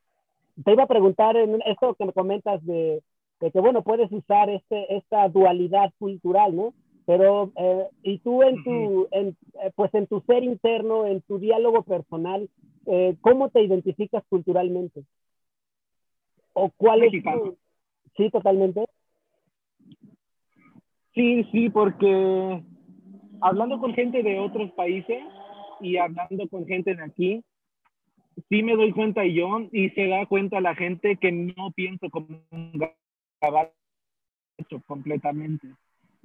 Te 0.63 0.71
iba 0.71 0.83
a 0.83 0.87
preguntar 0.87 1.35
en 1.35 1.61
esto 1.65 1.95
que 1.95 2.05
me 2.05 2.13
comentas 2.13 2.65
de, 2.65 3.01
de, 3.39 3.51
que, 3.51 3.59
bueno, 3.59 3.83
puedes 3.83 4.11
usar 4.11 4.49
este, 4.49 4.95
esta 4.95 5.27
dualidad 5.29 5.91
cultural, 5.99 6.55
¿no? 6.55 6.73
Pero, 7.05 7.51
eh, 7.55 7.87
y 8.03 8.19
tú 8.19 8.43
en 8.43 8.63
tu, 8.63 9.07
en, 9.11 9.35
eh, 9.63 9.71
pues 9.75 9.93
en 9.95 10.05
tu 10.07 10.21
ser 10.21 10.43
interno, 10.43 11.05
en 11.05 11.21
tu 11.21 11.39
diálogo 11.39 11.81
personal, 11.83 12.47
eh, 12.85 13.15
¿cómo 13.21 13.49
te 13.49 13.63
identificas 13.63 14.23
culturalmente? 14.29 15.03
¿O 16.53 16.69
cuál 16.69 17.03
es 17.03 17.23
tu... 17.23 17.57
Sí, 18.15 18.29
totalmente. 18.29 18.85
Sí, 21.13 21.43
sí, 21.51 21.69
porque 21.69 22.63
hablando 23.41 23.79
con 23.79 23.93
gente 23.93 24.23
de 24.23 24.39
otros 24.39 24.71
países 24.71 25.23
y 25.81 25.97
hablando 25.97 26.47
con 26.49 26.65
gente 26.65 26.95
de 26.95 27.03
aquí, 27.03 27.43
sí 28.49 28.63
me 28.63 28.75
doy 28.75 28.91
cuenta 28.91 29.25
yo 29.25 29.67
y 29.71 29.89
se 29.91 30.07
da 30.07 30.25
cuenta 30.25 30.61
la 30.61 30.75
gente 30.75 31.17
que 31.17 31.31
no 31.31 31.71
pienso 31.75 32.09
como 32.09 32.41
un 32.51 32.89
gabacho 33.41 33.73
completamente. 34.85 35.67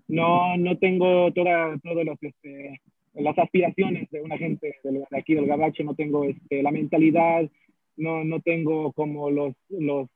No, 0.06 0.56
no 0.56 0.76
tengo 0.78 1.32
toda, 1.32 1.78
todos 1.78 2.04
los, 2.04 2.22
este, 2.22 2.80
las 3.14 3.38
aspiraciones 3.38 4.10
de 4.10 4.20
una 4.20 4.36
gente 4.36 4.74
de, 4.82 5.04
aquí 5.12 5.34
del 5.34 5.46
Gabacho, 5.46 5.82
no 5.84 5.94
tengo 5.94 6.24
este, 6.24 6.62
la 6.62 6.70
mentalidad, 6.70 7.48
no, 7.96 8.24
no 8.24 8.40
tengo 8.40 8.92
como 8.92 9.30
los, 9.30 9.54
los, 9.70 10.08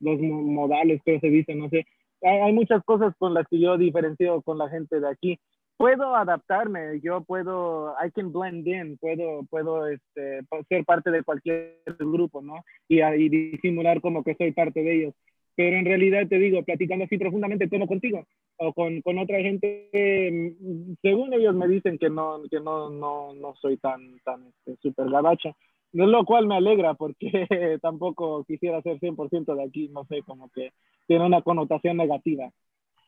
los 0.00 0.20
modales, 0.20 1.00
pero 1.04 1.20
se 1.20 1.28
dice, 1.28 1.54
no 1.54 1.68
sé. 1.68 1.86
Hay, 2.22 2.38
hay, 2.38 2.52
muchas 2.52 2.82
cosas 2.84 3.14
con 3.18 3.34
las 3.34 3.46
que 3.48 3.60
yo 3.60 3.76
diferencio 3.76 4.40
con 4.42 4.58
la 4.58 4.68
gente 4.68 4.98
de 4.98 5.08
aquí. 5.08 5.38
Puedo 5.76 6.16
adaptarme, 6.16 7.00
yo 7.02 7.22
puedo, 7.22 7.94
I 8.02 8.10
can 8.10 8.32
blend 8.32 8.66
in, 8.66 8.96
puedo, 8.98 9.44
puedo 9.50 9.86
este, 9.86 10.40
ser 10.68 10.84
parte 10.84 11.10
de 11.10 11.22
cualquier 11.22 11.82
grupo, 11.98 12.40
¿no? 12.40 12.64
Y, 12.88 13.02
y 13.02 13.28
disimular 13.28 14.00
como 14.00 14.24
que 14.24 14.34
soy 14.36 14.52
parte 14.52 14.82
de 14.82 14.94
ellos 14.96 15.14
pero 15.56 15.78
en 15.78 15.86
realidad 15.86 16.28
te 16.28 16.38
digo, 16.38 16.62
platicando 16.62 17.06
así 17.06 17.16
profundamente 17.16 17.68
como 17.68 17.86
contigo 17.86 18.24
o 18.58 18.72
con, 18.74 19.00
con 19.00 19.18
otra 19.18 19.40
gente, 19.40 19.88
mm, 20.30 20.94
según 21.02 21.32
ellos 21.32 21.54
me 21.54 21.66
dicen 21.66 21.98
que 21.98 22.10
no, 22.10 22.42
que 22.50 22.60
no, 22.60 22.90
no, 22.90 23.34
no 23.34 23.54
soy 23.56 23.78
tan, 23.78 24.18
tan 24.22 24.46
este, 24.48 24.76
súper 24.82 25.08
gabacho, 25.08 25.56
lo 25.92 26.24
cual 26.26 26.46
me 26.46 26.56
alegra 26.56 26.94
porque 26.94 27.30
tampoco 27.82 28.44
quisiera 28.44 28.82
ser 28.82 29.00
100% 29.00 29.54
de 29.54 29.64
aquí, 29.64 29.88
no 29.88 30.04
sé, 30.04 30.22
como 30.22 30.50
que 30.50 30.72
tiene 31.06 31.24
una 31.24 31.40
connotación 31.40 31.96
negativa. 31.96 32.50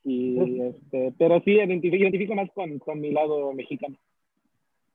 Y, 0.05 0.61
este, 0.61 1.13
pero 1.19 1.41
sí 1.41 1.53
identifico, 1.53 1.97
identifico 1.97 2.35
más 2.35 2.51
con, 2.53 2.79
con, 2.79 3.01
mi 3.01 3.11
lado 3.11 3.53
mexicano. 3.53 3.97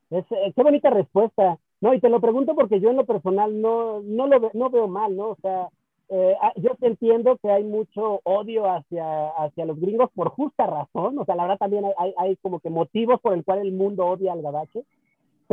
Es, 0.10 0.26
qué 0.30 0.64
bonita 0.64 0.89
respuesta. 0.89 1.60
No, 1.82 1.93
y 1.93 1.99
te 1.99 2.10
lo 2.10 2.22
pregunto 2.22 2.56
porque 2.56 2.80
yo 2.80 2.89
en 2.89 2.95
lo 2.95 3.06
personal 3.06 3.62
no, 3.62 4.01
no 4.01 4.28
lo 4.28 4.51
no 4.54 4.70
veo 4.70 4.88
mal, 4.88 5.16
¿no? 5.16 5.30
O 5.32 5.38
sea, 5.41 5.68
eh, 6.10 6.36
ah, 6.41 6.54
yo 6.56 6.76
te 6.76 6.88
entiendo 6.88 7.38
que 7.41 7.49
hay 7.49 7.64
mucho 7.64 8.22
odio 8.24 8.66
hacia, 8.70 9.30
hacia 9.30 9.66
los 9.66 9.80
gringos 9.80 10.12
por 10.14 10.30
justa 10.30 10.68
razón, 10.68 11.18
o 11.18 11.26
sea, 11.26 11.36
la 11.36 11.43
verdad 11.43 11.58
también 11.58 11.86
hay, 11.97 12.14
hay 12.18 12.36
como 12.38 12.60
que 12.60 12.70
motivos 12.70 13.20
por 13.22 13.34
el 13.34 13.43
cual 13.43 13.60
el 13.60 13.72
mundo 13.72 14.06
odia 14.06 14.34
al 14.34 14.41
gabache, 14.41 14.84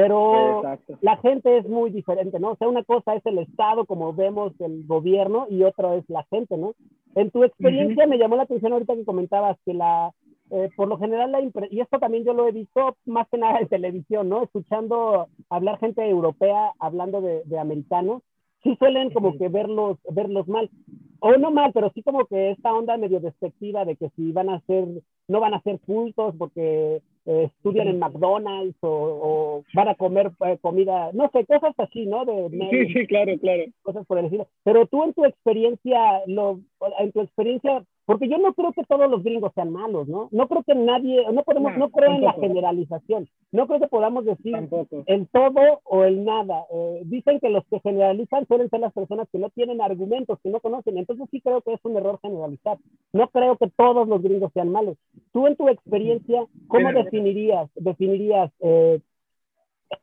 pero 0.01 0.61
Exacto. 0.61 0.99
la 1.03 1.17
gente 1.19 1.59
es 1.59 1.69
muy 1.69 1.91
diferente, 1.91 2.41
¿no? 2.41 2.53
O 2.53 2.57
sea, 2.57 2.69
una 2.69 2.85
cosa 2.85 3.15
es 3.15 3.27
el 3.27 3.39
Estado, 3.39 3.85
como 3.85 4.15
vemos 4.15 4.53
el 4.61 4.87
gobierno, 4.87 5.47
y 5.51 5.63
otra 5.63 5.95
es 5.97 6.09
la 6.09 6.25
gente, 6.31 6.57
¿no? 6.57 6.75
En 7.15 7.31
tu 7.31 7.45
experiencia 7.45 8.05
uh 8.05 8.07
-huh. 8.07 8.11
me 8.11 8.19
llamó 8.19 8.37
la 8.37 8.45
atención 8.45 8.73
ahorita 8.73 8.95
que 8.95 9.05
comentabas 9.05 9.59
que 9.67 9.75
la, 9.75 10.13
eh, 10.51 10.71
por 10.75 10.89
lo 10.89 10.97
general, 10.97 11.33
la 11.33 11.41
y 11.43 11.81
esto 11.81 11.99
también 11.99 12.25
yo 12.25 12.33
lo 12.33 12.49
he 12.49 12.53
visto 12.53 12.97
más 13.05 13.29
que 13.29 13.37
nada 13.37 13.59
en 13.59 13.69
televisión, 13.69 14.29
¿no? 14.31 14.43
Escuchando 14.43 15.27
hablar 15.51 15.79
gente 15.79 16.09
europea 16.09 16.73
hablando 16.79 17.21
de, 17.21 17.43
de 17.45 17.59
americanos, 17.59 18.23
sí 18.63 18.77
suelen 18.79 19.11
como 19.11 19.37
que 19.37 19.49
verlos, 19.49 19.99
verlos 20.11 20.49
mal. 20.49 20.71
O 21.21 21.33
no 21.33 21.51
mal, 21.51 21.73
pero 21.75 21.91
sí 21.95 22.03
como 22.03 22.25
que 22.25 22.53
esta 22.53 22.73
onda 22.73 22.97
medio 22.97 23.21
despectiva 23.21 23.85
de 23.85 23.97
que 23.97 24.09
si 24.17 24.33
van 24.33 24.49
a 24.49 24.61
ser, 24.61 24.87
no 25.29 25.41
van 25.41 25.53
a 25.53 25.61
ser 25.61 25.79
cultos 25.81 26.35
porque 26.39 27.03
eh, 27.31 27.45
estudian 27.45 27.87
en 27.87 28.01
McDonald's 28.01 28.77
o, 28.81 28.89
o 28.89 29.65
van 29.73 29.87
a 29.87 29.95
comer 29.95 30.33
eh, 30.45 30.59
comida, 30.61 31.11
no 31.13 31.31
sé, 31.33 31.47
cosas 31.47 31.75
así, 31.79 32.05
¿no? 32.05 32.25
De, 32.25 32.49
sí, 32.71 32.93
sí, 32.93 33.07
claro, 33.07 33.39
claro. 33.39 33.65
Cosas 33.83 34.05
por 34.07 34.19
el 34.19 34.25
estilo. 34.25 34.49
Pero 34.65 34.87
tú 34.87 35.05
en 35.05 35.15
tu 35.15 35.25
experiencia, 35.25 36.23
lo, 36.27 36.59
en 36.99 37.13
tu 37.13 37.21
experiencia 37.21 37.85
porque 38.11 38.29
yo 38.29 38.39
no 38.39 38.55
creo 38.55 38.73
que 38.73 38.83
todos 38.83 39.09
los 39.09 39.23
gringos 39.23 39.53
sean 39.55 39.71
malos, 39.71 40.09
¿no? 40.09 40.29
No 40.33 40.49
creo 40.49 40.65
que 40.65 40.75
nadie, 40.75 41.25
no 41.33 41.45
podemos, 41.45 41.75
no, 41.75 41.79
no 41.79 41.91
creo 41.91 42.09
tampoco. 42.09 42.17
en 42.17 42.25
la 42.25 42.33
generalización. 42.49 43.29
No 43.53 43.69
creo 43.69 43.79
que 43.79 43.87
podamos 43.87 44.25
decir 44.25 44.51
tampoco. 44.51 45.05
el 45.07 45.29
todo 45.29 45.81
o 45.85 46.03
el 46.03 46.25
nada. 46.25 46.65
Eh, 46.75 47.03
dicen 47.05 47.39
que 47.39 47.51
los 47.51 47.65
que 47.67 47.79
generalizan 47.79 48.49
suelen 48.49 48.69
ser 48.69 48.81
las 48.81 48.93
personas 48.93 49.29
que 49.31 49.39
no 49.39 49.49
tienen 49.51 49.81
argumentos, 49.81 50.41
que 50.43 50.51
no 50.51 50.59
conocen. 50.59 50.99
Entonces 50.99 51.29
sí 51.31 51.41
creo 51.41 51.63
que 51.63 51.75
es 51.75 51.81
un 51.85 51.97
error 51.97 52.19
generalizar. 52.21 52.79
No 53.13 53.29
creo 53.29 53.57
que 53.57 53.71
todos 53.77 54.09
los 54.09 54.21
gringos 54.21 54.51
sean 54.55 54.73
malos. 54.73 54.97
Tú 55.33 55.47
en 55.47 55.55
tu 55.55 55.69
experiencia, 55.69 56.45
¿cómo 56.67 56.89
Pero, 56.89 57.05
definirías, 57.05 57.71
definirías 57.77 58.51
eh, 58.59 58.99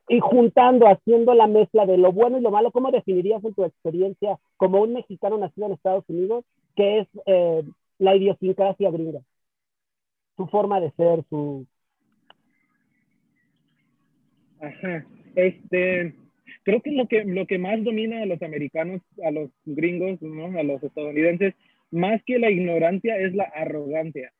y 0.08 0.20
juntando, 0.20 0.86
haciendo 0.86 1.34
la 1.34 1.46
mezcla 1.46 1.84
de 1.84 1.98
lo 1.98 2.10
bueno 2.12 2.38
y 2.38 2.40
lo 2.40 2.50
malo, 2.50 2.70
¿cómo 2.70 2.90
definirías 2.90 3.44
en 3.44 3.52
tu 3.52 3.64
experiencia 3.64 4.38
como 4.56 4.80
un 4.80 4.94
mexicano 4.94 5.36
nacido 5.36 5.66
en 5.66 5.74
Estados 5.74 6.04
Unidos 6.08 6.46
que 6.74 7.00
es 7.00 7.08
eh, 7.26 7.64
la 7.98 8.16
idiosincrasia 8.16 8.90
gringa, 8.90 9.20
su 10.36 10.46
forma 10.46 10.80
de 10.80 10.90
ser, 10.92 11.24
su... 11.28 11.66
Ajá, 14.60 15.06
este, 15.36 16.14
creo 16.64 16.82
que 16.82 16.92
lo 16.92 17.06
que, 17.06 17.24
lo 17.24 17.46
que 17.46 17.58
más 17.58 17.82
domina 17.84 18.22
a 18.22 18.26
los 18.26 18.42
americanos, 18.42 19.02
a 19.24 19.30
los 19.30 19.50
gringos, 19.64 20.20
¿no? 20.22 20.58
a 20.58 20.62
los 20.62 20.82
estadounidenses, 20.82 21.54
más 21.90 22.22
que 22.24 22.38
la 22.38 22.50
ignorancia 22.50 23.16
es 23.18 23.34
la 23.34 23.44
arrogancia. 23.44 24.32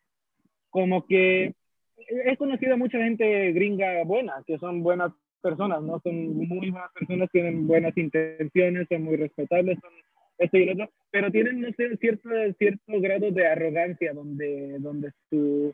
Como 0.71 1.07
que 1.07 1.55
he 1.97 2.37
conocido 2.37 2.75
a 2.75 2.79
mucha 2.79 2.99
gente 2.99 3.53
gringa 3.53 4.05
buena, 4.05 4.43
que 4.47 4.59
son 4.59 4.83
buenas 4.83 5.13
personas, 5.41 5.83
¿no? 5.83 6.01
Son 6.01 6.37
muy 6.37 6.71
buenas 6.71 6.93
personas, 6.93 7.31
tienen 7.31 7.67
buenas 7.67 7.97
intenciones, 7.97 8.87
son 8.89 9.03
muy 9.03 9.17
respetables, 9.17 9.79
son 9.81 9.93
esto 10.39 10.57
y 10.57 10.67
lo 10.67 10.73
otro, 10.73 10.91
pero 11.11 11.31
tienen, 11.31 11.61
no 11.61 11.69
sé, 11.73 11.97
cierto, 11.97 12.29
cierto 12.59 13.01
grado 13.01 13.31
de 13.31 13.47
arrogancia 13.47 14.13
donde, 14.13 14.79
donde 14.79 15.13
su, 15.31 15.73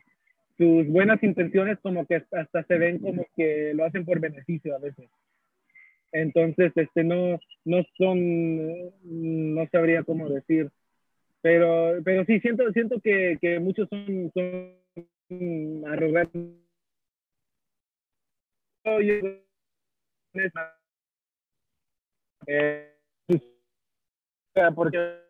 sus 0.57 0.87
buenas 0.87 1.21
intenciones 1.23 1.77
como 1.79 2.05
que 2.05 2.23
hasta 2.31 2.63
se 2.63 2.77
ven 2.77 2.99
como 2.99 3.25
que 3.35 3.73
lo 3.73 3.85
hacen 3.85 4.05
por 4.05 4.19
beneficio 4.19 4.75
a 4.75 4.79
veces. 4.79 5.09
Entonces, 6.11 6.71
este, 6.75 7.03
no, 7.03 7.39
no 7.65 7.83
son, 7.97 8.75
no 9.03 9.67
sabría 9.71 10.03
cómo 10.03 10.29
decir, 10.29 10.69
pero, 11.41 12.01
pero 12.03 12.25
sí, 12.25 12.39
siento, 12.39 12.71
siento 12.71 12.99
que, 13.01 13.37
que 13.39 13.59
muchos 13.59 13.87
son, 13.89 14.31
son 14.33 15.85
arrogantes. 15.85 16.41
Eh, 22.47 22.94
porque 24.75 25.25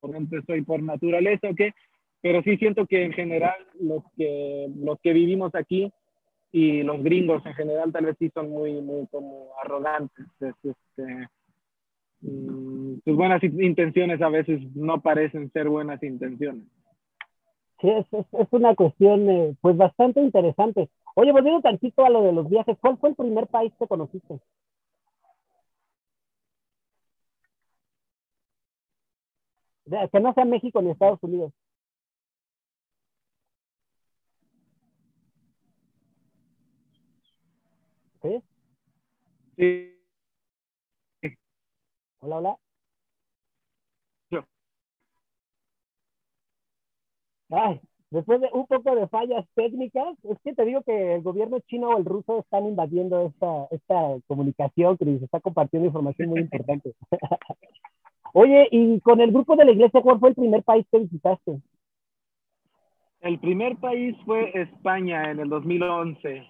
por 0.00 0.44
soy 0.46 0.62
por 0.62 0.82
naturaleza 0.82 1.48
o 1.48 1.54
qué, 1.54 1.72
pero 2.20 2.42
sí 2.42 2.56
siento 2.56 2.86
que 2.86 3.04
en 3.04 3.12
general 3.12 3.54
los 3.80 4.02
que, 4.16 4.68
los 4.76 4.98
que 5.00 5.12
vivimos 5.12 5.54
aquí 5.54 5.92
y 6.52 6.82
los 6.82 7.02
gringos 7.02 7.44
en 7.46 7.54
general 7.54 7.92
tal 7.92 8.06
vez 8.06 8.16
sí 8.18 8.30
son 8.32 8.50
muy, 8.50 8.80
muy 8.80 9.06
como 9.08 9.50
arrogantes. 9.62 10.26
Es, 10.40 10.54
este, 10.64 11.28
mm, 12.22 13.00
tus 13.04 13.16
buenas 13.16 13.42
intenciones 13.42 14.20
a 14.22 14.28
veces 14.28 14.60
no 14.74 15.00
parecen 15.00 15.50
ser 15.52 15.68
buenas 15.68 16.02
intenciones. 16.02 16.64
Sí, 17.80 17.90
es, 17.90 18.06
es, 18.12 18.48
una 18.52 18.74
cuestión 18.74 19.28
eh, 19.28 19.54
pues 19.60 19.76
bastante 19.76 20.20
interesante. 20.20 20.88
Oye, 21.14 21.30
volviendo 21.32 21.60
tantito 21.60 22.04
a 22.06 22.10
lo 22.10 22.22
de 22.22 22.32
los 22.32 22.48
viajes, 22.48 22.76
¿cuál 22.80 22.96
fue 22.96 23.10
el 23.10 23.16
primer 23.16 23.46
país 23.48 23.72
que 23.78 23.86
conociste? 23.86 24.40
Que 29.86 30.20
no 30.20 30.32
sea 30.34 30.44
México 30.44 30.82
ni 30.82 30.90
Estados 30.90 31.22
Unidos. 31.22 31.52
¿Sí? 38.22 38.42
Sí. 39.56 39.96
Hola, 42.20 42.36
hola. 42.38 42.58
Ay, 47.50 47.80
después 48.10 48.40
de 48.40 48.48
un 48.52 48.66
poco 48.66 48.94
de 48.96 49.06
fallas 49.08 49.44
técnicas, 49.54 50.16
es 50.24 50.38
que 50.42 50.52
te 50.54 50.64
digo 50.64 50.82
que 50.82 51.14
el 51.14 51.22
gobierno 51.22 51.60
chino 51.60 51.90
o 51.90 51.98
el 51.98 52.04
ruso 52.04 52.40
están 52.40 52.66
invadiendo 52.66 53.26
esta, 53.26 53.66
esta 53.70 53.94
comunicación, 54.26 54.96
que 54.98 55.04
se 55.04 55.24
está 55.24 55.40
compartiendo 55.40 55.86
información 55.86 56.28
muy 56.30 56.40
importante. 56.40 56.92
Oye, 58.38 58.68
y 58.70 59.00
con 59.00 59.18
el 59.22 59.32
grupo 59.32 59.56
de 59.56 59.64
la 59.64 59.72
iglesia, 59.72 60.02
¿cuál 60.02 60.20
fue 60.20 60.28
el 60.28 60.34
primer 60.34 60.62
país 60.62 60.86
que 60.92 60.98
visitaste? 60.98 61.58
El 63.20 63.40
primer 63.40 63.78
país 63.78 64.14
fue 64.26 64.50
España 64.60 65.30
en 65.30 65.40
el 65.40 65.48
2011. 65.48 66.46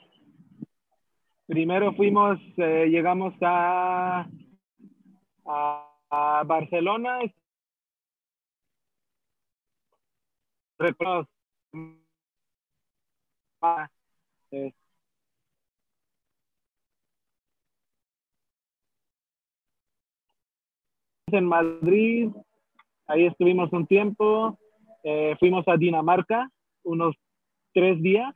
Primero 1.47 1.93
fuimos, 1.93 2.41
eh, 2.57 2.87
llegamos 2.91 3.35
a, 3.41 4.27
a, 5.45 6.43
Barcelona. 6.45 7.21
En 21.33 21.47
Madrid, 21.47 22.29
ahí 23.09 23.27
estuvimos 23.27 23.73
un 23.73 23.87
tiempo, 23.87 24.59
eh, 25.03 25.35
fuimos 25.41 25.67
a 25.67 25.77
Dinamarca 25.77 26.51
unos 26.85 27.17
tres 27.73 28.01
días 28.01 28.35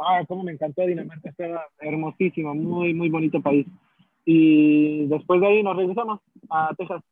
ah, 0.00 0.24
cómo 0.26 0.42
me 0.42 0.52
encantó 0.52 0.86
Dinamarca, 0.86 1.30
estaba 1.30 1.66
hermosísimo, 1.78 2.54
muy, 2.54 2.94
muy 2.94 3.08
bonito 3.08 3.40
país. 3.40 3.66
Y 4.24 5.06
después 5.06 5.40
de 5.40 5.46
ahí 5.46 5.62
nos 5.62 5.76
regresamos 5.76 6.20
a 6.50 6.74
Texas. 6.76 7.02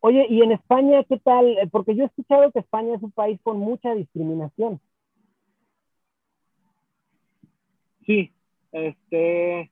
Oye, 0.00 0.26
¿y 0.28 0.42
en 0.42 0.52
España 0.52 1.02
qué 1.04 1.18
tal? 1.18 1.56
Porque 1.72 1.96
yo 1.96 2.04
he 2.04 2.06
escuchado 2.06 2.50
que 2.52 2.60
España 2.60 2.94
es 2.94 3.02
un 3.02 3.10
país 3.10 3.40
con 3.42 3.58
mucha 3.58 3.94
discriminación. 3.94 4.80
Sí, 8.06 8.32
este, 8.72 9.70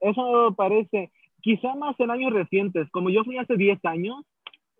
eso 0.00 0.54
parece, 0.56 1.10
quizá 1.46 1.76
más 1.76 1.94
en 2.00 2.10
años 2.10 2.32
recientes, 2.32 2.90
como 2.90 3.08
yo 3.08 3.22
fui 3.22 3.38
hace 3.38 3.56
10 3.56 3.78
años, 3.84 4.16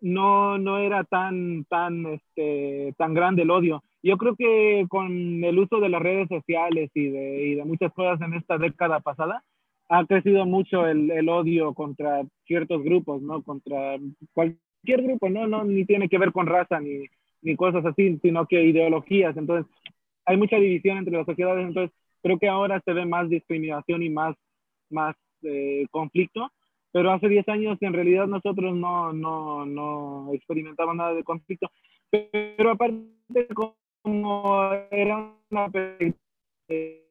no, 0.01 0.59
no 0.59 0.79
era 0.79 1.05
tan, 1.05 1.65
tan, 1.67 2.05
este, 2.07 2.93
tan 2.99 3.15
grande 3.15 3.43
el 3.43 3.53
odio. 3.53 3.85
Yo 4.03 4.17
creo 4.17 4.35
que 4.35 4.85
con 4.89 5.45
el 5.45 5.57
uso 5.61 5.79
de 5.79 5.89
las 5.89 6.03
redes 6.03 6.27
sociales 6.29 6.91
y 6.93 7.09
de, 7.09 7.47
y 7.47 7.55
de 7.55 7.65
muchas 7.65 7.93
cosas 7.93 8.21
en 8.21 8.35
esta 8.35 8.59
década 8.59 8.99
pasada, 8.99 9.45
ha 9.89 10.05
crecido 10.07 10.45
mucho 10.45 10.89
el, 10.89 11.09
el, 11.13 11.29
odio 11.29 11.73
contra 11.73 12.25
ciertos 12.47 12.83
grupos, 12.83 13.23
¿no? 13.23 13.45
Contra 13.45 13.97
cualquier 14.35 15.03
grupo, 15.05 15.31
¿no? 15.31 15.47
No, 15.47 15.63
ni 15.63 15.85
tiene 15.85 16.09
que 16.09 16.19
ver 16.19 16.33
con 16.33 16.49
raza 16.49 16.81
ni, 16.81 17.05
ni 17.43 17.55
cosas 17.55 17.87
así, 17.87 18.19
sino 18.23 18.45
que 18.47 18.65
ideologías. 18.65 19.37
Entonces, 19.37 19.73
hay 20.25 20.37
mucha 20.37 20.57
división 20.57 20.99
entre 20.99 21.17
las 21.17 21.27
sociedades, 21.27 21.65
entonces 21.65 21.97
creo 22.25 22.41
que 22.41 22.49
ahora 22.49 22.83
se 22.85 22.93
ve 22.93 23.07
más 23.07 23.29
discriminación 23.29 24.03
y 24.03 24.11
más, 24.11 24.35
más 24.91 25.15
eh, 25.43 25.87
conflicto, 25.91 26.51
pero 26.93 27.13
hace 27.13 27.29
10 27.29 27.49
años 27.49 27.79
en 27.81 27.93
realidad 27.93 28.27
nosotros 28.27 28.75
no, 28.75 29.13
no, 29.13 29.67
no 29.67 30.33
experimentamos 30.33 30.97
nada 30.97 31.15
de 31.15 31.25
conflicto. 31.25 31.71
Pero 32.11 32.71
aparte, 32.71 33.49
como 34.03 34.73
era 34.91 35.33
una 35.51 35.69
de 35.69 36.15
de 36.69 37.07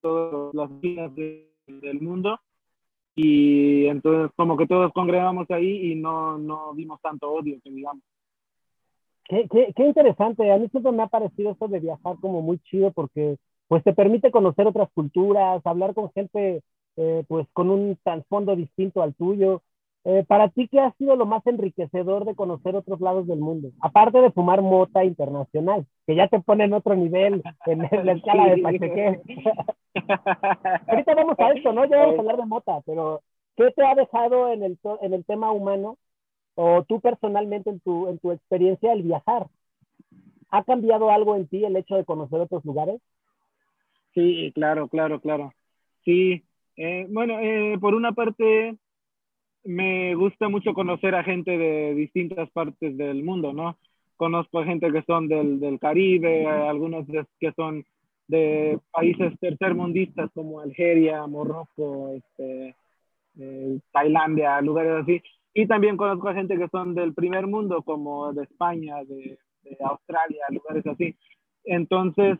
todas 0.00 0.54
las 0.54 0.80
vidas 0.80 1.14
del 1.14 2.00
mundo 2.00 2.40
y 3.14 3.86
entonces 3.86 4.32
como 4.36 4.56
que 4.56 4.66
todos 4.66 4.92
congregamos 4.92 5.50
ahí 5.50 5.92
y 5.92 5.94
no, 5.94 6.38
no 6.38 6.72
vimos 6.74 7.00
tanto 7.00 7.30
odio 7.30 7.58
que 7.62 7.70
digamos. 7.70 8.02
Qué, 9.30 9.46
qué, 9.48 9.72
qué, 9.76 9.86
interesante, 9.86 10.50
a 10.50 10.58
mí 10.58 10.68
siempre 10.70 10.90
me 10.90 11.04
ha 11.04 11.06
parecido 11.06 11.52
esto 11.52 11.68
de 11.68 11.78
viajar 11.78 12.16
como 12.20 12.42
muy 12.42 12.58
chido 12.58 12.90
porque 12.90 13.36
pues 13.68 13.84
te 13.84 13.92
permite 13.92 14.32
conocer 14.32 14.66
otras 14.66 14.90
culturas, 14.92 15.64
hablar 15.64 15.94
con 15.94 16.10
gente 16.10 16.62
eh, 16.96 17.24
pues 17.28 17.46
con 17.52 17.70
un 17.70 17.96
trasfondo 18.02 18.56
distinto 18.56 19.02
al 19.02 19.14
tuyo, 19.14 19.62
eh, 20.04 20.24
para 20.26 20.48
ti, 20.48 20.66
¿qué 20.66 20.80
ha 20.80 20.92
sido 20.94 21.14
lo 21.14 21.26
más 21.26 21.46
enriquecedor 21.46 22.24
de 22.24 22.34
conocer 22.34 22.74
otros 22.74 23.00
lados 23.00 23.28
del 23.28 23.38
mundo? 23.38 23.68
Aparte 23.80 24.20
de 24.20 24.32
fumar 24.32 24.62
mota 24.62 25.04
internacional, 25.04 25.86
que 26.06 26.16
ya 26.16 26.26
te 26.26 26.40
pone 26.40 26.64
en 26.64 26.72
otro 26.72 26.96
nivel 26.96 27.42
en, 27.66 27.78
la 27.78 28.12
escala 28.12 28.46
de 28.46 28.62
Pacheque. 28.62 29.20
Ahorita 30.88 31.14
vamos 31.14 31.38
a 31.38 31.52
esto, 31.52 31.72
¿no? 31.72 31.84
Ya 31.84 31.98
vamos 31.98 32.16
a 32.16 32.20
hablar 32.20 32.36
de 32.38 32.46
mota, 32.46 32.80
pero 32.84 33.20
¿qué 33.56 33.70
te 33.70 33.86
ha 33.86 33.94
dejado 33.94 34.52
en 34.52 34.64
el, 34.64 34.78
en 35.02 35.14
el 35.14 35.24
tema 35.24 35.52
humano 35.52 35.98
o 36.62 36.84
tú 36.84 37.00
personalmente 37.00 37.70
en 37.70 37.80
tu, 37.80 38.08
en 38.08 38.18
tu 38.18 38.32
experiencia 38.32 38.92
el 38.92 39.02
viajar? 39.02 39.46
¿Ha 40.50 40.62
cambiado 40.64 41.10
algo 41.10 41.34
en 41.34 41.46
ti 41.46 41.64
el 41.64 41.74
hecho 41.74 41.96
de 41.96 42.04
conocer 42.04 42.38
otros 42.38 42.62
lugares? 42.66 43.00
Sí, 44.12 44.52
claro, 44.54 44.88
claro, 44.88 45.20
claro. 45.20 45.54
Sí, 46.04 46.42
eh, 46.76 47.06
bueno, 47.08 47.38
eh, 47.40 47.78
por 47.80 47.94
una 47.94 48.12
parte 48.12 48.76
me 49.64 50.14
gusta 50.14 50.50
mucho 50.50 50.74
conocer 50.74 51.14
a 51.14 51.24
gente 51.24 51.56
de 51.56 51.94
distintas 51.94 52.50
partes 52.50 52.94
del 52.94 53.22
mundo, 53.22 53.54
¿no? 53.54 53.78
Conozco 54.16 54.58
a 54.58 54.66
gente 54.66 54.92
que 54.92 55.02
son 55.02 55.28
del, 55.28 55.60
del 55.60 55.78
Caribe, 55.78 56.46
algunos 56.46 57.06
que 57.38 57.52
son 57.52 57.86
de 58.28 58.78
países 58.90 59.32
tercermundistas 59.40 60.30
como 60.34 60.60
Algeria, 60.60 61.26
Morocco, 61.26 62.10
este, 62.14 62.76
eh, 63.38 63.78
Tailandia, 63.92 64.60
lugares 64.60 65.02
así. 65.02 65.22
Y 65.54 65.66
también 65.66 65.96
conozco 65.96 66.28
a 66.28 66.34
gente 66.34 66.56
que 66.56 66.68
son 66.68 66.94
del 66.94 67.12
primer 67.12 67.46
mundo, 67.46 67.82
como 67.82 68.32
de 68.32 68.44
España, 68.44 69.02
de, 69.04 69.38
de 69.62 69.76
Australia, 69.80 70.44
lugares 70.50 70.86
así. 70.86 71.14
Entonces, 71.64 72.38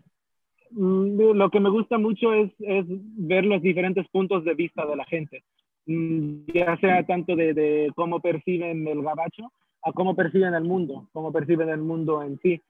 mm, 0.70 1.32
lo 1.32 1.50
que 1.50 1.60
me 1.60 1.70
gusta 1.70 1.98
mucho 1.98 2.32
es, 2.32 2.50
es 2.60 2.84
ver 2.88 3.44
los 3.44 3.62
diferentes 3.62 4.06
puntos 4.08 4.44
de 4.44 4.54
vista 4.54 4.86
de 4.86 4.96
la 4.96 5.04
gente. 5.04 5.42
Mm, 5.86 6.46
ya 6.54 6.76
sea 6.76 7.04
tanto 7.04 7.34
de, 7.34 7.90
cómo 7.96 8.20
perciben 8.20 8.86
el 8.86 9.02
gabacho 9.02 9.52
a 9.82 9.92
cómo 9.92 10.14
perciben 10.14 10.54
el 10.54 10.64
mundo, 10.64 11.08
cómo 11.12 11.32
perciben 11.32 11.70
el 11.70 11.80
mundo 11.80 12.22
en 12.22 12.38
sí. 12.40 12.60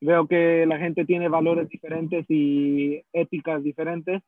Veo 0.00 0.26
que 0.26 0.66
la 0.66 0.78
gente 0.78 1.04
tiene 1.04 1.28
valores 1.28 1.68
diferentes 1.68 2.26
y 2.28 3.02
éticas 3.12 3.62
diferentes 3.62 4.22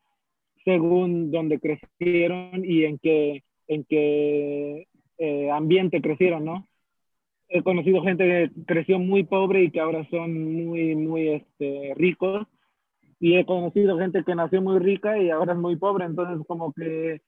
según 0.64 1.31
donde 1.31 1.59
crecieron 1.59 2.64
y 2.64 2.85
en 2.85 2.99
qué, 2.99 3.43
en 3.66 3.85
qué 3.85 4.87
eh, 5.19 5.51
ambiente 5.51 6.01
crecieron, 6.01 6.45
¿no? 6.45 6.69
He 7.49 7.62
conocido 7.62 8.03
gente 8.03 8.25
que 8.25 8.64
creció 8.64 8.99
muy 8.99 9.25
pobre 9.25 9.64
y 9.64 9.71
que 9.71 9.81
ahora 9.81 10.07
son 10.11 10.66
muy, 10.66 10.95
muy 10.95 11.29
este, 11.29 11.95
ricos. 11.97 12.47
Y 13.21 13.35
he 13.35 13.45
conocido 13.45 13.99
gente 13.99 14.23
que 14.25 14.35
nació 14.35 14.62
muy 14.62 14.79
rica 14.79 15.19
y 15.19 15.31
ahora 15.31 15.55
es 15.55 15.59
muy 15.59 15.77
pobre. 15.77 16.05
Entonces, 16.05 16.47
como 16.47 16.73
que 16.73 17.21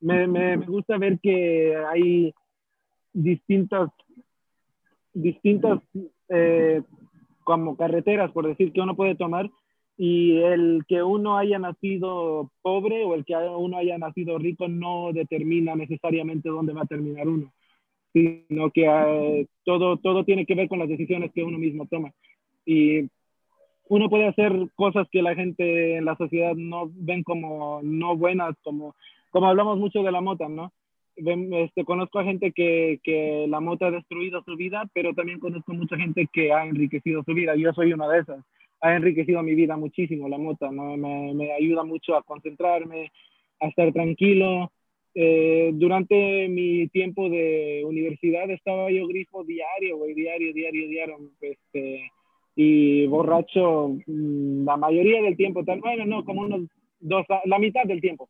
me, 0.00 0.26
me, 0.26 0.56
gusta 0.56 0.98
ver 0.98 1.18
que 1.20 1.76
hay 1.76 2.34
distintas, 3.12 3.90
distintas 5.12 5.80
eh, 6.28 6.82
como 7.44 7.76
carreteras, 7.76 8.32
por 8.32 8.46
decir, 8.46 8.72
que 8.72 8.80
uno 8.80 8.96
puede 8.96 9.14
tomar 9.14 9.50
y 9.98 10.38
el 10.38 10.84
que 10.86 11.02
uno 11.02 11.38
haya 11.38 11.58
nacido 11.58 12.50
pobre 12.62 13.04
o 13.04 13.14
el 13.14 13.24
que 13.24 13.34
uno 13.34 13.78
haya 13.78 13.96
nacido 13.98 14.38
rico 14.38 14.68
no 14.68 15.12
determina 15.12 15.74
necesariamente 15.74 16.48
dónde 16.48 16.72
va 16.72 16.82
a 16.82 16.86
terminar 16.86 17.26
uno, 17.28 17.52
sino 18.12 18.70
que 18.70 18.84
eh, 18.86 19.46
todo, 19.64 19.96
todo 19.96 20.24
tiene 20.24 20.44
que 20.44 20.54
ver 20.54 20.68
con 20.68 20.78
las 20.78 20.88
decisiones 20.88 21.32
que 21.32 21.42
uno 21.42 21.58
mismo 21.58 21.86
toma. 21.86 22.12
Y 22.64 23.08
uno 23.88 24.10
puede 24.10 24.26
hacer 24.26 24.52
cosas 24.74 25.06
que 25.10 25.22
la 25.22 25.34
gente 25.34 25.96
en 25.96 26.04
la 26.04 26.16
sociedad 26.16 26.54
no 26.54 26.90
ven 26.92 27.22
como 27.22 27.80
no 27.82 28.16
buenas, 28.16 28.54
como 28.62 28.94
como 29.36 29.48
hablamos 29.48 29.78
mucho 29.78 30.02
de 30.02 30.10
la 30.10 30.22
mota, 30.22 30.48
¿no? 30.48 30.72
Este, 31.14 31.84
conozco 31.84 32.18
a 32.18 32.24
gente 32.24 32.52
que, 32.52 33.00
que, 33.04 33.44
la 33.48 33.60
mota 33.60 33.88
ha 33.88 33.90
destruido 33.90 34.42
su 34.44 34.56
vida, 34.56 34.88
pero 34.94 35.12
también 35.12 35.40
conozco 35.40 35.74
mucha 35.74 35.94
gente 35.96 36.26
que 36.32 36.54
ha 36.54 36.64
enriquecido 36.64 37.22
su 37.22 37.34
vida. 37.34 37.54
Yo 37.54 37.70
soy 37.74 37.92
una 37.92 38.08
de 38.08 38.20
esas. 38.20 38.38
Ha 38.86 38.94
enriquecido 38.94 39.42
mi 39.42 39.54
vida 39.54 39.76
muchísimo 39.76 40.28
la 40.28 40.38
mota, 40.38 40.70
¿no? 40.70 40.96
Me, 40.96 41.34
me 41.34 41.52
ayuda 41.52 41.82
mucho 41.82 42.14
a 42.14 42.22
concentrarme, 42.22 43.10
a 43.60 43.66
estar 43.66 43.92
tranquilo. 43.92 44.70
Eh, 45.18 45.70
durante 45.74 46.46
mi 46.48 46.88
tiempo 46.88 47.28
de 47.30 47.82
universidad 47.84 48.50
estaba 48.50 48.90
yo 48.90 49.08
grifo 49.08 49.42
diario, 49.44 49.96
güey, 49.96 50.14
diario, 50.14 50.52
diario, 50.52 50.88
diario, 50.88 51.16
este, 51.40 52.12
y 52.54 53.06
borracho 53.06 53.96
mm, 54.06 54.66
la 54.66 54.76
mayoría 54.76 55.22
del 55.22 55.36
tiempo, 55.36 55.64
tal, 55.64 55.80
bueno, 55.80 56.04
no, 56.04 56.22
como 56.22 56.42
unos 56.42 56.68
dos, 57.00 57.24
la 57.46 57.58
mitad 57.58 57.84
del 57.84 58.02
tiempo, 58.02 58.28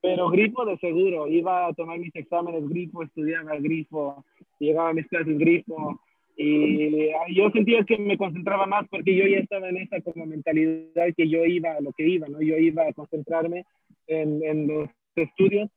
pero 0.00 0.28
grifo 0.28 0.64
de 0.64 0.76
seguro, 0.78 1.28
iba 1.28 1.68
a 1.68 1.72
tomar 1.72 1.98
mis 1.98 2.14
exámenes 2.16 2.68
grifo, 2.68 3.04
estudiaba 3.04 3.56
grifo, 3.58 4.24
llegaba 4.58 4.90
a 4.90 4.92
mis 4.92 5.06
clases 5.06 5.38
grifo, 5.38 6.00
y 6.36 7.10
yo 7.32 7.50
sentía 7.50 7.84
que 7.84 7.96
me 7.96 8.18
concentraba 8.18 8.66
más 8.66 8.88
porque 8.88 9.14
yo 9.14 9.26
ya 9.26 9.38
estaba 9.38 9.68
en 9.68 9.76
esa 9.76 10.00
como 10.00 10.26
mentalidad 10.26 11.06
que 11.16 11.28
yo 11.28 11.44
iba 11.44 11.72
a 11.72 11.80
lo 11.80 11.92
que 11.92 12.08
iba, 12.08 12.26
¿no? 12.28 12.40
Yo 12.40 12.56
iba 12.56 12.86
a 12.88 12.92
concentrarme 12.92 13.64
en, 14.06 14.42
en 14.44 14.66
los 14.66 14.90
estudios. 15.14 15.70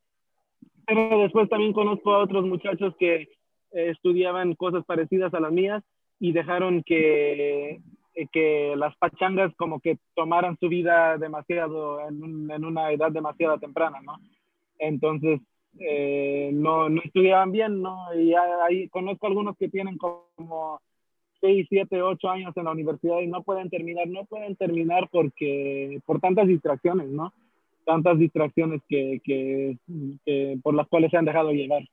Pero 0.86 1.20
después 1.20 1.50
también 1.50 1.74
conozco 1.74 2.14
a 2.14 2.24
otros 2.24 2.46
muchachos 2.46 2.96
que 2.98 3.16
eh, 3.16 3.30
estudiaban 3.72 4.56
cosas 4.56 4.86
parecidas 4.86 5.34
a 5.34 5.40
las 5.40 5.52
mías 5.52 5.84
y 6.20 6.32
dejaron 6.32 6.82
que, 6.84 7.82
eh, 8.16 8.28
que 8.32 8.74
las 8.78 8.96
pachangas 8.98 9.54
como 9.58 9.80
que 9.80 9.98
tomaran 10.16 10.58
su 10.60 10.70
vida 10.70 11.18
demasiado 11.18 12.00
en, 12.08 12.50
en 12.50 12.66
una 12.66 12.92
edad 12.92 13.12
demasiado 13.12 13.60
temprana, 13.60 14.00
¿no? 14.02 14.18
Entonces, 14.80 15.42
eh, 15.80 16.50
no, 16.54 16.90
no 16.90 17.02
estudiaban 17.04 17.52
bien, 17.52 17.82
¿no? 17.82 18.14
Y 18.16 18.34
ahí 18.34 18.88
conozco 18.90 19.28
algunos 19.28 19.58
que 19.58 19.70
tienen 19.70 19.98
como 19.98 20.80
6, 21.42 21.68
7, 21.70 22.02
8 22.02 22.30
años 22.30 22.58
en 22.58 22.66
la 22.66 22.72
universidad 22.72 23.20
y 23.20 23.28
no 23.28 23.44
pueden 23.44 23.70
terminar, 23.70 24.08
no 24.08 24.26
pueden 24.26 24.56
terminar 24.56 25.08
porque, 25.12 26.00
por 26.06 26.20
tantas 26.20 26.48
distracciones, 26.48 27.10
¿no? 27.10 27.34
Tantas 27.86 28.18
distracciones 28.18 28.82
que, 28.90 29.22
que, 29.24 29.78
que 30.26 30.58
por 30.64 30.74
las 30.74 30.88
cuales 30.88 31.12
se 31.12 31.18
han 31.18 31.26
dejado 31.26 31.52
llevar. 31.52 31.84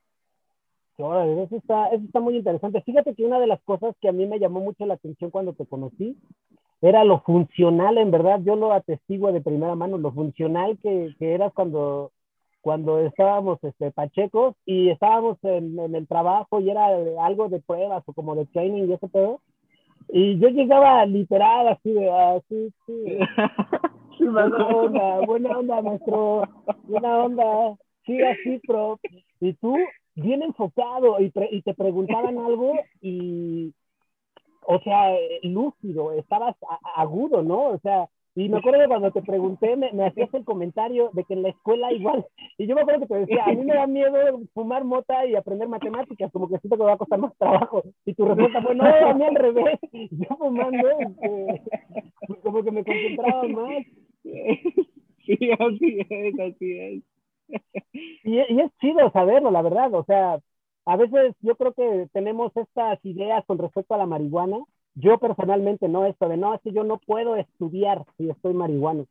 eso 0.96 1.56
está, 1.56 1.88
eso 1.88 2.04
está 2.04 2.20
muy 2.20 2.36
interesante. 2.36 2.80
Fíjate 2.82 3.14
que 3.14 3.24
una 3.24 3.38
de 3.38 3.46
las 3.46 3.60
cosas 3.62 3.94
que 4.00 4.08
a 4.08 4.12
mí 4.12 4.26
me 4.26 4.38
llamó 4.38 4.60
mucho 4.60 4.86
la 4.86 4.94
atención 4.94 5.30
cuando 5.30 5.52
te 5.52 5.66
conocí 5.66 6.16
era 6.80 7.04
lo 7.04 7.20
funcional, 7.20 7.96
en 7.98 8.10
verdad, 8.10 8.40
yo 8.44 8.56
lo 8.56 8.72
atestigo 8.72 9.32
de 9.32 9.40
primera 9.40 9.74
mano, 9.74 9.96
lo 9.96 10.12
funcional 10.12 10.78
que, 10.82 11.14
que 11.18 11.32
eras 11.32 11.52
cuando 11.54 12.10
cuando 12.64 12.98
estábamos 12.98 13.62
este, 13.62 13.90
pachecos 13.90 14.56
y 14.64 14.88
estábamos 14.88 15.36
en, 15.42 15.78
el 15.94 16.08
trabajo 16.08 16.60
y 16.60 16.70
era 16.70 16.86
algo 17.20 17.50
de 17.50 17.60
pruebas 17.60 18.02
o 18.06 18.14
como 18.14 18.34
de 18.34 18.46
training 18.46 18.88
y 18.88 18.92
eso 18.94 19.06
todo. 19.08 19.42
Y 20.08 20.38
yo 20.38 20.48
llegaba 20.48 21.04
literal 21.04 21.68
así 21.68 21.92
de, 21.92 22.10
así, 22.10 22.72
sí. 22.86 23.18
buena 24.18 24.66
onda, 24.66 25.20
buena 25.26 25.58
onda, 25.58 25.82
maestro, 25.82 26.44
buena 26.84 27.24
onda, 27.24 27.76
sí, 28.06 28.18
así, 28.22 28.58
pro. 28.66 28.98
Y 29.40 29.52
tú, 29.52 29.76
bien 30.14 30.42
enfocado, 30.42 31.20
y, 31.20 31.30
y 31.50 31.60
te 31.60 31.74
preguntaban 31.74 32.38
algo 32.38 32.72
y, 33.02 33.74
o 34.62 34.78
sea, 34.80 35.14
lúcido, 35.42 36.12
estabas 36.12 36.56
agudo, 36.96 37.42
¿no? 37.42 37.64
O 37.64 37.78
sea, 37.80 38.08
y 38.37 38.49
me 38.49 38.59
acuerdo 38.59 38.80
que 38.80 38.89
cuando 38.89 39.12
te 39.12 39.22
pregunté, 39.22 39.76
me, 39.76 39.93
me, 39.93 40.07
hacías 40.07 40.32
el 40.35 40.45
comentario 40.45 41.11
de 41.12 41.24
que 41.24 41.35
en 41.35 41.43
la 41.43 41.51
escuela 41.51 41.93
igual, 41.93 42.26
y 42.59 42.66
yo 42.66 42.74
me 42.74 42.80
acuerdo 42.80 43.01
que 43.01 43.07
te 43.07 43.18
decía, 43.20 43.45
a 43.45 43.53
mí 43.53 43.64
me 43.64 43.74
da 43.74 43.87
miedo 43.87 44.41
fumar 44.53 44.85
mota 44.85 45.24
y 45.26 45.37
aprender 45.37 45.68
matemáticas, 45.68 46.32
como 46.32 46.49
que 46.49 46.59
siento 46.59 46.76
que 46.76 46.82
va 46.82 46.95
a 46.95 46.99
costar 46.99 47.20
más 47.20 47.37
trabajo. 47.39 47.82
Y 48.05 48.14
tu 48.14 48.24
respuesta 48.24 48.61
fue, 48.61 48.74
no, 48.74 48.85
a 48.85 49.14
mí 49.14 49.24
al 49.24 49.35
revés, 49.37 49.78
yo 49.93 50.37
fumando, 50.37 50.89
este, 50.99 51.62
como 52.43 52.62
que 52.62 52.70
me 52.70 52.85
concentraba 52.85 53.45
más. 53.49 53.85
Sí, 55.26 55.39
así 55.59 56.01
es, 56.11 56.39
así 56.39 56.78
es. 56.78 57.03
Y, 58.24 58.37
y 58.37 58.61
es 58.61 58.70
chido 58.78 59.11
saberlo, 59.11 59.51
la 59.51 59.62
verdad, 59.62 59.95
o 59.95 60.05
sea, 60.05 60.39
a 60.87 60.97
veces 60.97 61.35
yo 61.41 61.57
creo 61.57 61.72
que 61.72 62.09
tenemos 62.12 62.55
estas 62.57 63.03
ideas 63.05 63.43
con 63.47 63.57
respecto 63.57 63.95
a 63.95 63.99
la 63.99 64.07
marihuana, 64.07 64.59
yo 64.95 65.18
personalmente 65.18 65.88
no 65.88 66.07
esto 66.07 66.28
de 66.28 66.36
no, 66.36 66.55
es 66.55 66.61
que 66.62 66.72
yo 66.72 66.84
no 66.84 66.99
puedo 66.99 67.36
estudiar 67.36 68.05
si 68.16 68.30
estoy 68.30 68.55
marihuano. 68.55 69.07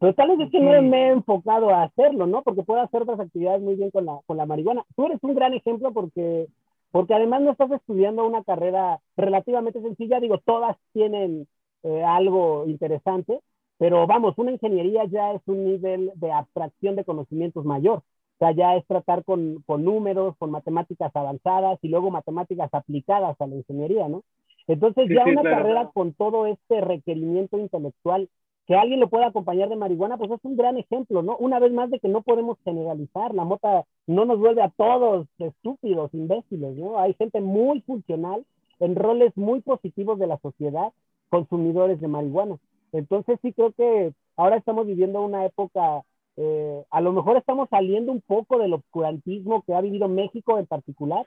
Pero 0.00 0.14
tal 0.14 0.28
vez 0.28 0.40
es 0.46 0.52
que 0.52 0.60
no 0.60 0.80
me 0.82 1.08
he 1.08 1.10
enfocado 1.10 1.70
a 1.70 1.84
hacerlo, 1.84 2.26
¿no? 2.26 2.42
Porque 2.42 2.62
puedo 2.62 2.80
hacer 2.80 3.02
otras 3.02 3.18
actividades 3.18 3.60
muy 3.60 3.74
bien 3.74 3.90
con 3.90 4.06
la, 4.06 4.20
con 4.26 4.36
la 4.36 4.46
marihuana. 4.46 4.84
Tú 4.94 5.06
eres 5.06 5.18
un 5.22 5.34
gran 5.34 5.54
ejemplo 5.54 5.92
porque, 5.92 6.46
porque 6.92 7.14
además 7.14 7.42
no 7.42 7.50
estás 7.50 7.70
estudiando 7.72 8.24
una 8.24 8.44
carrera 8.44 9.00
relativamente 9.16 9.82
sencilla. 9.82 10.20
Digo, 10.20 10.38
todas 10.38 10.76
tienen 10.92 11.48
eh, 11.82 12.04
algo 12.04 12.64
interesante, 12.66 13.40
pero 13.76 14.06
vamos, 14.06 14.38
una 14.38 14.52
ingeniería 14.52 15.04
ya 15.06 15.32
es 15.32 15.42
un 15.46 15.64
nivel 15.64 16.12
de 16.14 16.32
abstracción 16.32 16.94
de 16.94 17.04
conocimientos 17.04 17.64
mayor. 17.64 17.98
O 17.98 18.38
sea, 18.38 18.52
ya 18.52 18.76
es 18.76 18.86
tratar 18.86 19.24
con, 19.24 19.64
con 19.66 19.84
números, 19.84 20.36
con 20.38 20.52
matemáticas 20.52 21.10
avanzadas 21.14 21.78
y 21.82 21.88
luego 21.88 22.12
matemáticas 22.12 22.72
aplicadas 22.72 23.40
a 23.40 23.46
la 23.48 23.56
ingeniería, 23.56 24.06
¿no? 24.06 24.22
Entonces 24.68 25.08
ya 25.08 25.24
una 25.24 25.42
carrera 25.42 25.90
con 25.92 26.12
todo 26.12 26.46
este 26.46 26.80
requerimiento 26.82 27.58
intelectual, 27.58 28.28
que 28.66 28.74
alguien 28.74 29.00
lo 29.00 29.08
pueda 29.08 29.28
acompañar 29.28 29.70
de 29.70 29.76
marihuana, 29.76 30.18
pues 30.18 30.30
es 30.30 30.40
un 30.42 30.58
gran 30.58 30.76
ejemplo, 30.76 31.22
¿no? 31.22 31.38
Una 31.38 31.58
vez 31.58 31.72
más 31.72 31.90
de 31.90 31.98
que 31.98 32.08
no 32.08 32.20
podemos 32.20 32.58
generalizar, 32.64 33.34
la 33.34 33.44
mota 33.44 33.86
no 34.06 34.26
nos 34.26 34.38
vuelve 34.38 34.60
a 34.60 34.68
todos 34.68 35.26
estúpidos, 35.38 36.12
imbéciles, 36.12 36.76
¿no? 36.76 36.98
Hay 36.98 37.14
gente 37.14 37.40
muy 37.40 37.80
funcional 37.80 38.44
en 38.78 38.94
roles 38.94 39.34
muy 39.36 39.62
positivos 39.62 40.18
de 40.18 40.26
la 40.26 40.36
sociedad, 40.38 40.92
consumidores 41.30 41.98
de 41.98 42.08
marihuana. 42.08 42.58
Entonces 42.92 43.38
sí 43.40 43.54
creo 43.54 43.72
que 43.72 44.12
ahora 44.36 44.58
estamos 44.58 44.86
viviendo 44.86 45.22
una 45.22 45.46
época, 45.46 46.02
eh, 46.36 46.84
a 46.90 47.00
lo 47.00 47.14
mejor 47.14 47.38
estamos 47.38 47.70
saliendo 47.70 48.12
un 48.12 48.20
poco 48.20 48.58
del 48.58 48.74
obscurantismo 48.74 49.62
que 49.62 49.74
ha 49.74 49.80
vivido 49.80 50.08
México 50.08 50.58
en 50.58 50.66
particular 50.66 51.26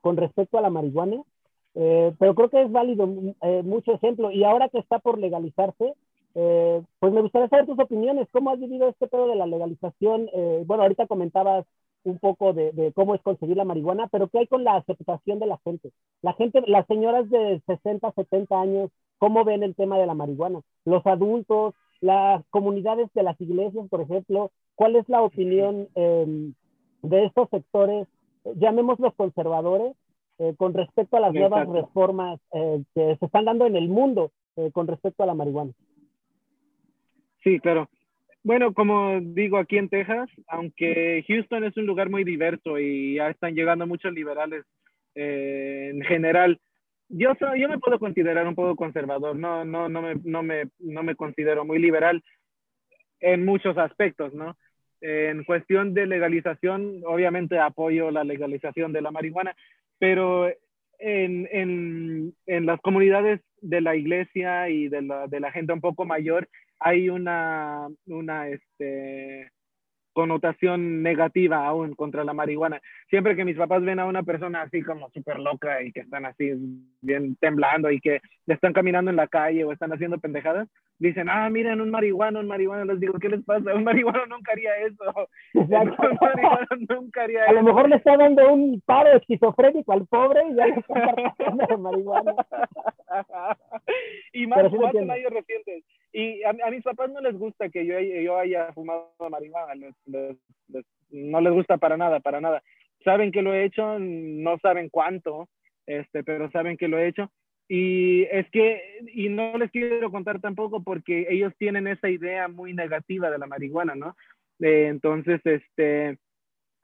con 0.00 0.16
respecto 0.16 0.58
a 0.58 0.60
la 0.60 0.70
marihuana 0.70 1.22
eh, 1.74 2.12
pero 2.18 2.34
creo 2.34 2.50
que 2.50 2.62
es 2.62 2.72
válido 2.72 3.08
eh, 3.42 3.62
mucho 3.62 3.92
ejemplo. 3.92 4.30
Y 4.30 4.44
ahora 4.44 4.68
que 4.68 4.78
está 4.78 4.98
por 4.98 5.18
legalizarse, 5.18 5.94
eh, 6.34 6.82
pues 6.98 7.12
me 7.12 7.22
gustaría 7.22 7.48
saber 7.48 7.66
tus 7.66 7.78
opiniones. 7.78 8.28
¿Cómo 8.32 8.50
has 8.50 8.60
vivido 8.60 8.88
este 8.88 9.06
pedo 9.06 9.28
de 9.28 9.36
la 9.36 9.46
legalización? 9.46 10.28
bueno, 10.66 10.82
ahorita 10.82 11.06
comentabas 11.06 11.66
un 12.04 12.18
poco 12.18 12.52
de, 12.52 12.72
de, 12.72 12.92
cómo 12.92 13.14
es 13.14 13.20
conseguir 13.20 13.56
la 13.56 13.64
marihuana, 13.64 14.08
pero 14.08 14.28
¿qué 14.28 14.38
hay 14.38 14.46
con 14.46 14.64
la 14.64 14.76
aceptación 14.76 15.38
de 15.38 15.46
la 15.46 15.58
gente? 15.58 15.92
La 16.22 16.32
gente, 16.32 16.62
las 16.66 16.86
señoras 16.86 17.28
de 17.28 17.60
60, 17.66 18.10
70 18.12 18.58
años, 18.58 18.90
¿cómo 19.18 19.44
ven 19.44 19.62
el 19.62 19.74
tema 19.74 19.98
de 19.98 20.06
la 20.06 20.14
marihuana? 20.14 20.62
Los 20.86 21.06
adultos, 21.06 21.74
las 22.00 22.42
comunidades 22.48 23.12
de 23.12 23.22
las 23.22 23.38
iglesias, 23.38 23.86
por 23.90 24.00
ejemplo, 24.00 24.50
¿cuál 24.76 24.96
es 24.96 25.06
la 25.10 25.20
opinión 25.22 25.88
em, 25.94 26.54
de 27.02 27.24
estos 27.26 27.48
sectores, 27.50 28.06
llamémoslos 28.56 29.14
conservadores, 29.14 29.94
eh, 30.40 30.54
con 30.56 30.72
respecto 30.72 31.18
a 31.18 31.20
las 31.20 31.34
nuevas 31.34 31.68
reformas 31.68 32.40
eh, 32.54 32.82
que 32.94 33.14
se 33.16 33.26
están 33.26 33.44
dando 33.44 33.66
en 33.66 33.76
el 33.76 33.88
mundo 33.88 34.32
eh, 34.56 34.70
con 34.72 34.86
respecto 34.86 35.22
a 35.22 35.26
la 35.26 35.34
marihuana. 35.34 35.72
Sí, 37.44 37.60
claro. 37.60 37.90
Bueno, 38.42 38.72
como 38.72 39.20
digo, 39.20 39.58
aquí 39.58 39.76
en 39.76 39.90
Texas, 39.90 40.30
aunque 40.48 41.22
Houston 41.28 41.64
es 41.64 41.76
un 41.76 41.84
lugar 41.84 42.08
muy 42.08 42.24
diverso 42.24 42.78
y 42.78 43.16
ya 43.16 43.28
están 43.28 43.54
llegando 43.54 43.86
muchos 43.86 44.14
liberales 44.14 44.64
en 45.14 46.00
general, 46.02 46.58
yo, 47.10 47.34
soy, 47.38 47.60
yo 47.60 47.68
me 47.68 47.78
puedo 47.78 47.98
considerar 47.98 48.46
un 48.46 48.54
poco 48.54 48.76
conservador, 48.76 49.36
no, 49.36 49.66
no, 49.66 49.90
no, 49.90 50.00
me, 50.00 50.14
no, 50.24 50.42
me, 50.42 50.70
no 50.78 51.02
me 51.02 51.16
considero 51.16 51.66
muy 51.66 51.78
liberal 51.78 52.24
en 53.18 53.44
muchos 53.44 53.76
aspectos, 53.76 54.32
¿no? 54.32 54.56
En 55.02 55.44
cuestión 55.44 55.92
de 55.92 56.06
legalización, 56.06 57.02
obviamente 57.04 57.58
apoyo 57.58 58.10
la 58.10 58.24
legalización 58.24 58.94
de 58.94 59.02
la 59.02 59.10
marihuana, 59.10 59.54
pero 60.00 60.48
en, 60.98 61.48
en, 61.52 62.34
en, 62.46 62.66
las 62.66 62.80
comunidades 62.80 63.40
de 63.60 63.80
la 63.80 63.94
iglesia 63.94 64.68
y 64.68 64.88
de 64.88 65.02
la, 65.02 65.28
de 65.28 65.38
la 65.38 65.52
gente 65.52 65.72
un 65.72 65.80
poco 65.80 66.04
mayor 66.04 66.48
hay 66.80 67.10
una, 67.10 67.88
una 68.06 68.48
este, 68.48 69.52
connotación 70.20 71.02
negativa 71.02 71.66
aún 71.66 71.94
contra 71.94 72.24
la 72.24 72.34
marihuana. 72.34 72.78
Siempre 73.08 73.34
que 73.34 73.46
mis 73.46 73.56
papás 73.56 73.82
ven 73.82 73.98
a 74.00 74.04
una 74.04 74.22
persona 74.22 74.60
así 74.60 74.82
como 74.82 75.08
súper 75.08 75.38
loca 75.38 75.82
y 75.82 75.92
que 75.92 76.00
están 76.00 76.26
así 76.26 76.52
bien 77.00 77.36
temblando 77.36 77.90
y 77.90 78.00
que 78.00 78.20
están 78.46 78.74
caminando 78.74 79.10
en 79.10 79.16
la 79.16 79.28
calle 79.28 79.64
o 79.64 79.72
están 79.72 79.94
haciendo 79.94 80.18
pendejadas, 80.18 80.68
dicen, 80.98 81.30
ah, 81.30 81.48
miren, 81.48 81.80
un 81.80 81.90
marihuano, 81.90 82.40
un 82.40 82.48
marihuano. 82.48 82.84
Les 82.84 83.00
digo, 83.00 83.14
¿qué 83.18 83.30
les 83.30 83.42
pasa? 83.42 83.74
Un 83.74 83.82
marihuano 83.82 84.26
nunca 84.26 84.52
haría 84.52 84.76
eso. 84.76 85.04
Un 85.54 85.68
marihuano 86.20 86.66
nunca 86.88 87.22
haría 87.22 87.44
a 87.46 87.52
lo 87.52 87.62
mejor 87.62 87.88
le 87.88 87.96
está 87.96 88.16
dando 88.16 88.52
un 88.52 88.80
paro 88.84 89.16
esquizofrénico 89.16 89.92
al 89.92 90.06
pobre 90.06 90.42
y 90.50 90.54
ya 90.54 90.66
le 90.66 90.74
está 90.74 91.76
marihuana. 91.78 92.34
y 94.34 94.46
más, 94.46 94.70
más 94.70 94.94
en 94.94 95.10
años 95.10 95.32
recientes. 95.32 95.84
Y 96.12 96.42
a, 96.42 96.50
a, 96.50 96.70
mis 96.70 96.82
papás 96.82 97.10
no 97.10 97.20
les 97.20 97.38
gusta 97.38 97.68
que 97.68 97.86
yo, 97.86 97.98
yo 98.00 98.36
haya 98.36 98.72
fumado 98.72 99.12
marihuana, 99.30 99.74
no 101.10 101.40
les 101.40 101.52
gusta 101.52 101.78
para 101.78 101.96
nada, 101.96 102.20
para 102.20 102.40
nada. 102.40 102.62
Saben 103.04 103.32
que 103.32 103.42
lo 103.42 103.54
he 103.54 103.64
hecho, 103.64 103.98
no 103.98 104.58
saben 104.58 104.88
cuánto, 104.88 105.48
este, 105.86 106.22
pero 106.24 106.50
saben 106.50 106.76
que 106.76 106.88
lo 106.88 106.98
he 106.98 107.08
hecho. 107.08 107.30
Y 107.68 108.22
es 108.24 108.50
que, 108.50 108.82
y 109.14 109.28
no 109.28 109.56
les 109.56 109.70
quiero 109.70 110.10
contar 110.10 110.40
tampoco 110.40 110.82
porque 110.82 111.28
ellos 111.30 111.52
tienen 111.56 111.86
esa 111.86 112.08
idea 112.08 112.48
muy 112.48 112.74
negativa 112.74 113.30
de 113.30 113.38
la 113.38 113.46
marihuana, 113.46 113.94
¿no? 113.94 114.16
Eh, 114.58 114.88
entonces, 114.88 115.40
este, 115.44 116.18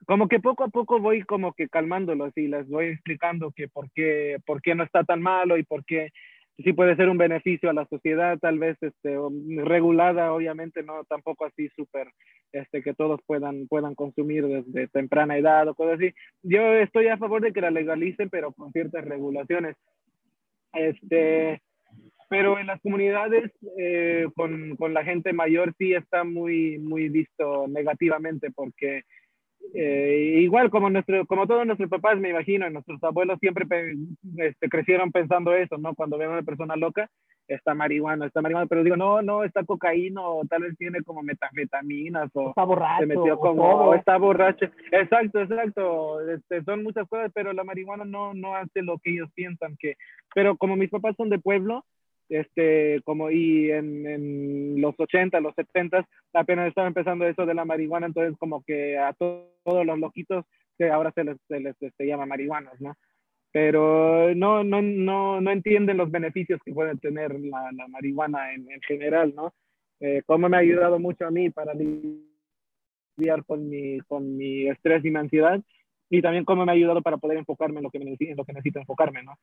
como 0.05 0.29
que 0.29 0.39
poco 0.39 0.63
a 0.63 0.69
poco 0.69 0.99
voy 0.99 1.23
como 1.23 1.53
que 1.53 1.67
calmándolos 1.67 2.31
y 2.37 2.47
les 2.47 2.67
voy 2.69 2.85
explicando 2.85 3.51
que 3.51 3.67
por 3.67 3.91
qué, 3.91 4.37
por 4.45 4.61
qué 4.61 4.75
no 4.75 4.83
está 4.83 5.03
tan 5.03 5.21
malo 5.21 5.57
y 5.57 5.63
por 5.63 5.83
qué 5.83 6.11
sí 6.63 6.73
puede 6.73 6.95
ser 6.95 7.09
un 7.09 7.17
beneficio 7.17 7.69
a 7.69 7.73
la 7.73 7.85
sociedad, 7.85 8.37
tal 8.39 8.57
vez 8.59 8.77
este, 8.81 9.17
regulada, 9.63 10.33
obviamente, 10.33 10.83
no 10.83 11.03
tampoco 11.05 11.45
así 11.45 11.69
súper, 11.69 12.09
este, 12.51 12.81
que 12.81 12.93
todos 12.93 13.19
puedan, 13.25 13.67
puedan 13.67 13.95
consumir 13.95 14.47
desde 14.47 14.87
temprana 14.87 15.37
edad 15.37 15.67
o 15.67 15.75
cosas 15.75 15.95
así. 15.99 16.13
Yo 16.41 16.73
estoy 16.73 17.07
a 17.07 17.17
favor 17.17 17.41
de 17.41 17.53
que 17.53 17.61
la 17.61 17.71
legalicen, 17.71 18.29
pero 18.29 18.51
con 18.53 18.71
ciertas 18.71 19.05
regulaciones. 19.05 19.75
Este, 20.73 21.61
pero 22.29 22.59
en 22.59 22.67
las 22.67 22.81
comunidades 22.81 23.51
eh, 23.77 24.27
con, 24.35 24.75
con, 24.75 24.93
la 24.93 25.03
gente 25.03 25.33
mayor 25.33 25.73
sí 25.77 25.93
está 25.93 26.23
muy, 26.23 26.77
muy 26.79 27.09
visto 27.09 27.67
negativamente 27.67 28.51
porque 28.51 29.03
eh, 29.73 30.39
igual 30.39 30.69
como 30.69 30.89
nuestro, 30.89 31.25
como 31.25 31.45
todos 31.45 31.65
nuestros 31.65 31.89
papás, 31.89 32.17
me 32.17 32.29
imagino, 32.29 32.69
nuestros 32.69 33.03
abuelos 33.03 33.37
siempre 33.39 33.65
este, 34.37 34.69
crecieron 34.69 35.11
pensando 35.11 35.53
eso, 35.53 35.77
¿no? 35.77 35.93
Cuando 35.93 36.17
ven 36.17 36.29
a 36.29 36.33
una 36.33 36.43
persona 36.43 36.75
loca, 36.75 37.09
está 37.47 37.73
marihuana, 37.73 38.25
está 38.25 38.41
marihuana, 38.41 38.67
pero 38.67 38.83
digo, 38.83 38.95
no, 38.95 39.21
no, 39.21 39.43
está 39.43 39.63
cocaína, 39.63 40.21
o 40.21 40.45
tal 40.45 40.63
vez 40.63 40.77
tiene 40.77 41.03
como 41.03 41.21
metanfetaminas, 41.23 42.29
o 42.33 42.49
está 42.49 42.63
borracho, 42.63 43.01
se 43.01 43.05
metió 43.07 43.37
como, 43.37 43.93
está 43.93 44.17
borracho. 44.17 44.65
Exacto, 44.91 45.41
exacto, 45.41 46.29
este, 46.29 46.63
son 46.63 46.83
muchas 46.83 47.07
cosas, 47.07 47.31
pero 47.33 47.53
la 47.53 47.63
marihuana 47.63 48.05
no, 48.05 48.33
no 48.33 48.55
hace 48.55 48.81
lo 48.81 48.97
que 48.99 49.11
ellos 49.11 49.29
piensan 49.33 49.77
que, 49.77 49.95
pero 50.33 50.57
como 50.57 50.75
mis 50.75 50.89
papás 50.89 51.15
son 51.17 51.29
de 51.29 51.39
pueblo, 51.39 51.85
este, 52.29 53.01
como 53.03 53.31
y 53.31 53.71
en, 53.71 54.05
en, 54.05 54.81
los 54.81 54.99
80, 54.99 55.39
los 55.39 55.55
70, 55.55 56.07
apenas 56.33 56.67
estaba 56.67 56.87
empezando 56.87 57.25
eso 57.25 57.45
de 57.45 57.53
la 57.53 57.65
marihuana, 57.65 58.07
entonces 58.07 58.37
como 58.37 58.63
que 58.63 58.97
a 58.97 59.13
todos 59.13 59.85
los 59.85 59.99
loquitos 59.99 60.45
que 60.77 60.89
ahora 60.89 61.11
se 61.13 61.23
les, 61.23 61.37
se 61.47 61.59
les 61.59 61.75
este, 61.81 62.05
llama 62.05 62.25
marihuanos, 62.25 62.79
¿no? 62.79 62.95
Pero 63.51 64.35
no, 64.35 64.63
no, 64.63 64.81
no, 64.81 65.41
no 65.41 65.51
entienden 65.51 65.97
los 65.97 66.11
beneficios 66.11 66.59
que 66.63 66.73
puede 66.73 66.95
tener 66.97 67.39
la, 67.39 67.71
la 67.71 67.87
marihuana 67.87 68.53
en, 68.53 68.69
en, 68.69 68.81
general, 68.81 69.33
¿no? 69.35 69.53
Eh, 69.99 70.21
cómo 70.25 70.47
me 70.49 70.57
ha 70.57 70.59
ayudado 70.59 70.99
mucho 70.99 71.25
a 71.25 71.31
mí 71.31 71.49
para 71.49 71.73
lidiar 71.73 72.27
con 73.45 73.67
mi, 73.67 73.99
con 74.01 74.37
mi 74.37 74.67
estrés 74.67 75.03
y 75.05 75.09
mi 75.09 75.17
ansiedad, 75.17 75.59
y 76.09 76.21
también 76.21 76.45
cómo 76.45 76.65
me 76.65 76.71
ha 76.71 76.75
ayudado 76.75 77.01
para 77.01 77.17
poder 77.17 77.37
enfocarme 77.37 77.77
en 77.77 77.83
lo 77.83 77.89
que, 77.89 77.99
me, 77.99 78.15
en 78.19 78.37
lo 78.37 78.45
que 78.45 78.53
necesito 78.53 78.79
enfocarme, 78.79 79.23
¿no? 79.23 79.35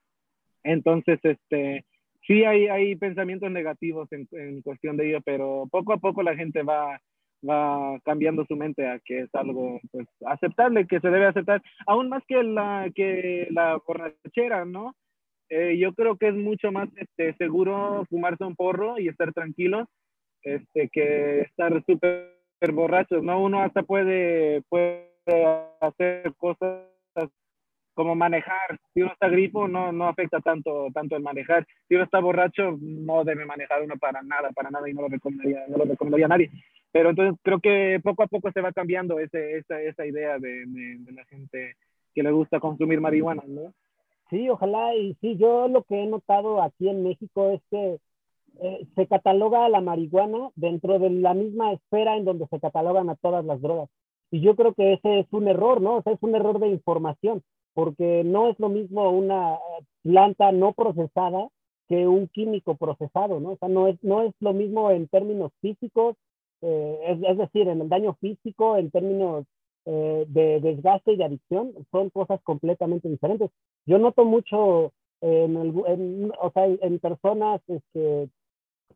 Entonces, 0.63 1.19
este, 1.23 1.85
sí 2.27 2.45
hay, 2.45 2.69
hay 2.69 2.97
pensamientos 2.97 3.51
negativos 3.51 4.11
en, 4.13 4.29
en, 4.33 4.63
cuestión 4.63 4.97
de 4.97 5.09
ello, 5.09 5.21
pero 5.25 5.69
poco 5.71 5.93
a 5.93 5.99
poco 5.99 6.23
la 6.23 6.37
gente 6.37 6.63
va, 6.63 7.01
va 7.49 7.99
cambiando 8.05 8.45
su 8.47 8.57
mente 8.57 8.87
a 8.87 8.99
que 9.01 9.21
es 9.21 9.35
algo 9.35 9.81
pues, 9.93 10.07
aceptable, 10.27 10.87
que 10.87 11.01
se 11.01 11.11
debe 11.11 11.27
aceptar, 11.27 11.63
aún 11.87 12.09
más 12.09 12.23
que 12.27 12.43
la, 12.43 12.91
que 12.95 13.49
la 13.51 13.81
borrachera, 13.87 14.65
¿no? 14.65 14.95
Eh, 15.51 15.77
yo 15.79 15.93
creo 15.93 16.17
que 16.17 16.29
es 16.29 16.35
mucho 16.35 16.73
más 16.73 16.89
este, 16.97 17.35
seguro 17.37 18.07
fumarse 18.09 18.45
un 18.45 18.57
porro 18.57 18.99
y 18.99 19.09
estar 19.09 19.33
tranquilo 19.33 19.87
este, 20.43 20.89
que 20.91 21.41
estar 21.41 21.85
súper 21.85 22.35
borrachos, 22.73 23.23
¿no? 23.23 23.43
Uno 23.43 23.63
hasta 23.63 23.83
puede, 23.83 24.63
puede 24.69 25.11
hacer 25.81 26.33
cosas 26.39 26.87
como 27.95 28.15
manejar. 28.15 28.79
Si 28.93 29.03
uno 29.03 29.13
está 29.13 29.29
grifo, 29.29 29.67
no, 29.69 29.93
no 29.93 30.09
afecta 30.09 30.41
tanto, 30.41 30.89
tanto 30.93 31.17
el 31.17 31.23
manejar. 31.23 31.67
Si 31.89 31.95
uno 31.95 32.05
está 32.05 32.21
borracho, 32.21 32.77
no 32.81 33.25
debe 33.25 33.47
manejar 33.47 33.83
uno 33.83 33.97
para 33.97 34.23
nada, 34.23 34.51
para 34.51 34.71
nada, 34.71 34.89
y 34.89 34.93
no 34.93 35.03
lo 35.03 35.09
recomendaría, 35.09 35.65
no 35.69 35.79
lo 35.79 35.85
recomendaría 35.85 36.27
a 36.27 36.31
nadie. 36.31 36.51
Pero 36.93 37.11
entonces 37.11 37.39
creo 37.43 37.61
que 37.61 38.01
poco 38.03 38.23
a 38.23 38.27
poco 38.27 38.53
se 38.53 38.61
va 38.61 38.73
cambiando 38.73 39.19
ese, 39.19 39.59
esa, 39.59 39.81
esa 39.81 40.07
idea 40.07 40.39
de, 40.39 40.65
de, 40.67 41.13
la 41.13 41.25
gente 41.25 41.77
que 42.15 42.23
le 42.23 42.31
gusta 42.31 42.61
consumir 42.61 43.01
marihuana, 43.01 43.43
¿no? 43.47 43.73
Sí, 44.31 44.49
ojalá, 44.49 44.95
y 44.95 45.15
sí, 45.21 45.37
yo 45.37 45.69
lo 45.69 45.83
que 45.85 46.03
he 46.03 46.07
notado 46.07 46.63
aquí 46.63 46.89
en 46.89 47.03
México 47.03 47.51
es 47.51 47.61
que 47.71 47.99
eh, 48.61 48.87
se 48.95 49.07
cataloga 49.07 49.67
a 49.67 49.69
la 49.69 49.81
marihuana 49.81 50.51
dentro 50.55 50.99
de 50.99 51.11
la 51.11 51.35
misma 51.35 51.73
esfera 51.73 52.17
en 52.17 52.25
donde 52.25 52.47
se 52.47 52.61
catalogan 52.61 53.11
a 53.11 53.17
todas 53.17 53.45
las 53.45 53.61
drogas. 53.61 53.89
Y 54.31 54.41
yo 54.41 54.57
creo 54.57 54.73
que 54.75 54.95
ese 54.95 55.21
es 55.21 55.27
un 55.33 55.49
error, 55.49 55.81
¿no? 55.81 55.97
O 55.97 56.03
sea, 56.03 56.13
es 56.13 56.23
un 56.23 56.35
error 56.35 56.59
de 56.59 56.69
información 56.69 57.43
porque 57.75 58.23
no 58.25 58.49
es 58.49 58.59
lo 58.59 58.69
mismo 58.69 59.11
una 59.11 59.59
planta 60.03 60.53
no 60.53 60.73
procesada 60.73 61.49
que 61.89 62.07
un 62.07 62.29
químico 62.29 62.77
procesado, 62.77 63.41
¿no? 63.41 63.53
O 63.53 63.57
sea, 63.59 63.69
no 63.69 63.89
es, 63.89 64.03
no 64.03 64.23
es 64.23 64.33
lo 64.41 64.53
mismo 64.55 64.91
en 64.91 65.09
términos 65.09 65.53
físicos, 65.61 66.17
eh, 66.63 66.99
es, 67.09 67.19
es, 67.23 67.39
decir, 67.39 67.69
en 67.69 67.83
el 67.83 67.89
daño 67.89 68.15
físico, 68.21 68.77
en 68.79 68.91
términos 68.91 69.45
eh, 69.85 70.25
de 70.29 70.61
desgaste 70.61 71.13
y 71.13 71.23
adicción, 71.23 71.73
son 71.91 72.09
cosas 72.11 72.41
completamente 72.43 73.09
diferentes. 73.09 73.51
Yo 73.85 73.99
noto 73.99 74.25
mucho 74.25 74.93
en, 75.21 75.57
el, 75.57 76.33
o 76.41 76.51
sea, 76.53 76.65
en 76.67 76.99
personas, 77.01 77.61
este, 77.67 78.31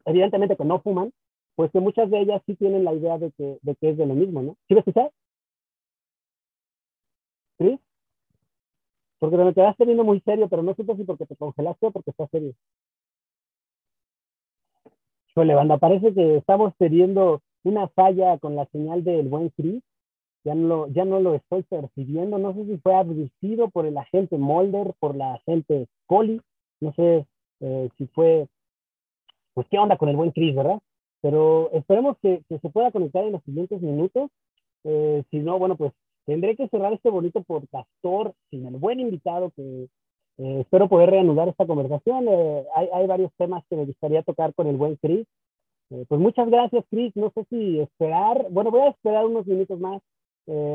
evidentemente 0.07 0.57
que 0.57 0.65
no 0.65 0.81
fuman, 0.81 1.13
pues 1.57 1.71
que 1.73 1.81
muchas 1.81 2.11
de 2.11 2.21
ellas 2.21 2.43
sí 2.47 2.55
tienen 2.55 2.85
la 2.85 2.95
idea 2.95 3.19
de 3.19 3.33
que, 3.33 3.59
de 3.63 3.75
que 3.77 3.91
es 3.91 3.99
de 3.99 4.07
lo 4.07 4.15
mismo, 4.15 4.43
¿no? 4.43 4.57
¿Sí 4.69 4.75
ves 4.75 4.85
¿Sí? 7.59 7.81
Porque 9.19 9.37
te 9.37 9.45
me 9.45 9.55
quedaste 9.55 9.85
viendo 9.85 10.05
muy 10.05 10.21
serio, 10.21 10.49
pero 10.49 10.63
no 10.63 10.75
supe 10.75 10.97
si 10.97 11.05
porque 11.05 11.27
te 11.27 11.37
congelaste 11.37 11.87
o 11.87 11.91
porque 11.91 12.11
estás 12.11 12.31
serio. 12.31 12.55
Híjole, 15.31 15.55
banda, 15.55 15.79
parece 15.79 16.15
que 16.15 16.37
estamos 16.37 16.75
teniendo 16.79 17.41
una 17.65 17.89
falla 17.89 18.39
con 18.39 18.57
la 18.57 18.67
señal 18.67 19.05
del 19.05 19.29
buen 19.29 19.51
Chris. 19.51 19.83
Ya 20.45 20.55
no, 20.55 20.69
lo, 20.69 20.89
ya 20.89 21.05
no 21.05 21.21
lo 21.21 21.35
estoy 21.35 21.65
percibiendo. 21.65 22.39
No 22.39 22.55
sé 22.55 22.65
si 22.65 22.79
fue 22.79 22.95
abducido 22.95 23.69
por 23.71 23.87
el 23.87 23.99
agente 23.99 24.39
Molder, 24.39 24.95
por 25.01 25.17
la 25.17 25.35
agente 25.35 25.87
Coli. 26.07 26.41
No 26.81 26.93
sé 26.95 27.27
eh, 27.61 27.89
si 27.99 28.07
fue, 28.09 28.49
pues 29.55 29.67
qué 29.69 29.79
onda 29.79 29.97
con 29.97 30.09
el 30.09 30.17
buen 30.17 30.31
Chris, 30.31 30.55
¿verdad? 30.55 30.79
Pero 31.21 31.71
esperemos 31.73 32.17
que, 32.23 32.43
que 32.49 32.59
se 32.61 32.71
pueda 32.71 32.93
conectar 32.93 33.25
en 33.25 33.33
los 33.33 33.43
siguientes 33.43 33.83
minutos. 33.83 34.31
Eh, 34.85 35.25
si 35.31 35.39
no, 35.41 35.59
bueno, 35.59 35.77
pues 35.77 35.93
tendré 36.29 36.57
que 36.57 36.69
cerrar 36.69 36.93
este 36.93 37.09
bonito 37.09 37.43
podcastor 37.43 38.35
sin 38.51 38.67
el 38.67 38.77
buen 38.77 39.01
invitado 39.01 39.51
que 39.57 39.89
eh, 40.37 40.61
espero 40.61 40.87
poder 40.87 41.09
reanudar 41.09 41.49
esta 41.49 41.67
conversación. 41.67 42.29
Eh, 42.29 42.67
hay, 42.77 42.89
hay, 42.93 43.07
varios 43.07 43.33
temas 43.39 43.65
que 43.71 43.77
me 43.77 43.87
gustaría 43.87 44.23
tocar 44.23 44.53
con 44.53 44.67
el 44.67 44.77
buen 44.77 44.97
Chris. 44.97 45.27
Eh, 45.89 46.05
pues 46.07 46.21
muchas 46.21 46.51
gracias, 46.51 46.85
Chris. 46.91 47.17
No 47.17 47.33
sé 47.35 47.47
si 47.49 47.81
esperar, 47.81 48.47
bueno, 48.51 48.71
voy 48.71 48.83
a 48.83 48.91
esperar 48.91 49.25
unos 49.25 49.47
minutos 49.47 49.81
más. 49.81 50.03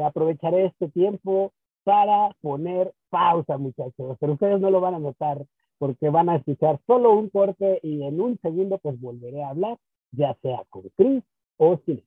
aprovecharé 0.03 0.65
este 0.65 0.89
tiempo 0.89 1.51
para 1.83 2.35
poner 2.41 2.91
pausa, 3.11 3.57
muchachos, 3.59 4.17
pero 4.19 4.33
ustedes 4.33 4.59
no 4.59 4.71
lo 4.71 4.81
van 4.81 4.95
a 4.95 4.99
notar 4.99 5.45
porque 5.77 6.09
van 6.09 6.29
a 6.29 6.37
escuchar 6.37 6.79
solo 6.87 7.13
un 7.13 7.29
corte 7.29 7.79
y 7.83 8.03
en 8.03 8.19
un 8.19 8.39
segundo 8.41 8.79
pues 8.79 8.99
volveré 8.99 9.43
a 9.43 9.49
hablar, 9.49 9.77
ya 10.11 10.35
sea 10.41 10.63
con 10.69 10.83
Chris 10.97 11.23
o 11.57 11.77
sin 11.85 12.01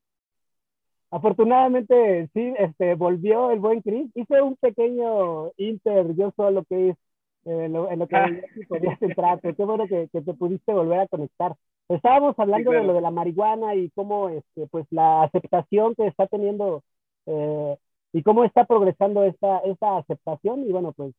Afortunadamente, 1.11 2.29
sí, 2.35 2.55
este, 2.59 2.95
volvió 2.95 3.51
el 3.51 3.61
buen 3.61 3.81
Chris. 3.83 4.11
Hice 4.15 4.43
un 4.43 4.57
pequeño 4.57 5.53
inter, 5.57 6.15
yo 6.17 6.33
solo 6.37 6.65
que 6.65 6.91
es 6.91 6.97
eh, 7.45 7.69
lo, 7.69 7.91
en 7.91 8.01
lo 8.01 8.09
que 8.09 8.43
podías 8.69 9.01
entrar. 9.01 9.41
Qué 9.41 9.65
bueno 9.65 9.87
que, 9.87 10.09
que, 10.13 10.21
te 10.21 10.35
pudiste 10.35 10.73
volver 10.73 11.01
a 11.01 11.09
conectar. 11.09 11.55
Estábamos 11.89 12.37
hablando 12.39 12.71
sí, 12.71 12.75
claro. 12.75 12.81
de 12.81 12.87
lo 12.89 12.95
de 12.95 13.01
la 13.01 13.11
marihuana 13.13 13.75
y 13.77 13.91
cómo, 13.91 14.29
este, 14.29 14.67
pues, 14.67 14.87
la 14.91 15.23
aceptación 15.23 15.95
que 15.95 16.09
está 16.09 16.27
teniendo 16.27 16.83
eh, 17.27 17.77
y 18.13 18.23
cómo 18.23 18.45
está 18.45 18.65
progresando 18.65 19.25
esta, 19.25 19.59
esta 19.61 19.99
aceptación. 19.99 20.65
Y 20.69 20.73
bueno, 20.73 20.93
pues, 20.93 21.15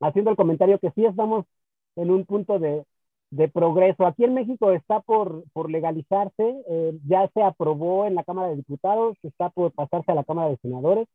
haciendo 0.00 0.30
el 0.30 0.36
comentario 0.36 0.78
que 0.78 0.90
sí 0.90 1.06
estamos 1.06 1.46
en 1.96 2.10
un 2.10 2.26
punto 2.26 2.58
de, 2.58 2.84
de 3.30 3.48
progreso. 3.48 4.06
Aquí 4.06 4.24
en 4.24 4.34
México 4.34 4.72
está 4.72 5.00
por, 5.00 5.44
por 5.52 5.70
legalizarse, 5.70 6.62
eh, 6.68 6.98
ya 7.06 7.28
se 7.34 7.42
aprobó 7.42 8.06
en 8.06 8.14
la 8.14 8.24
Cámara 8.24 8.48
de 8.48 8.56
Diputados, 8.56 9.16
está 9.22 9.50
por 9.50 9.72
pasarse 9.72 10.12
a 10.12 10.14
la 10.14 10.24
Cámara 10.24 10.50
de 10.50 10.58
Senadores 10.58 11.08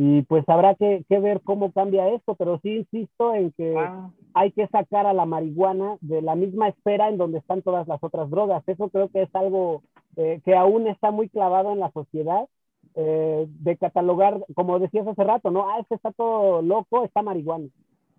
y 0.00 0.22
pues 0.22 0.48
habrá 0.48 0.76
que, 0.76 1.04
que 1.08 1.18
ver 1.18 1.40
cómo 1.42 1.72
cambia 1.72 2.08
esto, 2.10 2.36
pero 2.36 2.60
sí 2.62 2.76
insisto 2.76 3.34
en 3.34 3.50
que 3.52 3.76
ah. 3.76 4.10
hay 4.32 4.52
que 4.52 4.68
sacar 4.68 5.06
a 5.06 5.12
la 5.12 5.26
marihuana 5.26 5.96
de 6.00 6.22
la 6.22 6.36
misma 6.36 6.68
esfera 6.68 7.08
en 7.08 7.18
donde 7.18 7.38
están 7.38 7.62
todas 7.62 7.88
las 7.88 8.02
otras 8.04 8.30
drogas. 8.30 8.62
Eso 8.68 8.90
creo 8.90 9.08
que 9.08 9.22
es 9.22 9.34
algo 9.34 9.82
eh, 10.14 10.40
que 10.44 10.54
aún 10.54 10.86
está 10.86 11.10
muy 11.10 11.28
clavado 11.28 11.72
en 11.72 11.80
la 11.80 11.90
sociedad. 11.90 12.48
Eh, 12.94 13.46
de 13.60 13.76
catalogar, 13.76 14.44
como 14.54 14.78
decías 14.78 15.06
hace 15.06 15.22
rato, 15.22 15.50
¿no? 15.50 15.68
Ah, 15.68 15.78
este 15.80 15.94
está 15.94 16.10
todo 16.10 16.62
loco, 16.62 17.04
está 17.04 17.22
marihuana 17.22 17.68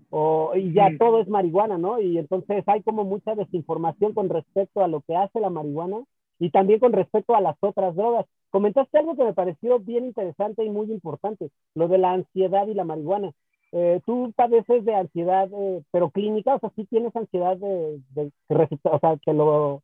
o, 0.10 0.54
y 0.56 0.74
ya 0.74 0.92
sí. 0.92 0.98
todo 0.98 1.20
es 1.22 1.28
marihuana, 1.28 1.78
¿no? 1.78 2.00
Y 2.00 2.18
entonces 2.18 2.64
hay 2.68 2.82
como 2.84 3.04
mucha 3.04 3.36
desinformación 3.36 4.14
con 4.14 4.30
respecto 4.30 4.84
a 4.84 4.88
lo 4.88 5.02
que 5.02 5.16
hace 5.16 5.40
la 5.40 5.50
marihuana 5.50 6.04
y 6.40 6.52
también 6.52 6.80
con 6.80 6.94
respecto 6.94 7.36
a 7.36 7.42
las 7.42 7.56
otras 7.62 7.96
drogas. 7.96 8.26
Comentaste 8.50 8.98
algo 8.98 9.16
que 9.16 9.24
me 9.24 9.34
pareció 9.34 9.80
bien 9.80 10.06
interesante 10.06 10.64
y 10.66 10.70
muy 10.70 10.92
importante, 10.92 11.52
lo 11.76 11.88
de 11.88 12.00
la 12.00 12.14
ansiedad 12.14 12.68
y 12.68 12.74
la 12.74 12.84
marihuana. 12.86 13.32
Eh, 13.72 14.02
tú 14.06 14.34
padeces 14.36 14.84
de 14.86 14.96
ansiedad, 14.96 15.48
eh, 15.54 15.84
pero 15.92 16.10
clínica, 16.10 16.56
o 16.56 16.60
sea, 16.60 16.72
sí 16.76 16.86
tienes 16.86 17.16
ansiedad 17.16 17.56
de, 17.58 18.02
de, 18.16 18.32
de 18.50 18.80
o 18.84 19.00
sea, 19.00 19.18
te 19.18 19.34
lo, 19.34 19.84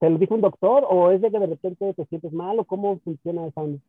te 0.00 0.10
lo 0.10 0.18
dijo 0.18 0.34
un 0.34 0.42
doctor, 0.42 0.86
o 0.90 1.10
es 1.12 1.20
de 1.22 1.30
que 1.30 1.38
de 1.40 1.46
repente 1.46 1.94
te 1.94 2.06
sientes 2.06 2.32
mal, 2.32 2.58
o 2.58 2.64
cómo 2.66 2.98
funciona 3.00 3.46
esa 3.48 3.62
onda? 3.62 3.80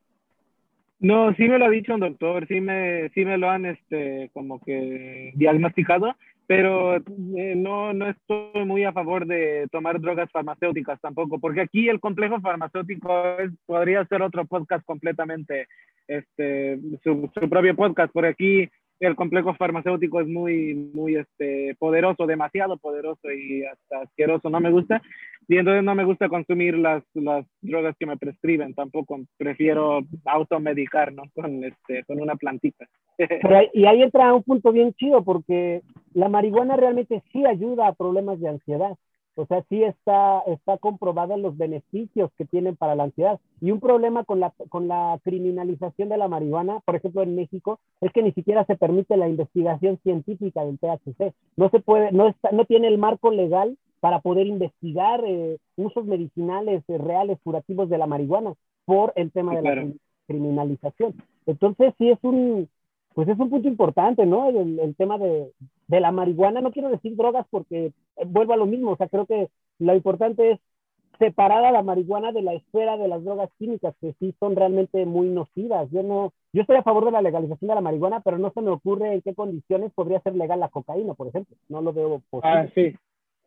No, 1.04 1.36
sí 1.36 1.50
me 1.50 1.60
lo 1.60 1.66
ha 1.66 1.70
dicho 1.70 1.94
un 1.94 2.00
doctor, 2.00 2.48
sí 2.48 2.62
me, 2.62 3.10
sí 3.10 3.26
me 3.26 3.38
lo 3.38 3.50
han 3.50 3.66
este, 3.66 4.30
como 4.32 4.62
que 4.62 5.34
diagnosticado, 5.36 6.16
pero 6.48 6.96
eh, 6.96 7.56
no, 7.58 7.92
no 7.92 8.08
estoy 8.08 8.64
muy 8.64 8.86
a 8.86 8.94
favor 8.94 9.28
de 9.28 9.68
tomar 9.70 10.00
drogas 10.00 10.32
farmacéuticas 10.32 11.02
tampoco, 11.02 11.42
porque 11.42 11.60
aquí 11.60 11.90
el 11.90 12.00
complejo 12.00 12.40
farmacéutico 12.40 13.38
es, 13.38 13.52
podría 13.66 14.06
ser 14.06 14.22
otro 14.22 14.46
podcast 14.46 14.86
completamente, 14.86 15.68
este, 16.08 16.80
su, 17.04 17.30
su 17.34 17.50
propio 17.50 17.76
podcast, 17.76 18.14
por 18.14 18.26
aquí 18.26 18.70
el 19.06 19.16
complejo 19.16 19.54
farmacéutico 19.56 20.22
es 20.22 20.28
muy, 20.28 20.74
muy 20.94 21.16
este, 21.16 21.76
poderoso, 21.80 22.26
demasiado 22.26 22.78
poderoso 22.78 23.32
y 23.32 23.64
hasta 23.64 24.02
asqueroso, 24.02 24.50
no 24.50 24.60
me 24.60 24.72
gusta. 24.72 25.02
Y 25.48 25.58
entonces 25.58 25.84
no 25.84 25.94
me 25.94 26.06
gusta 26.06 26.30
consumir 26.30 26.78
las, 26.78 27.04
las 27.14 27.46
drogas 27.62 27.96
que 28.00 28.06
me 28.06 28.18
prescriben, 28.18 28.74
tampoco 28.74 29.20
prefiero 29.38 30.02
automedicar, 30.26 31.12
¿no? 31.14 31.24
Con, 31.36 31.64
este, 31.64 32.04
con 32.06 32.22
una 32.22 32.36
plantita. 32.36 32.88
y 33.74 33.86
ahí 33.86 34.02
entra 34.02 34.34
un 34.34 34.44
punto 34.44 34.72
bien 34.72 34.94
chido, 34.94 35.24
porque 35.24 35.82
la 36.14 36.30
marihuana 36.30 36.78
realmente 36.78 37.22
sí 37.32 37.46
ayuda 37.46 37.88
a 37.88 37.94
problemas 37.94 38.40
de 38.40 38.50
ansiedad. 38.50 38.96
O 39.36 39.46
sea, 39.46 39.64
sí 39.70 39.84
está, 39.84 40.42
está 40.48 40.78
comprobado 40.78 41.38
los 41.38 41.58
beneficios 41.58 42.32
que 42.38 42.46
tienen 42.46 42.76
para 42.76 42.96
la 42.96 43.06
ansiedad. 43.06 43.40
Y 43.62 43.72
un 43.72 43.80
problema 43.80 44.24
con 44.24 44.40
la, 44.40 44.54
con 44.70 44.88
la 44.88 45.20
criminalización 45.24 46.10
de 46.10 46.18
la 46.18 46.28
marihuana, 46.28 46.80
por 46.86 46.96
ejemplo, 46.96 47.24
en 47.24 47.36
México, 47.36 47.80
es 48.02 48.12
que 48.12 48.22
ni 48.22 48.32
siquiera 48.34 48.66
se 48.66 48.76
permite 48.76 49.18
la 49.18 49.28
investigación 49.28 50.00
científica 50.04 50.64
del 50.64 50.78
THC. 50.78 51.34
No 51.58 51.70
se 51.70 51.80
puede, 51.80 52.12
no, 52.12 52.28
está, 52.28 52.52
no 52.52 52.66
tiene 52.66 52.88
el 52.88 52.98
marco 52.98 53.32
legal 53.32 53.78
para 54.00 54.20
poder 54.20 54.48
investigar 54.48 55.24
eh, 55.26 55.58
usos 55.78 56.06
medicinales 56.06 56.84
eh, 56.90 56.98
reales, 56.98 57.40
curativos 57.44 57.90
de 57.90 57.98
la 57.98 58.06
marihuana 58.06 58.54
por 58.86 59.14
el 59.16 59.32
tema 59.32 59.56
de 59.56 59.62
la 59.62 59.88
criminalización. 60.28 61.16
Entonces, 61.46 61.94
sí 61.98 62.10
es 62.10 62.20
un, 62.22 62.68
pues 63.14 63.28
es 63.28 63.40
un 63.40 63.50
punto 63.50 63.68
importante, 63.68 64.26
¿no? 64.26 64.50
El, 64.50 64.96
tema 64.98 65.18
de, 65.18 65.52
de, 65.88 66.00
la 66.00 66.12
marihuana, 66.12 66.62
no 66.62 66.72
quiero 66.72 66.90
decir 66.90 67.16
drogas 67.16 67.46
porque 67.50 67.88
eh, 67.88 67.94
vuelvo 68.26 68.54
a 68.54 68.58
lo 68.58 68.66
mismo, 68.66 68.92
o 68.92 68.98
sea, 68.98 69.08
creo 69.08 69.26
que 69.26 69.50
lo 69.80 69.96
importante 69.96 70.52
es 70.52 70.60
separar 71.20 71.64
a 71.64 71.72
la 71.72 71.84
marihuana 71.84 72.32
de 72.32 72.42
la 72.42 72.54
esfera 72.54 72.98
de 72.98 73.08
las 73.08 73.24
drogas 73.24 73.50
químicas, 73.58 73.96
que 74.02 74.14
sí 74.20 74.36
son 74.40 74.56
realmente 74.56 75.06
muy 75.06 75.28
nocivas. 75.28 75.90
Yo 75.92 76.04
no, 76.04 76.34
yo 76.54 76.62
estoy 76.62 76.78
a 76.78 76.84
favor 76.84 77.06
de 77.06 77.12
la 77.12 77.22
legalización 77.22 77.70
de 77.70 77.76
la 77.76 77.82
marihuana, 77.82 78.22
pero 78.22 78.38
no 78.38 78.52
se 78.52 78.62
me 78.62 78.72
ocurre 78.72 79.14
en 79.14 79.22
qué 79.22 79.34
condiciones 79.34 79.92
podría 79.94 80.22
ser 80.22 80.36
legal 80.36 80.60
la 80.60 80.70
cocaína, 80.70 81.14
por 81.14 81.28
ejemplo. 81.28 81.56
No 81.70 81.82
lo 81.82 81.94
veo 81.94 82.22
posible. 82.30 82.56
Ah, 82.56 82.68
sí. 82.74 82.94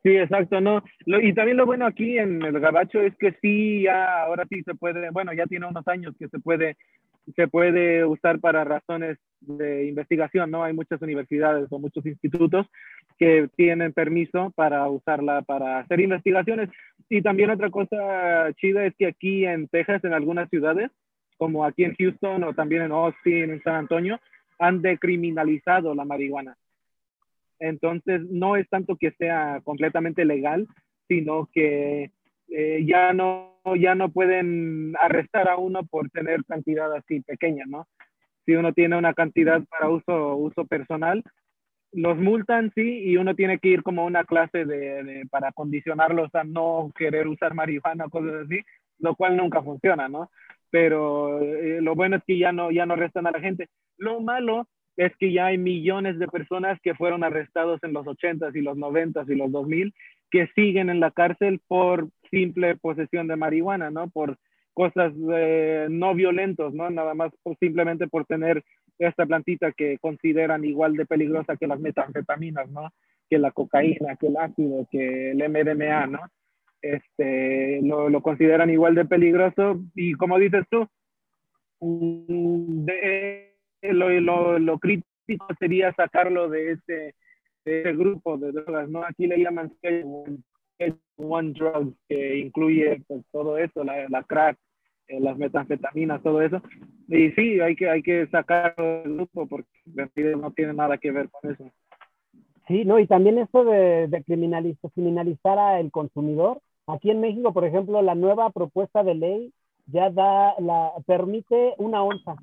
Sí, 0.06 0.16
exacto, 0.16 0.60
no. 0.60 0.84
y 1.04 1.34
también 1.34 1.56
lo 1.56 1.66
bueno 1.66 1.84
aquí 1.84 2.16
en 2.16 2.40
el 2.40 2.60
Gabacho 2.60 3.00
es 3.00 3.16
que 3.16 3.32
sí, 3.42 3.82
ya 3.82 4.22
ahora 4.22 4.44
sí 4.48 4.62
se 4.62 4.76
puede, 4.76 5.10
bueno, 5.10 5.32
ya 5.32 5.46
tiene 5.46 5.66
unos 5.66 5.88
años 5.88 6.14
que 6.16 6.28
se 6.28 6.38
puede 6.38 6.76
se 7.34 7.48
puede 7.48 8.04
usar 8.04 8.38
para 8.40 8.64
razones 8.64 9.18
de 9.40 9.86
investigación, 9.86 10.50
¿no? 10.50 10.62
Hay 10.62 10.72
muchas 10.72 11.00
universidades 11.02 11.66
o 11.70 11.78
muchos 11.78 12.06
institutos 12.06 12.66
que 13.18 13.48
tienen 13.56 13.92
permiso 13.92 14.52
para 14.54 14.88
usarla 14.88 15.42
para 15.42 15.80
hacer 15.80 16.00
investigaciones. 16.00 16.70
Y 17.08 17.22
también 17.22 17.50
otra 17.50 17.70
cosa 17.70 18.52
chida 18.54 18.86
es 18.86 18.94
que 18.96 19.06
aquí 19.06 19.44
en 19.44 19.68
Texas, 19.68 20.04
en 20.04 20.12
algunas 20.12 20.48
ciudades, 20.50 20.90
como 21.36 21.64
aquí 21.64 21.84
en 21.84 21.94
Houston 21.94 22.44
o 22.44 22.54
también 22.54 22.82
en 22.82 22.92
Austin, 22.92 23.50
en 23.50 23.62
San 23.62 23.74
Antonio, 23.74 24.20
han 24.58 24.82
decriminalizado 24.82 25.94
la 25.94 26.04
marihuana. 26.04 26.56
Entonces, 27.58 28.22
no 28.22 28.56
es 28.56 28.68
tanto 28.68 28.96
que 28.96 29.12
sea 29.12 29.60
completamente 29.64 30.24
legal, 30.24 30.66
sino 31.08 31.48
que 31.52 32.10
eh, 32.48 32.84
ya 32.86 33.12
no 33.12 33.56
ya 33.74 33.96
no 33.96 34.10
pueden 34.10 34.94
arrestar 35.00 35.48
a 35.48 35.56
uno 35.56 35.84
por 35.84 36.08
tener 36.10 36.44
cantidad 36.44 36.92
así 36.94 37.20
pequeña, 37.22 37.64
¿no? 37.66 37.88
Si 38.44 38.54
uno 38.54 38.72
tiene 38.72 38.96
una 38.96 39.12
cantidad 39.12 39.60
para 39.68 39.90
uso, 39.90 40.36
uso 40.36 40.64
personal, 40.66 41.24
los 41.92 42.16
multan, 42.16 42.70
sí, 42.74 43.02
y 43.04 43.16
uno 43.16 43.34
tiene 43.34 43.58
que 43.58 43.68
ir 43.68 43.82
como 43.82 44.02
a 44.02 44.06
una 44.06 44.24
clase 44.24 44.64
de, 44.64 45.26
para 45.30 45.50
condicionarlos 45.52 46.32
a 46.34 46.44
no 46.44 46.92
querer 46.96 47.26
usar 47.26 47.54
marihuana 47.54 48.08
cosas 48.08 48.44
así, 48.44 48.60
lo 48.98 49.16
cual 49.16 49.36
nunca 49.36 49.62
funciona, 49.62 50.08
¿no? 50.08 50.30
Pero 50.70 51.40
eh, 51.42 51.80
lo 51.80 51.94
bueno 51.94 52.16
es 52.16 52.24
que 52.24 52.38
ya 52.38 52.52
no, 52.52 52.70
ya 52.70 52.86
no 52.86 52.94
arrestan 52.94 53.26
a 53.26 53.30
la 53.32 53.40
gente. 53.40 53.68
Lo 53.98 54.20
malo 54.20 54.68
es 54.96 55.14
que 55.16 55.32
ya 55.32 55.46
hay 55.46 55.58
millones 55.58 56.18
de 56.18 56.28
personas 56.28 56.78
que 56.82 56.94
fueron 56.94 57.24
arrestados 57.24 57.82
en 57.82 57.92
los 57.92 58.06
80s 58.06 58.54
y 58.54 58.60
los 58.60 58.76
90s 58.76 59.28
y 59.28 59.34
los 59.34 59.50
2000 59.50 59.94
que 60.30 60.48
siguen 60.54 60.90
en 60.90 61.00
la 61.00 61.10
cárcel 61.10 61.60
por 61.68 62.08
simple 62.30 62.76
posesión 62.76 63.28
de 63.28 63.36
marihuana, 63.36 63.90
¿no? 63.90 64.08
Por 64.08 64.38
cosas 64.72 65.12
eh, 65.34 65.86
no 65.90 66.14
violentos, 66.14 66.74
¿no? 66.74 66.90
Nada 66.90 67.14
más 67.14 67.32
simplemente 67.60 68.08
por 68.08 68.26
tener 68.26 68.62
esta 68.98 69.26
plantita 69.26 69.72
que 69.72 69.98
consideran 69.98 70.64
igual 70.64 70.94
de 70.94 71.06
peligrosa 71.06 71.56
que 71.56 71.66
las 71.66 71.80
metanfetaminas, 71.80 72.68
¿no? 72.70 72.90
Que 73.28 73.38
la 73.38 73.50
cocaína, 73.50 74.16
que 74.16 74.28
el 74.28 74.36
ácido, 74.36 74.86
que 74.90 75.30
el 75.32 75.38
MDMA, 75.38 76.06
¿no? 76.06 76.20
Este, 76.82 77.80
lo, 77.82 78.08
lo 78.08 78.20
consideran 78.22 78.70
igual 78.70 78.94
de 78.94 79.06
peligroso 79.06 79.80
y 79.94 80.12
como 80.14 80.38
dices 80.38 80.64
tú, 80.70 80.86
de, 81.80 83.54
lo, 83.82 84.08
lo, 84.20 84.58
lo 84.58 84.78
crítico 84.78 85.46
sería 85.58 85.92
sacarlo 85.94 86.48
de 86.48 86.72
este 86.72 87.14
ese 87.66 87.92
grupo 87.94 88.38
de 88.38 88.52
drogas, 88.52 88.88
¿no? 88.88 89.04
Aquí 89.04 89.26
le 89.26 89.38
llaman 89.38 89.72
One, 91.16 91.52
Drug, 91.52 91.94
que 92.08 92.38
incluye 92.38 93.02
pues, 93.06 93.24
todo 93.32 93.58
eso, 93.58 93.84
la, 93.84 94.08
la 94.08 94.22
crack, 94.22 94.58
eh, 95.08 95.20
las 95.20 95.36
metanfetaminas, 95.38 96.22
todo 96.22 96.42
eso. 96.42 96.60
Y 97.08 97.30
sí, 97.30 97.60
hay 97.60 97.76
que, 97.76 97.88
hay 97.88 98.02
que 98.02 98.26
sacarlo 98.28 99.02
del 99.02 99.14
grupo 99.14 99.46
porque 99.46 99.68
no 100.36 100.50
tiene 100.52 100.74
nada 100.74 100.98
que 100.98 101.10
ver 101.10 101.28
con 101.30 101.52
eso. 101.52 101.70
Sí, 102.68 102.84
no, 102.84 102.98
y 102.98 103.06
también 103.06 103.38
esto 103.38 103.64
de, 103.64 104.08
de 104.08 104.24
criminalizar, 104.24 104.90
criminalizar 104.92 105.58
al 105.58 105.90
consumidor. 105.90 106.60
Aquí 106.86 107.10
en 107.10 107.20
México, 107.20 107.52
por 107.52 107.64
ejemplo, 107.64 108.02
la 108.02 108.14
nueva 108.14 108.50
propuesta 108.50 109.02
de 109.02 109.14
ley 109.14 109.52
ya 109.86 110.10
da, 110.10 110.54
la, 110.58 110.92
permite 111.06 111.74
una 111.78 112.02
onza, 112.02 112.34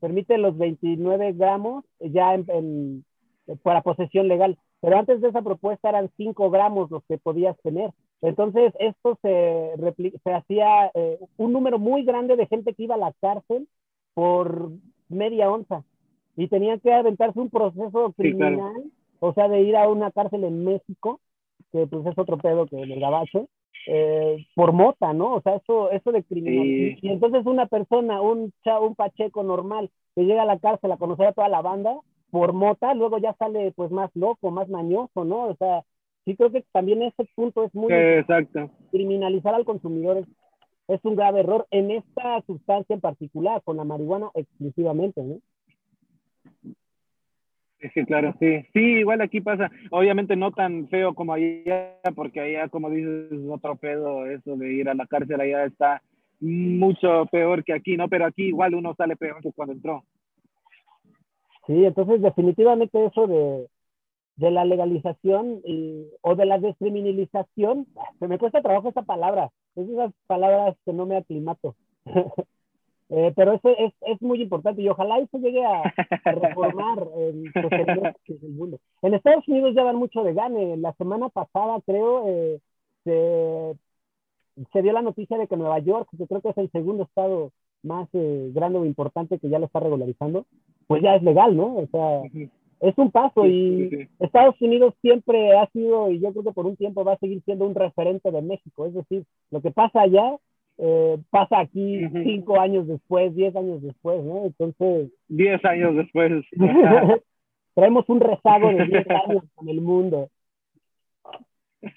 permite 0.00 0.38
los 0.38 0.56
29 0.56 1.32
gramos 1.34 1.84
ya 2.00 2.34
en 2.34 3.04
para 3.62 3.82
posesión 3.82 4.28
legal. 4.28 4.58
Pero 4.80 4.98
antes 4.98 5.20
de 5.20 5.28
esa 5.28 5.42
propuesta 5.42 5.88
eran 5.88 6.10
5 6.16 6.50
gramos 6.50 6.90
los 6.90 7.02
que 7.06 7.18
podías 7.18 7.56
tener. 7.62 7.90
Entonces, 8.20 8.72
esto 8.78 9.18
se, 9.22 9.72
se 10.22 10.32
hacía 10.32 10.90
eh, 10.94 11.18
un 11.36 11.52
número 11.52 11.78
muy 11.78 12.04
grande 12.04 12.36
de 12.36 12.46
gente 12.46 12.74
que 12.74 12.84
iba 12.84 12.94
a 12.94 12.98
la 12.98 13.12
cárcel 13.20 13.68
por 14.14 14.70
media 15.08 15.50
onza 15.50 15.84
y 16.36 16.48
tenían 16.48 16.80
que 16.80 16.92
aventarse 16.92 17.38
un 17.40 17.50
proceso 17.50 18.12
criminal, 18.16 18.84
o 19.20 19.32
sea, 19.32 19.48
de 19.48 19.62
ir 19.62 19.76
a 19.76 19.88
una 19.88 20.12
cárcel 20.12 20.44
en 20.44 20.64
México, 20.64 21.20
que 21.72 21.86
pues 21.86 22.06
es 22.06 22.16
otro 22.16 22.38
pedo 22.38 22.66
que 22.66 22.80
en 22.80 22.90
el 22.92 23.00
gabacho, 23.00 23.48
eh, 23.86 24.46
por 24.54 24.72
mota, 24.72 25.12
¿no? 25.12 25.34
O 25.34 25.40
sea, 25.42 25.56
eso, 25.56 25.90
eso 25.90 26.12
de 26.12 26.22
criminal. 26.22 26.66
Y, 26.66 26.98
y, 27.02 27.08
entonces 27.08 27.46
una 27.46 27.66
persona, 27.66 28.20
un, 28.20 28.52
un 28.64 28.94
pacheco 28.94 29.42
normal, 29.42 29.90
que 30.14 30.24
llega 30.24 30.42
a 30.42 30.46
la 30.46 30.58
cárcel 30.58 30.92
a 30.92 30.96
conocer 30.96 31.26
a 31.26 31.32
toda 31.32 31.48
la 31.48 31.62
banda, 31.62 31.96
por 32.30 32.52
mota, 32.52 32.94
luego 32.94 33.18
ya 33.18 33.34
sale 33.34 33.72
pues 33.72 33.90
más 33.90 34.10
loco, 34.14 34.50
más 34.50 34.68
mañoso, 34.68 35.24
¿no? 35.24 35.46
O 35.46 35.56
sea, 35.56 35.82
sí 36.24 36.36
creo 36.36 36.50
que 36.50 36.64
también 36.72 37.02
ese 37.02 37.24
punto 37.34 37.64
es 37.64 37.74
muy... 37.74 37.92
Exacto. 37.92 38.70
Criminalizar 38.90 39.54
al 39.54 39.64
consumidor 39.64 40.26
es, 40.88 41.00
un 41.04 41.16
grave 41.16 41.40
error 41.40 41.66
en 41.70 41.90
esta 41.90 42.42
sustancia 42.46 42.94
en 42.94 43.00
particular, 43.00 43.62
con 43.62 43.76
la 43.76 43.84
marihuana 43.84 44.30
exclusivamente, 44.34 45.22
¿no? 45.22 45.38
Sí, 47.94 48.04
claro, 48.06 48.34
sí. 48.40 48.66
Sí, 48.72 48.80
igual 48.80 49.20
aquí 49.20 49.40
pasa, 49.40 49.70
obviamente 49.90 50.34
no 50.34 50.50
tan 50.50 50.88
feo 50.88 51.14
como 51.14 51.32
allá, 51.32 51.94
porque 52.16 52.40
allá, 52.40 52.68
como 52.68 52.90
dices, 52.90 53.30
es 53.30 53.38
otro 53.48 53.76
pedo, 53.76 54.26
eso 54.26 54.56
de 54.56 54.72
ir 54.72 54.88
a 54.88 54.94
la 54.94 55.06
cárcel 55.06 55.40
allá 55.40 55.64
está 55.64 56.02
mucho 56.40 57.26
peor 57.30 57.64
que 57.64 57.72
aquí, 57.72 57.96
¿no? 57.96 58.08
Pero 58.08 58.26
aquí 58.26 58.48
igual 58.48 58.74
uno 58.74 58.94
sale 58.96 59.16
peor 59.16 59.40
que 59.42 59.52
cuando 59.52 59.74
entró. 59.74 60.04
Sí, 61.68 61.84
entonces 61.84 62.22
definitivamente 62.22 63.04
eso 63.04 63.26
de, 63.26 63.68
de 64.36 64.50
la 64.50 64.64
legalización 64.64 65.60
y, 65.66 66.06
o 66.22 66.34
de 66.34 66.46
la 66.46 66.58
descriminalización, 66.58 67.86
se 68.18 68.26
me 68.26 68.38
cuesta 68.38 68.62
trabajo 68.62 68.88
esa 68.88 69.02
palabra, 69.02 69.50
es 69.76 69.86
esas 69.86 70.12
palabras 70.26 70.76
que 70.86 70.94
no 70.94 71.04
me 71.04 71.18
aclimato. 71.18 71.76
eh, 73.10 73.34
pero 73.36 73.52
eso 73.52 73.68
es, 73.68 73.92
es, 74.00 74.22
muy 74.22 74.40
importante 74.40 74.80
y 74.80 74.88
ojalá 74.88 75.18
eso 75.18 75.36
llegue 75.36 75.62
a, 75.62 75.82
reformar 76.24 77.06
el, 77.18 77.52
el 77.54 78.50
mundo. 78.50 78.78
En 79.02 79.12
Estados 79.12 79.46
Unidos 79.46 79.74
ya 79.74 79.84
dan 79.84 79.96
mucho 79.96 80.22
de 80.22 80.32
gane. 80.32 80.78
La 80.78 80.94
semana 80.94 81.28
pasada, 81.28 81.82
creo, 81.84 82.24
eh, 82.28 82.60
se, 83.04 83.76
se 84.72 84.82
dio 84.82 84.92
la 84.94 85.02
noticia 85.02 85.36
de 85.36 85.46
que 85.46 85.56
Nueva 85.58 85.80
York, 85.80 86.08
que 86.16 86.26
creo 86.26 86.40
que 86.40 86.48
es 86.48 86.58
el 86.58 86.70
segundo 86.70 87.02
estado 87.02 87.52
más 87.82 88.08
eh, 88.14 88.50
grande 88.54 88.78
o 88.78 88.86
importante 88.86 89.38
que 89.38 89.50
ya 89.50 89.58
lo 89.58 89.66
está 89.66 89.80
regularizando, 89.80 90.46
pues 90.88 91.02
ya 91.02 91.14
es 91.14 91.22
legal, 91.22 91.56
¿no? 91.56 91.76
O 91.76 91.86
sea, 91.86 92.22
es 92.80 92.98
un 92.98 93.12
paso 93.12 93.46
y 93.46 94.08
Estados 94.18 94.60
Unidos 94.60 94.94
siempre 95.00 95.56
ha 95.56 95.68
sido, 95.70 96.10
y 96.10 96.18
yo 96.18 96.32
creo 96.32 96.44
que 96.44 96.52
por 96.52 96.66
un 96.66 96.76
tiempo 96.76 97.04
va 97.04 97.12
a 97.12 97.18
seguir 97.18 97.40
siendo 97.44 97.66
un 97.66 97.76
referente 97.76 98.32
de 98.32 98.42
México. 98.42 98.86
Es 98.86 98.94
decir, 98.94 99.24
lo 99.50 99.60
que 99.60 99.70
pasa 99.70 100.00
allá 100.00 100.36
eh, 100.78 101.18
pasa 101.30 101.60
aquí 101.60 102.00
cinco 102.24 102.58
años 102.58 102.88
después, 102.88 103.34
diez 103.36 103.54
años 103.54 103.82
después, 103.82 104.24
¿no? 104.24 104.46
Entonces... 104.46 105.12
Diez 105.28 105.64
años 105.64 105.94
después. 105.94 106.44
traemos 107.74 108.08
un 108.08 108.20
rezago 108.20 108.70
de 108.70 108.86
diez 108.86 109.06
años 109.10 109.44
en 109.60 109.68
el 109.68 109.80
mundo. 109.80 110.30
sí, 111.82 111.90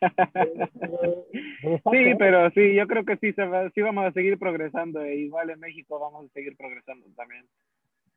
pero 2.19 2.51
sí, 2.51 2.75
yo 2.75 2.87
creo 2.87 3.03
que 3.03 3.17
sí, 3.17 3.33
se 3.33 3.45
va, 3.45 3.69
sí 3.71 3.81
vamos 3.81 4.05
a 4.05 4.11
seguir 4.11 4.37
progresando. 4.37 5.01
E 5.01 5.15
igual 5.15 5.49
en 5.49 5.59
México 5.59 5.99
vamos 5.99 6.25
a 6.25 6.33
seguir 6.33 6.55
progresando 6.57 7.07
también. 7.15 7.45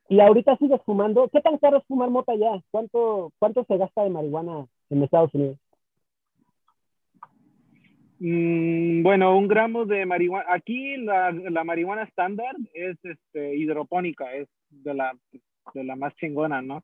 Y 0.09 0.21
ahorita 0.21 0.57
sigues 0.59 0.81
fumando. 0.85 1.29
¿Qué 1.33 1.41
tan 1.41 1.59
caro 1.59 1.79
es 1.79 1.85
fumar 1.87 2.11
mota 2.11 2.35
ya? 2.35 2.61
¿Cuánto, 2.71 3.33
cuánto 3.39 3.65
se 3.65 3.77
gasta 3.77 4.05
de 4.05 4.11
marihuana 4.11 4.67
en 4.91 5.03
Estados 5.03 5.35
Unidos? 5.35 5.59
Mm, 8.19 9.03
bueno, 9.03 9.37
un 9.37 9.49
gramo 9.49 9.87
de 9.87 10.07
marihuana. 10.07 10.47
Aquí 10.49 10.97
la, 10.99 11.33
la 11.33 11.65
marihuana 11.65 12.03
estándar 12.05 12.55
es 12.75 12.97
este, 13.03 13.57
hidropónica, 13.57 14.35
es 14.35 14.49
de 14.71 14.95
la, 14.95 15.13
de 15.73 15.85
la 15.85 15.97
más 15.97 16.15
chingona, 16.17 16.63
¿no? 16.63 16.83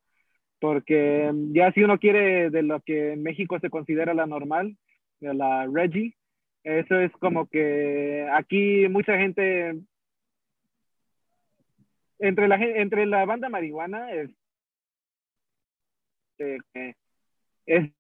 porque 0.61 1.33
ya 1.53 1.73
si 1.73 1.83
uno 1.83 1.99
quiere 1.99 2.51
de 2.51 2.63
lo 2.63 2.81
que 2.81 3.15
en 3.15 3.23
México 3.23 3.59
se 3.59 3.71
considera 3.71 4.15
la 4.15 4.27
normal, 4.27 4.77
de 5.19 5.35
la 5.35 5.67
Reggie, 5.67 6.15
eso 6.63 7.01
es 7.01 7.11
como 7.13 7.47
que 7.47 8.29
aquí 8.33 8.87
mucha 8.89 9.17
gente, 9.17 9.81
entre 12.21 12.49
la, 12.49 12.57
entre 12.57 13.07
la 13.07 13.25
banda 13.25 13.49
marihuana, 13.49 14.13
es, 14.13 14.31
eh, 16.39 16.95
es, 17.67 17.91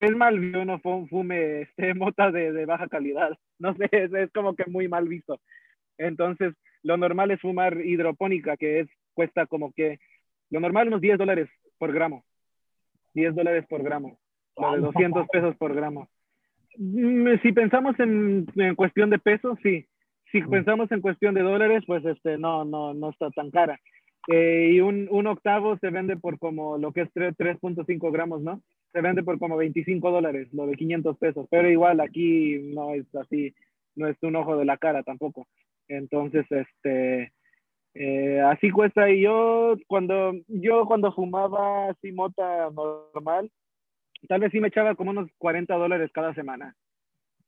es 0.00 0.16
mal 0.16 0.38
visto 0.40 0.58
uno 0.58 0.78
fume 0.80 1.62
este, 1.62 1.94
mota 1.94 2.30
de, 2.30 2.52
de, 2.52 2.66
baja 2.66 2.88
calidad, 2.88 3.36
no 3.58 3.74
sé, 3.74 3.88
es, 3.92 4.12
es 4.12 4.32
como 4.32 4.54
que 4.54 4.64
muy 4.66 4.88
mal 4.88 5.08
visto. 5.08 5.40
Entonces, 5.98 6.54
lo 6.82 6.96
normal 6.96 7.30
es 7.30 7.40
fumar 7.40 7.80
hidropónica, 7.80 8.56
que 8.56 8.80
es, 8.80 8.88
cuesta 9.12 9.46
como 9.46 9.72
que, 9.72 9.98
lo 10.50 10.60
normal 10.60 10.88
unos 10.88 11.00
10 11.00 11.18
dólares 11.18 11.48
por 11.78 11.92
gramo. 11.92 12.24
10 13.14 13.34
dólares 13.34 13.64
por 13.68 13.82
gramo. 13.82 14.18
Lo 14.56 14.72
de 14.72 14.80
200 14.80 15.26
pesos 15.28 15.56
por 15.56 15.74
gramo. 15.74 16.08
Mm, 16.76 17.38
si 17.42 17.52
pensamos 17.52 17.98
en, 17.98 18.46
en 18.56 18.74
cuestión 18.74 19.10
de 19.10 19.18
pesos, 19.18 19.58
sí. 19.62 19.86
Si 20.34 20.42
pensamos 20.42 20.90
en 20.90 21.00
cuestión 21.00 21.32
de 21.32 21.42
dólares, 21.42 21.84
pues 21.86 22.04
este, 22.04 22.38
no, 22.38 22.64
no, 22.64 22.92
no 22.92 23.10
está 23.10 23.30
tan 23.30 23.52
cara. 23.52 23.78
Eh, 24.26 24.70
y 24.72 24.80
un, 24.80 25.06
un, 25.08 25.28
octavo 25.28 25.78
se 25.78 25.90
vende 25.90 26.16
por 26.16 26.40
como 26.40 26.76
lo 26.76 26.90
que 26.92 27.02
es 27.02 27.14
3.5 27.14 28.10
gramos, 28.10 28.42
¿no? 28.42 28.60
Se 28.92 29.00
vende 29.00 29.22
por 29.22 29.38
como 29.38 29.56
25 29.56 30.10
dólares, 30.10 30.48
lo 30.52 30.66
de 30.66 30.74
500 30.74 31.18
pesos. 31.18 31.46
Pero 31.52 31.70
igual 31.70 32.00
aquí 32.00 32.58
no 32.74 32.94
es 32.94 33.06
así, 33.14 33.54
no 33.94 34.08
es 34.08 34.16
un 34.22 34.34
ojo 34.34 34.56
de 34.56 34.64
la 34.64 34.76
cara 34.76 35.04
tampoco. 35.04 35.46
Entonces, 35.86 36.44
este, 36.50 37.32
eh, 37.94 38.40
así 38.40 38.72
cuesta. 38.72 39.08
Y 39.10 39.22
yo 39.22 39.76
cuando, 39.86 40.32
yo 40.48 40.84
cuando 40.86 41.12
fumaba 41.12 41.90
así 41.90 42.10
mota 42.10 42.70
normal, 42.72 43.52
tal 44.26 44.40
vez 44.40 44.50
sí 44.50 44.58
me 44.58 44.66
echaba 44.66 44.96
como 44.96 45.12
unos 45.12 45.30
40 45.38 45.72
dólares 45.76 46.10
cada 46.12 46.34
semana. 46.34 46.74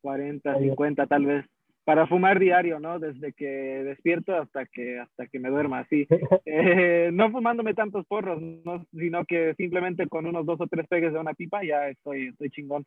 40, 0.03 0.61
50 0.61 1.07
tal 1.09 1.27
vez. 1.27 1.47
Para 1.87 2.09
fumar 2.09 2.41
diario, 2.41 2.81
¿no? 2.81 2.99
Desde 2.99 3.33
que 3.33 3.47
despierto 3.47 4.35
hasta 4.35 4.67
que, 4.67 4.99
hasta 4.99 5.29
que 5.29 5.39
me 5.39 5.51
duerma, 5.51 5.79
así. 5.79 6.07
Eh, 6.45 7.11
no 7.13 7.31
fumándome 7.31 7.75
tantos 7.75 8.05
porros, 8.07 8.43
no, 8.43 8.85
sino 8.93 9.25
que 9.25 9.55
simplemente 9.55 10.09
con 10.09 10.27
unos 10.27 10.45
dos 10.45 10.61
o 10.61 10.67
tres 10.67 10.87
pegues 10.89 11.13
de 11.13 11.19
una 11.21 11.35
pipa 11.35 11.63
ya 11.63 11.89
estoy, 11.89 12.29
estoy 12.29 12.51
chingón. 12.51 12.85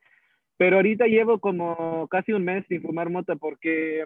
Pero 0.58 0.76
ahorita 0.76 1.06
llevo 1.06 1.40
como 1.40 2.08
casi 2.10 2.34
un 2.34 2.44
mes 2.44 2.66
sin 2.68 2.82
fumar 2.82 3.10
mota 3.10 3.38
porque 3.38 4.06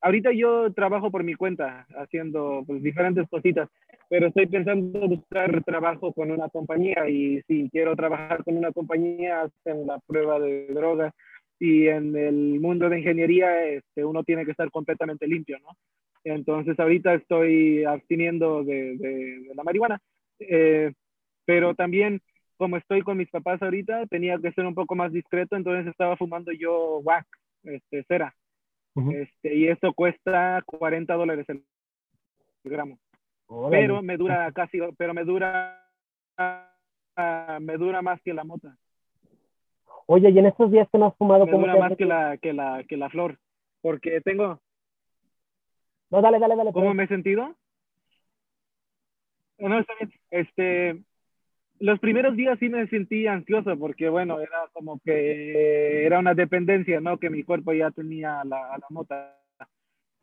ahorita 0.00 0.32
yo 0.32 0.72
trabajo 0.72 1.12
por 1.12 1.22
mi 1.22 1.34
cuenta 1.34 1.86
haciendo 1.96 2.64
pues, 2.66 2.82
diferentes 2.82 3.28
cositas, 3.28 3.68
pero 4.08 4.26
estoy 4.26 4.46
pensando 4.46 5.06
buscar 5.06 5.62
trabajo 5.62 6.12
con 6.12 6.32
una 6.32 6.48
compañía 6.48 7.08
y 7.08 7.42
si 7.42 7.70
quiero 7.70 7.94
trabajar 7.94 8.42
con 8.42 8.56
una 8.56 8.72
compañía 8.72 9.42
hacen 9.42 9.86
la 9.86 9.98
prueba 10.00 10.40
de 10.40 10.66
drogas 10.68 11.14
y 11.58 11.88
en 11.88 12.16
el 12.16 12.60
mundo 12.60 12.88
de 12.88 12.98
ingeniería 12.98 13.64
este, 13.66 14.04
uno 14.04 14.24
tiene 14.24 14.44
que 14.44 14.50
estar 14.50 14.70
completamente 14.70 15.26
limpio, 15.26 15.58
¿no? 15.60 15.70
Entonces 16.24 16.78
ahorita 16.78 17.14
estoy 17.14 17.84
absteniendo 17.84 18.64
de, 18.64 18.96
de, 18.96 19.52
la 19.54 19.62
marihuana, 19.62 20.00
eh, 20.40 20.92
pero 21.44 21.74
también 21.74 22.20
como 22.56 22.76
estoy 22.76 23.02
con 23.02 23.18
mis 23.18 23.30
papás 23.30 23.62
ahorita, 23.62 24.06
tenía 24.06 24.38
que 24.38 24.50
ser 24.52 24.66
un 24.66 24.74
poco 24.74 24.94
más 24.94 25.12
discreto, 25.12 25.56
entonces 25.56 25.86
estaba 25.86 26.16
fumando 26.16 26.52
yo 26.52 27.00
wax, 27.04 27.26
este, 27.62 28.02
cera 28.04 28.34
este, 29.12 29.54
y 29.54 29.68
eso 29.68 29.92
cuesta 29.92 30.62
40 30.64 31.14
dólares 31.14 31.46
el 31.48 31.62
gramo. 32.64 32.98
Pero 33.70 34.02
me 34.02 34.16
dura 34.16 34.50
casi, 34.52 34.78
pero 34.96 35.14
me 35.14 35.24
dura, 35.24 35.86
me 37.60 37.76
dura 37.76 38.02
más 38.02 38.20
que 38.22 38.34
la 38.34 38.44
mota. 38.44 38.76
Oye, 40.06 40.30
y 40.30 40.38
en 40.38 40.46
estos 40.46 40.70
días 40.70 40.88
que 40.90 40.98
no 40.98 41.06
has 41.06 41.16
fumado, 41.16 41.46
me 41.46 41.52
dura 41.52 41.76
más 41.76 41.96
que 41.96 42.04
la, 42.04 42.36
que 42.38 42.52
la, 42.52 42.84
que 42.88 42.96
la 42.96 43.10
flor, 43.10 43.38
porque 43.82 44.20
tengo. 44.20 44.60
No, 46.10 46.22
dale, 46.22 46.38
dale, 46.38 46.54
dale. 46.54 46.72
¿Cómo 46.72 46.94
me 46.94 47.04
he 47.04 47.08
sentido? 47.08 47.56
No, 49.58 49.78
está 49.80 49.94
bien. 49.98 50.12
Este, 50.30 51.02
los 51.80 51.98
primeros 51.98 52.36
días 52.36 52.58
sí 52.60 52.68
me 52.68 52.86
sentí 52.86 53.26
ansioso 53.26 53.76
porque, 53.76 54.08
bueno, 54.08 54.40
era 54.40 54.68
como 54.72 55.00
que 55.00 56.06
era 56.06 56.20
una 56.20 56.34
dependencia, 56.34 57.00
¿no? 57.00 57.18
Que 57.18 57.28
mi 57.28 57.42
cuerpo 57.42 57.72
ya 57.72 57.90
tenía 57.90 58.44
la, 58.44 58.78
la 58.78 58.86
mota. 58.90 59.36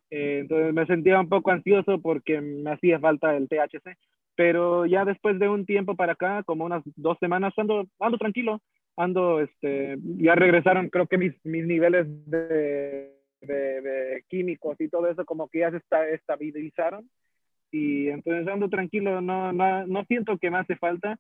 Eh, 0.10 0.40
entonces 0.42 0.74
me 0.74 0.86
sentía 0.86 1.20
un 1.20 1.28
poco 1.28 1.52
ansioso 1.52 2.00
porque 2.00 2.40
me 2.40 2.72
hacía 2.72 3.00
falta 3.00 3.36
el 3.36 3.50
THC. 3.50 3.98
Pero 4.36 4.86
ya 4.86 5.06
después 5.06 5.38
de 5.40 5.48
un 5.48 5.66
tiempo 5.66 5.96
para 5.96 6.14
acá, 6.14 6.44
como 6.44 6.66
unas 6.66 6.84
dos 6.96 7.18
semanas, 7.20 7.54
ando, 7.58 7.86
ando 8.00 8.18
tranquilo. 8.18 8.62
Ando, 8.96 9.40
este, 9.40 9.98
ya 10.18 10.36
regresaron, 10.36 10.90
creo 10.90 11.08
que 11.08 11.18
mis, 11.18 11.34
mis 11.44 11.66
niveles 11.66 12.06
de, 12.30 13.12
de, 13.42 13.82
de 13.82 14.24
químicos 14.28 14.80
y 14.80 14.88
todo 14.88 15.08
eso 15.10 15.26
como 15.26 15.48
que 15.50 15.60
ya 15.60 15.72
se 15.72 15.78
está, 15.78 16.08
estabilizaron. 16.10 17.10
Y 17.72 18.10
entonces 18.10 18.48
ando 18.48 18.70
tranquilo, 18.70 19.20
no, 19.20 19.52
no, 19.52 19.88
no 19.88 20.06
siento 20.06 20.38
que 20.38 20.52
me 20.52 20.60
hace 20.60 20.76
falta 20.76 21.18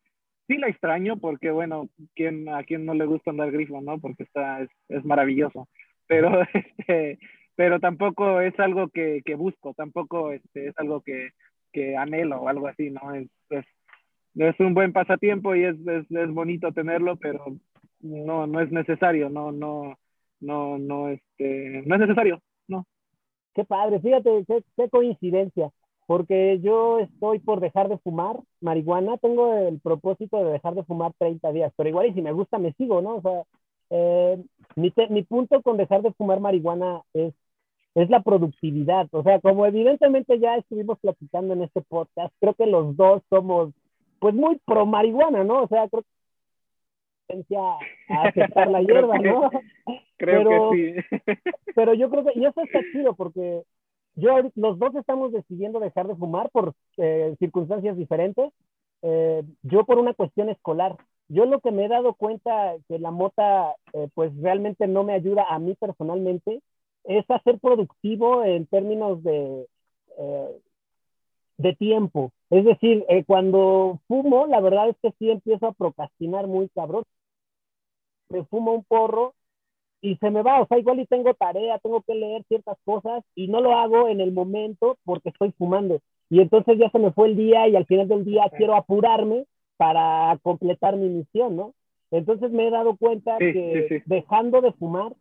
sí 0.48 0.58
la 0.58 0.68
extraño 0.68 1.18
porque, 1.18 1.52
bueno, 1.52 1.90
¿quién, 2.16 2.50
a 2.50 2.64
quien 2.64 2.86
no 2.86 2.94
le 2.94 3.06
gusta 3.06 3.32
andar 3.32 3.52
grifo, 3.52 3.82
¿no? 3.82 4.00
Porque 4.00 4.24
está, 4.24 4.62
es, 4.62 4.70
es 4.90 5.06
maravilloso. 5.06 5.68
Pero, 6.08 6.42
este, 6.54 7.20
pero 7.56 7.80
tampoco 7.80 8.42
es 8.42 8.58
algo 8.60 8.90
que, 8.90 9.22
que 9.26 9.36
busco, 9.36 9.74
tampoco 9.74 10.32
este, 10.32 10.68
es 10.68 10.78
algo 10.78 11.02
que, 11.02 11.30
que 11.74 11.98
anhelo 11.98 12.42
o 12.42 12.48
algo 12.48 12.68
así, 12.68 12.90
¿no? 12.90 13.14
Es, 13.14 13.28
es, 14.36 14.60
un 14.60 14.74
buen 14.74 14.94
pasatiempo 14.94 15.56
y 15.56 15.66
es, 15.66 15.76
es, 15.88 16.10
es, 16.10 16.32
bonito 16.32 16.72
tenerlo, 16.72 17.18
pero 17.18 17.46
no, 18.00 18.48
no 18.48 18.60
es 18.62 18.72
necesario, 18.72 19.30
no, 19.30 19.52
no, 19.52 19.98
no, 20.40 20.78
no, 20.78 21.10
este, 21.10 21.84
no 21.86 21.96
es 21.96 22.02
necesario, 22.02 22.42
no. 22.68 22.86
Qué 23.54 23.66
padre, 23.66 24.00
fíjate, 24.00 24.46
qué, 24.48 24.64
qué 24.78 24.90
coincidencia 24.90 25.70
porque 26.06 26.60
yo 26.62 27.00
estoy 27.00 27.40
por 27.40 27.60
dejar 27.60 27.90
de 27.90 27.98
fumar 28.00 28.40
marihuana, 28.62 29.18
tengo 29.18 29.54
el 29.56 29.80
propósito 29.80 30.44
de 30.44 30.52
dejar 30.52 30.76
de 30.76 30.84
fumar 30.84 31.14
30 31.18 31.52
días, 31.52 31.74
pero 31.76 31.90
igual 31.90 32.08
y 32.08 32.14
si 32.14 32.22
me 32.22 32.34
gusta 32.34 32.58
me 32.58 32.74
sigo, 32.74 33.02
¿no? 33.02 33.16
O 33.16 33.22
sea, 33.22 33.44
eh, 33.90 34.44
mi, 34.76 34.94
mi, 35.10 35.24
punto 35.24 35.62
con 35.62 35.78
dejar 35.78 36.02
de 36.02 36.14
fumar 36.14 36.40
marihuana 36.40 37.02
es, 37.14 37.34
es 37.96 38.10
la 38.10 38.22
productividad, 38.22 39.08
o 39.12 39.24
sea, 39.24 39.40
como 39.40 39.66
evidentemente 39.66 40.40
ya 40.40 40.56
estuvimos 40.56 41.00
platicando 41.00 41.54
en 41.54 41.64
este 41.64 41.82
podcast, 41.82 42.34
creo 42.40 42.54
que 42.56 42.66
los 42.66 42.96
dos 42.96 43.22
somos 43.30 43.72
pues 44.20 44.34
muy 44.34 44.60
pro 44.66 44.86
marihuana, 44.86 45.44
¿no? 45.44 45.64
O 45.64 45.68
sea, 45.68 45.88
creo 45.90 46.02
que 46.02 47.56
a 47.58 48.24
aceptar 48.24 48.70
la 48.70 48.82
hierba, 48.82 49.18
¿no? 49.20 49.50
Creo 50.18 50.44
pero, 50.44 50.72
que 50.72 51.04
sí. 51.10 51.18
pero 51.76 51.94
yo 51.94 52.10
creo 52.10 52.26
que, 52.26 52.40
y 52.40 52.46
eso 52.46 52.62
está 52.62 52.80
chido 52.92 53.14
porque 53.16 53.64
yo 54.16 54.36
los 54.56 54.78
dos 54.80 54.96
estamos 54.96 55.32
decidiendo 55.32 55.80
dejar 55.80 56.08
de 56.08 56.16
fumar 56.16 56.50
por 56.52 56.74
eh, 56.98 57.36
circunstancias 57.40 57.98
diferentes. 57.98 58.52
Eh, 59.02 59.44
yo 59.64 59.86
por 59.86 59.98
una 59.98 60.14
cuestión 60.14 60.50
escolar. 60.50 60.96
Yo 61.30 61.46
lo 61.46 61.60
que 61.62 61.72
me 61.72 61.86
he 61.86 61.88
dado 61.88 62.14
cuenta 62.14 62.76
que 62.88 63.00
la 63.00 63.12
mota, 63.12 63.76
eh, 63.94 64.08
pues 64.14 64.32
realmente 64.42 64.88
no 64.88 65.04
me 65.04 65.14
ayuda 65.14 65.46
a 65.50 65.58
mí 65.58 65.76
personalmente, 65.76 66.62
es 67.06 67.30
a 67.30 67.40
ser 67.44 67.60
productivo 67.60 68.44
en 68.44 68.66
términos 68.68 69.24
de, 69.24 69.68
de 71.58 71.76
tiempo. 71.76 72.32
Es 72.50 72.66
decir, 72.66 73.06
cuando 73.26 74.00
fumo, 74.08 74.46
la 74.48 74.60
verdad 74.62 74.90
es 74.90 74.98
que 75.02 75.12
sí 75.20 75.30
empiezo 75.30 75.68
a 75.68 75.74
procrastinar 75.74 76.48
muy 76.48 76.70
cabrón. 76.70 77.04
Me 78.30 78.44
fumo 78.46 78.74
un 78.74 78.84
porro 78.84 79.34
y 80.02 80.18
se 80.18 80.30
me 80.30 80.42
va, 80.42 80.62
o 80.62 80.68
sea, 80.68 80.78
igual 80.78 81.00
y 81.00 81.06
tengo 81.06 81.34
tarea, 81.34 81.80
tengo 81.80 82.02
que 82.02 82.14
leer 82.14 82.44
ciertas 82.50 82.78
cosas 82.84 83.24
y 83.36 83.48
no 83.48 83.62
lo 83.62 83.74
hago 83.74 84.10
en 84.10 84.20
el 84.20 84.34
momento 84.34 84.98
porque 85.06 85.30
estoy 85.30 85.52
fumando. 85.58 86.02
Y 86.30 86.42
entonces 86.42 86.78
ya 86.78 86.90
se 86.90 87.00
me 87.00 87.12
fue 87.12 87.30
el 87.30 87.38
día 87.38 87.68
y 87.68 87.76
al 87.76 87.86
final 87.86 88.08
del 88.08 88.26
día 88.26 88.52
quiero 88.58 88.76
apurarme 88.76 89.46
para 89.78 90.38
completar 90.44 90.98
mi 90.98 91.08
misión, 91.10 91.56
¿no? 91.56 91.74
Entonces 92.12 92.52
me 92.52 92.68
he 92.68 92.72
dado 92.72 92.98
cuenta 92.98 93.38
que 93.38 94.04
dejando 94.06 94.62
de 94.62 94.74
fumar, 94.74 95.14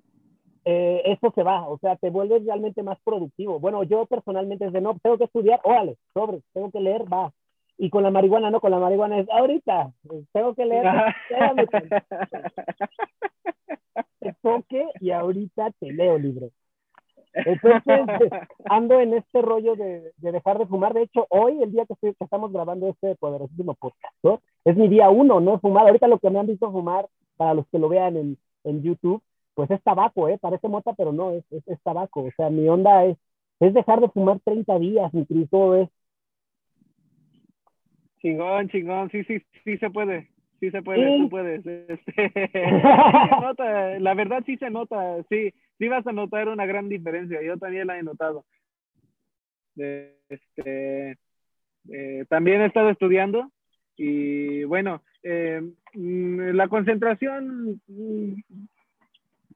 eh, 0.65 1.03
eso 1.07 1.33
se 1.35 1.43
va, 1.43 1.69
o 1.69 1.79
sea, 1.79 1.97
te 1.97 2.11
vuelves 2.11 2.45
realmente 2.45 2.83
más 2.83 2.99
productivo. 3.05 3.59
Bueno, 3.59 3.83
yo 3.83 4.07
personalmente 4.07 4.67
es 4.67 4.73
de 4.73 4.81
no, 4.81 4.97
tengo 5.03 5.19
que 5.19 5.25
estudiar, 5.25 5.61
órale, 5.65 5.97
sobre, 6.15 6.41
tengo 6.53 6.71
que 6.71 6.81
leer, 6.81 7.13
va. 7.13 7.33
Y 7.79 7.91
con 7.91 8.05
la 8.05 8.11
marihuana, 8.11 8.51
no, 8.51 8.61
con 8.61 8.71
la 8.71 8.79
marihuana 8.79 9.19
es 9.19 9.29
ahorita, 9.31 9.93
tengo 10.33 10.55
que 10.55 10.67
leer, 10.67 10.87
te 14.21 14.35
toque 14.41 14.87
y 15.01 15.11
ahorita 15.11 15.73
te 15.81 15.93
leo 15.93 16.19
libro. 16.19 16.51
Entonces, 17.35 18.31
ando 18.67 19.01
en 19.01 19.15
este 19.15 19.41
rollo 19.41 19.75
de, 19.75 20.13
de, 20.19 20.33
dejar 20.33 20.59
de 20.59 20.67
fumar. 20.67 20.93
De 20.93 21.03
hecho, 21.03 21.27
hoy, 21.31 21.63
el 21.63 21.73
día 21.73 21.87
que, 21.87 21.95
estoy, 21.95 22.15
que 22.15 22.25
estamos 22.25 22.53
grabando 22.53 22.89
este 22.89 23.17
poderosísimo 23.17 23.75
podcast, 23.75 24.15
¿no? 24.23 24.43
es 24.65 24.77
mi 24.77 24.89
día 24.89 25.11
uno, 25.11 25.41
no 25.41 25.55
he 25.55 25.59
fumado. 25.59 25.89
Ahorita 25.89 26.09
lo 26.09 26.19
que 26.19 26.31
me 26.31 26.39
han 26.39 26.47
visto 26.47 26.71
fumar, 26.71 27.09
para 27.37 27.55
los 27.55 27.67
que 27.69 27.79
lo 27.79 27.89
vean 27.89 28.17
en, 28.17 28.39
en 28.65 28.83
YouTube, 28.83 29.23
pues 29.55 29.71
es 29.71 29.83
tabaco, 29.83 30.29
¿eh? 30.29 30.39
Parece 30.41 30.69
mota, 30.69 30.93
pero 30.95 31.13
no, 31.13 31.33
es, 31.33 31.45
es, 31.51 31.67
es, 31.69 31.83
tabaco. 31.83 32.25
O 32.25 32.31
sea, 32.37 32.51
mi 32.51 32.69
onda 32.69 33.05
es, 33.05 33.19
es 33.61 33.75
dejar 33.75 34.01
de 34.01 34.09
fumar 34.09 34.41
30 34.41 34.79
días, 34.79 35.13
mi 35.13 35.47
todo 35.47 35.77
es. 35.77 35.89
Chingón, 38.21 38.69
chingón, 38.69 39.11
sí, 39.11 39.25
sí, 39.25 39.43
sí 39.65 39.79
se 39.79 39.91
puede. 39.91 40.31
Sí 40.61 40.71
se 40.71 40.81
puede, 40.81 41.17
sí, 41.17 41.23
se 41.23 41.29
puede. 41.29 41.87
Este, 41.89 42.33
nota, 43.41 43.99
la 43.99 44.15
verdad 44.15 44.45
sí 44.47 44.57
se 44.59 44.71
nota, 44.71 45.21
sí, 45.29 45.53
sí 45.79 45.89
vas 45.89 46.07
a 46.07 46.13
notar 46.13 46.49
una 46.49 46.67
gran 46.67 46.89
diferencia. 46.89 47.43
Yo 47.43 47.59
también 47.59 47.89
la 47.89 47.99
he 47.99 48.03
notado. 48.05 48.45
Este, 49.77 51.19
eh, 51.91 52.25
también 52.29 52.61
he 52.61 52.67
estado 52.67 52.91
estudiando 52.91 53.51
y 53.97 54.63
bueno, 54.65 55.03
eh, 55.25 55.63
la 55.95 56.69
concentración 56.69 57.81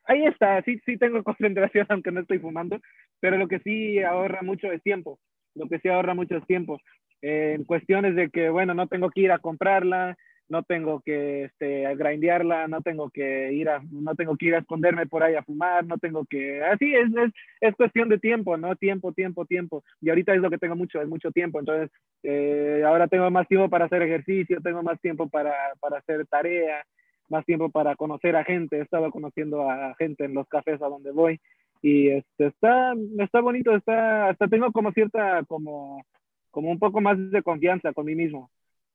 ahí 0.06 0.24
está, 0.26 0.62
sí, 0.62 0.80
sí 0.84 0.96
tengo 0.96 1.22
concentración 1.24 1.86
aunque 1.88 2.10
no 2.12 2.20
estoy 2.20 2.38
fumando, 2.38 2.80
pero 3.20 3.36
lo 3.36 3.48
que 3.48 3.60
sí 3.60 4.02
ahorra 4.02 4.42
mucho 4.42 4.70
es 4.72 4.82
tiempo, 4.82 5.18
lo 5.54 5.68
que 5.68 5.78
sí 5.78 5.88
ahorra 5.88 6.14
mucho 6.14 6.36
es 6.36 6.46
tiempo. 6.46 6.80
Eh, 7.22 7.54
en 7.56 7.64
cuestiones 7.64 8.14
de 8.14 8.28
que, 8.28 8.50
bueno, 8.50 8.74
no 8.74 8.88
tengo 8.88 9.10
que 9.10 9.22
ir 9.22 9.32
a 9.32 9.38
comprarla, 9.38 10.16
no 10.48 10.62
tengo 10.62 11.00
que 11.00 11.44
este, 11.44 11.94
grindearla, 11.96 12.68
no 12.68 12.80
tengo 12.82 13.10
que 13.10 13.52
ir 13.52 13.68
a, 13.68 13.82
no 13.90 14.14
tengo 14.14 14.36
que 14.36 14.46
ir 14.46 14.54
a 14.54 14.58
esconderme 14.58 15.06
por 15.06 15.22
ahí 15.22 15.34
a 15.34 15.42
fumar, 15.42 15.84
no 15.84 15.98
tengo 15.98 16.24
que, 16.24 16.62
así 16.62 16.94
es, 16.94 17.08
es, 17.16 17.32
es 17.60 17.74
cuestión 17.74 18.08
de 18.08 18.18
tiempo, 18.18 18.56
¿no? 18.56 18.76
Tiempo, 18.76 19.12
tiempo, 19.12 19.44
tiempo. 19.44 19.82
Y 20.00 20.10
ahorita 20.10 20.34
es 20.34 20.40
lo 20.40 20.50
que 20.50 20.58
tengo 20.58 20.76
mucho, 20.76 21.00
es 21.00 21.08
mucho 21.08 21.30
tiempo. 21.32 21.58
Entonces, 21.58 21.90
eh, 22.22 22.82
ahora 22.86 23.08
tengo 23.08 23.30
más 23.30 23.48
tiempo 23.48 23.68
para 23.68 23.86
hacer 23.86 24.02
ejercicio, 24.02 24.60
tengo 24.60 24.82
más 24.82 25.00
tiempo 25.00 25.28
para, 25.28 25.54
para 25.80 25.98
hacer 25.98 26.26
tarea, 26.26 26.84
más 27.28 27.44
tiempo 27.44 27.70
para 27.70 27.96
conocer 27.96 28.36
a 28.36 28.44
gente. 28.44 28.78
He 28.78 28.82
estado 28.82 29.10
conociendo 29.10 29.70
a 29.70 29.94
gente 29.96 30.24
en 30.24 30.34
los 30.34 30.48
cafés 30.48 30.80
a 30.82 30.88
donde 30.88 31.10
voy 31.10 31.40
y 31.82 32.08
este, 32.08 32.46
está, 32.46 32.94
está 33.18 33.40
bonito, 33.40 33.74
está, 33.74 34.30
hasta 34.30 34.48
tengo 34.48 34.72
como 34.72 34.92
cierta, 34.92 35.44
como, 35.44 36.04
como 36.50 36.70
un 36.70 36.78
poco 36.78 37.00
más 37.00 37.16
de 37.30 37.42
confianza 37.42 37.92
con 37.92 38.06
mí 38.06 38.14
mismo, 38.14 38.50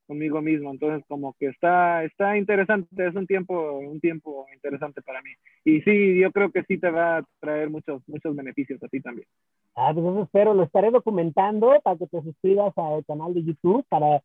conmigo 0.07 0.41
mismo. 0.41 0.71
Entonces, 0.71 1.05
como 1.07 1.33
que 1.39 1.47
está, 1.47 2.03
está 2.03 2.37
interesante, 2.37 3.07
es 3.07 3.15
un 3.15 3.27
tiempo, 3.27 3.79
un 3.79 3.99
tiempo 3.99 4.45
interesante 4.53 5.01
para 5.01 5.21
mí. 5.21 5.31
Y 5.63 5.81
sí, 5.81 6.19
yo 6.19 6.31
creo 6.31 6.51
que 6.51 6.63
sí 6.63 6.77
te 6.77 6.89
va 6.89 7.17
a 7.17 7.23
traer 7.39 7.69
muchos, 7.69 8.01
muchos 8.07 8.35
beneficios 8.35 8.81
a 8.83 8.87
ti 8.87 8.99
también. 8.99 9.27
Ah, 9.75 9.91
pues 9.93 10.05
eso 10.05 10.23
espero, 10.23 10.53
lo 10.53 10.63
estaré 10.63 10.91
documentando 10.91 11.79
para 11.81 11.97
que 11.97 12.07
te 12.07 12.21
suscribas 12.21 12.77
al 12.77 13.05
canal 13.05 13.33
de 13.33 13.43
YouTube 13.43 13.85
para, 13.87 14.21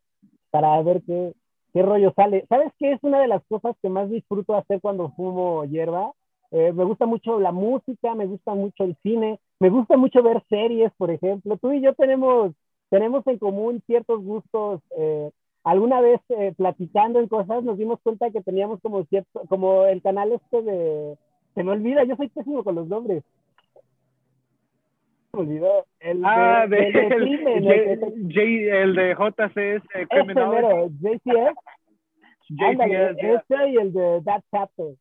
para 0.49 0.81
ver 0.81 1.01
qué, 1.05 1.31
qué 1.73 1.81
rollo 1.81 2.13
sale. 2.15 2.45
¿Sabes 2.49 2.71
qué 2.79 2.93
es 2.93 2.99
una 3.03 3.19
de 3.19 3.27
las 3.27 3.43
cosas 3.45 3.75
que 3.81 3.89
más 3.89 4.09
disfruto 4.09 4.55
hacer 4.55 4.81
cuando 4.81 5.11
fumo 5.11 5.65
hierba? 5.65 6.11
Eh, 6.51 6.71
me 6.73 6.85
gusta 6.85 7.05
mucho 7.05 7.39
la 7.39 7.51
música, 7.51 8.15
me 8.15 8.25
gusta 8.25 8.53
mucho 8.53 8.83
el 8.83 8.95
cine, 9.03 9.39
me 9.59 9.69
gusta 9.69 9.97
mucho 9.97 10.23
ver 10.23 10.43
series, 10.49 10.91
por 10.97 11.11
ejemplo. 11.11 11.57
Tú 11.57 11.73
y 11.73 11.81
yo 11.81 11.93
tenemos, 11.93 12.53
tenemos 12.89 13.25
en 13.27 13.37
común 13.37 13.81
ciertos 13.85 14.23
gustos. 14.23 14.81
Eh, 14.97 15.31
alguna 15.63 15.99
vez 15.99 16.21
eh, 16.29 16.53
platicando 16.55 17.19
en 17.19 17.27
cosas 17.27 17.63
nos 17.63 17.77
dimos 17.77 17.99
cuenta 18.01 18.31
que 18.31 18.41
teníamos 18.41 18.79
como 18.81 19.03
cierto, 19.05 19.43
como 19.49 19.85
el 19.85 20.01
canal 20.01 20.31
este 20.31 20.61
de, 20.61 21.17
se 21.55 21.63
me 21.63 21.71
olvida, 21.71 22.03
yo 22.05 22.15
soy 22.15 22.29
pésimo 22.29 22.63
con 22.63 22.75
los 22.75 22.87
nombres. 22.87 23.23
Olvidó. 25.37 25.85
El 25.99 26.21
ah, 26.25 26.65
de, 26.67 26.77
de, 26.77 26.91
de, 26.91 27.15
crimen, 27.15 27.63
el, 27.71 27.99
J, 28.23 28.41
el 28.41 28.95
de 28.95 29.15
JCS 29.15 30.07
Criminal. 30.09 30.89
JCS. 30.99 31.55
JCS. 32.49 33.17
Ese 33.19 33.69
y 33.69 33.77
el 33.77 33.93
de 33.93 34.21
That 34.25 34.41
Chapter. 34.51 34.95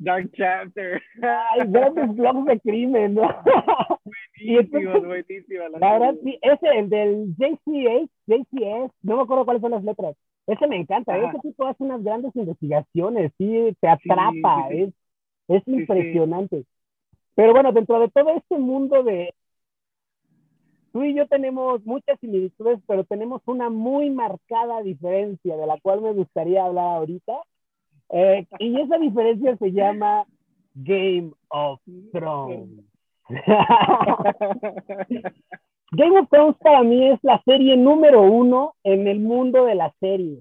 Dark 0.00 0.30
Chapter. 0.32 1.02
Ay, 1.22 1.60
grandes 1.66 2.14
blogs 2.16 2.46
de 2.46 2.60
crimen, 2.60 3.14
¿no? 3.14 3.28
Buenísimo, 4.42 5.00
buenísimo. 5.02 5.68
La, 5.72 5.78
la 5.78 5.98
verdad, 5.98 6.14
sí, 6.24 6.38
ese, 6.40 6.78
el 6.78 6.88
del 6.88 7.34
JCH, 7.36 8.08
JCS, 8.26 8.92
no 9.02 9.16
me 9.16 9.22
acuerdo 9.22 9.44
cuáles 9.44 9.60
son 9.60 9.72
las 9.72 9.84
letras. 9.84 10.16
Ese 10.46 10.66
me 10.66 10.76
encanta, 10.76 11.14
Ajá. 11.14 11.28
ese 11.28 11.38
tipo 11.40 11.66
hace 11.66 11.84
unas 11.84 12.02
grandes 12.02 12.34
investigaciones, 12.34 13.30
sí, 13.36 13.76
te 13.78 13.88
atrapa, 13.88 14.68
sí, 14.70 14.76
sí, 14.76 14.84
sí. 14.86 14.94
es, 15.48 15.62
es 15.62 15.68
impresionante. 15.68 16.64
Pero 17.34 17.52
bueno, 17.52 17.72
dentro 17.72 18.00
de 18.00 18.08
todo 18.08 18.30
este 18.36 18.58
mundo 18.58 19.02
de... 19.02 19.34
Tú 20.92 21.04
y 21.04 21.14
yo 21.14 21.26
tenemos 21.28 21.84
muchas 21.86 22.18
similitudes, 22.20 22.80
pero 22.86 23.04
tenemos 23.04 23.42
una 23.46 23.70
muy 23.70 24.10
marcada 24.10 24.82
diferencia 24.82 25.56
de 25.56 25.66
la 25.66 25.78
cual 25.80 26.00
me 26.00 26.12
gustaría 26.12 26.64
hablar 26.64 26.96
ahorita 26.96 27.32
eh, 28.10 28.46
y 28.58 28.80
esa 28.80 28.98
diferencia 28.98 29.56
se 29.56 29.72
llama 29.72 30.24
Game 30.74 31.30
of 31.48 31.80
Thrones. 32.12 32.84
Game 35.92 36.18
of 36.18 36.28
Thrones 36.28 36.56
para 36.58 36.82
mí 36.82 37.10
es 37.10 37.20
la 37.22 37.40
serie 37.44 37.76
número 37.76 38.22
uno 38.22 38.74
en 38.82 39.06
el 39.06 39.20
mundo 39.20 39.64
de 39.64 39.76
la 39.76 39.94
serie. 40.00 40.40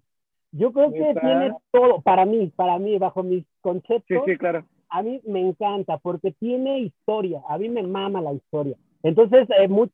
Yo 0.51 0.73
creo 0.73 0.91
que 0.91 1.09
¿Está? 1.09 1.21
tiene 1.21 1.53
todo, 1.71 2.01
para 2.01 2.25
mí, 2.25 2.51
para 2.55 2.79
mí, 2.79 2.97
bajo 2.97 3.21
mis 3.21 3.45
conceptos, 3.61 4.23
sí, 4.25 4.31
sí, 4.31 4.37
claro. 4.37 4.65
a 4.89 5.03
mí 5.03 5.21
me 5.25 5.41
encanta 5.41 5.99
porque 5.99 6.31
tiene 6.31 6.79
historia, 6.79 7.43
a 7.47 7.59
mí 7.59 7.69
me 7.69 7.83
mama 7.83 8.19
la 8.19 8.33
historia. 8.33 8.75
Entonces, 9.03 9.47
eh, 9.59 9.67
mucha 9.67 9.93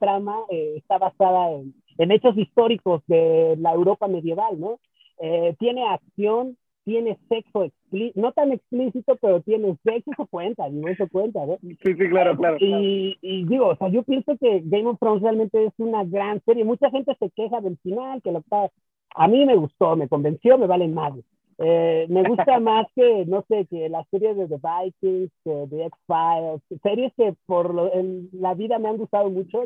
trama 0.00 0.36
eh, 0.50 0.74
está 0.78 0.98
basada 0.98 1.52
en, 1.52 1.74
en 1.98 2.10
hechos 2.10 2.36
históricos 2.36 3.02
de 3.06 3.56
la 3.60 3.72
Europa 3.72 4.08
medieval, 4.08 4.58
¿no? 4.58 4.80
Eh, 5.18 5.54
tiene 5.60 5.86
acción, 5.86 6.56
tiene 6.84 7.16
sexo 7.28 7.70
no 8.14 8.32
tan 8.32 8.52
explícito, 8.52 9.16
pero 9.16 9.40
tiene 9.42 9.76
sexo, 9.82 10.12
eso 10.12 10.26
cuenta, 10.26 10.68
digo, 10.68 10.88
eso 10.88 11.08
cuenta, 11.10 11.44
¿no? 11.44 11.58
Sí, 11.60 11.76
sí, 11.82 12.08
claro, 12.08 12.36
claro. 12.36 12.56
Y, 12.60 13.18
y, 13.20 13.44
digo, 13.44 13.68
o 13.68 13.76
sea, 13.76 13.88
yo 13.88 14.02
pienso 14.02 14.36
que 14.38 14.62
Game 14.64 14.86
of 14.86 14.98
Thrones 14.98 15.22
realmente 15.22 15.64
es 15.64 15.72
una 15.78 16.04
gran 16.04 16.40
serie. 16.44 16.64
Mucha 16.64 16.90
gente 16.90 17.16
se 17.18 17.30
queja 17.30 17.60
del 17.60 17.76
final, 17.78 18.22
que 18.22 18.32
lo 18.32 18.38
está... 18.38 18.70
A 19.16 19.26
mí 19.26 19.44
me 19.44 19.56
gustó, 19.56 19.96
me 19.96 20.08
convenció, 20.08 20.56
me 20.56 20.68
valen 20.68 20.94
más. 20.94 21.14
Eh, 21.58 22.06
me 22.08 22.22
gusta 22.22 22.58
más 22.60 22.86
que, 22.94 23.26
no 23.26 23.44
sé, 23.48 23.66
que 23.66 23.88
las 23.88 24.06
series 24.10 24.36
de 24.36 24.46
The 24.46 24.56
Vikings, 24.56 25.32
que 25.44 25.66
The 25.68 25.86
X-Files, 25.86 26.80
series 26.82 27.12
que 27.16 27.34
por 27.46 27.74
lo, 27.74 27.92
en 27.92 28.28
la 28.32 28.54
vida 28.54 28.78
me 28.78 28.88
han 28.88 28.98
gustado 28.98 29.30
mucho. 29.30 29.64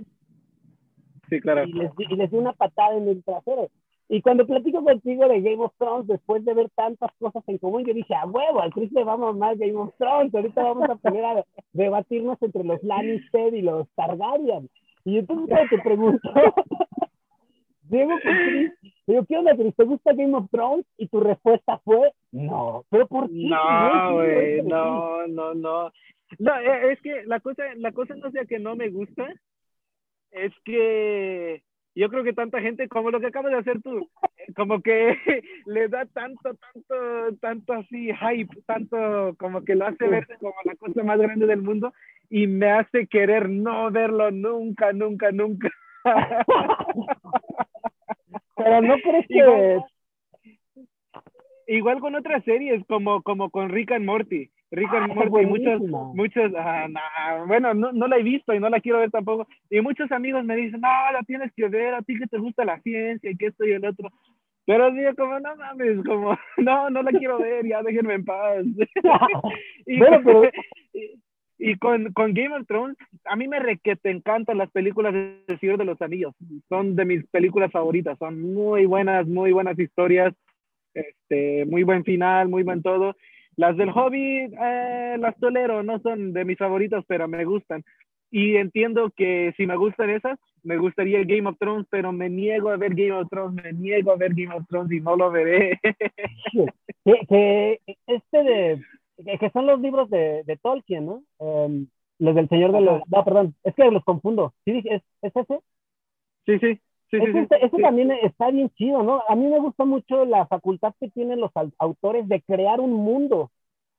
Sí, 1.34 1.40
claro. 1.40 1.64
Y 1.64 1.72
les, 1.72 1.90
y 1.98 2.16
les 2.16 2.30
di 2.30 2.36
una 2.36 2.52
patada 2.52 2.96
en 2.96 3.08
el 3.08 3.24
trasero. 3.24 3.68
Y 4.08 4.20
cuando 4.20 4.46
platico 4.46 4.84
contigo 4.84 5.26
de 5.26 5.40
Game 5.40 5.64
of 5.64 5.72
Thrones, 5.78 6.06
después 6.06 6.44
de 6.44 6.54
ver 6.54 6.68
tantas 6.76 7.10
cosas 7.18 7.42
en 7.48 7.58
común, 7.58 7.84
yo 7.84 7.94
dije, 7.94 8.14
a 8.14 8.26
huevo, 8.26 8.60
al 8.60 8.72
Chris 8.72 8.92
le 8.92 9.02
vamos 9.02 9.36
más 9.36 9.58
Game 9.58 9.76
of 9.76 9.94
Thrones, 9.96 10.34
ahorita 10.34 10.62
vamos 10.62 10.90
a 10.90 10.96
poner 10.96 11.24
a 11.24 11.44
debatirnos 11.72 12.40
entre 12.42 12.64
los 12.64 12.82
Lannister 12.82 13.54
y 13.54 13.62
los 13.62 13.88
Targaryen. 13.96 14.68
Y 15.04 15.18
entonces 15.18 15.48
cuando 15.48 15.68
te 15.68 15.82
pregunto, 15.82 16.30
Diego 17.84 18.12
digo, 19.06 19.24
¿qué 19.26 19.38
onda, 19.38 19.56
Chris? 19.56 19.74
¿Te 19.74 19.84
gusta 19.84 20.12
Game 20.12 20.36
of 20.36 20.50
Thrones? 20.50 20.86
Y 20.98 21.08
tu 21.08 21.20
respuesta 21.20 21.78
fue, 21.78 22.12
no. 22.30 22.84
¿Pero 22.90 23.08
por 23.08 23.28
qué? 23.28 23.48
No, 23.48 24.14
güey, 24.14 24.62
no, 24.62 25.26
no, 25.26 25.54
no. 25.54 25.92
No, 26.38 26.60
e, 26.60 26.92
es 26.92 27.00
que 27.00 27.24
la 27.24 27.40
cosa, 27.40 27.64
la 27.76 27.92
cosa 27.92 28.14
no 28.16 28.30
sea 28.30 28.44
que 28.44 28.58
no 28.58 28.76
me 28.76 28.90
gusta, 28.90 29.26
es 30.34 30.52
que 30.64 31.62
yo 31.94 32.08
creo 32.08 32.24
que 32.24 32.32
tanta 32.32 32.60
gente, 32.60 32.88
como 32.88 33.10
lo 33.10 33.20
que 33.20 33.28
acabas 33.28 33.52
de 33.52 33.58
hacer 33.58 33.80
tú, 33.80 34.10
como 34.56 34.82
que 34.82 35.16
le 35.66 35.88
da 35.88 36.06
tanto, 36.06 36.54
tanto, 36.54 37.36
tanto 37.40 37.72
así 37.72 38.10
hype, 38.12 38.62
tanto 38.66 39.36
como 39.38 39.64
que 39.64 39.76
lo 39.76 39.86
hace 39.86 40.08
ver 40.08 40.26
como 40.40 40.54
la 40.64 40.74
cosa 40.74 41.02
más 41.04 41.18
grande 41.18 41.46
del 41.46 41.62
mundo 41.62 41.92
y 42.28 42.46
me 42.48 42.70
hace 42.70 43.06
querer 43.06 43.48
no 43.48 43.90
verlo 43.90 44.30
nunca, 44.32 44.92
nunca, 44.92 45.30
nunca. 45.30 45.70
Pero 48.56 48.82
no 48.82 48.94
crees 48.98 49.26
que... 49.28 49.38
Igual, 49.38 49.84
igual 51.66 52.00
con 52.00 52.14
otras 52.14 52.42
series, 52.44 52.84
como, 52.86 53.22
como 53.22 53.50
con 53.50 53.68
Rick 53.68 53.92
and 53.92 54.04
Morty. 54.04 54.50
And 54.76 54.88
Ah, 54.90 55.06
Morty, 55.06 55.46
muchos, 55.46 55.78
buenísima. 55.78 56.12
muchos, 56.14 56.52
ah, 56.56 56.86
nah, 56.88 57.44
bueno, 57.46 57.74
no, 57.74 57.92
no 57.92 58.08
la 58.08 58.18
he 58.18 58.22
visto 58.22 58.52
y 58.52 58.60
no 58.60 58.68
la 58.68 58.80
quiero 58.80 58.98
ver 58.98 59.10
tampoco. 59.10 59.46
Y 59.70 59.80
muchos 59.80 60.10
amigos 60.10 60.44
me 60.44 60.56
dicen, 60.56 60.80
no, 60.80 60.88
la 60.88 61.22
tienes 61.26 61.52
que 61.54 61.68
ver, 61.68 61.94
a 61.94 62.02
ti 62.02 62.18
que 62.18 62.26
te 62.26 62.38
gusta 62.38 62.64
la 62.64 62.80
ciencia 62.80 63.30
y 63.30 63.36
que 63.36 63.46
esto 63.46 63.64
y 63.64 63.72
el 63.72 63.84
otro. 63.84 64.10
Pero 64.66 64.90
digo, 64.92 65.14
como, 65.16 65.38
no 65.40 65.56
mames, 65.56 66.04
como, 66.04 66.36
no, 66.58 66.90
no 66.90 67.02
la 67.02 67.10
quiero 67.12 67.38
ver, 67.38 67.66
ya 67.66 67.82
déjenme 67.82 68.14
en 68.14 68.24
paz. 68.24 68.64
y, 69.86 70.00
y, 71.58 71.76
con, 71.78 72.12
con, 72.12 72.34
Game 72.34 72.56
of 72.56 72.66
Thrones, 72.66 72.96
a 73.26 73.36
mí 73.36 73.46
me 73.46 73.60
re 73.60 73.78
que 73.82 73.96
te 73.96 74.10
encantan 74.10 74.58
las 74.58 74.70
películas 74.70 75.12
de 75.12 75.58
Señor 75.60 75.78
de 75.78 75.84
los 75.84 76.00
Anillos. 76.02 76.34
Son 76.68 76.96
de 76.96 77.04
mis 77.04 77.26
películas 77.26 77.70
favoritas, 77.70 78.18
son 78.18 78.40
muy 78.54 78.86
buenas, 78.86 79.26
muy 79.26 79.52
buenas 79.52 79.78
historias, 79.78 80.34
este, 80.94 81.64
muy 81.66 81.82
buen 81.82 82.04
final, 82.04 82.48
muy 82.48 82.62
buen 82.62 82.82
todo. 82.82 83.14
Las 83.56 83.76
del 83.76 83.90
Hobbit, 83.90 84.52
eh, 84.60 85.16
las 85.18 85.36
tolero, 85.38 85.82
no 85.82 85.98
son 86.00 86.32
de 86.32 86.44
mis 86.44 86.58
favoritas, 86.58 87.04
pero 87.06 87.28
me 87.28 87.44
gustan. 87.44 87.84
Y 88.30 88.56
entiendo 88.56 89.10
que 89.16 89.52
si 89.56 89.66
me 89.66 89.76
gustan 89.76 90.10
esas, 90.10 90.38
me 90.64 90.76
gustaría 90.76 91.22
Game 91.24 91.48
of 91.48 91.56
Thrones, 91.58 91.86
pero 91.88 92.10
me 92.10 92.28
niego 92.28 92.70
a 92.70 92.76
ver 92.76 92.94
Game 92.94 93.12
of 93.12 93.28
Thrones, 93.30 93.62
me 93.62 93.72
niego 93.72 94.10
a 94.10 94.16
ver 94.16 94.34
Game 94.34 94.54
of 94.54 94.66
Thrones 94.68 94.90
y 94.90 95.00
no 95.00 95.14
lo 95.16 95.30
veré. 95.30 95.78
que, 97.28 97.80
este 98.06 98.42
de, 98.42 98.80
que 99.38 99.50
son 99.50 99.66
los 99.66 99.80
libros 99.80 100.10
de, 100.10 100.42
de 100.44 100.56
Tolkien, 100.56 101.06
¿no? 101.06 101.22
Um, 101.38 101.86
los 102.18 102.34
del 102.34 102.48
Señor 102.48 102.72
de 102.72 102.80
los... 102.80 103.02
No, 103.08 103.24
perdón, 103.24 103.54
es 103.62 103.74
que 103.74 103.90
los 103.90 104.02
confundo. 104.04 104.52
¿Sí, 104.64 104.82
¿Es, 104.84 105.02
es 105.22 105.36
ese? 105.36 105.60
Sí, 106.46 106.58
sí. 106.58 106.80
Sí, 107.10 107.18
sí, 107.20 107.38
ese, 107.38 107.66
ese 107.66 107.78
también 107.78 108.10
está 108.22 108.50
bien 108.50 108.70
chido, 108.70 109.02
¿no? 109.02 109.22
A 109.28 109.36
mí 109.36 109.46
me 109.46 109.60
gusta 109.60 109.84
mucho 109.84 110.24
la 110.24 110.46
facultad 110.46 110.94
que 110.98 111.10
tienen 111.10 111.40
los 111.40 111.52
autores 111.78 112.28
de 112.28 112.40
crear 112.42 112.80
un 112.80 112.92
mundo. 112.92 113.50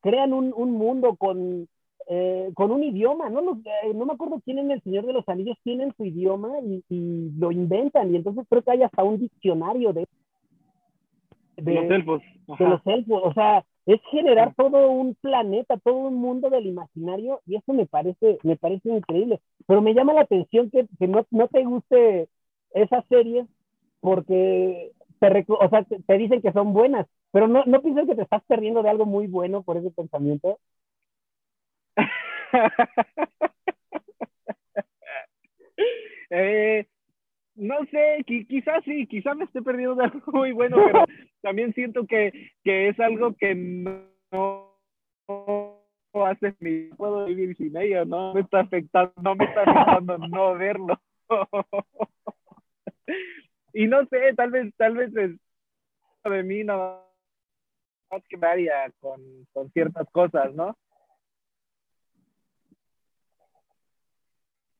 Crean 0.01 0.33
un, 0.33 0.53
un 0.55 0.71
mundo 0.71 1.15
con 1.15 1.67
eh, 2.07 2.51
con 2.53 2.71
un 2.71 2.83
idioma, 2.83 3.29
¿no? 3.31 3.41
Eh, 3.41 3.93
no 3.95 4.05
me 4.05 4.13
acuerdo 4.13 4.39
quién 4.45 4.59
en 4.59 4.69
El 4.69 4.81
Señor 4.83 5.07
de 5.07 5.13
los 5.13 5.27
Anillos 5.27 5.57
tienen 5.63 5.91
su 5.97 6.05
idioma 6.05 6.51
y, 6.61 7.31
lo 7.39 7.51
inventan, 7.51 8.13
y 8.13 8.17
entonces 8.17 8.45
creo 8.47 8.61
que 8.61 8.71
hay 8.71 8.83
hasta 8.83 9.03
un 9.03 9.17
diccionario 9.17 9.91
de, 9.91 10.07
de 11.57 11.73
los 11.73 11.89
elfos. 11.89 12.21
De 12.59 12.65
los 12.65 12.81
elfos, 12.85 13.21
o 13.23 13.33
sea, 13.33 13.65
es 13.87 13.99
generar 14.11 14.53
todo 14.55 14.91
un 14.91 15.15
planeta, 15.15 15.77
todo 15.77 15.95
un 15.95 16.15
mundo 16.15 16.51
del 16.51 16.67
imaginario, 16.67 17.41
y 17.47 17.55
eso 17.55 17.73
me 17.73 17.87
parece, 17.87 18.37
me 18.43 18.55
parece 18.55 18.89
increíble. 18.89 19.39
Pero 19.65 19.81
me 19.81 19.95
llama 19.95 20.13
la 20.13 20.21
atención 20.21 20.69
que, 20.69 20.85
que 20.99 21.07
no, 21.07 21.25
no, 21.31 21.47
te 21.47 21.63
guste 21.63 22.29
esa 22.71 23.01
serie 23.09 23.45
porque 23.99 24.91
te, 25.19 25.45
o 25.47 25.69
sea, 25.69 25.83
te, 25.83 25.99
te, 26.01 26.17
dicen 26.17 26.41
que 26.41 26.51
son 26.51 26.73
buenas, 26.73 27.07
pero 27.31 27.47
no, 27.47 27.63
no 27.65 27.81
piensas 27.81 28.05
que 28.07 28.15
te 28.15 28.21
estás 28.21 28.43
perdiendo 28.45 28.83
de 28.83 28.89
algo 28.89 29.05
muy 29.05 29.27
bueno 29.27 29.63
por 29.63 29.77
ese 29.77 29.91
pensamiento. 29.91 30.59
eh, 36.29 36.85
no 37.55 37.77
sé, 37.91 38.23
quizás 38.25 38.83
sí, 38.83 39.07
quizás 39.07 39.35
me 39.37 39.45
esté 39.45 39.61
perdiendo 39.61 39.95
de 39.95 40.03
algo 40.05 40.31
muy 40.33 40.51
bueno, 40.51 40.77
pero 40.85 41.05
también 41.41 41.73
siento 41.73 42.05
que, 42.05 42.51
que 42.63 42.89
es 42.89 42.99
algo 42.99 43.33
que 43.35 43.55
no, 43.55 44.11
hace 46.25 46.55
mi 46.59 46.89
puedo 46.95 47.25
vivir 47.25 47.55
sin 47.57 47.75
ella, 47.77 48.05
no 48.05 48.33
me 48.33 48.41
está 48.41 48.61
afectando, 48.61 49.13
no 49.21 49.35
me 49.35 49.45
está 49.45 49.61
afectando 49.61 50.17
no 50.17 50.55
verlo. 50.55 50.99
y 53.73 53.87
no 53.87 54.05
sé, 54.07 54.33
tal 54.35 54.51
vez, 54.51 54.73
tal 54.77 54.95
vez 54.95 55.15
es 55.15 55.31
de 56.23 56.43
mí 56.43 56.63
no 56.63 57.03
que 58.29 58.37
varía 58.37 58.91
con, 58.99 59.19
con 59.53 59.69
ciertas 59.71 60.09
cosas, 60.11 60.53
¿no? 60.53 60.75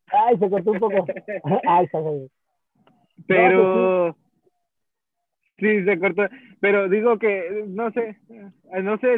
Ay, 0.08 0.38
se 0.38 0.50
cortó 0.50 0.72
un 0.72 0.80
poco. 0.80 1.06
Ay, 1.68 1.88
Pero. 3.28 4.16
Sí, 5.58 5.84
se 5.84 6.00
cortó. 6.00 6.24
Pero 6.62 6.90
digo 6.90 7.18
que, 7.18 7.66
no 7.68 7.92
sé, 7.92 8.18
no 8.82 8.98
sé, 8.98 9.16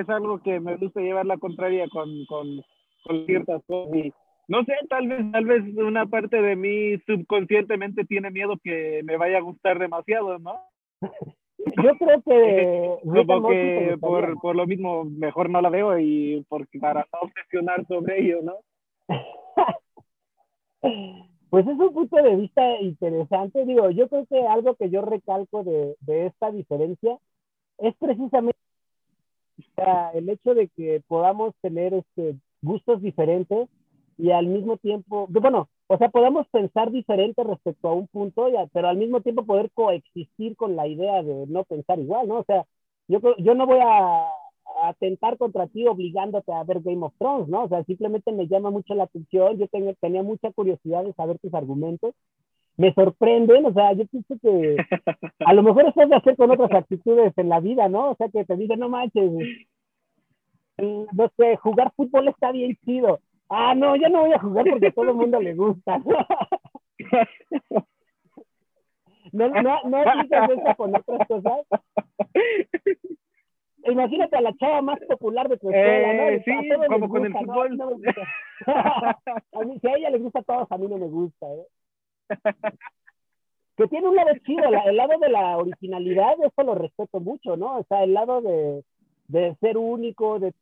es 0.00 0.08
algo 0.08 0.42
que 0.42 0.60
me 0.60 0.76
gusta 0.76 1.00
llevar 1.00 1.26
la 1.26 1.38
contraria 1.38 1.86
con, 1.88 2.08
con, 2.26 2.62
con 3.04 3.26
ciertas 3.26 3.62
cosas. 3.66 4.12
No 4.48 4.64
sé, 4.64 4.74
tal 4.88 5.08
vez, 5.08 5.32
tal 5.32 5.44
vez 5.44 5.62
una 5.76 6.06
parte 6.06 6.40
de 6.40 6.56
mí 6.56 6.98
subconscientemente 7.06 8.04
tiene 8.04 8.30
miedo 8.30 8.58
que 8.62 9.02
me 9.04 9.16
vaya 9.16 9.38
a 9.38 9.42
gustar 9.42 9.78
demasiado, 9.78 10.38
¿no? 10.38 10.60
Yo 11.00 11.96
creo 11.98 12.22
que... 12.22 12.98
Como 13.26 13.48
que 13.48 13.96
por, 14.00 14.40
por 14.40 14.56
lo 14.56 14.66
mismo 14.66 15.04
mejor 15.04 15.50
no 15.50 15.60
la 15.60 15.70
veo 15.70 15.98
y 15.98 16.44
porque 16.48 16.78
para 16.78 17.06
no 17.12 17.20
obsesionar 17.20 17.86
sobre 17.86 18.20
ello, 18.20 18.40
¿no? 18.42 18.54
Pues 21.50 21.66
es 21.66 21.78
un 21.78 21.92
punto 21.92 22.16
de 22.16 22.34
vista 22.34 22.80
interesante. 22.80 23.66
Digo, 23.66 23.90
yo 23.90 24.08
creo 24.08 24.24
que 24.24 24.40
algo 24.46 24.74
que 24.74 24.88
yo 24.88 25.02
recalco 25.02 25.62
de, 25.62 25.96
de 26.00 26.24
esta 26.24 26.50
diferencia 26.50 27.18
es 27.76 27.94
precisamente 27.96 28.58
el 30.14 30.30
hecho 30.30 30.54
de 30.54 30.68
que 30.68 31.02
podamos 31.06 31.54
tener 31.60 31.92
este, 31.92 32.36
gustos 32.62 33.02
diferentes 33.02 33.68
y 34.18 34.30
al 34.30 34.46
mismo 34.46 34.76
tiempo, 34.76 35.26
bueno, 35.28 35.68
o 35.86 35.98
sea, 35.98 36.08
podamos 36.08 36.46
pensar 36.48 36.90
diferente 36.90 37.44
respecto 37.44 37.88
a 37.88 37.94
un 37.94 38.08
punto, 38.08 38.48
pero 38.72 38.88
al 38.88 38.96
mismo 38.96 39.20
tiempo 39.20 39.44
poder 39.44 39.70
coexistir 39.72 40.56
con 40.56 40.76
la 40.76 40.86
idea 40.86 41.22
de 41.22 41.46
no 41.48 41.64
pensar 41.64 41.98
igual, 41.98 42.28
¿no? 42.28 42.38
O 42.40 42.44
sea, 42.44 42.64
yo, 43.08 43.20
yo 43.38 43.54
no 43.54 43.66
voy 43.66 43.80
a 43.82 44.26
atentar 44.84 45.36
contra 45.38 45.66
ti 45.66 45.86
obligándote 45.86 46.52
a 46.52 46.64
ver 46.64 46.80
Game 46.80 47.04
of 47.04 47.14
Thrones, 47.18 47.48
¿no? 47.48 47.64
O 47.64 47.68
sea, 47.68 47.84
simplemente 47.84 48.32
me 48.32 48.48
llama 48.48 48.70
mucho 48.70 48.94
la 48.94 49.04
atención, 49.04 49.58
yo 49.58 49.66
tenía 50.00 50.22
mucha 50.22 50.50
curiosidad 50.52 51.04
de 51.04 51.12
saber 51.14 51.38
tus 51.38 51.52
argumentos, 51.54 52.14
me 52.76 52.92
sorprenden, 52.94 53.66
o 53.66 53.72
sea, 53.72 53.92
yo 53.92 54.06
pienso 54.06 54.34
que 54.40 54.76
a 55.40 55.52
lo 55.52 55.62
mejor 55.62 55.86
eso 55.86 56.06
de 56.06 56.16
hacer 56.16 56.36
con 56.36 56.50
otras 56.50 56.72
actitudes 56.72 57.32
en 57.36 57.48
la 57.48 57.60
vida, 57.60 57.88
¿no? 57.88 58.10
O 58.10 58.16
sea, 58.16 58.28
que 58.28 58.44
te 58.44 58.56
dicen, 58.56 58.80
no 58.80 58.88
manches, 58.88 59.30
no 60.78 61.30
sé, 61.36 61.56
jugar 61.56 61.92
fútbol 61.96 62.28
está 62.28 62.52
bien 62.52 62.76
chido. 62.84 63.20
Ah, 63.54 63.74
no, 63.74 63.96
yo 63.96 64.08
no 64.08 64.20
voy 64.20 64.32
a 64.32 64.38
jugar 64.38 64.64
porque 64.70 64.86
a 64.86 64.92
todo 64.92 65.10
el 65.10 65.14
mundo 65.14 65.40
le 65.40 65.54
gusta. 65.54 65.98
no, 69.32 69.48
no, 69.48 69.62
no, 69.62 69.80
no 69.84 70.76
con 70.76 70.96
otras 70.96 71.28
cosas 71.28 71.66
imagínate 73.84 74.36
a 74.36 74.40
la 74.40 74.54
chava 74.54 74.82
más 74.82 74.98
popular 75.00 75.48
de 75.48 75.56
tu 75.56 75.70
escuela, 75.70 76.12
¿no? 76.14 76.28
Eh, 76.28 76.42
sí, 76.44 76.52
como 76.88 77.08
con 77.08 77.24
el 77.26 77.32
fútbol. 77.32 77.78
a 78.66 79.64
mí, 79.64 79.78
si 79.80 79.88
a 79.88 79.96
ella 79.96 80.10
le 80.10 80.18
gusta 80.18 80.40
a 80.40 80.42
todos, 80.42 80.70
a 80.70 80.78
mí 80.78 80.86
no 80.86 80.98
me 80.98 81.08
gusta, 81.08 81.46
¿eh? 81.46 81.66
que 83.76 83.88
tiene 83.88 84.08
un 84.08 84.16
lado 84.16 84.30
chido, 84.44 84.64
el 84.64 84.96
lado 84.96 85.18
de 85.18 85.28
la 85.30 85.56
originalidad, 85.56 86.34
eso 86.44 86.62
lo 86.62 86.74
respeto 86.74 87.20
mucho, 87.20 87.56
¿no? 87.56 87.78
O 87.78 87.84
sea, 87.84 88.04
el 88.04 88.12
lado 88.12 88.40
de, 88.42 88.84
de 89.28 89.56
ser 89.60 89.78
único, 89.78 90.38
de 90.38 90.52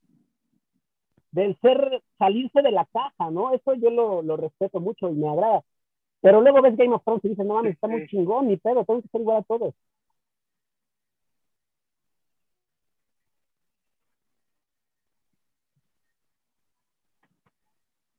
del 1.33 1.57
ser, 1.61 2.03
salirse 2.19 2.63
de 2.63 2.73
la 2.73 2.87
caja, 2.87 3.31
¿no? 3.31 3.53
Eso 3.55 3.75
yo 3.75 3.91
lo, 3.91 4.23
lo 4.23 4.37
respeto 4.37 4.81
mucho 4.81 5.09
y 5.09 5.15
me 5.15 5.29
agrada. 5.29 5.63
Pero 6.23 6.41
luego 6.41 6.63
ves 6.63 6.77
Game 6.77 6.95
of 6.95 7.03
Thrones 7.05 7.25
y 7.25 7.31
dices, 7.31 7.47
no 7.47 7.55
mames, 7.55 7.75
está 7.75 7.89
muy 7.89 8.07
chingón, 8.09 8.49
ni 8.49 8.57
pedo, 8.57 8.85
tengo 8.85 9.03
que 9.03 9.09
ser 9.09 9.21
igual 9.23 9.39
a 9.39 9.43
todos. 9.43 9.75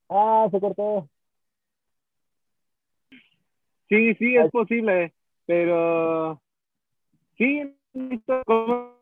Ah, 0.09 0.47
se 0.51 0.59
cortó. 0.59 1.07
Sí, 3.89 4.13
sí, 4.15 4.35
es 4.37 4.49
posible, 4.51 5.13
pero 5.45 6.41
sí, 7.37 7.75
como, 8.45 9.00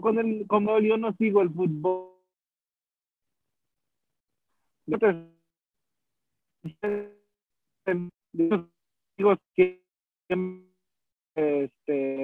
con 0.00 0.18
el, 0.18 0.46
como 0.46 0.78
yo 0.80 0.96
no 0.96 1.12
sigo 1.14 1.42
el 1.42 1.50
fútbol. 1.50 2.10
Digo 9.16 9.38
que 9.54 9.82
este 11.34 12.22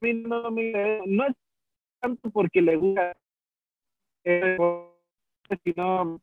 mí 0.00 0.14
no, 0.14 1.26
es 1.26 1.36
tanto 2.00 2.30
porque 2.30 2.62
le 2.62 2.76
gusta, 2.76 3.16
eh, 4.24 4.56
sino 5.64 6.20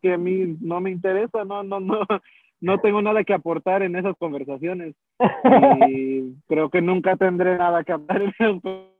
que 0.00 0.12
a 0.12 0.18
mí 0.18 0.56
no 0.60 0.80
me 0.80 0.90
interesa, 0.90 1.44
no, 1.44 1.62
no, 1.62 1.80
no, 1.80 2.00
no 2.60 2.80
tengo 2.80 3.02
nada 3.02 3.24
que 3.24 3.32
aportar 3.32 3.82
en 3.82 3.96
esas 3.96 4.16
conversaciones. 4.16 4.94
Y 5.90 6.34
creo 6.46 6.70
que 6.70 6.82
nunca 6.82 7.16
tendré 7.16 7.56
nada 7.56 7.84
que 7.84 7.92
aportar 7.92 8.22
en 8.22 8.28
esas 8.28 8.60
conversaciones. 8.60 8.98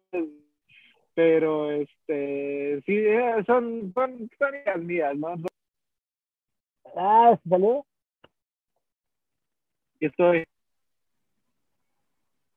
Pero, 1.14 1.70
este, 1.72 2.80
sí, 2.86 2.94
eh, 2.94 3.42
son, 3.46 3.92
son, 3.92 4.30
son 4.38 4.86
mías, 4.86 5.16
¿no? 5.16 5.34
Ah, 6.96 7.36
¿salió? 7.48 7.84
Estoy. 9.98 10.44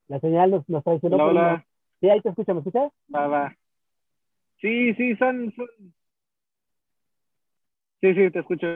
La 0.08 0.20
señal 0.20 0.52
nos, 0.52 0.70
nos 0.70 0.84
traicionó. 0.84 1.18
Hola, 1.18 1.66
Sí, 2.00 2.10
ahí 2.10 2.22
te 2.22 2.30
escucho, 2.30 2.54
¿me 2.54 2.60
escuchas? 2.60 2.92
Va, 3.14 3.28
va. 3.28 3.56
Sí, 4.60 4.94
sí, 4.96 5.16
son, 5.16 5.54
son, 5.56 5.68
Sí, 8.02 8.16
sí, 8.16 8.32
te 8.32 8.40
escucho. 8.40 8.68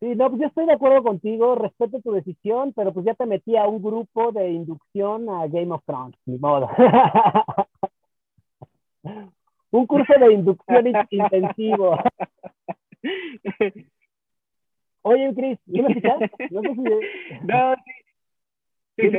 Sí, 0.00 0.14
no, 0.16 0.30
pues 0.30 0.40
yo 0.40 0.46
estoy 0.48 0.64
de 0.64 0.72
acuerdo 0.72 1.02
contigo, 1.02 1.54
respeto 1.56 2.00
tu 2.00 2.12
decisión, 2.12 2.72
pero 2.72 2.90
pues 2.90 3.04
ya 3.04 3.14
te 3.14 3.26
metí 3.26 3.54
a 3.56 3.68
un 3.68 3.82
grupo 3.82 4.32
de 4.32 4.48
inducción 4.48 5.28
a 5.28 5.46
Game 5.46 5.72
of 5.72 5.84
Thrones, 5.84 6.16
ni 6.24 6.38
modo. 6.38 6.70
un 9.70 9.86
curso 9.86 10.14
de 10.18 10.32
inducción 10.32 10.86
intensivo. 11.10 11.98
Oye, 15.02 15.34
Chris, 15.34 15.58
¿qué 15.70 15.82
me 15.82 15.88
escuchas? 15.88 16.30
No 16.50 16.62
sé 16.62 16.74
si... 16.74 16.80
No, 17.44 17.74
sí. 17.76 17.92
Sí, 18.96 19.10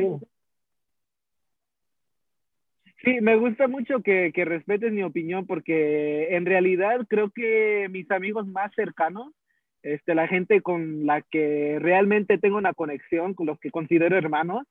sí. 3.04 3.22
me 3.22 3.36
gusta 3.36 3.68
mucho 3.68 4.02
que, 4.02 4.32
que 4.34 4.46
respetes 4.46 4.92
mi 4.92 5.04
opinión 5.04 5.46
porque 5.46 6.36
en 6.36 6.48
realidad 6.48 7.06
creo 7.08 7.30
que 7.30 7.88
mis 7.92 8.10
amigos 8.10 8.48
más 8.48 8.74
cercanos 8.76 9.32
este, 9.84 10.16
la 10.16 10.28
gente 10.28 10.62
con 10.62 11.06
la 11.06 11.22
que 11.22 11.78
realmente 11.80 12.38
tengo 12.38 12.58
una 12.58 12.74
conexión, 12.74 13.34
con 13.34 13.48
los 13.48 13.60
que 13.60 13.72
considero 13.72 14.18
hermanos, 14.18 14.68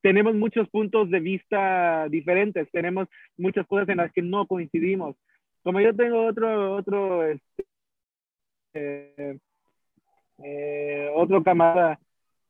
tenemos 0.00 0.34
muchos 0.34 0.68
puntos 0.68 1.10
de 1.10 1.20
vista 1.20 2.08
diferentes, 2.08 2.68
tenemos 2.72 3.08
muchas 3.36 3.66
cosas 3.66 3.88
en 3.88 3.98
las 3.98 4.12
que 4.12 4.22
no 4.22 4.46
coincidimos. 4.46 5.16
Como 5.62 5.80
yo 5.80 5.94
tengo 5.94 6.26
otro, 6.26 6.74
otro, 6.74 7.24
este, 7.24 7.66
eh, 10.44 11.10
otro 11.14 11.42
camarada 11.44 12.00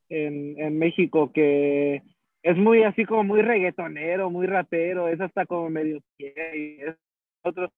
en, 0.09 0.59
en 0.59 0.79
México 0.79 1.31
que 1.33 2.03
es 2.43 2.57
muy 2.57 2.83
así 2.83 3.05
como 3.05 3.25
muy 3.25 3.43
reggaetonero, 3.43 4.31
muy 4.31 4.47
rapero, 4.47 5.09
es 5.09 5.21
hasta 5.21 5.47
como 5.47 5.71
medio 5.71 6.01
es 6.19 6.97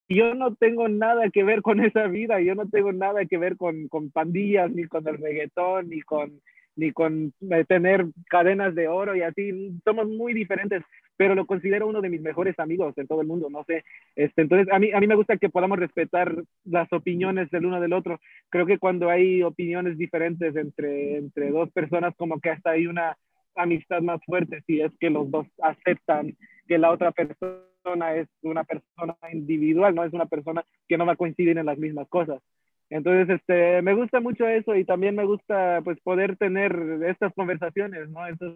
yo 0.09 0.35
no 0.35 0.55
tengo 0.57 0.89
nada 0.89 1.31
que 1.31 1.45
ver 1.45 1.63
con 1.63 1.81
esa 1.81 2.07
vida, 2.07 2.41
yo 2.41 2.55
no 2.55 2.69
tengo 2.69 2.93
nada 2.93 3.25
que 3.25 3.39
ver 3.39 3.57
con, 3.57 3.89
con 3.89 4.11
pandillas, 4.11 4.71
ni 4.71 4.85
con 4.85 5.07
el 5.09 5.19
reggaetón, 5.19 5.89
ni 5.89 6.01
con, 6.03 6.41
ni 6.77 6.93
con 6.93 7.33
eh, 7.51 7.65
tener 7.67 8.07
cadenas 8.29 8.75
de 8.75 8.89
oro 8.89 9.15
y 9.17 9.23
así. 9.23 9.73
Somos 9.85 10.09
muy 10.09 10.35
diferentes, 10.35 10.83
pero 11.17 11.35
lo 11.35 11.47
considero 11.47 11.87
uno 11.87 12.01
de 12.01 12.11
mis 12.11 12.21
mejores 12.21 12.59
amigos 12.59 12.97
en 12.99 13.07
todo 13.07 13.21
el 13.21 13.27
mundo, 13.27 13.49
no 13.51 13.65
sé. 13.65 13.85
Este, 14.17 14.43
entonces, 14.43 14.69
a 14.73 14.79
mí, 14.79 14.93
a 14.93 15.01
mí 15.01 15.07
me 15.07 15.15
gusta 15.15 15.37
que 15.37 15.49
podamos 15.49 15.79
respetar 15.79 16.35
las 16.65 16.93
opiniones 16.93 17.51
del 17.51 17.67
uno 17.67 17.81
del 17.81 17.93
otro. 17.93 18.21
Creo 18.51 18.67
que 18.67 18.79
cuando 18.79 19.11
hay 19.11 19.43
opiniones 19.43 19.97
diferentes 19.97 20.55
entre, 20.57 21.17
entre 21.17 21.51
dos 21.51 21.71
personas, 21.71 22.15
como 22.17 22.41
que 22.41 22.51
hasta 22.51 22.71
hay 22.71 22.87
una 22.87 23.17
amistad 23.57 24.03
más 24.03 24.21
fuerte 24.25 24.63
si 24.67 24.81
es 24.81 24.91
que 24.99 25.11
los 25.11 25.31
dos 25.31 25.47
aceptan 25.63 26.37
que 26.67 26.77
la 26.77 26.91
otra 26.91 27.13
persona 27.13 27.59
es 28.15 28.29
una 28.43 28.65
persona 28.65 29.17
individual, 29.33 29.95
no 29.95 30.05
es 30.05 30.13
una 30.13 30.27
persona 30.27 30.65
que 30.89 30.97
no 30.97 31.07
va 31.07 31.13
a 31.13 31.17
coincidir 31.17 31.59
en 31.59 31.67
las 31.67 31.79
mismas 31.79 32.09
cosas. 32.09 32.41
Entonces, 32.91 33.41
este, 33.41 33.83
me 33.83 33.95
gusta 33.95 34.21
mucho 34.21 34.47
eso 34.47 34.75
y 34.75 34.85
también 34.85 35.17
me 35.17 35.25
gusta 35.25 35.81
pues 35.83 35.99
poder 36.01 36.37
tener 36.37 36.77
estas 37.07 37.33
conversaciones, 37.35 38.09
¿no? 38.11 38.27
Estas 38.27 38.53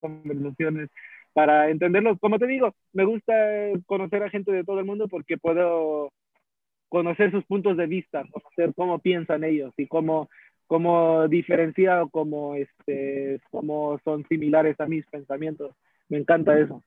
conversaciones 0.00 0.88
para 1.32 1.70
entenderlo. 1.70 2.18
Como 2.18 2.38
te 2.38 2.46
digo, 2.46 2.74
me 2.92 3.04
gusta 3.04 3.34
conocer 3.86 4.22
a 4.22 4.30
gente 4.30 4.52
de 4.52 4.64
todo 4.64 4.80
el 4.80 4.86
mundo 4.86 5.08
porque 5.08 5.38
puedo 5.38 6.10
conocer 6.88 7.30
sus 7.30 7.44
puntos 7.44 7.76
de 7.76 7.86
vista, 7.86 8.24
conocer 8.30 8.74
cómo 8.74 8.98
piensan 8.98 9.44
ellos 9.44 9.72
y 9.76 9.86
cómo, 9.86 10.28
cómo 10.66 11.28
diferenciar 11.28 12.00
o 12.02 12.08
cómo, 12.08 12.56
este, 12.56 13.40
cómo 13.50 14.00
son 14.04 14.26
similares 14.28 14.78
a 14.80 14.86
mis 14.86 15.06
pensamientos. 15.06 15.74
Me 16.08 16.18
encanta 16.18 16.58
eso. 16.58 16.82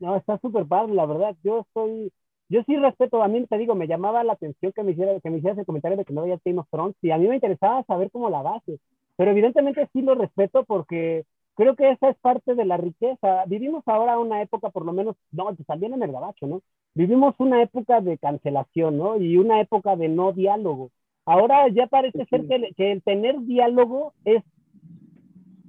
No, 0.00 0.16
está 0.16 0.38
súper 0.38 0.66
padre, 0.66 0.94
la 0.94 1.06
verdad. 1.06 1.36
Yo 1.44 1.60
estoy, 1.60 2.12
yo 2.48 2.62
sí 2.64 2.76
respeto, 2.76 3.22
a 3.22 3.28
mí 3.28 3.46
te 3.46 3.58
digo, 3.58 3.74
me 3.74 3.86
llamaba 3.86 4.24
la 4.24 4.32
atención 4.34 4.72
que 4.72 4.82
me 4.82 4.92
hiciera, 4.92 5.18
que 5.20 5.30
me 5.30 5.38
hicieras 5.38 5.58
el 5.58 5.66
comentario 5.66 5.96
de 5.98 6.04
que 6.04 6.12
no 6.14 6.22
había 6.22 6.40
Game 6.44 6.60
of 6.60 6.68
Thrones 6.70 6.96
y 7.02 7.10
a 7.10 7.18
mí 7.18 7.28
me 7.28 7.34
interesaba 7.36 7.84
saber 7.84 8.10
cómo 8.10 8.30
la 8.30 8.42
base. 8.42 8.78
Pero 9.16 9.30
evidentemente 9.32 9.88
sí 9.92 10.00
lo 10.02 10.14
respeto 10.14 10.64
porque 10.64 11.24
creo 11.54 11.76
que 11.76 11.90
esa 11.90 12.10
es 12.10 12.18
parte 12.18 12.54
de 12.54 12.64
la 12.64 12.78
riqueza. 12.78 13.44
Vivimos 13.46 13.82
ahora 13.86 14.18
una 14.18 14.40
época, 14.42 14.70
por 14.70 14.86
lo 14.86 14.92
menos, 14.92 15.16
no, 15.32 15.54
también 15.66 15.92
en 15.94 16.02
el 16.02 16.12
gabacho, 16.12 16.46
¿no? 16.46 16.62
Vivimos 16.94 17.34
una 17.38 17.62
época 17.62 18.00
de 18.00 18.16
cancelación, 18.18 18.96
¿no? 18.96 19.16
Y 19.18 19.36
una 19.36 19.60
época 19.60 19.96
de 19.96 20.08
no 20.08 20.32
diálogo. 20.32 20.90
Ahora 21.26 21.68
ya 21.68 21.86
parece 21.88 22.24
ser 22.26 22.46
que, 22.46 22.72
que 22.76 22.92
el 22.92 23.02
tener 23.02 23.38
diálogo 23.42 24.14
es 24.24 24.42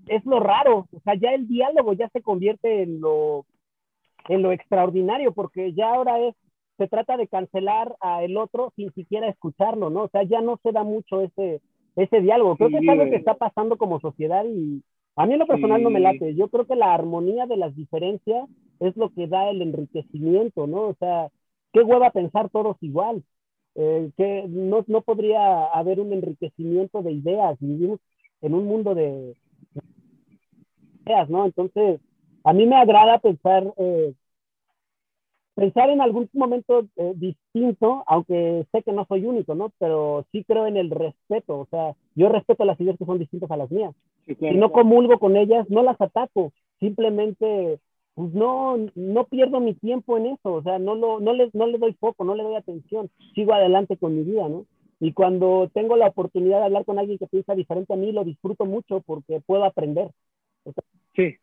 es 0.08 0.26
lo 0.26 0.40
raro, 0.40 0.88
o 0.92 1.00
sea, 1.04 1.16
ya 1.16 1.32
el 1.34 1.48
diálogo 1.48 1.94
ya 1.94 2.10
se 2.10 2.22
convierte 2.22 2.84
en 2.84 3.02
lo 3.02 3.46
en 4.30 4.42
lo 4.42 4.52
extraordinario, 4.52 5.34
porque 5.34 5.74
ya 5.74 5.94
ahora 5.94 6.20
es, 6.20 6.36
se 6.78 6.88
trata 6.88 7.18
de 7.18 7.28
cancelar 7.28 7.96
a 8.00 8.24
el 8.24 8.38
otro 8.38 8.74
sin 8.76 8.92
siquiera 8.94 9.28
escucharlo, 9.28 9.90
¿no? 9.90 10.04
O 10.04 10.10
sea, 10.10 10.24
ya 10.24 10.42
no 10.42 10.60
se 10.64 10.72
da 10.72 10.84
mucho 10.84 11.22
ese, 11.22 11.62
ese 11.96 12.22
diálogo. 12.22 12.56
Creo 12.56 12.70
que 12.70 12.78
es 12.78 12.90
algo 12.90 13.06
que 13.06 13.16
está 13.16 13.36
pasando 13.36 13.78
como 13.78 14.00
sociedad 14.00 14.46
y 14.46 14.84
a 15.16 15.26
mí 15.26 15.34
en 15.34 15.40
lo 15.40 15.48
personal 15.48 15.84
no 15.84 15.90
me 15.90 16.00
late. 16.00 16.36
Yo 16.36 16.48
creo 16.48 16.66
que 16.66 16.76
la 16.76 16.94
armonía 16.94 17.46
de 17.46 17.58
las 17.58 17.76
diferencias 17.76 18.48
es 18.80 18.96
lo 18.98 19.10
que 19.12 19.28
da 19.28 19.50
el 19.50 19.62
enriquecimiento, 19.62 20.68
¿no? 20.68 20.88
O 20.88 20.96
sea, 20.96 21.30
qué 21.74 21.82
hueva 21.82 22.12
pensar 22.12 22.50
todos 22.50 22.78
igual. 22.82 23.24
Eh, 23.76 24.12
que 24.18 24.46
no, 24.50 24.84
no 24.88 25.02
podría 25.02 25.66
haber 25.66 26.00
un 26.00 26.12
enriquecimiento 26.12 27.02
de 27.02 27.12
ideas. 27.14 27.58
Vivimos 27.60 28.00
en 28.42 28.54
un 28.54 28.66
mundo 28.66 28.96
de 28.96 29.36
ideas, 31.06 31.30
¿no? 31.30 31.46
Entonces, 31.46 32.02
a 32.44 32.54
mí 32.54 32.66
me 32.66 32.76
agrada 32.78 33.20
pensar, 33.20 33.64
eh, 33.78 34.14
pensar 35.56 35.90
en 35.90 36.02
algún 36.02 36.30
momento 36.34 36.88
eh, 36.96 37.14
distinto, 37.16 38.04
aunque 38.08 38.66
sé 38.72 38.84
que 38.84 38.94
no 38.94 39.06
soy 39.06 39.26
único, 39.26 39.56
¿no? 39.56 39.72
Pero 39.80 40.26
sí 40.32 40.44
creo 40.46 40.68
en 40.68 40.78
el 40.78 40.90
respeto, 40.90 41.60
o 41.60 41.68
sea, 41.70 41.94
yo 42.16 42.30
respeto 42.30 42.66
las 42.66 42.80
ideas 42.80 42.98
que 42.98 43.06
son 43.06 43.20
distintas 43.20 43.52
a 43.52 43.58
las 43.58 43.70
mías. 43.72 43.94
Si 44.48 44.56
no 44.56 44.72
comulgo 44.72 45.20
con 45.20 45.38
ellas, 45.38 45.70
no 45.70 45.84
las 45.84 46.00
ataco, 46.02 46.52
simplemente 46.80 47.80
pues 48.16 48.34
no, 48.34 48.78
no 48.96 49.26
pierdo 49.28 49.60
mi 49.62 49.74
tiempo 49.74 50.18
en 50.18 50.28
eso, 50.28 50.54
o 50.54 50.62
sea, 50.64 50.80
no, 50.80 50.96
lo, 50.96 51.20
no, 51.22 51.34
le, 51.34 51.50
no 51.54 51.66
le 51.68 51.78
doy 51.78 51.94
foco, 51.94 52.26
no 52.26 52.36
le 52.36 52.44
doy 52.44 52.56
atención, 52.56 53.10
sigo 53.34 53.54
adelante 53.54 53.98
con 53.98 54.16
mi 54.16 54.24
vida, 54.24 54.50
¿no? 54.50 54.66
Y 55.00 55.14
cuando 55.14 55.70
tengo 55.74 55.96
la 55.96 56.08
oportunidad 56.08 56.60
de 56.60 56.66
hablar 56.66 56.86
con 56.86 57.00
alguien 57.00 57.18
que 57.18 57.28
piensa 57.28 57.56
diferente 57.56 57.94
a 57.94 57.98
mí, 57.98 58.12
lo 58.12 58.24
disfruto 58.26 58.66
mucho 58.66 59.02
porque 59.02 59.42
puedo 59.42 59.64
aprender. 59.64 60.12
sí, 61.16 61.38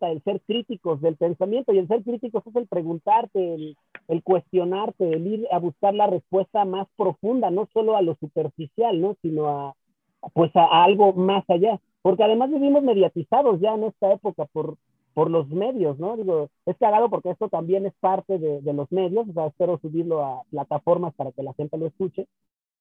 el 0.00 0.22
ser 0.22 0.40
críticos 0.46 1.00
del 1.00 1.16
pensamiento 1.16 1.72
y 1.72 1.78
el 1.78 1.88
ser 1.88 2.02
críticos 2.02 2.46
es 2.46 2.56
el 2.56 2.66
preguntarte, 2.66 3.54
el, 3.54 3.76
el, 4.08 4.22
cuestionarte, 4.22 5.10
el 5.10 5.26
ir 5.26 5.48
a 5.50 5.58
buscar 5.58 5.94
la 5.94 6.06
respuesta 6.06 6.64
más 6.64 6.86
profunda, 6.96 7.50
no 7.50 7.68
solo 7.72 7.96
a 7.96 8.02
lo 8.02 8.14
superficial, 8.16 9.00
¿no? 9.00 9.16
sino 9.22 9.48
a, 9.48 9.74
pues 10.34 10.54
a, 10.54 10.84
algo 10.84 11.12
más 11.12 11.44
allá. 11.48 11.80
Porque 12.02 12.24
además 12.24 12.50
vivimos 12.50 12.82
mediatizados 12.82 13.60
ya 13.60 13.74
en 13.74 13.84
esta 13.84 14.12
época 14.12 14.46
por, 14.52 14.76
por 15.14 15.30
los 15.30 15.48
medios, 15.48 15.98
¿no? 15.98 16.16
Digo, 16.16 16.50
es 16.66 16.76
cagado 16.76 17.10
porque 17.10 17.30
esto 17.30 17.48
también 17.48 17.86
es 17.86 17.94
parte 18.00 18.38
de, 18.38 18.60
de 18.60 18.72
los 18.72 18.90
medios, 18.92 19.28
o 19.28 19.32
sea, 19.32 19.46
espero 19.46 19.78
subirlo 19.78 20.24
a 20.24 20.42
plataformas 20.50 21.14
para 21.14 21.32
que 21.32 21.42
la 21.42 21.54
gente 21.54 21.78
lo 21.78 21.86
escuche, 21.86 22.28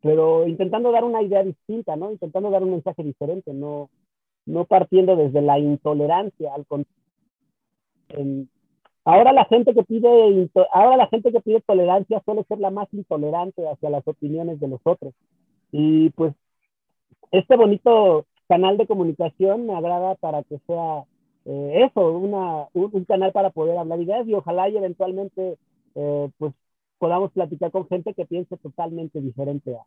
pero 0.01 0.47
intentando 0.47 0.91
dar 0.91 1.03
una 1.03 1.23
idea 1.23 1.43
distinta, 1.43 1.95
¿no? 1.95 2.11
Intentando 2.11 2.51
dar 2.51 2.61
un 2.61 2.71
mensaje 2.71 3.03
diferente, 3.03 3.53
no, 3.53 3.89
no 4.45 4.65
partiendo 4.65 5.15
desde 5.15 5.41
la 5.41 5.59
intolerancia, 5.59 6.53
al 6.53 6.65
ahora 9.03 9.33
la 9.33 9.45
gente 9.45 9.73
que 9.73 9.83
pide 9.83 10.49
ahora 10.71 10.97
la 10.97 11.07
gente 11.07 11.31
que 11.31 11.41
pide 11.41 11.61
tolerancia 11.61 12.21
suele 12.25 12.43
ser 12.43 12.59
la 12.59 12.71
más 12.71 12.87
intolerante 12.93 13.67
hacia 13.67 13.89
las 13.89 14.07
opiniones 14.07 14.59
de 14.59 14.67
los 14.67 14.81
otros. 14.83 15.13
Y 15.71 16.09
pues 16.11 16.33
este 17.31 17.55
bonito 17.55 18.25
canal 18.47 18.77
de 18.77 18.87
comunicación 18.87 19.65
me 19.67 19.75
agrada 19.75 20.15
para 20.15 20.43
que 20.43 20.59
sea 20.67 21.03
eh, 21.45 21.85
eso, 21.89 22.11
una, 22.11 22.67
un, 22.73 23.05
canal 23.05 23.31
para 23.31 23.49
poder 23.51 23.77
hablar 23.77 24.01
ideas 24.01 24.27
y 24.27 24.33
ojalá 24.33 24.69
y 24.69 24.77
eventualmente 24.77 25.57
eh, 25.95 26.29
pues 26.37 26.53
podamos 26.97 27.31
platicar 27.31 27.71
con 27.71 27.87
gente 27.87 28.13
que 28.13 28.25
piense 28.25 28.57
totalmente 28.57 29.21
diferente 29.21 29.75
a, 29.75 29.83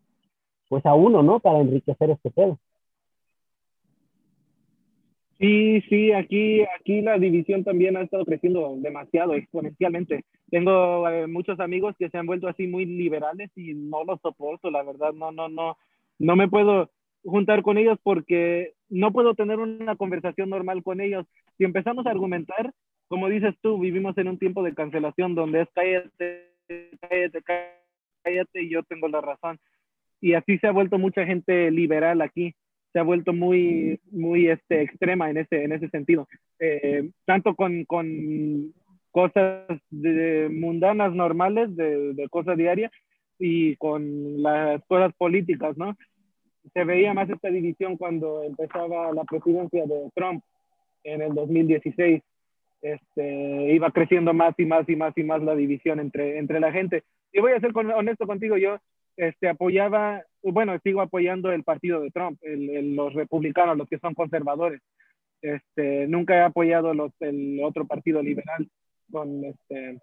pues 0.68 0.85
a 0.86 0.94
uno, 0.94 1.22
¿no? 1.22 1.40
Para 1.40 1.60
enriquecer 1.60 2.10
este 2.10 2.30
tema. 2.30 2.59
Sí, 5.39 5.81
sí, 5.89 6.10
aquí, 6.12 6.62
aquí 6.81 7.01
la 7.01 7.16
división 7.16 7.62
también 7.62 7.97
ha 7.97 8.02
estado 8.02 8.24
creciendo 8.24 8.74
demasiado, 8.78 9.35
exponencialmente. 9.35 10.24
Tengo 10.51 11.09
eh, 11.09 11.28
muchos 11.28 11.60
amigos 11.60 11.94
que 11.97 12.10
se 12.10 12.19
han 12.19 12.27
vuelto 12.27 12.48
así 12.48 12.66
muy 12.66 12.86
liberales 12.86 13.48
y 13.55 13.73
no 13.74 14.02
los 14.05 14.20
soporto, 14.20 14.69
la 14.69 14.82
verdad, 14.82 15.12
no, 15.12 15.31
no, 15.31 15.48
no, 15.48 15.77
no 16.19 16.36
me 16.36 16.48
puedo 16.48 16.90
juntar 17.23 17.62
con 17.62 17.78
ellos 17.78 17.98
porque 18.02 18.73
no 18.89 19.12
puedo 19.12 19.35
tener 19.35 19.60
una 19.60 19.94
conversación 19.94 20.51
normal 20.51 20.82
con 20.82 21.01
ellos. 21.01 21.24
Si 21.56 21.62
empezamos 21.62 22.05
a 22.06 22.10
argumentar, 22.10 22.73
como 23.06 23.28
dices 23.28 23.55
tú, 23.62 23.78
vivimos 23.78 24.19
en 24.19 24.28
un 24.28 24.39
tiempo 24.39 24.65
de 24.65 24.74
cancelación 24.74 25.36
donde 25.36 25.62
es 25.62 25.69
cállate, 25.73 26.51
cállate, 27.01 27.43
cállate 28.23 28.62
y 28.62 28.70
yo 28.70 28.82
tengo 28.82 29.06
la 29.06 29.20
razón. 29.20 29.60
Y 30.20 30.35
así 30.35 30.59
se 30.59 30.66
ha 30.66 30.73
vuelto 30.73 30.98
mucha 30.98 31.24
gente 31.24 31.70
liberal 31.70 32.23
aquí 32.23 32.56
se 32.99 33.01
ha 33.01 33.05
vuelto 33.05 33.33
muy, 33.33 34.01
muy 34.11 34.49
este, 34.49 34.83
extrema 34.83 35.31
en 35.31 35.37
ese, 35.37 35.62
en 35.62 35.70
ese 35.70 35.89
sentido. 35.91 36.27
Eh, 36.59 37.09
tanto 37.27 37.55
con, 37.55 37.85
con 37.85 38.75
cosas 39.12 39.69
de, 39.89 40.49
mundanas 40.51 41.15
normales, 41.15 41.77
de, 41.77 42.15
de 42.15 42.29
cosa 42.29 42.57
diaria, 42.57 42.91
y 43.39 43.77
con 43.77 44.43
las 44.43 44.85
cosas 44.87 45.15
políticas, 45.16 45.77
¿no? 45.77 45.97
se 46.75 46.83
veía 46.83 47.15
más 47.15 47.31
esta 47.31 47.51
división 47.51 47.97
cuando 47.97 48.43
empezaba 48.43 49.12
la 49.12 49.23
presidencia 49.23 49.87
de 49.87 50.11
Trump 50.12 50.43
en 51.05 51.23
el 51.23 51.33
2016. 51.35 52.20
Este, 52.83 53.75
iba 53.75 53.93
creciendo 53.93 54.35
más 54.35 54.55
y 54.59 54.66
más 54.66 54.89
y 54.89 54.97
más 54.97 55.16
y 55.16 55.23
más 55.23 55.41
la 55.41 55.55
división 55.55 56.01
entre, 56.01 56.37
entre 56.39 56.59
la 56.59 56.73
gente. 56.73 57.05
Y 57.33 57.41
voy 57.41 57.53
a 57.53 57.61
ser 57.61 57.70
honesto 57.77 58.27
contigo, 58.27 58.57
yo 58.57 58.79
este, 59.16 59.49
apoyaba, 59.49 60.25
bueno, 60.43 60.78
sigo 60.82 61.01
apoyando 61.01 61.51
el 61.52 61.65
partido 61.65 62.01
de 62.01 62.10
Trump, 62.10 62.39
los 62.43 63.15
republicanos, 63.15 63.77
los 63.77 63.89
que 63.89 63.98
son 63.98 64.15
conservadores. 64.15 64.81
Este, 65.40 66.06
nunca 66.09 66.36
he 66.36 66.40
apoyado 66.40 66.94
los, 66.94 67.12
el 67.20 67.60
otro 67.62 67.86
partido 67.86 68.23
liberal 68.23 68.69
con 69.10 69.44
este, 69.44 70.01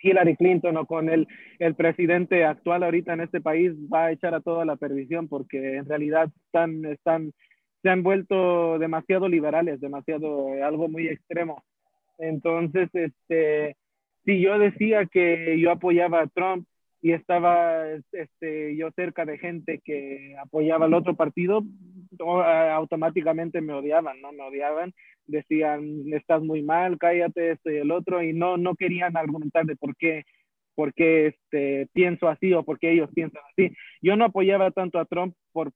Hillary 0.00 0.36
Clinton 0.36 0.76
o 0.76 0.86
con 0.86 1.08
el, 1.08 1.26
el 1.58 1.74
presidente 1.74 2.44
actual 2.44 2.82
ahorita 2.82 3.12
en 3.12 3.20
este 3.20 3.40
país 3.40 3.72
va 3.92 4.06
a 4.06 4.12
echar 4.12 4.34
a 4.34 4.40
toda 4.40 4.64
la 4.64 4.76
perdición 4.76 5.28
porque 5.28 5.76
en 5.76 5.86
realidad 5.86 6.30
están, 6.46 6.84
están, 6.84 7.32
se 7.82 7.88
han 7.88 8.02
vuelto 8.02 8.78
demasiado 8.78 9.28
liberales, 9.28 9.80
demasiado, 9.80 10.52
algo 10.62 10.88
muy 10.88 11.08
extremo. 11.08 11.62
Entonces, 12.18 12.88
este, 12.94 13.76
si 14.24 14.40
yo 14.40 14.58
decía 14.58 15.06
que 15.06 15.58
yo 15.60 15.70
apoyaba 15.70 16.22
a 16.22 16.26
Trump 16.28 16.66
y 17.02 17.12
estaba 17.12 17.84
este, 18.12 18.76
yo 18.76 18.90
cerca 18.92 19.24
de 19.24 19.38
gente 19.38 19.80
que 19.84 20.34
apoyaba 20.42 20.86
al 20.86 20.94
otro 20.94 21.14
partido, 21.14 21.62
automáticamente 22.18 23.60
me 23.60 23.74
odiaban, 23.74 24.20
¿no? 24.20 24.32
Me 24.32 24.42
odiaban, 24.42 24.92
decían, 25.26 26.04
estás 26.12 26.42
muy 26.42 26.62
mal, 26.62 26.98
cállate, 26.98 27.52
esto 27.52 27.70
y 27.70 27.76
el 27.76 27.90
otro, 27.90 28.22
y 28.22 28.32
no, 28.32 28.56
no 28.56 28.74
querían 28.74 29.16
argumentar 29.16 29.66
de 29.66 29.76
por 29.76 29.94
qué, 29.96 30.24
por 30.74 30.94
qué 30.94 31.28
este, 31.28 31.88
pienso 31.92 32.28
así 32.28 32.52
o 32.52 32.64
por 32.64 32.78
qué 32.78 32.92
ellos 32.92 33.10
piensan 33.14 33.42
así. 33.52 33.72
Yo 34.00 34.16
no 34.16 34.24
apoyaba 34.24 34.70
tanto 34.70 34.98
a 34.98 35.04
Trump 35.04 35.34
por 35.52 35.72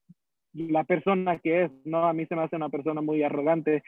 la 0.53 0.83
persona 0.83 1.39
que 1.39 1.63
es, 1.63 1.71
¿no? 1.85 2.05
A 2.07 2.13
mí 2.13 2.25
se 2.25 2.35
me 2.35 2.43
hace 2.43 2.55
una 2.55 2.69
persona 2.69 3.01
muy 3.01 3.23
arrogante, 3.23 3.83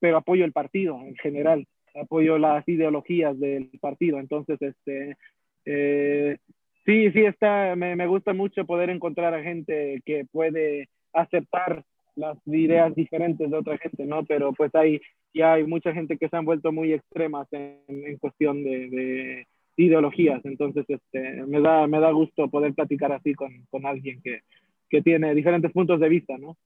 pero 0.00 0.16
apoyo 0.16 0.44
el 0.44 0.52
partido 0.52 0.98
en 1.02 1.14
general, 1.16 1.66
apoyo 1.94 2.38
las 2.38 2.66
ideologías 2.68 3.38
del 3.38 3.70
partido, 3.80 4.18
entonces, 4.18 4.60
este... 4.62 5.16
Eh, 5.66 6.38
sí, 6.84 7.10
sí, 7.12 7.24
está, 7.24 7.74
me, 7.76 7.96
me 7.96 8.06
gusta 8.06 8.32
mucho 8.32 8.64
poder 8.64 8.90
encontrar 8.90 9.34
a 9.34 9.42
gente 9.42 10.00
que 10.04 10.24
puede 10.30 10.88
aceptar 11.12 11.84
las 12.16 12.36
ideas 12.46 12.94
diferentes 12.94 13.50
de 13.50 13.56
otra 13.56 13.78
gente, 13.78 14.04
¿no? 14.04 14.24
Pero 14.24 14.52
pues 14.52 14.74
hay, 14.74 15.00
ya 15.32 15.54
hay 15.54 15.64
mucha 15.64 15.92
gente 15.92 16.18
que 16.18 16.28
se 16.28 16.36
han 16.36 16.44
vuelto 16.44 16.72
muy 16.72 16.92
extremas 16.92 17.46
en, 17.52 17.80
en 17.88 18.18
cuestión 18.18 18.62
de, 18.62 18.90
de, 18.90 19.46
ideologías, 19.76 20.44
entonces 20.44 20.84
este, 20.88 21.42
me, 21.46 21.60
da, 21.60 21.86
me 21.86 22.00
da 22.00 22.10
gusto 22.10 22.48
poder 22.48 22.74
platicar 22.74 23.12
así 23.12 23.34
con, 23.34 23.50
con 23.70 23.86
alguien 23.86 24.20
que, 24.22 24.40
que 24.90 25.00
tiene 25.02 25.34
diferentes 25.34 25.72
puntos 25.72 26.00
de 26.00 26.08
vista, 26.08 26.36
¿no? 26.36 26.56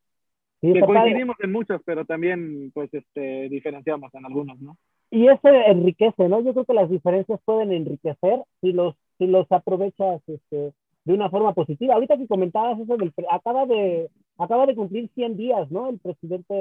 Que 0.61 0.81
coincidimos 0.81 1.37
en 1.41 1.53
muchos, 1.53 1.83
pero 1.85 2.07
también 2.07 2.71
pues 2.73 2.93
este, 2.93 3.51
diferenciamos 3.51 4.13
en 4.15 4.25
algunos, 4.25 4.59
¿no? 4.61 4.79
Y 5.11 5.29
eso 5.29 5.49
enriquece, 5.49 6.29
¿no? 6.29 6.41
Yo 6.41 6.55
creo 6.55 6.65
que 6.65 6.75
las 6.75 6.91
diferencias 6.91 7.39
pueden 7.45 7.71
enriquecer 7.71 8.41
si 8.63 8.73
los, 8.73 8.97
si 9.19 9.27
los 9.27 9.51
aprovechas 9.51 10.21
este, 10.27 10.73
de 11.05 11.13
una 11.13 11.31
forma 11.31 11.53
positiva. 11.53 11.95
Ahorita 11.95 12.17
que 12.17 12.27
comentabas 12.27 12.81
eso 12.81 12.97
del, 12.97 13.13
acaba 13.31 13.67
de, 13.67 14.11
acaba 14.39 14.67
de 14.67 14.75
cumplir 14.75 15.11
100 15.15 15.37
días, 15.37 15.71
¿no? 15.71 15.89
El 15.89 15.99
presidente 15.99 16.55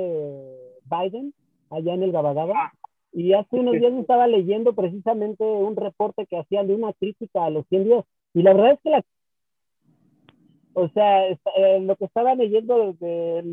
Biden, 0.86 1.34
allá 1.70 1.94
en 1.94 2.04
el 2.04 2.12
Gabagaba. 2.12 2.74
Y 3.12 3.34
hace 3.34 3.60
unos 3.60 3.74
días 3.74 3.94
estaba 3.94 4.28
leyendo 4.28 4.74
precisamente 4.74 5.44
un 5.44 5.76
reporte 5.76 6.26
que 6.26 6.38
hacían 6.38 6.68
de 6.68 6.76
una 6.76 6.94
crítica 6.94 7.46
a 7.46 7.50
los 7.50 7.66
100 7.68 7.84
días. 7.84 8.06
Y 8.34 8.42
la 8.42 8.54
verdad 8.54 8.72
es 8.74 8.80
que 8.82 8.90
la... 8.90 9.04
O 10.76 10.90
sea, 10.90 11.28
eh, 11.28 11.80
lo 11.82 11.96
que 11.96 12.06
estaba 12.06 12.34
leyendo 12.34 12.80
desde... 12.80 13.44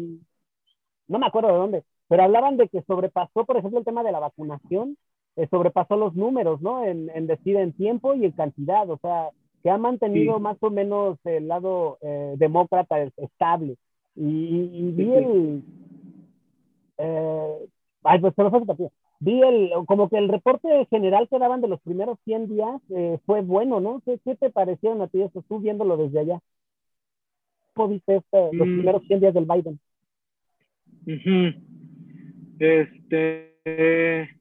no 1.06 1.18
me 1.18 1.26
acuerdo 1.26 1.48
de 1.48 1.58
dónde, 1.58 1.84
pero 2.08 2.22
hablaban 2.22 2.56
de 2.56 2.68
que 2.68 2.82
sobrepasó, 2.82 3.44
por 3.44 3.58
ejemplo, 3.58 3.78
el 3.78 3.84
tema 3.84 4.02
de 4.02 4.12
la 4.12 4.18
vacunación, 4.18 4.96
eh, 5.40 5.48
sobrepasó 5.50 5.96
los 5.96 6.14
números, 6.14 6.60
¿no? 6.60 6.84
En, 6.84 7.10
en 7.14 7.26
decir 7.26 7.56
en 7.56 7.72
tiempo 7.72 8.14
y 8.14 8.24
en 8.24 8.32
cantidad. 8.32 8.88
O 8.90 8.98
sea, 8.98 9.30
que 9.62 9.70
ha 9.70 9.78
mantenido 9.78 10.40
más 10.40 10.56
o 10.60 10.70
menos 10.70 11.18
el 11.24 11.48
lado 11.48 11.98
eh, 12.00 12.34
demócrata 12.36 13.02
estable. 13.16 13.76
Y, 14.16 14.92
vi 14.92 15.12
el. 15.12 15.62
Eh, 16.98 17.68
ay, 18.04 18.20
pues 18.20 18.34
se 18.34 18.42
me 18.42 18.50
fue 18.50 18.90
Vi 19.22 19.42
el, 19.42 19.70
como 19.86 20.08
que 20.08 20.16
el 20.16 20.28
reporte 20.28 20.86
general 20.86 21.28
que 21.28 21.38
daban 21.38 21.60
de 21.60 21.68
los 21.68 21.80
primeros 21.82 22.18
100 22.24 22.48
días 22.48 22.80
eh, 22.88 23.18
fue 23.26 23.42
bueno, 23.42 23.80
¿no? 23.80 24.00
¿Qué, 24.04 24.18
¿Qué, 24.24 24.34
te 24.34 24.50
parecieron 24.50 25.02
a 25.02 25.08
ti 25.08 25.20
eso, 25.20 25.44
tú 25.46 25.60
viéndolo 25.60 25.98
desde 25.98 26.20
allá? 26.20 26.40
¿Cómo 27.74 27.88
viste 27.88 28.16
este, 28.16 28.52
los 28.52 28.66
mm. 28.66 28.76
primeros 28.76 29.02
100 29.06 29.20
días 29.20 29.34
del 29.34 29.46
Biden? 29.46 29.78
Este. 32.58 34.39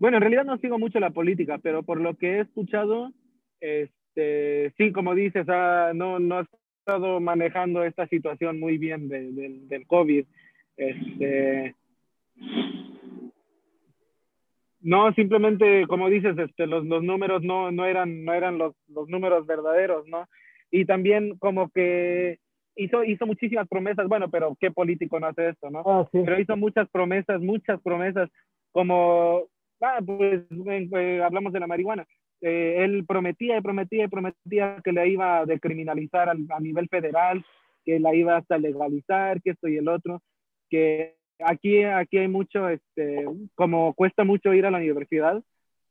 Bueno, 0.00 0.16
en 0.16 0.22
realidad 0.22 0.44
no 0.44 0.58
sigo 0.58 0.78
mucho 0.78 0.98
la 0.98 1.10
política, 1.10 1.58
pero 1.62 1.84
por 1.84 2.00
lo 2.00 2.16
que 2.16 2.38
he 2.38 2.40
escuchado, 2.40 3.12
este, 3.60 4.72
sí, 4.76 4.90
como 4.90 5.14
dices, 5.14 5.46
ah, 5.48 5.92
no, 5.94 6.18
no, 6.18 6.44
estado 6.80 7.20
manejando 7.20 7.84
esta 7.84 8.06
situación 8.08 8.58
muy 8.58 8.78
bien 8.78 9.08
de, 9.08 9.30
de, 9.30 9.60
del 9.68 9.86
COVID. 9.86 10.24
Este, 10.76 11.74
no, 14.80 15.12
simplemente, 15.12 15.86
como 15.86 16.08
dices, 16.08 16.36
este, 16.38 16.66
los, 16.66 16.84
los 16.86 17.02
números 17.02 17.42
no, 17.42 17.70
no 17.70 17.84
eran, 17.84 18.24
no 18.24 18.32
eran 18.32 18.58
los, 18.58 18.74
los 18.88 19.08
números 19.08 19.46
verdaderos, 19.46 20.06
¿no? 20.08 20.26
Y 20.70 20.86
también 20.86 21.36
como 21.38 21.68
que 21.68 22.38
hizo, 22.74 23.04
hizo 23.04 23.26
muchísimas 23.26 23.68
promesas, 23.68 24.08
bueno, 24.08 24.30
pero 24.30 24.56
¿qué 24.58 24.70
político 24.70 25.20
no 25.20 25.26
hace 25.26 25.50
esto, 25.50 25.70
no? 25.70 25.82
Ah, 25.84 26.08
sí. 26.10 26.22
Pero 26.24 26.40
hizo 26.40 26.56
muchas 26.56 26.88
promesas, 26.88 27.40
muchas 27.42 27.80
promesas, 27.82 28.30
como, 28.72 29.44
ah, 29.80 30.00
pues 30.04 30.42
eh, 30.50 31.22
hablamos 31.22 31.52
de 31.52 31.60
la 31.60 31.66
marihuana. 31.66 32.06
Eh, 32.40 32.76
él 32.84 33.04
prometía 33.06 33.58
y 33.58 33.60
prometía 33.60 34.04
y 34.04 34.08
prometía 34.08 34.76
que 34.82 34.92
la 34.92 35.06
iba 35.06 35.40
a 35.40 35.46
decriminalizar 35.46 36.28
a, 36.30 36.60
nivel 36.60 36.88
federal, 36.88 37.44
que 37.84 38.00
la 38.00 38.14
iba 38.14 38.36
hasta 38.36 38.58
legalizar, 38.58 39.42
que 39.42 39.50
esto 39.50 39.68
y 39.68 39.76
el 39.76 39.88
otro, 39.88 40.22
que 40.70 41.16
aquí, 41.38 41.82
aquí 41.84 42.18
hay 42.18 42.28
mucho, 42.28 42.68
este, 42.68 43.26
como 43.54 43.92
cuesta 43.94 44.24
mucho 44.24 44.54
ir 44.54 44.64
a 44.64 44.70
la 44.70 44.78
universidad, 44.78 45.42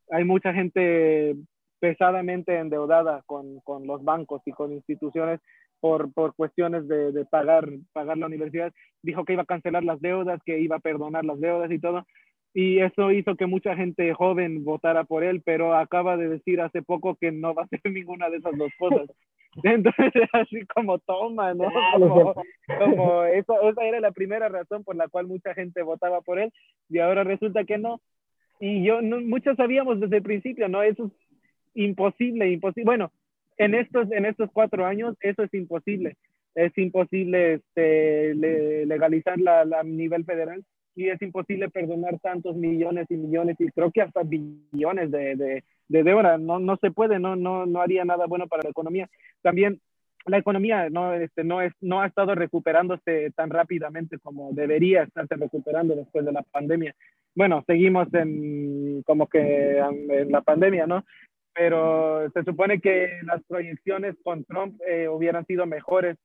hay 0.10 0.24
mucha 0.24 0.54
gente 0.54 1.36
pesadamente 1.80 2.58
endeudada 2.58 3.22
con, 3.26 3.60
con 3.62 3.86
los 3.86 4.04
bancos 4.04 4.42
y 4.46 4.52
con 4.52 4.74
instituciones 4.74 5.40
por, 5.80 6.12
por 6.14 6.36
cuestiones 6.36 6.88
de, 6.88 7.12
de, 7.12 7.26
pagar, 7.26 7.70
pagar 7.94 8.18
la 8.18 8.26
universidad. 8.26 8.74
Dijo 9.02 9.24
que 9.24 9.34
iba 9.34 9.44
a 9.44 9.46
cancelar 9.46 9.84
las 9.84 10.02
deudas, 10.02 10.42
que 10.44 10.60
iba 10.60 10.78
a 10.78 10.82
perdonar 10.82 11.24
las 11.26 11.40
deudas 11.40 11.72
y 11.72 11.80
todo 11.80 12.06
y 12.54 12.80
eso 12.80 13.12
hizo 13.12 13.36
que 13.36 13.46
mucha 13.46 13.76
gente 13.76 14.14
joven 14.14 14.64
votara 14.64 15.04
por 15.04 15.24
él, 15.24 15.42
pero 15.46 15.76
acaba 15.76 16.18
de 16.18 16.30
decir 16.30 16.62
hace 16.62 16.82
poco 16.82 17.16
que 17.16 17.32
no 17.32 17.54
va 17.54 17.64
a 17.64 17.66
hacer 17.66 17.82
ninguna 17.94 18.30
de 18.30 18.38
esas 18.38 18.58
dos 18.58 18.72
cosas. 18.78 19.08
Entonces, 19.64 20.12
así 20.34 20.66
como 20.74 21.00
toma, 21.00 21.54
¿no? 21.54 21.72
Como, 22.78 23.24
eso, 23.24 23.70
esa 23.70 23.84
era 23.84 24.00
la 24.00 24.12
primera 24.12 24.48
razón 24.48 24.84
por 24.84 24.96
la 24.96 25.08
cual 25.08 25.28
mucha 25.28 25.54
gente 25.54 25.82
votaba 25.82 26.22
por 26.22 26.40
él 26.40 26.52
y 26.90 27.00
ahora 27.00 27.24
resulta 27.24 27.64
que 27.64 27.78
no. 27.78 28.02
Y 28.60 28.84
yo, 28.84 29.02
no, 29.02 29.22
muchos 29.22 29.56
sabíamos 29.56 30.00
desde 30.00 30.18
el 30.18 30.24
principio, 30.24 30.68
¿no? 30.68 30.84
Eso 30.84 31.06
es 31.06 31.12
imposible, 31.76 32.52
imposible. 32.52 32.86
Bueno, 32.86 33.12
en 33.58 33.74
estos, 33.74 34.12
en 34.12 34.26
estos 34.26 34.50
cuatro 34.52 34.86
años 34.86 35.16
eso 35.22 35.44
es 35.44 35.54
imposible. 35.54 36.18
Es 36.56 36.76
imposible 36.78 37.54
este, 37.56 38.34
legalizarla 38.36 39.62
a 39.62 39.84
nivel 39.84 40.26
federal 40.26 40.64
y 41.00 41.10
es 41.10 41.22
imposible 41.22 41.70
perdonar 41.70 42.20
tantos 42.20 42.58
millones 42.58 43.08
y 43.10 43.16
millones 43.16 43.56
y 43.60 43.72
creo 43.72 43.90
que 43.90 44.02
hasta 44.02 44.24
billones 44.24 45.10
de, 45.12 45.38
de, 45.38 45.64
de 45.88 46.04
deuda. 46.04 46.38
No, 46.38 46.60
no 46.60 46.76
se 46.76 46.92
puede, 46.92 47.20
no, 47.20 47.38
no, 47.38 47.66
no 47.66 47.82
haría 47.82 48.04
nada 48.04 48.26
bueno 48.28 48.48
para 48.48 48.64
la 48.64 48.70
economía. 48.72 49.10
También 49.42 49.80
la 50.26 50.40
economía 50.40 50.90
no, 50.90 51.14
este, 51.14 51.46
no, 51.46 51.62
es, 51.62 51.72
no 51.80 52.02
ha 52.02 52.08
estado 52.08 52.36
recuperándose 52.36 53.32
tan 53.32 53.50
rápidamente 53.50 54.20
como 54.20 54.52
debería 54.52 55.04
estarse 55.04 55.36
recuperando 55.36 55.96
después 55.96 56.26
de 56.26 56.34
la 56.34 56.44
pandemia. 56.44 56.94
Bueno, 57.34 57.64
seguimos 57.66 58.14
en 58.14 59.02
como 59.04 59.28
que 59.28 59.78
en 59.78 60.32
la 60.32 60.42
pandemia, 60.42 60.86
¿no? 60.86 61.06
Pero 61.54 62.30
se 62.32 62.44
supone 62.44 62.82
que 62.82 63.10
las 63.24 63.42
proyecciones 63.46 64.16
con 64.22 64.44
Trump 64.44 64.82
eh, 64.86 65.08
hubieran 65.08 65.46
sido 65.46 65.66
mejores 65.66 66.18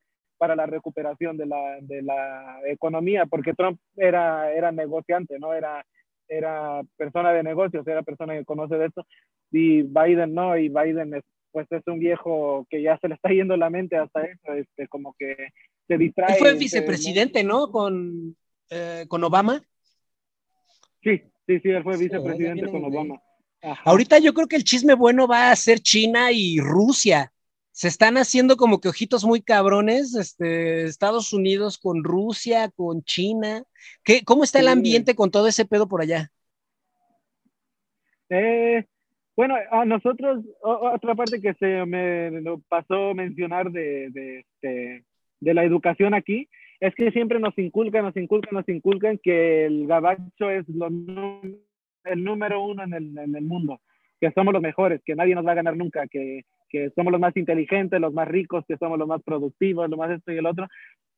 para 0.45 0.57
la 0.57 0.67
recuperación 0.67 1.39
de 1.39 1.47
la, 1.47 1.79
de 1.81 2.03
la 2.03 2.61
economía, 2.67 3.25
porque 3.25 3.55
Trump 3.55 3.81
era, 3.97 4.53
era 4.53 4.71
negociante, 4.73 5.39
¿no? 5.39 5.55
Era, 5.55 5.83
era 6.29 6.83
persona 6.99 7.33
de 7.33 7.43
negocios, 7.43 7.87
era 7.87 8.03
persona 8.03 8.35
que 8.35 8.45
conoce 8.45 8.77
de 8.77 8.87
esto, 8.89 9.07
y 9.51 9.81
Biden 9.85 10.35
no, 10.35 10.55
y 10.59 10.69
Biden 10.69 11.15
es, 11.15 11.23
pues 11.51 11.67
es 11.71 11.81
un 11.87 11.99
viejo 11.99 12.67
que 12.69 12.83
ya 12.83 12.99
se 12.99 13.09
le 13.09 13.15
está 13.15 13.31
yendo 13.31 13.57
la 13.57 13.71
mente 13.71 13.97
hasta 13.97 14.23
eso, 14.25 14.53
este, 14.53 14.87
como 14.89 15.15
que 15.19 15.49
se 15.89 15.97
distrae. 15.97 16.37
fue 16.37 16.53
vicepresidente, 16.59 17.43
¿no? 17.43 17.71
Con, 17.71 18.37
eh, 18.69 19.07
con 19.09 19.25
Obama. 19.25 19.63
Sí, 21.03 21.23
sí, 21.47 21.59
sí, 21.61 21.71
él 21.71 21.83
fue 21.83 21.97
vicepresidente 21.97 22.71
con 22.71 22.85
Obama. 22.85 23.19
Ahorita 23.87 24.19
yo 24.19 24.35
creo 24.35 24.47
que 24.47 24.57
el 24.57 24.65
chisme 24.65 24.93
bueno 24.93 25.27
va 25.27 25.51
a 25.51 25.57
ser 25.57 25.81
China 25.81 26.31
y 26.33 26.59
Rusia 26.61 27.33
se 27.75 27.89
están 27.89 28.17
haciendo 28.19 28.57
como 28.57 28.81
que 28.81 28.89
ojitos 28.89 29.25
muy 29.25 29.43
cabrones, 29.43 30.15
este, 30.15 30.85
Estados 30.85 31.33
Unidos 31.33 31.77
con 31.77 32.05
Rusia, 32.05 32.71
con 32.71 33.03
China. 33.03 33.65
¿Qué, 34.05 34.23
¿Cómo 34.25 34.45
está 34.45 34.61
el 34.61 34.69
ambiente 34.69 35.17
con 35.17 35.33
todo 35.33 35.49
ese 35.49 35.65
pedo 35.65 35.89
por 35.89 36.01
allá? 36.01 36.31
Eh, 38.31 38.85
bueno, 39.35 39.57
a 39.73 39.85
nosotros, 39.85 40.45
otra 40.63 41.17
parte 41.17 41.41
que 41.41 41.53
se 41.55 41.85
me 41.85 42.31
pasó 42.69 43.13
mencionar 43.13 43.73
de, 43.73 44.09
de, 44.11 44.39
este, 44.39 45.05
de, 45.41 45.55
la 45.55 45.65
educación 45.65 46.15
aquí, 46.15 46.49
es 46.79 46.95
que 46.95 47.11
siempre 47.11 47.41
nos 47.41 47.59
inculcan, 47.59 48.05
nos 48.05 48.17
inculcan, 48.17 48.55
nos 48.55 48.69
inculcan 48.69 49.19
que 49.19 49.65
el 49.65 49.89
gabacho 49.89 50.49
es 50.49 50.65
lo, 50.69 50.87
el 52.05 52.23
número 52.23 52.63
uno 52.63 52.85
en 52.85 52.95
el, 52.95 53.19
en 53.19 53.35
el 53.35 53.45
mundo, 53.45 53.81
que 54.21 54.31
somos 54.31 54.55
los 54.55 54.63
mejores, 54.63 55.03
que 55.05 55.17
nadie 55.17 55.35
nos 55.35 55.45
va 55.45 55.51
a 55.51 55.57
ganar 55.57 55.77
nunca, 55.77 56.07
que 56.07 56.45
que 56.69 56.91
somos 56.91 57.13
los 57.13 57.21
más 57.21 57.37
inteligentes, 57.37 58.01
los 58.01 58.13
más 58.13 58.29
ricos, 58.29 58.65
que 58.67 58.77
somos 58.77 58.99
los 58.99 59.09
más 59.09 59.23
productivos, 59.23 59.89
lo 59.89 59.97
más 59.97 60.11
esto 60.11 60.33
y 60.33 60.39
el 60.39 60.47
otro, 60.47 60.67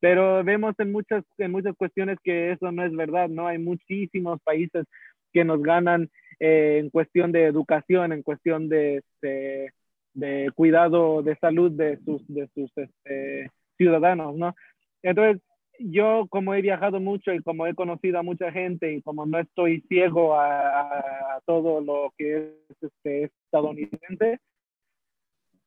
pero 0.00 0.44
vemos 0.44 0.74
en 0.78 0.92
muchas, 0.92 1.24
en 1.38 1.52
muchas 1.52 1.74
cuestiones 1.76 2.18
que 2.22 2.52
eso 2.52 2.70
no 2.72 2.84
es 2.84 2.94
verdad, 2.94 3.28
¿no? 3.28 3.46
Hay 3.46 3.58
muchísimos 3.58 4.40
países 4.42 4.86
que 5.32 5.44
nos 5.44 5.62
ganan 5.62 6.10
eh, 6.40 6.78
en 6.80 6.90
cuestión 6.90 7.32
de 7.32 7.44
educación, 7.44 8.12
en 8.12 8.22
cuestión 8.22 8.68
de, 8.68 9.02
de, 9.22 9.70
de, 10.14 10.50
cuidado 10.54 11.22
de 11.22 11.36
salud 11.36 11.72
de 11.72 11.98
sus, 12.04 12.26
de 12.28 12.48
sus 12.54 12.70
este, 12.76 13.50
ciudadanos, 13.78 14.36
¿no? 14.36 14.54
Entonces, 15.02 15.42
yo 15.78 16.26
como 16.30 16.54
he 16.54 16.62
viajado 16.62 17.00
mucho 17.00 17.32
y 17.32 17.40
como 17.40 17.66
he 17.66 17.74
conocido 17.74 18.18
a 18.18 18.22
mucha 18.22 18.50
gente 18.50 18.92
y 18.92 19.02
como 19.02 19.26
no 19.26 19.38
estoy 19.38 19.82
ciego 19.88 20.34
a, 20.34 20.98
a 20.98 21.40
todo 21.44 21.80
lo 21.80 22.12
que 22.16 22.36
es 22.68 22.82
este, 22.82 23.24
estadounidense, 23.44 24.40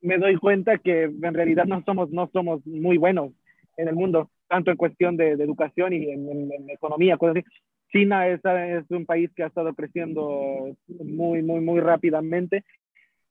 me 0.02 0.18
doy 0.18 0.36
cuenta 0.38 0.78
que 0.78 1.04
en 1.04 1.34
realidad 1.34 1.66
no 1.66 1.84
somos, 1.84 2.10
no 2.12 2.30
somos 2.32 2.66
muy 2.66 2.98
buenos 2.98 3.32
en 3.78 3.88
el 3.88 3.96
mundo, 3.96 4.30
tanto 4.48 4.72
en 4.72 4.78
cuestión 4.78 5.18
de, 5.18 5.32
educación 5.32 5.94
y 5.94 6.10
en, 6.10 6.70
economía. 6.70 7.18
China 7.92 8.28
es, 8.28 8.40
es, 8.44 8.92
un 8.92 9.06
país 9.06 9.32
que 9.36 9.44
ha 9.44 9.48
estado 9.48 9.74
creciendo 9.74 10.76
muy, 10.88 11.42
muy, 11.42 11.60
muy 11.60 11.80
rápidamente 11.80 12.64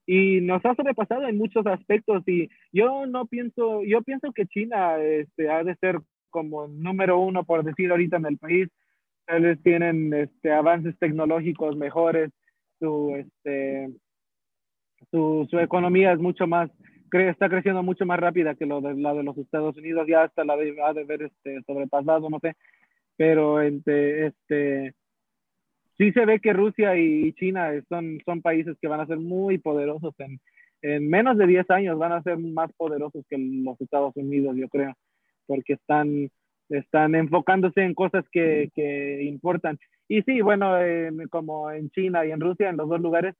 y 0.07 0.41
nos 0.41 0.65
ha 0.65 0.75
sobrepasado 0.75 1.29
en 1.29 1.37
muchos 1.37 1.67
aspectos 1.67 2.23
y 2.27 2.49
yo 2.73 3.05
no 3.07 3.27
pienso, 3.27 3.85
yo 3.85 4.01
pienso 4.01 4.33
que 4.33 4.47
China 4.47 4.97
este, 4.99 5.51
ha 5.51 5.63
de 5.63 5.77
ser 5.77 5.99
como 6.31 6.67
número 6.67 7.19
uno, 7.21 7.45
por 7.45 7.63
decir 7.63 7.91
ahorita 7.91 8.17
en 8.17 8.27
el 8.27 8.39
país. 8.39 8.69
Tal 9.27 9.59
tienen 9.63 10.15
este, 10.15 10.51
avances 10.51 10.99
tecnológicos 10.99 11.77
mejores, 11.77 12.31
su, 12.79 13.17
este, 13.17 13.91
su, 15.11 15.47
su 15.51 15.59
economía 15.59 16.13
es 16.13 16.19
mucho 16.19 16.47
más, 16.47 16.71
cree, 17.09 17.31
está 17.31 17.49
creciendo 17.49 17.83
mucho 17.83 18.07
más 18.07 18.19
rápida 18.21 18.55
que 18.55 18.67
lo 18.67 18.81
de, 18.81 18.95
la 18.95 19.15
de 19.15 19.23
los 19.23 19.37
Estados 19.39 19.77
Unidos, 19.77 20.07
ya 20.09 20.25
hasta 20.25 20.45
la 20.45 20.57
de, 20.57 20.77
ha 20.83 20.93
de 20.93 21.05
ver 21.05 21.23
este, 21.23 21.63
sobrepasado, 21.67 22.29
no 22.29 22.39
sé, 22.41 22.55
pero 23.17 23.61
este, 23.61 24.27
este, 24.27 24.95
sí 25.97 26.13
se 26.13 26.25
ve 26.25 26.41
que 26.41 26.53
Rusia 26.53 26.97
y 26.97 27.33
China 27.35 27.71
son, 27.89 28.19
son 28.25 28.43
países 28.43 28.77
que 28.81 28.89
van 28.89 29.01
a 29.01 29.07
ser 29.07 29.19
muy 29.19 29.59
poderosos 29.59 30.15
en, 30.19 30.41
en 30.83 31.09
menos 31.09 31.37
de 31.39 31.47
10 31.47 31.71
años, 31.71 31.99
van 31.99 32.13
a 32.13 32.23
ser 32.23 32.39
más 32.39 32.73
poderosos 32.75 33.25
que 33.29 33.37
los 33.39 33.81
Estados 33.81 34.17
Unidos, 34.17 34.57
yo 34.57 34.69
creo, 34.69 34.95
porque 35.47 35.75
están, 35.75 36.31
están 36.69 37.15
enfocándose 37.15 37.83
en 37.83 37.95
cosas 37.95 38.25
que, 38.31 38.71
que 38.75 39.23
importan. 39.23 39.79
Y 40.07 40.23
sí, 40.23 40.41
bueno, 40.41 40.75
como 41.31 41.71
en 41.71 41.91
China 41.91 42.25
y 42.25 42.31
en 42.31 42.41
Rusia, 42.41 42.71
en 42.71 42.77
los 42.77 42.89
dos 42.89 43.01
lugares, 43.01 43.35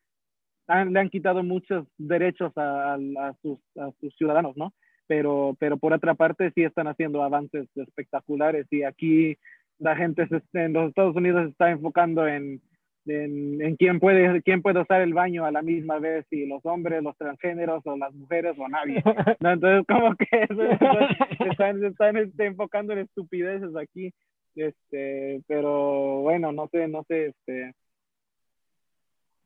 le 0.69 1.01
han 1.01 1.11
quitado 1.11 1.43
muchos 1.43 1.87
derechos 1.97 2.53
a, 2.57 2.95
a, 2.95 3.35
sus, 3.43 3.59
a, 3.77 3.91
sus, 4.01 4.15
ciudadanos, 4.17 4.57
¿no? 4.57 4.75
Pero, 5.07 5.57
pero 5.59 5.79
por 5.79 5.93
otra 5.93 6.15
parte 6.15 6.53
sí 6.55 6.63
están 6.63 6.87
haciendo 6.87 7.23
avances 7.23 7.67
espectaculares 7.75 8.67
y 8.71 8.83
aquí 8.83 9.39
la 9.79 9.97
gente 9.97 10.27
en 10.53 10.73
los 10.73 10.89
Estados 10.89 11.17
Unidos 11.17 11.45
se 11.45 11.51
está 11.51 11.71
enfocando 11.71 12.27
en, 12.27 12.61
en, 13.07 13.63
en, 13.63 13.77
quién, 13.77 14.01
puede, 14.01 14.43
quién 14.43 14.61
puede 14.61 14.81
usar 14.81 15.01
el 15.01 15.15
baño 15.15 15.45
a 15.45 15.51
la 15.51 15.63
misma 15.63 15.99
vez, 15.99 16.27
si 16.29 16.47
los 16.47 16.65
hombres, 16.67 17.03
los 17.03 17.17
transgéneros 17.17 17.83
o 17.87 17.97
las 17.97 18.13
mujeres 18.13 18.55
o 18.59 18.69
nadie. 18.69 19.03
¿no? 19.41 19.53
Entonces 19.53 19.87
como 19.87 20.15
que 20.17 20.27
están, 21.51 21.83
están 21.85 22.17
este, 22.17 22.47
enfocando 22.47 22.93
en 22.93 23.01
estupideces 23.01 23.75
aquí. 23.77 24.13
Este, 24.55 25.41
pero 25.47 26.21
bueno, 26.21 26.53
no 26.53 26.69
sé, 26.69 26.89
no 26.89 27.05
sé, 27.05 27.27
este, 27.27 27.73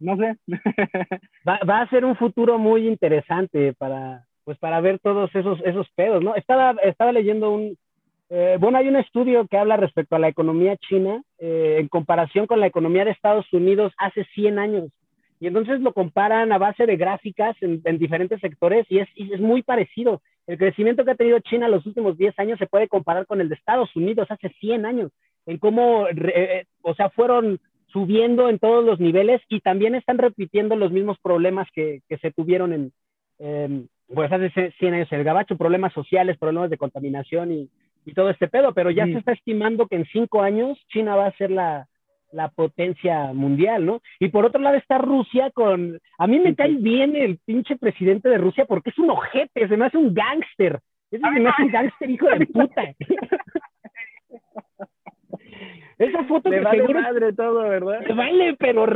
no 0.03 0.17
sé. 0.17 0.37
va, 1.49 1.61
va, 1.69 1.81
a 1.81 1.91
ser 1.91 2.05
un 2.05 2.17
futuro 2.17 2.59
muy 2.59 2.87
interesante 2.87 3.73
para, 3.75 4.27
pues 4.45 4.59
para 4.59 4.81
ver 4.81 4.99
todos 4.99 5.35
esos, 5.35 5.61
esos 5.65 5.89
pedos, 5.95 6.23
¿no? 6.23 6.35
Estaba, 6.35 6.75
estaba 6.83 7.13
leyendo 7.13 7.51
un, 7.51 7.77
eh, 8.35 8.57
bueno, 8.59 8.79
hay 8.79 8.89
un 8.89 8.97
estudio 8.97 9.47
que 9.47 9.59
habla 9.59 9.77
respecto 9.77 10.17
a 10.17 10.19
la 10.19 10.29
economía 10.29 10.79
china 10.79 11.23
eh, 11.39 11.77
en 11.79 11.89
comparación 11.89 12.47
con 12.47 12.61
la 12.61 12.67
economía 12.67 13.05
de 13.05 13.11
Estados 13.11 13.45
Unidos 13.53 13.93
hace 13.99 14.25
100 14.35 14.59
años. 14.59 14.91
Y 15.39 15.49
entonces 15.49 15.81
lo 15.81 15.93
comparan 15.93 16.51
a 16.51 16.57
base 16.57 16.87
de 16.87 16.97
gráficas 16.97 17.55
en, 17.61 17.83
en 17.85 17.99
diferentes 17.99 18.41
sectores 18.41 18.87
y 18.89 19.01
es, 19.01 19.09
es, 19.17 19.39
muy 19.39 19.63
parecido. 19.63 20.23
El 20.47 20.57
crecimiento 20.57 21.05
que 21.05 21.11
ha 21.11 21.15
tenido 21.15 21.41
China 21.41 21.69
los 21.69 21.85
últimos 21.85 22.17
10 22.17 22.39
años 22.39 22.59
se 22.59 22.67
puede 22.67 22.89
comparar 22.89 23.27
con 23.27 23.41
el 23.43 23.51
de 23.51 23.55
Estados 23.55 23.95
Unidos 23.95 24.31
hace 24.31 24.49
100 24.49 24.87
años, 24.87 25.13
en 25.45 25.59
cómo, 25.59 26.07
eh, 26.09 26.65
o 26.81 26.95
sea, 26.95 27.11
fueron 27.11 27.61
subiendo 27.93 28.49
en 28.49 28.59
todos 28.59 28.85
los 28.85 29.01
niveles 29.01 29.41
y 29.49 29.61
también 29.61 29.95
están 29.95 30.19
repitiendo 30.19 30.77
los 30.77 30.93
mismos 30.93 31.19
problemas 31.23 31.69
que, 31.75 32.01
que 32.09 32.19
se 32.19 32.33
tuvieron 32.33 32.73
en, 32.73 32.93
eh, 33.39 33.87
pues 34.15 34.31
hace 34.31 34.73
100 34.79 34.95
años 34.95 35.13
el 35.13 35.25
gabacho, 35.25 35.57
problemas 35.57 35.93
sociales, 35.93 36.39
problemas 36.39 36.71
de 36.71 36.79
contaminación 36.79 37.53
y, 37.53 37.69
y 38.05 38.15
todo 38.15 38.31
este 38.31 38.49
pedo, 38.49 38.73
pero 38.75 38.91
ya 38.91 39.07
se 39.07 39.19
está 39.19 39.33
estimando 39.33 39.87
que 39.87 39.97
en 39.97 40.07
cinco 40.07 40.43
años 40.43 40.79
China 40.89 41.17
va 41.17 41.27
a 41.27 41.37
ser 41.37 41.51
la, 41.51 41.87
la 42.33 42.49
potencia 42.49 43.33
mundial, 43.33 43.87
¿no? 43.87 44.01
Y 44.19 44.29
por 44.29 44.45
otro 44.45 44.61
lado 44.61 44.77
está 44.77 44.99
Rusia 44.99 45.51
con, 45.51 45.99
a 46.19 46.27
mí 46.27 46.41
me 46.41 46.55
cae 46.55 46.75
bien 46.77 47.15
el 47.15 47.39
pinche 47.45 47.77
presidente 47.77 48.29
de 48.29 48.39
Rusia 48.39 48.65
porque 48.65 48.91
es 48.91 48.99
un 48.99 49.11
ojete, 49.11 49.69
se 49.69 49.77
me 49.77 49.87
hace 49.87 49.99
un 49.99 50.13
gángster, 50.13 50.81
ese 51.11 51.23
se 51.23 51.41
me 51.41 51.49
hace 51.49 51.63
un 51.63 51.69
gángster 51.73 52.11
hijo 52.11 52.27
de 52.27 52.47
puta. 52.47 52.83
Esa 56.03 56.25
foto 56.25 56.51
le 56.51 56.61
vale 56.61 56.83
madre 56.95 57.33
todo, 57.33 57.63
¿verdad? 57.63 58.05
Le 58.05 58.15
vale, 58.15 58.57
pero 58.59 58.87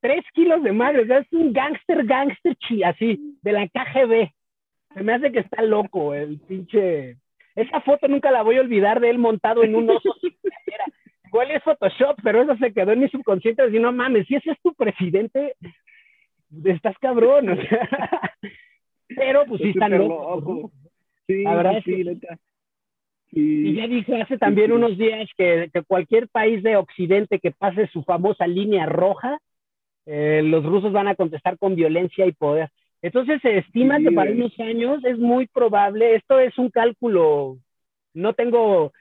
tres 0.00 0.24
kilos 0.32 0.62
de 0.62 0.72
madre. 0.72 1.02
O 1.02 1.06
sea, 1.06 1.18
es 1.18 1.32
un 1.32 1.52
gángster, 1.52 2.04
gángster 2.04 2.54
chi, 2.56 2.84
así, 2.84 3.36
de 3.42 3.52
la 3.52 3.66
KGB. 3.66 4.30
Se 4.94 5.02
me 5.02 5.14
hace 5.14 5.32
que 5.32 5.40
está 5.40 5.62
loco 5.62 6.14
el 6.14 6.38
pinche. 6.38 7.16
Esa 7.56 7.80
foto 7.80 8.06
nunca 8.06 8.30
la 8.30 8.42
voy 8.42 8.58
a 8.58 8.60
olvidar 8.60 9.00
de 9.00 9.10
él 9.10 9.18
montado 9.18 9.64
en 9.64 9.74
un 9.74 9.90
oso 9.90 10.14
Igual 11.26 11.50
es 11.50 11.62
Photoshop, 11.64 12.18
pero 12.22 12.42
eso 12.42 12.56
se 12.58 12.72
quedó 12.72 12.92
en 12.92 13.00
mi 13.00 13.08
subconsciente. 13.08 13.64
Decir, 13.64 13.80
no 13.80 13.90
mames, 13.90 14.26
si 14.28 14.36
ese 14.36 14.52
es 14.52 14.60
tu 14.62 14.72
presidente, 14.74 15.56
estás 16.64 16.96
cabrón. 16.98 17.48
O 17.48 17.56
sea, 17.56 17.88
pero 19.16 19.46
pues 19.46 19.62
sí 19.62 19.70
están 19.70 19.98
locos. 19.98 20.70
Sí, 21.26 21.42
la 21.42 21.54
verdad 21.56 21.82
sí, 21.84 22.04
y, 23.34 23.74
ya 23.74 23.86
dije 23.86 24.20
hace 24.20 24.36
también 24.36 24.72
unos 24.72 24.98
días 24.98 25.28
que, 25.36 25.70
que, 25.72 25.82
cualquier 25.82 26.28
país 26.28 26.62
de 26.62 26.76
Occidente 26.76 27.38
que 27.38 27.50
pase 27.50 27.86
su 27.88 28.02
famosa 28.02 28.46
línea 28.46 28.84
roja, 28.84 29.38
eh, 30.04 30.42
los 30.44 30.64
rusos 30.64 30.92
van 30.92 31.08
a 31.08 31.14
contestar 31.14 31.56
con 31.56 31.74
violencia 31.74 32.26
y 32.26 32.32
poder. 32.32 32.68
Entonces 33.00 33.40
se 33.40 33.58
estima 33.58 33.98
sí, 33.98 34.04
que 34.04 34.12
para 34.12 34.30
unos 34.30 34.58
años 34.60 35.02
es 35.04 35.18
muy 35.18 35.46
probable, 35.46 36.14
esto 36.14 36.38
es 36.38 36.56
un 36.58 36.70
cálculo, 36.70 37.56
no 38.12 38.34
tengo, 38.34 38.92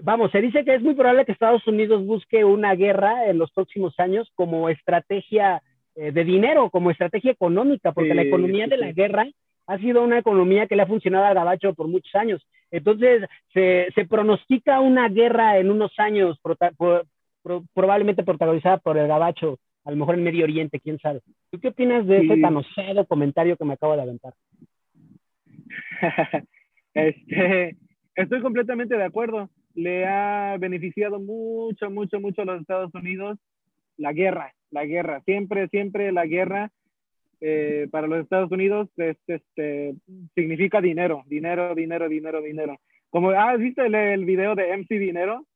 vamos, 0.00 0.30
se 0.30 0.40
dice 0.40 0.64
que 0.64 0.76
es 0.76 0.82
muy 0.82 0.94
probable 0.94 1.24
que 1.24 1.32
Estados 1.32 1.66
Unidos 1.66 2.06
busque 2.06 2.44
una 2.44 2.74
guerra 2.74 3.26
en 3.26 3.38
los 3.38 3.50
próximos 3.50 3.98
años 3.98 4.30
como 4.36 4.68
estrategia 4.68 5.62
eh, 5.96 6.12
de 6.12 6.24
dinero, 6.24 6.70
como 6.70 6.90
estrategia 6.90 7.32
económica, 7.32 7.92
porque 7.92 8.10
sí, 8.10 8.16
la 8.16 8.22
economía 8.22 8.66
de 8.68 8.78
la 8.78 8.92
guerra 8.92 9.26
ha 9.66 9.78
sido 9.78 10.02
una 10.02 10.18
economía 10.18 10.66
que 10.66 10.76
le 10.76 10.82
ha 10.82 10.86
funcionado 10.86 11.24
al 11.24 11.34
gabacho 11.34 11.74
por 11.74 11.88
muchos 11.88 12.14
años. 12.14 12.46
Entonces, 12.70 13.24
se, 13.52 13.88
se 13.94 14.04
pronostica 14.06 14.80
una 14.80 15.08
guerra 15.08 15.58
en 15.58 15.70
unos 15.70 15.92
años, 15.98 16.38
prota, 16.42 16.70
pro, 16.76 17.02
pro, 17.42 17.64
probablemente 17.74 18.22
protagonizada 18.22 18.78
por 18.78 18.96
el 18.98 19.08
gabacho, 19.08 19.58
a 19.84 19.90
lo 19.90 19.96
mejor 19.96 20.14
en 20.14 20.24
Medio 20.24 20.44
Oriente, 20.44 20.80
quién 20.80 20.98
sabe. 20.98 21.20
¿Tú 21.50 21.58
qué 21.58 21.68
opinas 21.68 22.06
de 22.06 22.20
sí. 22.20 22.26
ese 22.26 22.40
tan 22.40 22.56
osado 22.56 23.06
comentario 23.06 23.56
que 23.56 23.64
me 23.64 23.74
acabo 23.74 23.96
de 23.96 24.02
aventar? 24.02 24.34
este, 26.94 27.76
estoy 28.14 28.40
completamente 28.40 28.96
de 28.96 29.04
acuerdo. 29.04 29.50
Le 29.74 30.06
ha 30.06 30.56
beneficiado 30.58 31.18
mucho, 31.20 31.90
mucho, 31.90 32.20
mucho 32.20 32.42
a 32.42 32.44
los 32.44 32.60
Estados 32.60 32.94
Unidos 32.94 33.38
la 33.96 34.12
guerra, 34.12 34.54
la 34.70 34.84
guerra. 34.84 35.20
Siempre, 35.24 35.68
siempre 35.68 36.10
la 36.10 36.26
guerra 36.26 36.70
eh, 37.40 37.88
para 37.90 38.06
los 38.06 38.20
Estados 38.20 38.50
Unidos 38.50 38.88
es, 38.96 39.16
este, 39.26 39.94
significa 40.34 40.80
dinero, 40.80 41.24
dinero, 41.26 41.74
dinero, 41.74 42.08
dinero, 42.08 42.42
dinero. 42.42 42.80
Como, 43.08 43.30
ah, 43.30 43.56
¿viste 43.56 43.86
el, 43.86 43.94
el 43.94 44.24
video 44.24 44.54
de 44.54 44.76
MC 44.76 44.98
Dinero? 44.98 45.46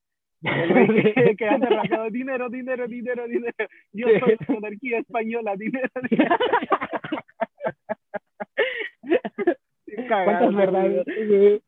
El 0.43 0.45
que, 1.37 1.47
hace 1.47 1.67
rasgado, 1.67 2.11
dinero, 2.11 2.49
dinero, 2.49 2.87
dinero, 2.87 3.27
dinero. 3.27 3.55
Yo 3.93 4.09
soy 4.21 4.37
la 4.39 4.55
monarquía 4.55 4.99
española, 4.99 5.57
dinero, 5.57 5.89
dinero. 6.11 6.37
¿Cuántas 10.09 10.55
verdades? 10.55 11.07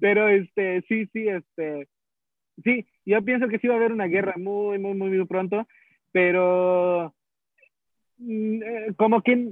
Pero 0.00 0.28
este, 0.28 0.82
sí, 0.82 1.06
sí, 1.12 1.28
este, 1.28 1.88
sí, 2.62 2.86
yo 3.04 3.22
pienso 3.24 3.48
que 3.48 3.58
sí 3.58 3.66
va 3.66 3.74
a 3.74 3.76
haber 3.78 3.92
una 3.92 4.06
guerra 4.06 4.34
muy, 4.36 4.78
muy, 4.78 4.94
muy, 4.94 5.10
muy 5.10 5.26
pronto, 5.26 5.66
pero 6.12 7.14
como 8.96 9.22
que 9.22 9.48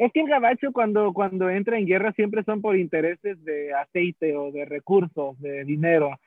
es 0.00 0.10
que 0.12 0.20
el 0.20 0.28
gabacho 0.28 0.72
cuando, 0.72 1.12
cuando 1.12 1.50
entra 1.50 1.78
en 1.78 1.84
guerra 1.84 2.12
siempre 2.12 2.42
son 2.44 2.62
por 2.62 2.74
intereses 2.74 3.44
de 3.44 3.74
aceite 3.74 4.34
o 4.34 4.50
de 4.50 4.64
recursos, 4.64 5.38
de 5.40 5.62
dinero. 5.64 6.18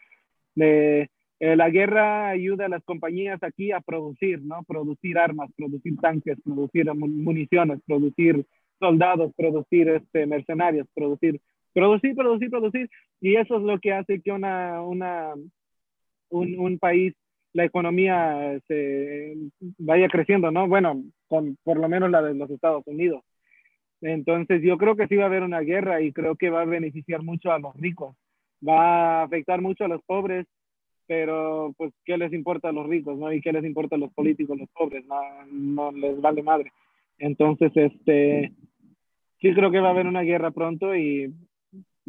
De, 0.54 1.10
eh, 1.40 1.56
la 1.56 1.72
guerra 1.72 2.30
ayuda 2.30 2.68
a 2.68 2.70
las 2.70 2.84
compañías 2.84 3.42
aquí 3.42 3.72
a 3.72 3.82
producir, 3.82 4.44
¿no? 4.44 4.64
Producir 4.64 5.18
armas, 5.18 5.50
producir 5.58 5.98
tanques, 6.00 6.38
producir 6.44 6.86
municiones, 6.94 7.82
producir 7.88 8.46
soldados, 8.80 9.34
producir 9.36 9.90
este, 9.90 10.28
mercenarios, 10.28 10.88
producir, 10.94 11.42
producir, 11.74 12.16
producir, 12.16 12.50
producir. 12.52 12.90
Y 13.22 13.38
eso 13.38 13.58
es 13.58 13.64
lo 13.64 13.80
que 13.80 13.92
hace 13.92 14.22
que 14.22 14.32
una, 14.32 14.84
una, 14.84 15.34
un, 16.30 16.60
un 16.60 16.78
país, 16.78 17.16
la 17.54 17.66
economía 17.66 18.60
se 18.68 19.36
vaya 19.80 20.08
creciendo, 20.10 20.52
¿no? 20.52 20.68
Bueno, 20.68 21.04
con 21.34 21.58
por 21.64 21.80
lo 21.80 21.90
menos 21.90 22.12
la 22.12 22.22
de 22.22 22.36
los 22.36 22.48
Estados 22.52 22.86
Unidos. 22.86 23.24
Entonces 24.02 24.62
yo 24.62 24.78
creo 24.78 24.96
que 24.96 25.08
sí 25.08 25.16
va 25.16 25.24
a 25.24 25.26
haber 25.26 25.42
una 25.42 25.62
guerra 25.62 26.00
y 26.00 26.14
creo 26.14 26.36
que 26.36 26.52
va 26.52 26.62
a 26.62 26.66
beneficiar 26.66 27.24
mucho 27.24 27.52
a 27.52 27.58
los 27.58 27.76
ricos, 27.76 28.16
va 28.62 29.22
a 29.22 29.24
afectar 29.24 29.60
mucho 29.60 29.84
a 29.84 29.88
los 29.88 30.04
pobres, 30.04 30.46
pero 31.08 31.74
pues 31.76 31.92
qué 32.06 32.20
les 32.20 32.34
importa 32.34 32.70
a 32.70 32.72
los 32.72 32.88
ricos, 32.88 33.18
¿no? 33.18 33.34
Y 33.34 33.42
qué 33.42 33.52
les 33.52 33.66
importa 33.66 33.96
a 33.96 33.98
los 33.98 34.14
políticos, 34.14 34.60
los 34.60 34.70
pobres, 34.70 35.04
no, 35.08 35.22
no 35.52 35.92
les 35.92 36.22
vale 36.22 36.44
madre. 36.44 36.72
Entonces, 37.18 37.72
este, 37.74 38.52
sí 39.42 39.54
creo 39.56 39.72
que 39.72 39.80
va 39.80 39.88
a 39.88 39.92
haber 39.92 40.06
una 40.06 40.22
guerra 40.22 40.52
pronto 40.52 40.96
y 40.96 41.34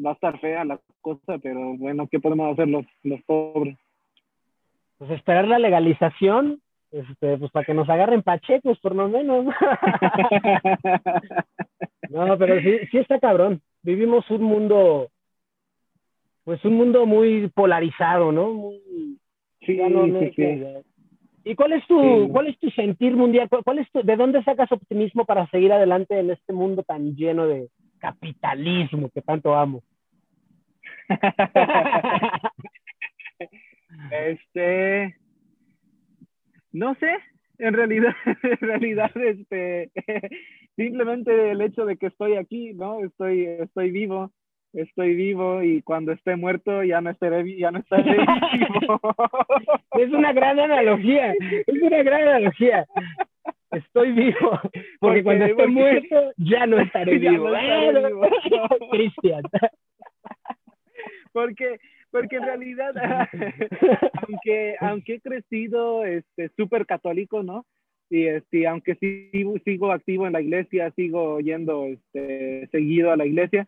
va 0.04 0.10
a 0.10 0.14
estar 0.14 0.38
fea 0.38 0.66
la 0.66 0.78
cosa, 1.00 1.38
pero 1.38 1.78
bueno, 1.78 2.08
¿qué 2.08 2.20
podemos 2.20 2.52
hacer 2.52 2.68
los, 2.68 2.84
los 3.02 3.22
pobres? 3.22 3.78
Pues 4.98 5.12
esperar 5.12 5.48
la 5.48 5.58
legalización 5.58 6.60
este, 6.94 7.36
pues 7.38 7.50
para 7.50 7.66
que 7.66 7.74
nos 7.74 7.88
agarren 7.88 8.22
pachecos 8.22 8.78
por 8.78 8.94
lo 8.94 9.08
menos. 9.08 9.46
no, 12.10 12.38
pero 12.38 12.60
sí, 12.60 12.78
sí 12.90 12.98
está 12.98 13.18
cabrón. 13.18 13.60
Vivimos 13.82 14.30
un 14.30 14.42
mundo, 14.42 15.08
pues 16.44 16.64
un 16.64 16.74
mundo 16.74 17.04
muy 17.04 17.48
polarizado, 17.48 18.30
¿no? 18.30 18.70
sí, 19.60 19.80
sí, 20.36 20.64
¿Y 21.46 21.54
cuál 21.56 21.72
es 21.72 21.86
tu, 21.86 22.28
cuál 22.32 22.46
es 22.46 22.58
tu 22.58 22.70
sentir 22.70 23.16
mundial? 23.16 23.48
¿Cuál 23.48 23.80
es 23.80 23.90
tu, 23.90 24.02
¿De 24.02 24.16
dónde 24.16 24.42
sacas 24.44 24.70
optimismo 24.70 25.24
para 25.24 25.46
seguir 25.48 25.72
adelante 25.72 26.18
en 26.18 26.30
este 26.30 26.52
mundo 26.52 26.84
tan 26.84 27.16
lleno 27.16 27.46
de 27.46 27.68
capitalismo 27.98 29.10
que 29.10 29.20
tanto 29.20 29.54
amo? 29.54 29.82
este, 34.10 35.16
no 36.74 36.94
sé, 36.96 37.08
en 37.58 37.72
realidad, 37.72 38.14
en 38.42 38.58
realidad, 38.58 39.10
este, 39.16 39.90
simplemente 40.76 41.52
el 41.52 41.60
hecho 41.60 41.86
de 41.86 41.96
que 41.96 42.06
estoy 42.06 42.34
aquí, 42.34 42.74
¿no? 42.74 43.02
Estoy, 43.04 43.46
estoy 43.46 43.92
vivo, 43.92 44.32
estoy 44.72 45.14
vivo 45.14 45.62
y 45.62 45.82
cuando 45.82 46.12
esté 46.12 46.34
muerto 46.34 46.82
ya 46.82 47.00
no 47.00 47.10
estaré, 47.10 47.56
ya 47.56 47.70
no 47.70 47.78
estaré 47.78 48.12
vivo. 48.12 49.00
Es 49.96 50.10
una 50.10 50.32
gran 50.32 50.58
analogía, 50.58 51.32
es 51.32 51.80
una 51.80 52.02
gran 52.02 52.22
analogía. 52.22 52.84
Estoy 53.70 54.10
vivo, 54.10 54.60
porque, 54.98 55.22
cuando 55.22 55.44
esté 55.44 55.68
muerto 55.68 56.32
ya 56.36 56.66
no 56.66 56.80
estaré 56.80 57.18
vivo. 57.18 57.48
vivo. 57.48 58.68
Cristian. 58.90 59.42
Porque 61.32 61.78
porque 62.14 62.36
en 62.36 62.44
realidad, 62.44 62.94
aunque, 64.28 64.76
aunque 64.78 65.14
he 65.14 65.20
crecido 65.20 66.04
este, 66.04 66.48
súper 66.56 66.86
católico, 66.86 67.42
¿no? 67.42 67.66
Y 68.08 68.26
este, 68.26 68.68
aunque 68.68 68.94
sigo, 68.94 69.56
sigo 69.64 69.90
activo 69.90 70.26
en 70.26 70.34
la 70.34 70.40
iglesia, 70.40 70.92
sigo 70.94 71.40
yendo 71.40 71.86
este, 71.86 72.68
seguido 72.70 73.10
a 73.10 73.16
la 73.16 73.26
iglesia, 73.26 73.66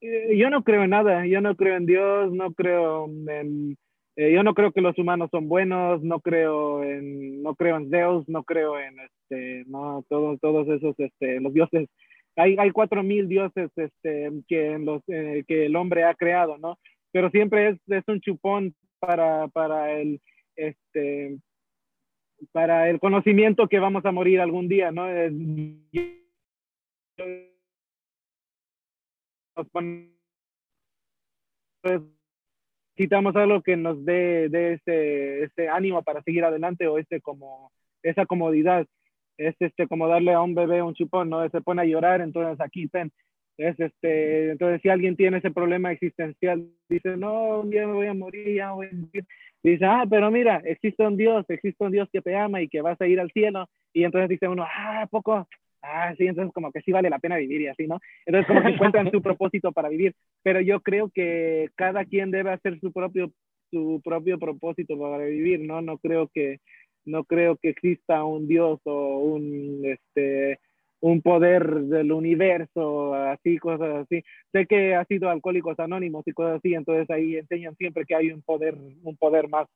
eh, 0.00 0.36
yo 0.36 0.50
no 0.50 0.64
creo 0.64 0.82
en 0.82 0.90
nada, 0.90 1.24
yo 1.26 1.40
no 1.40 1.54
creo 1.54 1.76
en 1.76 1.86
Dios, 1.86 2.32
no 2.32 2.52
creo 2.52 3.06
en, 3.06 3.76
eh, 4.16 4.32
yo 4.32 4.42
no 4.42 4.54
creo 4.54 4.72
que 4.72 4.80
los 4.80 4.98
humanos 4.98 5.28
son 5.30 5.48
buenos, 5.48 6.02
no 6.02 6.18
creo 6.18 6.82
en, 6.82 7.42
no 7.44 7.54
creo 7.54 7.76
en 7.76 7.90
Dios, 7.90 8.28
no 8.28 8.42
creo 8.42 8.76
en, 8.80 8.98
este, 8.98 9.64
no, 9.68 10.04
todos, 10.08 10.40
todos 10.40 10.66
esos, 10.68 10.98
este, 10.98 11.40
los 11.40 11.54
dioses, 11.54 11.88
hay, 12.34 12.56
hay 12.58 12.72
cuatro 12.72 13.04
mil 13.04 13.28
dioses, 13.28 13.70
este, 13.76 14.32
que, 14.48 14.78
los, 14.80 15.02
eh, 15.06 15.44
que 15.46 15.66
el 15.66 15.76
hombre 15.76 16.02
ha 16.02 16.14
creado, 16.14 16.58
¿no? 16.58 16.76
Pero 17.12 17.30
siempre 17.30 17.70
es, 17.70 17.78
es 17.86 18.04
un 18.08 18.20
chupón 18.20 18.74
para, 18.98 19.48
para 19.48 19.92
el 19.92 20.20
este 20.56 21.38
para 22.52 22.88
el 22.88 23.00
conocimiento 23.00 23.68
que 23.68 23.78
vamos 23.78 24.04
a 24.04 24.12
morir 24.12 24.40
algún 24.40 24.68
día, 24.68 24.92
¿no? 24.92 25.06
necesitamos 32.96 33.34
algo 33.36 33.62
que 33.62 33.76
nos 33.76 34.04
dé, 34.04 34.48
dé 34.48 34.74
ese, 34.74 35.44
ese, 35.44 35.68
ánimo 35.68 36.02
para 36.02 36.22
seguir 36.22 36.44
adelante 36.44 36.86
o 36.86 36.98
ese 36.98 37.20
como 37.20 37.72
esa 38.02 38.24
comodidad. 38.26 38.86
Es 39.36 39.54
este 39.60 39.86
como 39.86 40.08
darle 40.08 40.32
a 40.32 40.40
un 40.40 40.54
bebé 40.54 40.82
un 40.82 40.94
chupón 40.94 41.30
no 41.30 41.48
se 41.48 41.60
pone 41.60 41.82
a 41.82 41.84
llorar 41.84 42.20
entonces 42.20 42.60
aquí 42.60 42.88
ten 42.88 43.12
es 43.58 43.78
este, 43.78 44.50
entonces, 44.52 44.80
si 44.80 44.88
alguien 44.88 45.16
tiene 45.16 45.38
ese 45.38 45.50
problema 45.50 45.90
existencial, 45.90 46.64
dice, 46.88 47.16
no, 47.16 47.60
un 47.60 47.70
día 47.70 47.86
me 47.88 47.92
voy 47.92 48.06
a 48.06 48.14
morir, 48.14 48.54
ya 48.54 48.70
voy 48.70 48.86
a 48.86 48.94
morir. 48.94 49.24
Dice, 49.64 49.84
ah, 49.84 50.04
pero 50.08 50.30
mira, 50.30 50.62
existe 50.64 51.04
un 51.04 51.16
Dios, 51.16 51.44
existe 51.48 51.84
un 51.84 51.90
Dios 51.90 52.08
que 52.12 52.22
te 52.22 52.36
ama 52.36 52.62
y 52.62 52.68
que 52.68 52.80
vas 52.80 53.00
a 53.00 53.06
ir 53.08 53.18
al 53.18 53.32
cielo. 53.32 53.68
Y 53.92 54.04
entonces 54.04 54.28
dice 54.28 54.46
uno, 54.46 54.64
ah, 54.64 55.08
poco, 55.10 55.48
ah, 55.82 56.14
sí, 56.16 56.28
entonces 56.28 56.54
como 56.54 56.70
que 56.70 56.80
sí 56.82 56.92
vale 56.92 57.10
la 57.10 57.18
pena 57.18 57.36
vivir 57.36 57.62
y 57.62 57.66
así, 57.66 57.88
¿no? 57.88 57.98
Entonces 58.24 58.46
como 58.46 58.62
que 58.62 58.68
encuentran 58.74 59.10
su 59.10 59.20
propósito 59.22 59.72
para 59.72 59.88
vivir. 59.88 60.14
Pero 60.44 60.60
yo 60.60 60.80
creo 60.80 61.10
que 61.10 61.68
cada 61.74 62.04
quien 62.04 62.30
debe 62.30 62.52
hacer 62.52 62.78
su 62.78 62.92
propio, 62.92 63.32
su 63.72 64.00
propio 64.04 64.38
propósito 64.38 64.96
para 64.96 65.24
vivir, 65.24 65.60
¿no? 65.60 65.82
No 65.82 65.98
creo 65.98 66.28
que, 66.28 66.60
no 67.04 67.24
creo 67.24 67.56
que 67.56 67.70
exista 67.70 68.22
un 68.22 68.46
Dios 68.46 68.80
o 68.84 69.18
un, 69.18 69.82
este, 69.84 70.60
un 71.00 71.22
poder 71.22 71.82
del 71.82 72.12
universo, 72.12 73.14
así, 73.14 73.58
cosas 73.58 74.06
así. 74.06 74.22
Sé 74.52 74.66
que 74.66 74.94
ha 74.94 75.04
sido 75.04 75.30
alcohólicos 75.30 75.78
anónimos 75.78 76.26
y 76.26 76.32
cosas 76.32 76.56
así, 76.58 76.74
entonces 76.74 77.08
ahí 77.10 77.36
enseñan 77.36 77.76
siempre 77.76 78.04
que 78.04 78.14
hay 78.14 78.30
un 78.30 78.42
poder, 78.42 78.74
un 79.02 79.16
poder 79.16 79.48
más, 79.48 79.68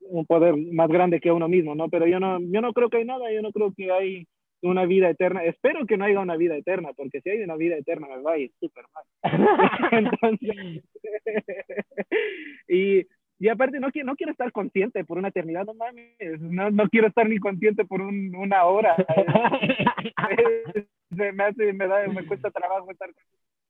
un 0.00 0.26
poder 0.26 0.56
más 0.56 0.88
grande 0.88 1.20
que 1.20 1.32
uno 1.32 1.48
mismo, 1.48 1.74
¿no? 1.74 1.88
Pero 1.88 2.06
yo 2.06 2.20
no, 2.20 2.40
yo 2.40 2.60
no 2.60 2.72
creo 2.72 2.90
que 2.90 2.98
hay 2.98 3.04
nada, 3.04 3.32
yo 3.32 3.42
no 3.42 3.52
creo 3.52 3.72
que 3.76 3.90
hay 3.90 4.26
una 4.62 4.86
vida 4.86 5.10
eterna. 5.10 5.44
Espero 5.44 5.86
que 5.86 5.96
no 5.96 6.04
haya 6.04 6.20
una 6.20 6.36
vida 6.36 6.56
eterna, 6.56 6.92
porque 6.96 7.20
si 7.20 7.30
hay 7.30 7.42
una 7.42 7.56
vida 7.56 7.76
eterna 7.76 8.06
me 8.08 8.22
va 8.22 8.32
a 8.34 8.38
ir 8.38 8.52
súper 8.60 8.84
mal. 8.94 9.04
entonces, 9.92 10.84
y 12.68 13.06
y 13.42 13.48
aparte, 13.48 13.80
no 13.80 13.90
quiero, 13.90 14.06
no 14.06 14.14
quiero 14.14 14.30
estar 14.30 14.52
consciente 14.52 15.04
por 15.04 15.18
una 15.18 15.26
eternidad, 15.26 15.66
no 15.66 15.74
mames. 15.74 16.40
No, 16.40 16.70
no 16.70 16.88
quiero 16.88 17.08
estar 17.08 17.28
ni 17.28 17.38
consciente 17.38 17.84
por 17.84 18.00
un, 18.00 18.32
una 18.36 18.66
hora. 18.66 18.94
me, 21.10 21.42
hace, 21.42 21.72
me, 21.72 21.88
da, 21.88 22.06
me 22.06 22.24
cuesta 22.24 22.52
trabajo 22.52 22.88
estar 22.92 23.10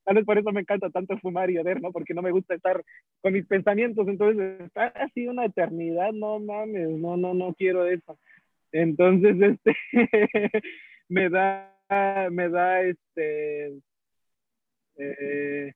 Tal 0.05 0.17
vez 0.17 0.27
por 0.27 0.37
eso 0.37 0.53
me 0.53 0.61
encanta 0.61 0.91
tanto 0.91 1.17
fumar 1.17 1.51
y 1.51 1.55
ver, 1.63 1.81
¿no? 1.81 1.91
Porque 1.91 2.13
no 2.13 2.21
me 2.21 2.33
gusta 2.33 2.55
estar 2.55 2.85
con 3.23 3.33
mis 3.33 3.47
pensamientos. 3.47 4.07
Entonces, 4.09 4.61
está 4.61 4.89
así 4.89 5.27
una 5.27 5.47
eternidad, 5.47 6.13
no 6.13 6.39
mames, 6.39 6.91
no, 6.91 7.17
no, 7.17 7.33
no 7.33 7.55
quiero 7.55 7.87
eso. 7.87 8.19
Entonces, 8.73 9.41
este, 9.41 9.75
me 11.09 11.31
da, 11.31 11.75
me 12.31 12.51
da, 12.51 12.83
este, 12.83 13.73
eh, 14.99 15.73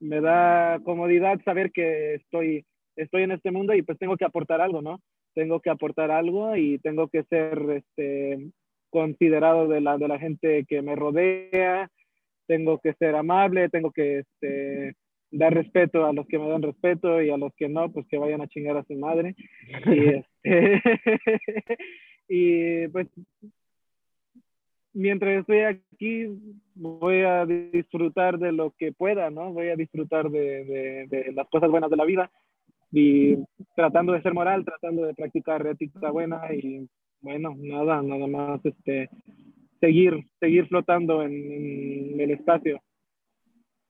me 0.00 0.22
da 0.22 0.80
comodidad 0.82 1.38
saber 1.44 1.70
que 1.70 2.14
estoy 2.14 2.64
estoy 2.98 3.22
en 3.22 3.32
este 3.32 3.50
mundo 3.50 3.74
y 3.74 3.82
pues 3.82 3.98
tengo 3.98 4.16
que 4.16 4.24
aportar 4.24 4.60
algo, 4.60 4.82
¿no? 4.82 5.00
Tengo 5.34 5.60
que 5.60 5.70
aportar 5.70 6.10
algo 6.10 6.56
y 6.56 6.78
tengo 6.78 7.08
que 7.08 7.22
ser 7.24 7.58
este, 7.70 8.50
considerado 8.90 9.68
de 9.68 9.80
la, 9.80 9.96
de 9.98 10.08
la 10.08 10.18
gente 10.18 10.64
que 10.68 10.82
me 10.82 10.96
rodea, 10.96 11.90
tengo 12.46 12.78
que 12.78 12.94
ser 12.94 13.14
amable, 13.14 13.68
tengo 13.68 13.92
que 13.92 14.20
este, 14.20 14.96
dar 15.30 15.54
respeto 15.54 16.06
a 16.06 16.12
los 16.12 16.26
que 16.26 16.38
me 16.38 16.48
dan 16.48 16.62
respeto 16.62 17.22
y 17.22 17.30
a 17.30 17.36
los 17.36 17.54
que 17.54 17.68
no, 17.68 17.90
pues 17.92 18.06
que 18.08 18.18
vayan 18.18 18.40
a 18.40 18.48
chingar 18.48 18.76
a 18.76 18.84
su 18.84 18.94
madre. 18.94 19.36
Y, 19.86 20.08
este, 20.44 20.82
y 22.28 22.88
pues 22.88 23.06
mientras 24.92 25.40
estoy 25.40 25.60
aquí 25.60 26.26
voy 26.74 27.20
a 27.22 27.46
disfrutar 27.46 28.38
de 28.38 28.50
lo 28.50 28.72
que 28.76 28.92
pueda, 28.92 29.30
¿no? 29.30 29.52
Voy 29.52 29.68
a 29.68 29.76
disfrutar 29.76 30.30
de, 30.30 30.64
de, 30.64 31.06
de 31.06 31.32
las 31.32 31.48
cosas 31.48 31.70
buenas 31.70 31.90
de 31.90 31.96
la 31.96 32.04
vida 32.04 32.30
y 32.90 33.36
tratando 33.74 34.12
de 34.12 34.22
ser 34.22 34.34
moral, 34.34 34.64
tratando 34.64 35.04
de 35.04 35.14
practicar 35.14 35.66
ética 35.66 36.10
buena 36.10 36.40
y 36.52 36.88
bueno, 37.20 37.54
nada, 37.56 38.00
nada 38.02 38.26
más 38.26 38.64
este 38.64 39.10
seguir, 39.80 40.24
seguir 40.40 40.66
flotando 40.68 41.22
en, 41.22 42.20
el 42.20 42.30
espacio. 42.30 42.80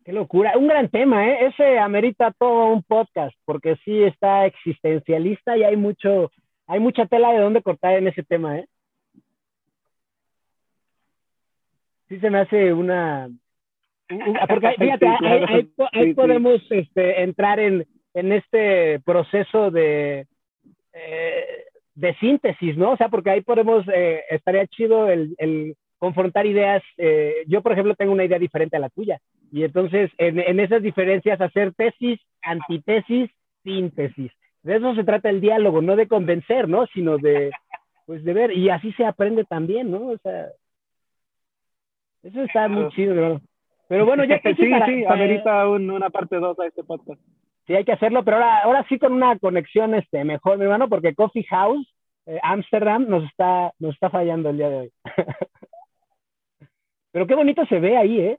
Qué 0.04 0.12
locura, 0.12 0.56
un 0.56 0.68
gran 0.68 0.88
tema, 0.88 1.28
¿eh? 1.28 1.46
Ese 1.46 1.78
amerita 1.78 2.32
todo 2.38 2.72
un 2.72 2.82
podcast, 2.82 3.36
porque 3.44 3.76
sí 3.84 4.02
está 4.02 4.46
existencialista 4.46 5.56
y 5.56 5.64
hay 5.64 5.76
mucho, 5.76 6.30
hay 6.66 6.80
mucha 6.80 7.06
tela 7.06 7.32
de 7.32 7.40
dónde 7.40 7.62
cortar 7.62 7.98
en 7.98 8.08
ese 8.08 8.22
tema, 8.22 8.58
¿eh? 8.58 8.66
Sí 12.08 12.18
se 12.20 12.30
me 12.30 12.38
hace 12.38 12.72
una, 12.72 13.28
porque 14.48 14.74
fíjate, 14.78 15.06
ahí, 15.92 16.14
podemos 16.14 16.60
este, 16.70 17.22
entrar 17.22 17.60
en, 17.60 17.86
en, 18.18 18.32
este 18.32 19.00
proceso 19.00 19.70
de, 19.70 20.26
eh, 20.92 21.64
de 21.94 22.14
síntesis, 22.16 22.76
¿no? 22.76 22.92
O 22.92 22.96
sea, 22.96 23.08
porque 23.08 23.30
ahí 23.30 23.40
podemos, 23.40 23.84
eh, 23.92 24.22
estaría 24.30 24.66
chido 24.66 25.08
el, 25.08 25.34
el 25.38 25.76
confrontar 25.98 26.46
ideas. 26.46 26.82
Eh, 26.96 27.44
yo, 27.46 27.62
por 27.62 27.72
ejemplo, 27.72 27.94
tengo 27.94 28.12
una 28.12 28.24
idea 28.24 28.38
diferente 28.38 28.76
a 28.76 28.80
la 28.80 28.88
tuya. 28.88 29.18
Y 29.50 29.64
entonces, 29.64 30.10
en, 30.18 30.38
en, 30.38 30.60
esas 30.60 30.82
diferencias, 30.82 31.40
hacer 31.40 31.74
tesis, 31.74 32.20
antitesis, 32.42 33.30
síntesis. 33.64 34.32
De 34.62 34.76
eso 34.76 34.94
se 34.94 35.04
trata 35.04 35.30
el 35.30 35.40
diálogo, 35.40 35.82
no 35.82 35.96
de 35.96 36.08
convencer, 36.08 36.68
¿no? 36.68 36.86
Sino 36.88 37.18
de, 37.18 37.50
pues, 38.06 38.24
de 38.24 38.32
ver. 38.32 38.56
Y 38.56 38.70
así 38.70 38.92
se 38.92 39.04
aprende 39.04 39.44
también, 39.44 39.90
¿no? 39.90 40.08
O 40.08 40.18
sea, 40.18 40.48
eso 42.22 42.42
está 42.42 42.68
muy 42.68 42.88
chido, 42.90 43.14
¿no? 43.14 43.40
Pero 43.88 44.04
bueno, 44.04 44.24
ya 44.24 44.38
que 44.40 44.54
sí, 44.54 44.70
sí, 44.86 45.04
amerita 45.04 45.68
una 45.68 46.10
parte 46.10 46.36
2 46.36 46.58
a 46.60 46.66
este 46.66 46.84
podcast. 46.84 47.20
Sí, 47.68 47.74
hay 47.74 47.84
que 47.84 47.92
hacerlo, 47.92 48.24
pero 48.24 48.38
ahora, 48.38 48.62
ahora 48.62 48.86
sí 48.88 48.98
con 48.98 49.12
una 49.12 49.38
conexión 49.38 49.94
este, 49.94 50.24
mejor, 50.24 50.56
mi 50.56 50.64
hermano, 50.64 50.88
porque 50.88 51.14
Coffee 51.14 51.44
House, 51.44 51.86
eh, 52.24 52.40
Amsterdam, 52.42 53.04
nos 53.06 53.24
está, 53.24 53.74
nos 53.78 53.92
está 53.92 54.08
fallando 54.08 54.48
el 54.48 54.56
día 54.56 54.70
de 54.70 54.76
hoy. 54.78 54.92
pero 57.12 57.26
qué 57.26 57.34
bonito 57.34 57.66
se 57.66 57.78
ve 57.78 57.98
ahí, 57.98 58.20
¿eh? 58.20 58.38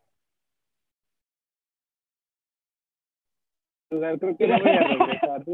Creo 3.90 4.18
que 4.36 4.48
no 4.48 4.60
voy 4.60 4.72
a 4.72 4.80
regresar. 4.80 5.44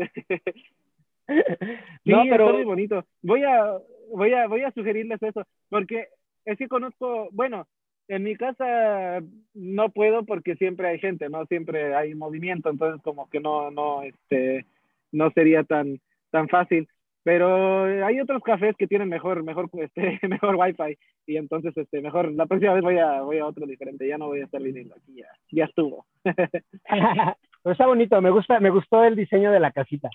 sí, 2.04 2.12
no, 2.12 2.24
pero 2.30 2.54
muy 2.54 2.64
bonito. 2.64 3.04
Voy 3.24 3.44
a, 3.44 3.78
voy 4.14 4.34
a, 4.34 4.48
voy 4.48 4.62
a 4.62 4.72
sugerirles 4.72 5.22
eso, 5.22 5.44
porque 5.68 6.08
es 6.46 6.58
que 6.58 6.70
conozco, 6.70 7.28
bueno, 7.34 7.68
en 8.08 8.24
mi 8.24 8.36
casa 8.36 9.22
no 9.54 9.90
puedo 9.90 10.26
porque 10.26 10.56
siempre 10.56 10.88
hay 10.88 11.00
gente, 11.00 11.30
¿no? 11.30 11.46
Siempre 11.46 11.96
hay 11.96 12.16
movimiento, 12.16 12.70
entonces 12.70 13.02
como 13.02 13.30
que 13.30 13.40
no, 13.40 13.72
no, 13.72 14.04
este, 14.04 14.66
no 15.12 15.32
sería 15.32 15.64
tan, 15.64 16.00
tan 16.32 16.48
fácil. 16.50 16.88
Pero 17.24 17.86
hay 18.06 18.20
otros 18.20 18.44
cafés 18.44 18.76
que 18.78 18.86
tienen 18.86 19.10
mejor, 19.10 19.44
mejor, 19.44 19.68
este, 19.74 20.20
mejor 20.28 20.56
wifi 20.56 20.98
y 21.26 21.38
entonces, 21.38 21.76
este, 21.76 22.02
mejor, 22.02 22.32
la 22.32 22.46
próxima 22.46 22.74
vez 22.74 22.84
voy 22.84 23.00
a, 23.00 23.22
voy 23.22 23.40
a 23.40 23.48
otro 23.48 23.66
diferente, 23.66 24.08
ya 24.08 24.18
no 24.18 24.28
voy 24.28 24.42
a 24.42 24.46
estar 24.46 24.62
viniendo 24.62 24.94
aquí, 24.96 25.16
ya, 25.16 25.28
ya 25.52 25.66
estuvo. 25.66 26.06
Pero 26.24 27.72
está 27.72 27.88
bonito, 27.88 28.22
me 28.22 28.30
gusta, 28.30 28.60
me 28.60 28.70
gustó 28.70 29.04
el 29.04 29.16
diseño 29.16 29.52
de 29.52 29.60
la 29.60 29.72
casita. 29.72 30.10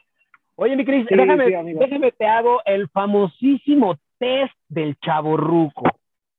Oye, 0.54 0.76
mi 0.76 0.84
Cris, 0.84 1.06
déjame, 1.10 1.74
déjame 1.74 2.12
te 2.12 2.26
hago 2.26 2.60
el 2.64 2.88
famosísimo 2.90 3.96
test 4.18 4.54
del 4.68 4.94
chaborruco. 5.00 5.84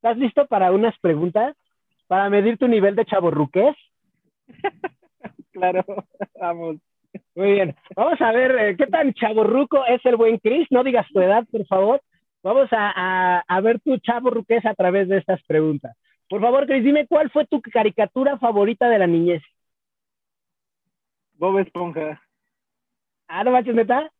¿Estás 0.02 0.18
listo 0.18 0.48
para 0.48 0.72
unas 0.72 0.98
preguntas? 0.98 1.56
Para 2.08 2.28
medir 2.28 2.58
tu 2.58 2.68
nivel 2.68 2.96
de 2.96 3.06
chaborruqués. 3.06 3.76
claro, 5.52 5.86
vamos. 6.40 6.78
Muy 7.36 7.52
bien. 7.52 7.76
Vamos 7.96 8.20
a 8.20 8.32
ver 8.32 8.52
eh, 8.58 8.76
qué 8.78 8.88
tan 8.88 9.14
chaborruco 9.14 9.86
es 9.86 10.04
el 10.08 10.16
buen 10.16 10.40
Chris. 10.40 10.68
No 10.72 10.84
digas 10.84 11.06
tu 11.14 11.22
edad, 11.22 11.46
por 11.52 11.68
favor. 11.68 12.02
Vamos 12.42 12.68
a, 12.72 13.44
a, 13.48 13.62
ver 13.62 13.80
tu 13.80 13.96
chaborruqués 14.00 14.66
a 14.66 14.74
través 14.74 15.08
de 15.08 15.18
estas 15.18 15.40
preguntas. 15.44 15.96
Por 16.28 16.42
favor, 16.42 16.66
Chris, 16.66 16.84
dime 16.84 17.06
cuál 17.06 17.30
fue 17.30 17.46
tu 17.46 17.62
caricatura 17.62 18.40
favorita 18.40 18.90
de 18.90 18.98
la 18.98 19.06
niñez. 19.06 19.44
Bob 21.34 21.60
Esponja. 21.60 22.20
Ah, 23.28 23.44
¿no 23.44 23.52
manches, 23.52 23.76
neta? 23.76 24.12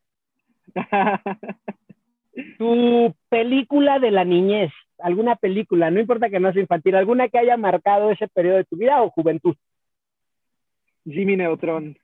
tu 2.58 3.12
película 3.28 3.98
de 3.98 4.12
la 4.12 4.24
niñez 4.24 4.72
alguna 5.02 5.36
película, 5.36 5.90
no 5.90 6.00
importa 6.00 6.30
que 6.30 6.40
no 6.40 6.52
sea 6.52 6.62
infantil, 6.62 6.96
alguna 6.96 7.28
que 7.28 7.38
haya 7.38 7.56
marcado 7.56 8.10
ese 8.10 8.28
periodo 8.28 8.58
de 8.58 8.64
tu 8.64 8.76
vida 8.76 9.02
o 9.02 9.10
juventud. 9.10 9.56
Jimmy 11.04 11.36
Neutron. 11.36 11.96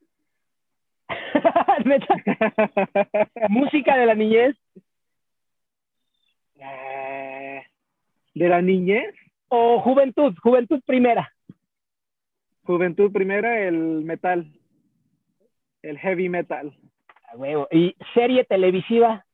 Música 3.49 3.97
de 3.97 4.07
la 4.07 4.15
niñez. 4.15 4.57
¿De 8.35 8.49
la 8.49 8.63
niñez? 8.63 9.15
O 9.49 9.81
juventud, 9.81 10.35
juventud 10.43 10.81
primera. 10.85 11.33
Juventud 12.65 13.13
primera, 13.13 13.61
el 13.61 14.05
metal. 14.05 14.53
El 15.83 15.99
heavy 15.99 16.29
metal. 16.29 16.77
huevo. 17.35 17.69
¿Y 17.71 17.95
serie 18.15 18.45
televisiva? 18.45 19.25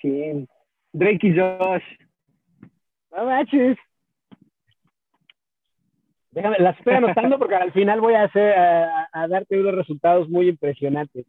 Sí. 0.00 0.46
Drake 0.92 1.26
y 1.26 1.38
Josh. 1.38 1.84
No 3.12 3.24
manches. 3.24 3.76
Déjame, 6.30 6.58
las 6.58 6.78
estoy 6.78 6.94
anotando 6.94 7.38
porque 7.38 7.54
al 7.56 7.72
final 7.72 8.00
voy 8.00 8.14
a 8.14 8.24
hacer 8.24 8.54
a, 8.56 9.28
darte 9.28 9.60
unos 9.60 9.74
resultados 9.74 10.28
muy 10.28 10.48
impresionantes. 10.48 11.26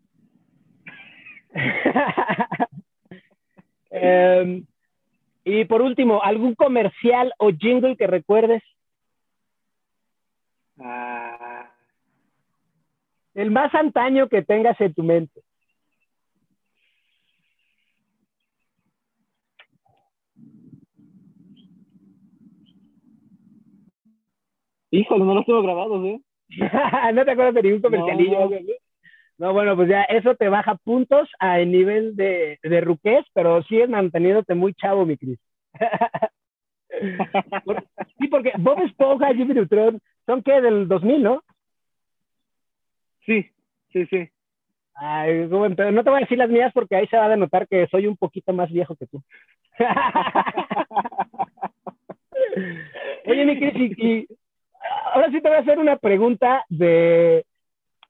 Em, 3.91 4.67
y 5.43 5.65
por 5.65 5.81
último, 5.81 6.21
¿algún 6.21 6.53
comercial 6.53 7.33
o 7.39 7.49
jingle 7.49 7.97
que 7.97 8.05
recuerdes? 8.05 8.61
Ah. 10.79 11.71
El 13.33 13.49
más 13.49 13.73
antaño 13.73 14.29
que 14.29 14.43
tengas 14.43 14.79
en 14.79 14.93
tu 14.93 15.01
mente. 15.01 15.41
Híjole, 24.91 25.23
no 25.23 25.35
los 25.35 25.45
tengo 25.45 25.61
grabados, 25.61 26.05
¿eh? 26.05 26.19
no 27.13 27.25
te 27.25 27.31
acuerdas 27.31 27.53
de 27.53 27.63
ningún 27.63 27.81
comercialillo. 27.81 28.49
No. 29.37 29.53
bueno, 29.53 29.75
pues 29.75 29.89
ya 29.89 30.03
eso 30.03 30.35
te 30.35 30.49
baja 30.49 30.75
puntos 30.75 31.29
a 31.39 31.59
el 31.59 31.71
nivel 31.71 32.15
de, 32.15 32.59
de 32.61 32.81
ruquez, 32.81 33.25
pero 33.33 33.63
sigues 33.63 33.89
manteniéndote 33.89 34.55
muy 34.55 34.73
chavo, 34.73 35.05
mi 35.05 35.17
Cris. 35.17 35.39
sí, 38.19 38.27
porque 38.27 38.51
Bob 38.57 38.81
Esponja 38.81 39.31
y 39.31 39.37
Jimmy 39.37 39.53
Neutron 39.53 39.99
son 40.25 40.43
que 40.43 40.59
del 40.59 40.87
2000, 40.87 41.23
¿no? 41.23 41.43
Sí, 43.25 43.49
sí, 43.93 44.05
sí. 44.07 44.29
Ay, 44.95 45.47
no 45.47 45.75
te 45.75 46.09
voy 46.09 46.17
a 46.17 46.21
decir 46.21 46.37
las 46.37 46.49
mías 46.49 46.73
porque 46.73 46.97
ahí 46.97 47.07
se 47.07 47.15
va 47.15 47.25
a 47.25 47.29
denotar 47.29 47.67
que 47.67 47.87
soy 47.87 48.07
un 48.07 48.17
poquito 48.17 48.51
más 48.51 48.69
viejo 48.69 48.95
que 48.95 49.07
tú. 49.07 49.23
Oye, 53.25 53.45
mi 53.45 53.57
Cris, 53.57 53.97
y, 53.97 54.27
ahora 55.13 55.31
sí 55.31 55.41
te 55.41 55.49
voy 55.49 55.57
a 55.57 55.61
hacer 55.61 55.79
una 55.79 55.97
pregunta 55.97 56.63
de 56.69 57.45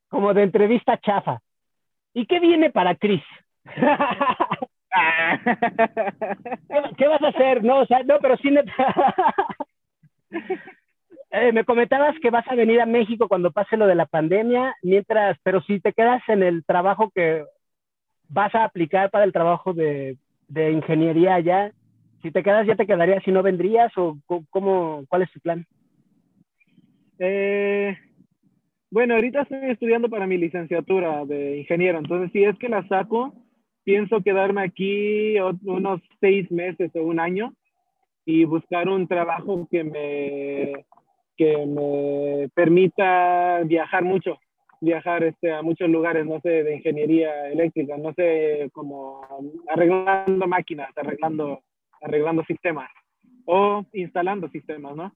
como 0.09 0.33
de 0.33 0.43
entrevista 0.43 0.97
chafa. 0.97 1.39
¿Y 2.13 2.25
qué 2.25 2.39
viene 2.39 2.71
para 2.71 2.95
Chris? 2.95 3.23
¿Qué, 6.97 7.07
vas 7.07 7.21
a 7.21 7.27
hacer? 7.27 7.63
No, 7.63 7.81
o 7.81 7.85
sea, 7.85 8.01
no, 8.03 8.17
pero 8.19 8.35
sí 8.37 8.49
eh, 11.31 11.51
me 11.51 11.63
comentabas 11.63 12.15
que 12.19 12.31
vas 12.31 12.47
a 12.47 12.55
venir 12.55 12.81
a 12.81 12.87
México 12.87 13.27
cuando 13.27 13.51
pase 13.51 13.77
lo 13.77 13.85
de 13.85 13.95
la 13.95 14.07
pandemia, 14.07 14.75
mientras, 14.81 15.37
pero 15.43 15.61
si 15.61 15.79
te 15.79 15.93
quedas 15.93 16.21
en 16.27 16.41
el 16.43 16.65
trabajo 16.65 17.11
que 17.13 17.45
vas 18.27 18.53
a 18.55 18.63
aplicar 18.63 19.11
para 19.11 19.25
el 19.25 19.33
trabajo 19.33 19.73
de, 19.73 20.17
de 20.47 20.71
ingeniería 20.71 21.35
allá, 21.35 21.71
si 22.21 22.31
te 22.31 22.43
quedas 22.43 22.65
ya 22.67 22.75
te 22.75 22.87
quedarías, 22.87 23.23
si 23.23 23.31
no 23.31 23.43
vendrías 23.43 23.91
o 23.97 24.17
cómo, 24.49 25.03
cuál 25.07 25.21
es 25.21 25.31
tu 25.31 25.39
plan? 25.39 25.65
Eh, 27.19 27.97
bueno, 28.89 29.15
ahorita 29.15 29.41
estoy 29.41 29.71
estudiando 29.71 30.09
para 30.09 30.25
mi 30.25 30.37
licenciatura 30.37 31.25
de 31.25 31.57
ingeniero, 31.57 31.99
entonces 31.99 32.31
si 32.31 32.43
es 32.43 32.57
que 32.57 32.69
la 32.69 32.87
saco, 32.87 33.33
pienso 33.83 34.21
quedarme 34.21 34.63
aquí 34.63 35.35
unos 35.63 36.01
seis 36.21 36.49
meses 36.49 36.89
o 36.95 37.01
un 37.01 37.19
año 37.19 37.53
y 38.25 38.45
buscar 38.45 38.87
un 38.87 39.05
trabajo 39.07 39.67
que 39.69 39.83
me, 39.83 40.85
que 41.35 41.65
me 41.65 42.49
permita 42.53 43.63
viajar 43.65 44.03
mucho, 44.05 44.39
viajar 44.79 45.23
este, 45.25 45.51
a 45.51 45.61
muchos 45.61 45.89
lugares, 45.89 46.25
no 46.25 46.39
sé, 46.39 46.63
de 46.63 46.77
ingeniería 46.77 47.49
eléctrica, 47.49 47.97
no 47.97 48.13
sé, 48.13 48.69
como 48.71 49.21
arreglando 49.67 50.47
máquinas, 50.47 50.89
arreglando, 50.95 51.63
arreglando 52.01 52.45
sistemas 52.45 52.89
o 53.45 53.85
instalando 53.91 54.47
sistemas, 54.49 54.95
¿no? 54.95 55.13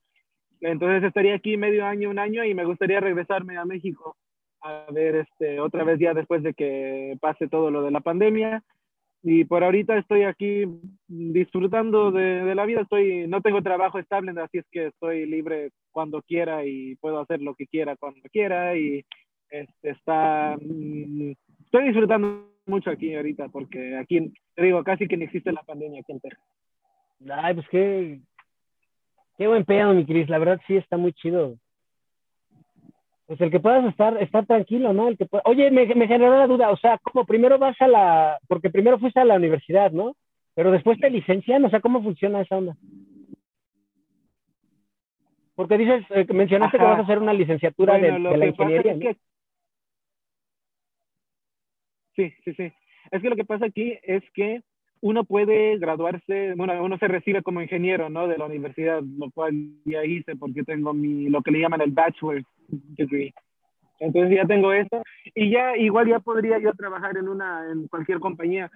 Entonces 0.70 1.04
estaría 1.04 1.34
aquí 1.34 1.56
medio 1.56 1.84
año, 1.84 2.10
un 2.10 2.18
año 2.18 2.44
y 2.44 2.54
me 2.54 2.64
gustaría 2.64 3.00
regresarme 3.00 3.56
a 3.56 3.64
México 3.64 4.16
a 4.62 4.86
ver 4.90 5.16
este, 5.16 5.60
otra 5.60 5.84
vez 5.84 5.98
ya 6.00 6.14
después 6.14 6.42
de 6.42 6.54
que 6.54 7.16
pase 7.20 7.48
todo 7.48 7.70
lo 7.70 7.82
de 7.82 7.90
la 7.90 8.00
pandemia 8.00 8.62
y 9.26 9.44
por 9.44 9.64
ahorita 9.64 9.96
estoy 9.96 10.24
aquí 10.24 10.64
disfrutando 11.08 12.12
de, 12.12 12.54
la 12.54 12.66
vida. 12.66 12.82
Estoy, 12.82 13.26
no 13.26 13.40
tengo 13.40 13.62
trabajo 13.62 13.98
estable, 13.98 14.38
así 14.38 14.58
es 14.58 14.66
que 14.70 14.88
estoy 14.88 15.24
libre 15.24 15.70
cuando 15.92 16.20
quiera 16.20 16.66
y 16.66 16.94
puedo 16.96 17.20
hacer 17.20 17.40
lo 17.40 17.54
que 17.54 17.66
quiera 17.66 17.96
cuando 17.96 18.20
quiera. 18.30 18.76
Y 18.76 19.02
este, 19.48 19.90
está, 19.90 20.58
mm, 20.60 21.32
estoy 21.64 21.84
disfrutando 21.86 22.50
mucho 22.66 22.90
aquí 22.90 23.14
ahorita 23.14 23.48
porque 23.48 23.96
aquí, 23.96 24.30
te 24.54 24.62
digo, 24.62 24.84
casi 24.84 25.08
que 25.08 25.16
no 25.16 25.24
existe 25.24 25.52
la 25.52 25.62
pandemia 25.62 26.00
aquí 26.00 26.12
en 26.12 26.20
Texas. 26.20 26.44
Ay, 27.30 27.54
pues 27.54 27.68
qué, 27.70 28.20
qué 29.36 29.46
buen 29.46 29.64
pedo, 29.64 29.92
mi 29.94 30.04
Cris. 30.04 30.28
La 30.28 30.38
verdad 30.38 30.60
sí 30.66 30.76
está 30.76 30.96
muy 30.96 31.12
chido. 31.12 31.56
Pues 33.26 33.40
el 33.40 33.50
que 33.50 33.60
puedas 33.60 33.84
estar, 33.86 34.22
estar 34.22 34.44
tranquilo, 34.46 34.92
¿no? 34.92 35.08
El 35.08 35.16
que 35.16 35.26
Oye, 35.44 35.70
me, 35.70 35.86
me 35.94 36.06
generó 36.06 36.38
la 36.38 36.46
duda, 36.46 36.70
o 36.70 36.76
sea, 36.76 36.98
como 36.98 37.24
primero 37.24 37.58
vas 37.58 37.80
a 37.80 37.88
la, 37.88 38.38
porque 38.48 38.68
primero 38.68 38.98
fuiste 38.98 39.20
a 39.20 39.24
la 39.24 39.36
universidad, 39.36 39.92
¿no? 39.92 40.14
Pero 40.54 40.70
después 40.70 40.98
te 41.00 41.10
licencian, 41.10 41.64
o 41.64 41.70
sea, 41.70 41.80
¿cómo 41.80 42.02
funciona 42.02 42.42
esa 42.42 42.56
onda? 42.56 42.76
Porque 45.54 45.78
dices, 45.78 46.04
eh, 46.10 46.26
mencionaste 46.32 46.78
que 46.78 46.84
vas 46.84 46.98
a 46.98 47.02
hacer 47.02 47.18
una 47.18 47.32
licenciatura 47.32 47.98
de, 47.98 48.18
la 48.18 48.46
ingeniería. 48.46 49.16
Sí, 52.14 52.32
sí, 52.44 52.54
sí. 52.54 52.72
Es 53.10 53.22
que 53.22 53.28
lo 53.28 53.36
que 53.36 53.44
pasa 53.44 53.66
aquí 53.66 53.98
es 54.02 54.22
que 54.32 54.62
uno 55.00 55.24
puede 55.24 55.78
graduarse, 55.78 56.54
bueno, 56.56 56.82
uno 56.82 56.98
se 56.98 57.08
recibe 57.08 57.42
como 57.42 57.60
ingeniero, 57.60 58.08
¿no? 58.08 58.26
De 58.26 58.38
la 58.38 58.46
universidad, 58.46 59.02
lo 59.02 59.30
cual 59.30 59.54
ya 59.84 60.04
hice 60.04 60.36
porque 60.36 60.62
tengo 60.62 60.94
mi, 60.94 61.28
lo 61.28 61.42
que 61.42 61.50
le 61.50 61.60
llaman 61.60 61.82
el 61.82 61.90
bachelor 61.90 62.42
degree. 62.68 63.34
Entonces 64.00 64.36
ya 64.36 64.46
tengo 64.46 64.72
eso 64.72 65.02
y 65.34 65.50
ya 65.50 65.76
igual 65.76 66.08
ya 66.08 66.20
podría 66.20 66.58
yo 66.58 66.72
trabajar 66.72 67.16
en 67.16 67.28
una, 67.28 67.70
en 67.70 67.86
cualquier 67.88 68.18
compañía, 68.18 68.70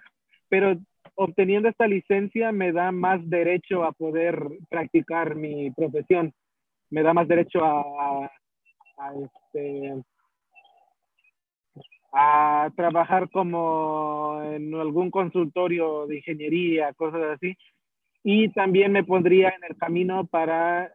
pero 0.49 0.77
obteniendo 1.15 1.69
esta 1.69 1.87
licencia 1.87 2.53
me 2.53 2.73
da 2.73 2.93
más 2.93 3.21
derecho 3.29 3.85
a 3.85 3.93
poder 3.93 4.39
practicar 4.69 5.35
mi 5.35 5.71
profesión, 5.73 6.33
me 6.91 7.03
da 7.03 7.13
más 7.13 7.27
derecho 7.27 7.65
a, 7.65 8.31
a 8.99 9.13
este, 9.15 9.95
a 12.13 12.71
trabajar 12.77 13.29
como 13.31 14.41
en 14.45 14.75
algún 14.75 15.11
consultorio 15.11 16.07
de 16.07 16.17
ingeniería, 16.17 16.93
cosas 16.95 17.23
así. 17.35 17.57
Y 18.23 18.49
también 18.51 18.93
me 18.93 19.05
pondría 19.05 19.51
en 19.51 19.65
el 19.69 19.77
camino 19.77 20.27
para, 20.27 20.93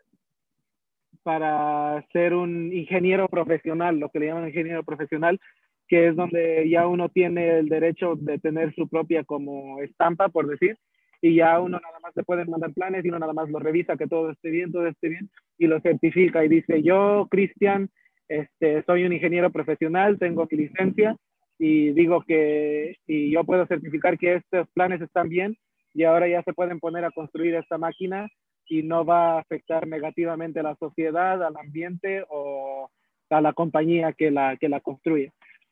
para 1.23 2.05
ser 2.11 2.33
un 2.33 2.73
ingeniero 2.73 3.27
profesional, 3.27 3.99
lo 3.99 4.09
que 4.09 4.19
le 4.19 4.27
llaman 4.27 4.47
ingeniero 4.47 4.83
profesional, 4.83 5.39
que 5.87 6.07
es 6.07 6.15
donde 6.15 6.67
ya 6.69 6.87
uno 6.87 7.09
tiene 7.09 7.59
el 7.59 7.69
derecho 7.69 8.15
de 8.15 8.39
tener 8.39 8.73
su 8.73 8.87
propia 8.87 9.23
como 9.23 9.79
estampa, 9.81 10.29
por 10.29 10.47
decir, 10.47 10.77
y 11.21 11.35
ya 11.35 11.59
uno 11.59 11.79
nada 11.79 11.99
más 12.01 12.13
le 12.15 12.23
pueden 12.23 12.49
mandar 12.49 12.73
planes 12.73 13.05
y 13.05 13.09
uno 13.09 13.19
nada 13.19 13.33
más 13.33 13.49
lo 13.49 13.59
revisa 13.59 13.95
que 13.95 14.07
todo 14.07 14.31
esté 14.31 14.49
bien, 14.49 14.71
todo 14.71 14.87
esté 14.87 15.09
bien, 15.09 15.29
y 15.57 15.67
lo 15.67 15.79
certifica 15.79 16.43
y 16.43 16.49
dice, 16.49 16.83
yo, 16.83 17.27
Cristian, 17.29 17.89
este, 18.27 18.83
soy 18.83 19.05
un 19.05 19.13
ingeniero 19.13 19.51
profesional, 19.51 20.17
tengo 20.17 20.47
mi 20.49 20.57
licencia 20.57 21.15
y 21.59 21.91
digo 21.91 22.23
que 22.23 22.95
y 23.07 23.31
yo 23.31 23.43
puedo 23.43 23.65
certificar 23.67 24.17
que 24.17 24.35
estos 24.35 24.67
planes 24.73 25.01
están 25.01 25.29
bien 25.29 25.55
y 25.93 26.03
ahora 26.03 26.27
ya 26.27 26.41
se 26.43 26.53
pueden 26.53 26.79
poner 26.79 27.05
a 27.05 27.11
construir 27.11 27.55
esta 27.55 27.77
máquina 27.77 28.27
y 28.67 28.81
no 28.83 29.05
va 29.05 29.33
a 29.35 29.39
afectar 29.39 29.87
negativamente 29.87 30.59
a 30.59 30.63
la 30.63 30.75
sociedad, 30.75 31.43
al 31.43 31.55
ambiente 31.57 32.23
o 32.29 32.89
a 33.29 33.41
la 33.41 33.53
compañía 33.53 34.13
que 34.13 34.31
la, 34.31 34.57
que 34.57 34.69
la 34.69 34.79
construye. 34.79 35.31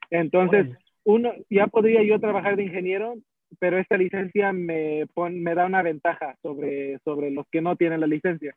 Entonces, 0.09 0.67
uno, 1.03 1.33
ya 1.49 1.67
podría 1.67 2.03
yo 2.03 2.19
trabajar 2.19 2.57
de 2.57 2.63
ingeniero, 2.63 3.15
pero 3.59 3.77
esta 3.79 3.97
licencia 3.97 4.51
me, 4.51 5.05
me 5.31 5.55
da 5.55 5.65
una 5.65 5.81
ventaja 5.81 6.35
sobre, 6.41 6.99
sobre 6.99 7.31
los 7.31 7.47
que 7.49 7.61
no 7.61 7.75
tienen 7.75 8.01
la 8.01 8.07
licencia 8.07 8.55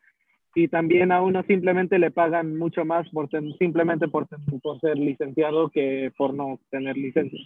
y 0.55 0.69
también 0.69 1.11
a 1.11 1.21
uno 1.21 1.43
simplemente 1.43 1.99
le 1.99 2.11
pagan 2.11 2.57
mucho 2.57 2.85
más 2.85 3.07
por 3.09 3.29
simplemente 3.59 4.07
por, 4.07 4.25
por 4.63 4.79
ser 4.79 4.97
licenciado 4.97 5.69
que 5.69 6.11
por 6.17 6.33
no 6.33 6.59
tener 6.71 6.95
licencia. 6.95 7.39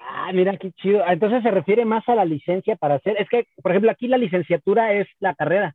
Ah, 0.00 0.30
mira 0.32 0.56
qué 0.56 0.70
chido. 0.72 1.02
Ah, 1.04 1.12
entonces 1.12 1.42
se 1.42 1.50
refiere 1.50 1.84
más 1.84 2.08
a 2.08 2.14
la 2.14 2.24
licencia 2.24 2.76
para 2.76 2.94
hacer. 2.96 3.16
Es 3.20 3.28
que, 3.28 3.48
por 3.60 3.72
ejemplo, 3.72 3.90
aquí 3.90 4.06
la 4.06 4.18
licenciatura 4.18 4.92
es 4.92 5.08
la 5.18 5.34
carrera. 5.34 5.74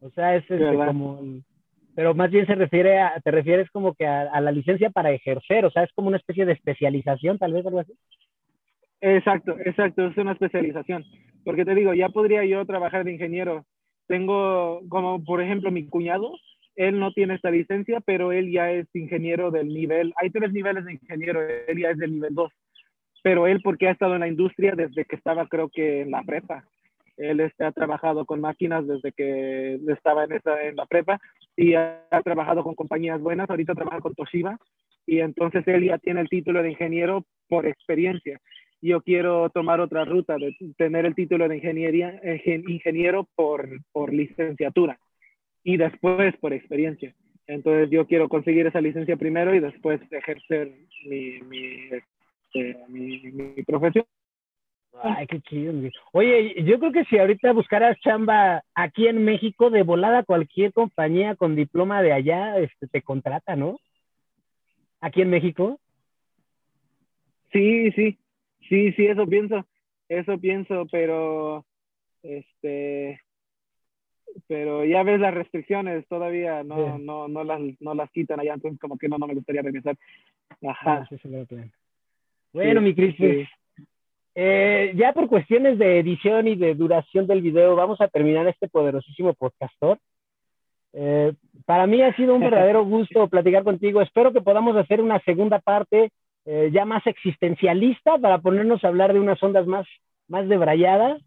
O 0.00 0.10
sea, 0.10 0.34
es 0.34 0.42
este, 0.50 0.74
como. 0.74 1.20
Pero 1.94 2.14
más 2.14 2.30
bien 2.30 2.46
se 2.46 2.56
refiere 2.56 3.00
a, 3.00 3.20
te 3.20 3.30
refieres 3.30 3.70
como 3.70 3.94
que 3.94 4.06
a, 4.06 4.22
a, 4.22 4.40
la 4.40 4.50
licencia 4.50 4.90
para 4.90 5.12
ejercer. 5.12 5.64
O 5.64 5.70
sea, 5.70 5.84
es 5.84 5.92
como 5.94 6.08
una 6.08 6.16
especie 6.16 6.44
de 6.44 6.52
especialización, 6.52 7.38
tal 7.38 7.52
vez 7.52 7.64
algo 7.64 7.80
así. 7.80 7.92
Exacto, 9.00 9.56
exacto, 9.64 10.06
es 10.06 10.16
una 10.16 10.32
especialización. 10.32 11.04
Porque 11.44 11.64
te 11.64 11.74
digo, 11.74 11.94
ya 11.94 12.08
podría 12.08 12.44
yo 12.44 12.64
trabajar 12.66 13.04
de 13.04 13.12
ingeniero 13.12 13.64
tengo, 14.06 14.80
como 14.88 15.22
por 15.24 15.42
ejemplo, 15.42 15.70
mi 15.70 15.86
cuñado, 15.86 16.32
él 16.76 16.98
no 16.98 17.12
tiene 17.12 17.34
esta 17.34 17.50
licencia, 17.50 18.00
pero 18.00 18.32
él 18.32 18.50
ya 18.52 18.70
es 18.70 18.86
ingeniero 18.94 19.50
del 19.50 19.68
nivel, 19.68 20.12
hay 20.16 20.30
tres 20.30 20.52
niveles 20.52 20.84
de 20.84 20.94
ingeniero, 20.94 21.40
él 21.40 21.78
ya 21.78 21.90
es 21.90 21.98
del 21.98 22.12
nivel 22.12 22.34
2, 22.34 22.52
pero 23.22 23.46
él 23.46 23.60
porque 23.62 23.88
ha 23.88 23.92
estado 23.92 24.14
en 24.14 24.20
la 24.20 24.28
industria 24.28 24.74
desde 24.76 25.04
que 25.04 25.16
estaba 25.16 25.46
creo 25.48 25.68
que 25.68 26.02
en 26.02 26.10
la 26.10 26.22
prepa, 26.22 26.64
él 27.16 27.40
este, 27.40 27.64
ha 27.64 27.72
trabajado 27.72 28.26
con 28.26 28.42
máquinas 28.42 28.86
desde 28.86 29.12
que 29.12 29.80
estaba 29.88 30.24
en, 30.24 30.32
esa, 30.32 30.62
en 30.62 30.76
la 30.76 30.84
prepa 30.84 31.18
y 31.56 31.72
ha, 31.72 32.02
ha, 32.10 32.20
trabajado 32.22 32.62
con 32.62 32.74
compañías 32.74 33.20
buenas, 33.22 33.48
ahorita 33.48 33.74
trabaja 33.74 34.00
con 34.00 34.14
Toshiba 34.14 34.58
y 35.06 35.20
entonces 35.20 35.66
él 35.66 35.84
ya 35.84 35.98
tiene 35.98 36.20
el 36.20 36.28
título 36.28 36.62
de 36.62 36.72
ingeniero 36.72 37.24
por 37.48 37.66
experiencia 37.66 38.38
yo 38.80 39.00
quiero 39.00 39.50
tomar 39.50 39.80
otra 39.80 40.04
ruta, 40.04 40.36
de 40.36 40.54
tener 40.76 41.06
el 41.06 41.14
título 41.14 41.48
de 41.48 41.56
ingeniería, 41.56 42.20
ingeniero 42.44 43.28
por, 43.34 43.68
por 43.92 44.12
licenciatura 44.12 44.98
y 45.64 45.76
después 45.76 46.36
por 46.38 46.52
experiencia. 46.52 47.14
Entonces 47.46 47.90
yo 47.90 48.06
quiero 48.06 48.28
conseguir 48.28 48.66
esa 48.66 48.80
licencia 48.80 49.16
primero 49.16 49.54
y 49.54 49.60
después 49.60 50.00
ejercer 50.10 50.72
mi, 51.04 51.40
mi, 51.42 51.88
este, 51.90 52.76
mi, 52.88 53.62
profesión. 53.64 54.04
Ay, 55.02 55.26
qué 55.26 55.40
chido. 55.42 55.72
Oye, 56.12 56.54
yo 56.64 56.78
creo 56.78 56.92
que 56.92 57.04
si 57.04 57.18
ahorita 57.18 57.52
buscaras 57.52 57.98
chamba 58.00 58.62
aquí 58.74 59.06
en 59.06 59.24
México, 59.24 59.70
de 59.70 59.82
volada 59.82 60.24
cualquier 60.24 60.72
compañía 60.72 61.36
con 61.36 61.54
diploma 61.54 62.02
de 62.02 62.12
allá 62.12 62.58
este, 62.58 62.88
te 62.88 63.02
contrata, 63.02 63.56
¿no? 63.56 63.78
Aquí 65.00 65.20
en 65.20 65.30
México. 65.30 65.78
Sí, 67.52 67.92
sí. 67.92 68.18
Sí, 68.68 68.92
sí, 68.92 69.06
eso 69.06 69.26
pienso, 69.26 69.66
eso 70.08 70.38
pienso, 70.38 70.86
pero 70.90 71.64
este, 72.22 73.20
pero 74.46 74.84
ya 74.84 75.02
ves 75.02 75.20
las 75.20 75.34
restricciones 75.34 76.06
todavía 76.08 76.62
no, 76.62 76.98
no, 76.98 77.28
no 77.28 77.44
las, 77.44 77.60
no 77.80 77.94
las 77.94 78.10
quitan 78.10 78.40
allá, 78.40 78.54
entonces 78.54 78.80
como 78.80 78.98
que 78.98 79.08
no, 79.08 79.18
no 79.18 79.26
me 79.26 79.34
gustaría 79.34 79.62
regresar. 79.62 79.96
Ajá. 80.66 81.06
Ah, 81.10 81.66
bueno, 82.52 82.80
mi 82.80 82.94
Cris, 82.94 83.14
pues, 83.18 83.48
eh, 84.34 84.92
ya 84.96 85.12
por 85.12 85.28
cuestiones 85.28 85.78
de 85.78 85.98
edición 85.98 86.48
y 86.48 86.56
de 86.56 86.74
duración 86.74 87.26
del 87.26 87.42
video, 87.42 87.74
vamos 87.74 88.00
a 88.00 88.08
terminar 88.08 88.46
este 88.46 88.68
poderosísimo 88.68 89.34
podcastor. 89.34 89.98
Eh, 90.92 91.32
para 91.64 91.86
mí 91.86 92.02
ha 92.02 92.14
sido 92.16 92.34
un 92.34 92.40
verdadero 92.50 92.84
gusto 92.84 93.28
platicar 93.28 93.64
contigo. 93.64 94.00
Espero 94.00 94.32
que 94.32 94.40
podamos 94.40 94.76
hacer 94.76 95.00
una 95.00 95.20
segunda 95.20 95.58
parte 95.58 96.10
eh, 96.46 96.70
ya 96.72 96.84
más 96.84 97.06
existencialista 97.06 98.18
para 98.18 98.38
ponernos 98.38 98.82
a 98.82 98.88
hablar 98.88 99.12
de 99.12 99.20
unas 99.20 99.42
ondas 99.42 99.66
más, 99.66 99.86
más 100.28 100.48
debrayadas, 100.48 101.20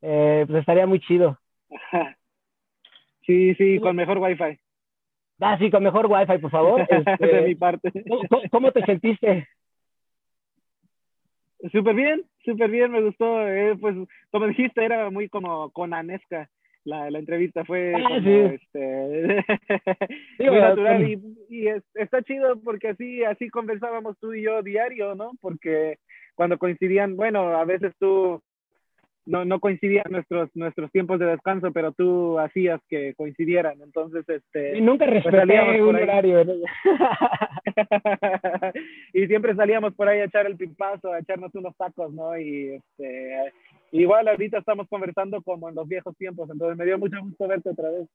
eh, 0.00 0.44
pues 0.46 0.60
estaría 0.60 0.86
muy 0.86 1.00
chido. 1.00 1.38
Sí, 3.26 3.54
sí, 3.54 3.78
con 3.78 3.94
mejor 3.94 4.18
wifi. 4.18 4.58
Ah, 5.38 5.56
sí, 5.56 5.70
con 5.70 5.84
mejor 5.84 6.06
wifi, 6.06 6.38
por 6.38 6.50
favor. 6.50 6.80
Este, 6.90 7.26
de 7.26 7.42
mi 7.42 7.54
parte. 7.54 7.92
¿cómo, 8.50 8.72
te 8.72 8.84
sentiste? 8.84 9.46
Súper 11.70 11.94
bien, 11.94 12.24
súper 12.44 12.70
bien, 12.70 12.90
me 12.90 13.02
gustó. 13.02 13.46
Eh, 13.46 13.76
pues, 13.80 13.94
como 14.32 14.46
dijiste, 14.46 14.84
era 14.84 15.10
muy 15.10 15.28
como 15.28 15.70
con 15.70 15.94
Anesca 15.94 16.50
la, 16.84 17.10
la 17.10 17.18
entrevista 17.18 17.64
fue 17.64 17.94
ah, 17.94 18.16
este, 18.16 19.44
muy 20.38 20.60
natural 20.60 21.08
y, 21.08 21.20
y 21.48 21.68
está 21.94 22.22
chido 22.22 22.60
porque 22.60 22.88
así 22.88 23.22
así 23.24 23.50
conversábamos 23.50 24.18
tú 24.18 24.32
y 24.32 24.42
yo 24.42 24.62
diario, 24.62 25.14
¿no? 25.14 25.32
Porque 25.40 25.98
cuando 26.34 26.58
coincidían, 26.58 27.16
bueno, 27.16 27.48
a 27.56 27.64
veces 27.64 27.92
tú 27.98 28.42
no, 29.26 29.44
no 29.44 29.60
coincidían 29.60 30.06
nuestros 30.10 30.48
nuestros 30.54 30.90
tiempos 30.90 31.18
de 31.20 31.26
descanso, 31.26 31.70
pero 31.72 31.92
tú 31.92 32.38
hacías 32.38 32.80
que 32.88 33.14
coincidieran, 33.14 33.80
entonces 33.82 34.28
este 34.28 34.78
y 34.78 34.80
nunca 34.80 35.06
pues, 35.06 35.22
respeté 35.22 35.82
un 35.82 35.96
horario. 35.96 36.44
y 39.12 39.26
siempre 39.26 39.54
salíamos 39.54 39.94
por 39.94 40.08
ahí 40.08 40.20
a 40.20 40.24
echar 40.24 40.46
el 40.46 40.56
pipazo, 40.56 41.12
a 41.12 41.18
echarnos 41.18 41.54
unos 41.54 41.76
tacos, 41.76 42.12
¿no? 42.12 42.36
Y 42.38 42.74
este 42.74 43.52
igual 43.92 44.28
ahorita 44.28 44.58
estamos 44.58 44.88
conversando 44.88 45.42
como 45.42 45.68
en 45.68 45.74
los 45.74 45.88
viejos 45.88 46.16
tiempos, 46.16 46.48
entonces 46.50 46.76
me 46.76 46.84
dio 46.84 46.98
mucho 46.98 47.20
gusto 47.20 47.48
verte 47.48 47.70
otra 47.70 47.90
vez. 47.90 48.08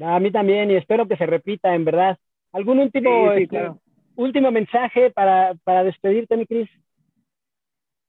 A 0.00 0.18
mí 0.20 0.30
también, 0.30 0.70
y 0.70 0.76
espero 0.76 1.06
que 1.06 1.16
se 1.16 1.26
repita, 1.26 1.74
en 1.74 1.84
verdad. 1.84 2.18
¿Algún 2.52 2.78
último, 2.78 3.32
este, 3.32 3.70
último 4.16 4.50
mensaje 4.50 5.10
para, 5.10 5.54
para 5.64 5.84
despedirte, 5.84 6.36
mi 6.36 6.46
Cris? 6.46 6.68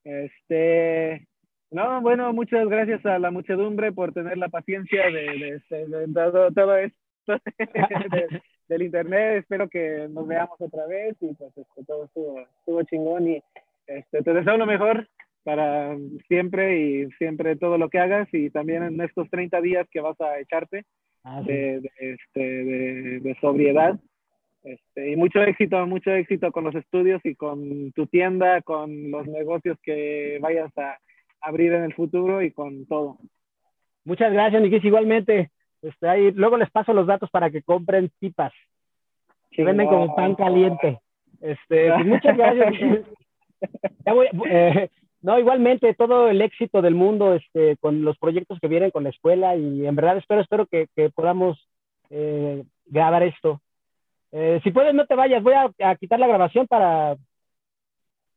Este, 0.04 1.26
No, 1.70 2.00
bueno, 2.02 2.32
muchas 2.32 2.68
gracias 2.68 3.04
a 3.06 3.18
la 3.18 3.30
muchedumbre 3.30 3.92
por 3.92 4.12
tener 4.12 4.36
la 4.36 4.48
paciencia 4.48 5.06
de, 5.10 5.60
de, 5.70 6.50
todo, 6.54 6.76
esto 6.76 6.98
del 8.68 8.82
internet. 8.82 9.38
Espero 9.38 9.68
que 9.68 10.08
nos 10.10 10.26
veamos 10.26 10.60
otra 10.60 10.86
vez 10.86 11.16
y 11.20 11.32
pues 11.34 11.56
este, 11.56 11.84
todo 11.84 12.04
estuvo, 12.04 12.40
estuvo 12.40 12.82
chingón 12.84 13.28
y 13.28 13.42
este, 13.86 14.22
te 14.22 14.32
deseo 14.32 14.56
lo 14.56 14.66
mejor 14.66 15.08
para 15.44 15.96
siempre 16.26 16.80
y 16.80 17.10
siempre 17.12 17.56
todo 17.56 17.78
lo 17.78 17.88
que 17.90 17.98
hagas 17.98 18.28
y 18.32 18.50
también 18.50 18.82
en 18.82 19.00
estos 19.00 19.28
30 19.30 19.60
días 19.60 19.86
que 19.90 20.00
vas 20.00 20.18
a 20.20 20.38
echarte 20.40 20.84
ah, 21.22 21.42
de, 21.42 21.82
este, 21.98 22.40
de, 23.20 23.36
sobriedad. 23.40 24.00
Este, 24.64 25.12
y 25.12 25.16
mucho 25.16 25.42
éxito, 25.42 25.86
mucho 25.86 26.10
éxito 26.10 26.50
con 26.50 26.64
los 26.64 26.74
estudios 26.74 27.20
y 27.24 27.34
con 27.34 27.92
tu 27.92 28.06
tienda, 28.06 28.62
con 28.62 29.10
los 29.10 29.26
negocios 29.26 29.78
que 29.82 30.38
vayas 30.40 30.76
a 30.78 30.98
abrir 31.42 31.72
en 31.74 31.84
el 31.84 31.94
futuro 31.94 32.40
y 32.40 32.50
con 32.50 32.86
todo. 32.86 33.18
Muchas 34.04 34.32
gracias, 34.32 34.62
Nikis. 34.62 34.84
Igualmente, 34.84 35.50
este, 35.82 36.08
ahí, 36.08 36.32
luego 36.32 36.56
les 36.56 36.70
paso 36.70 36.94
los 36.94 37.06
datos 37.06 37.28
para 37.30 37.50
que 37.50 37.62
compren 37.62 38.10
pipas. 38.18 38.52
Que 39.50 39.62
venden 39.62 39.86
como 39.86 40.16
pan 40.16 40.34
caliente. 40.34 40.98
Este, 41.40 41.92
pues, 41.92 42.06
muchas 42.06 42.36
gracias. 42.36 42.74
Eh, 44.46 44.90
no, 45.24 45.38
igualmente, 45.38 45.94
todo 45.94 46.28
el 46.28 46.42
éxito 46.42 46.82
del 46.82 46.94
mundo 46.94 47.32
este, 47.32 47.78
con 47.78 48.04
los 48.04 48.18
proyectos 48.18 48.58
que 48.60 48.68
vienen 48.68 48.90
con 48.90 49.04
la 49.04 49.08
escuela 49.08 49.56
y 49.56 49.86
en 49.86 49.96
verdad 49.96 50.18
espero, 50.18 50.42
espero 50.42 50.66
que, 50.66 50.86
podamos 51.14 51.66
eh, 52.10 52.62
grabar 52.84 53.22
esto. 53.22 53.62
Eh, 54.32 54.60
si 54.62 54.70
puedes, 54.70 54.92
no 54.92 55.06
te 55.06 55.14
vayas, 55.14 55.42
voy 55.42 55.54
a, 55.54 55.96
quitar 55.96 56.20
la 56.20 56.26
grabación 56.26 56.66
para, 56.66 57.16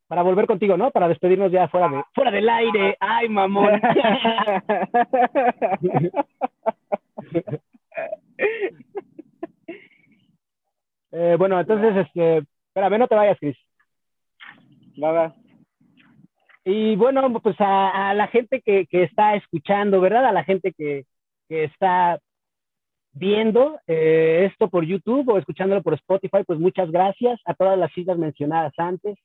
para 0.07 0.21
volver 0.21 0.47
contigo, 0.47 0.77
¿no? 0.77 0.91
Para 0.91 1.09
despedirnos 1.09 1.51
ya 1.51 1.67
fuera, 1.67 1.89
de, 1.89 2.03
fuera 2.15 2.31
del 2.31 2.47
aire. 2.47 2.95
¡Ay, 3.01 3.27
mamón! 3.27 3.81
bueno, 11.37 11.59
entonces, 11.59 12.07
este, 12.07 12.45
espérame, 12.69 12.97
no 12.97 13.09
te 13.09 13.15
vayas, 13.15 13.37
Cris. 13.39 13.57
Nada. 14.95 15.35
Y 16.69 16.97
bueno, 16.97 17.31
pues 17.39 17.55
a, 17.59 18.13
la 18.13 18.27
gente 18.27 18.61
que, 18.61 18.85
está 18.91 19.35
escuchando, 19.35 20.01
¿verdad? 20.01 20.25
A 20.25 20.33
la 20.33 20.43
gente 20.43 20.73
que, 20.73 21.05
está 21.47 22.19
viendo 23.13 23.79
eh, 23.87 24.49
esto 24.51 24.69
por 24.69 24.83
YouTube 24.83 25.29
o 25.29 25.37
escuchándolo 25.37 25.81
por 25.81 25.93
Spotify, 25.93 26.43
pues 26.45 26.59
muchas 26.59 26.91
gracias 26.91 27.39
a 27.45 27.53
todas 27.53 27.79
las 27.79 27.89
citas 27.93 28.17
mencionadas 28.17 28.73
antes. 28.75 29.17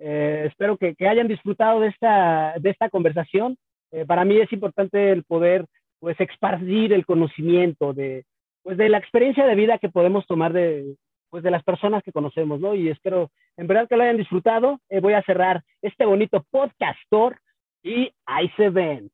Eh, 0.00 0.46
espero 0.48 0.76
que, 0.76 0.96
hayan 1.08 1.28
disfrutado 1.28 1.78
de 1.78 1.86
esta, 1.86 2.54
de 2.58 2.70
esta 2.70 2.90
conversación. 2.90 3.56
Eh, 3.92 4.04
para 4.04 4.24
mí 4.24 4.36
es 4.40 4.52
importante 4.52 5.12
el 5.12 5.22
poder 5.22 5.66
pues 6.00 6.18
expandir 6.18 6.92
el 6.92 7.06
conocimiento 7.06 7.92
de, 7.92 8.24
pues, 8.64 8.76
de 8.76 8.88
la 8.88 8.98
experiencia 8.98 9.46
de 9.46 9.54
vida 9.54 9.78
que 9.78 9.88
podemos 9.88 10.26
tomar 10.26 10.52
de, 10.52 10.96
pues 11.30 11.44
de 11.44 11.52
las 11.52 11.62
personas 11.62 12.02
que 12.02 12.10
conocemos, 12.10 12.58
¿no? 12.58 12.74
Y 12.74 12.88
espero 12.88 13.30
en 13.58 13.66
verdad 13.66 13.88
que 13.88 13.96
lo 13.96 14.04
hayan 14.04 14.16
disfrutado. 14.16 14.80
Eh, 14.88 15.00
voy 15.00 15.12
a 15.12 15.22
cerrar 15.22 15.62
este 15.82 16.06
bonito 16.06 16.46
podcastor 16.50 17.38
y 17.82 18.10
ahí 18.24 18.48
se 18.56 18.70
ven. 18.70 19.10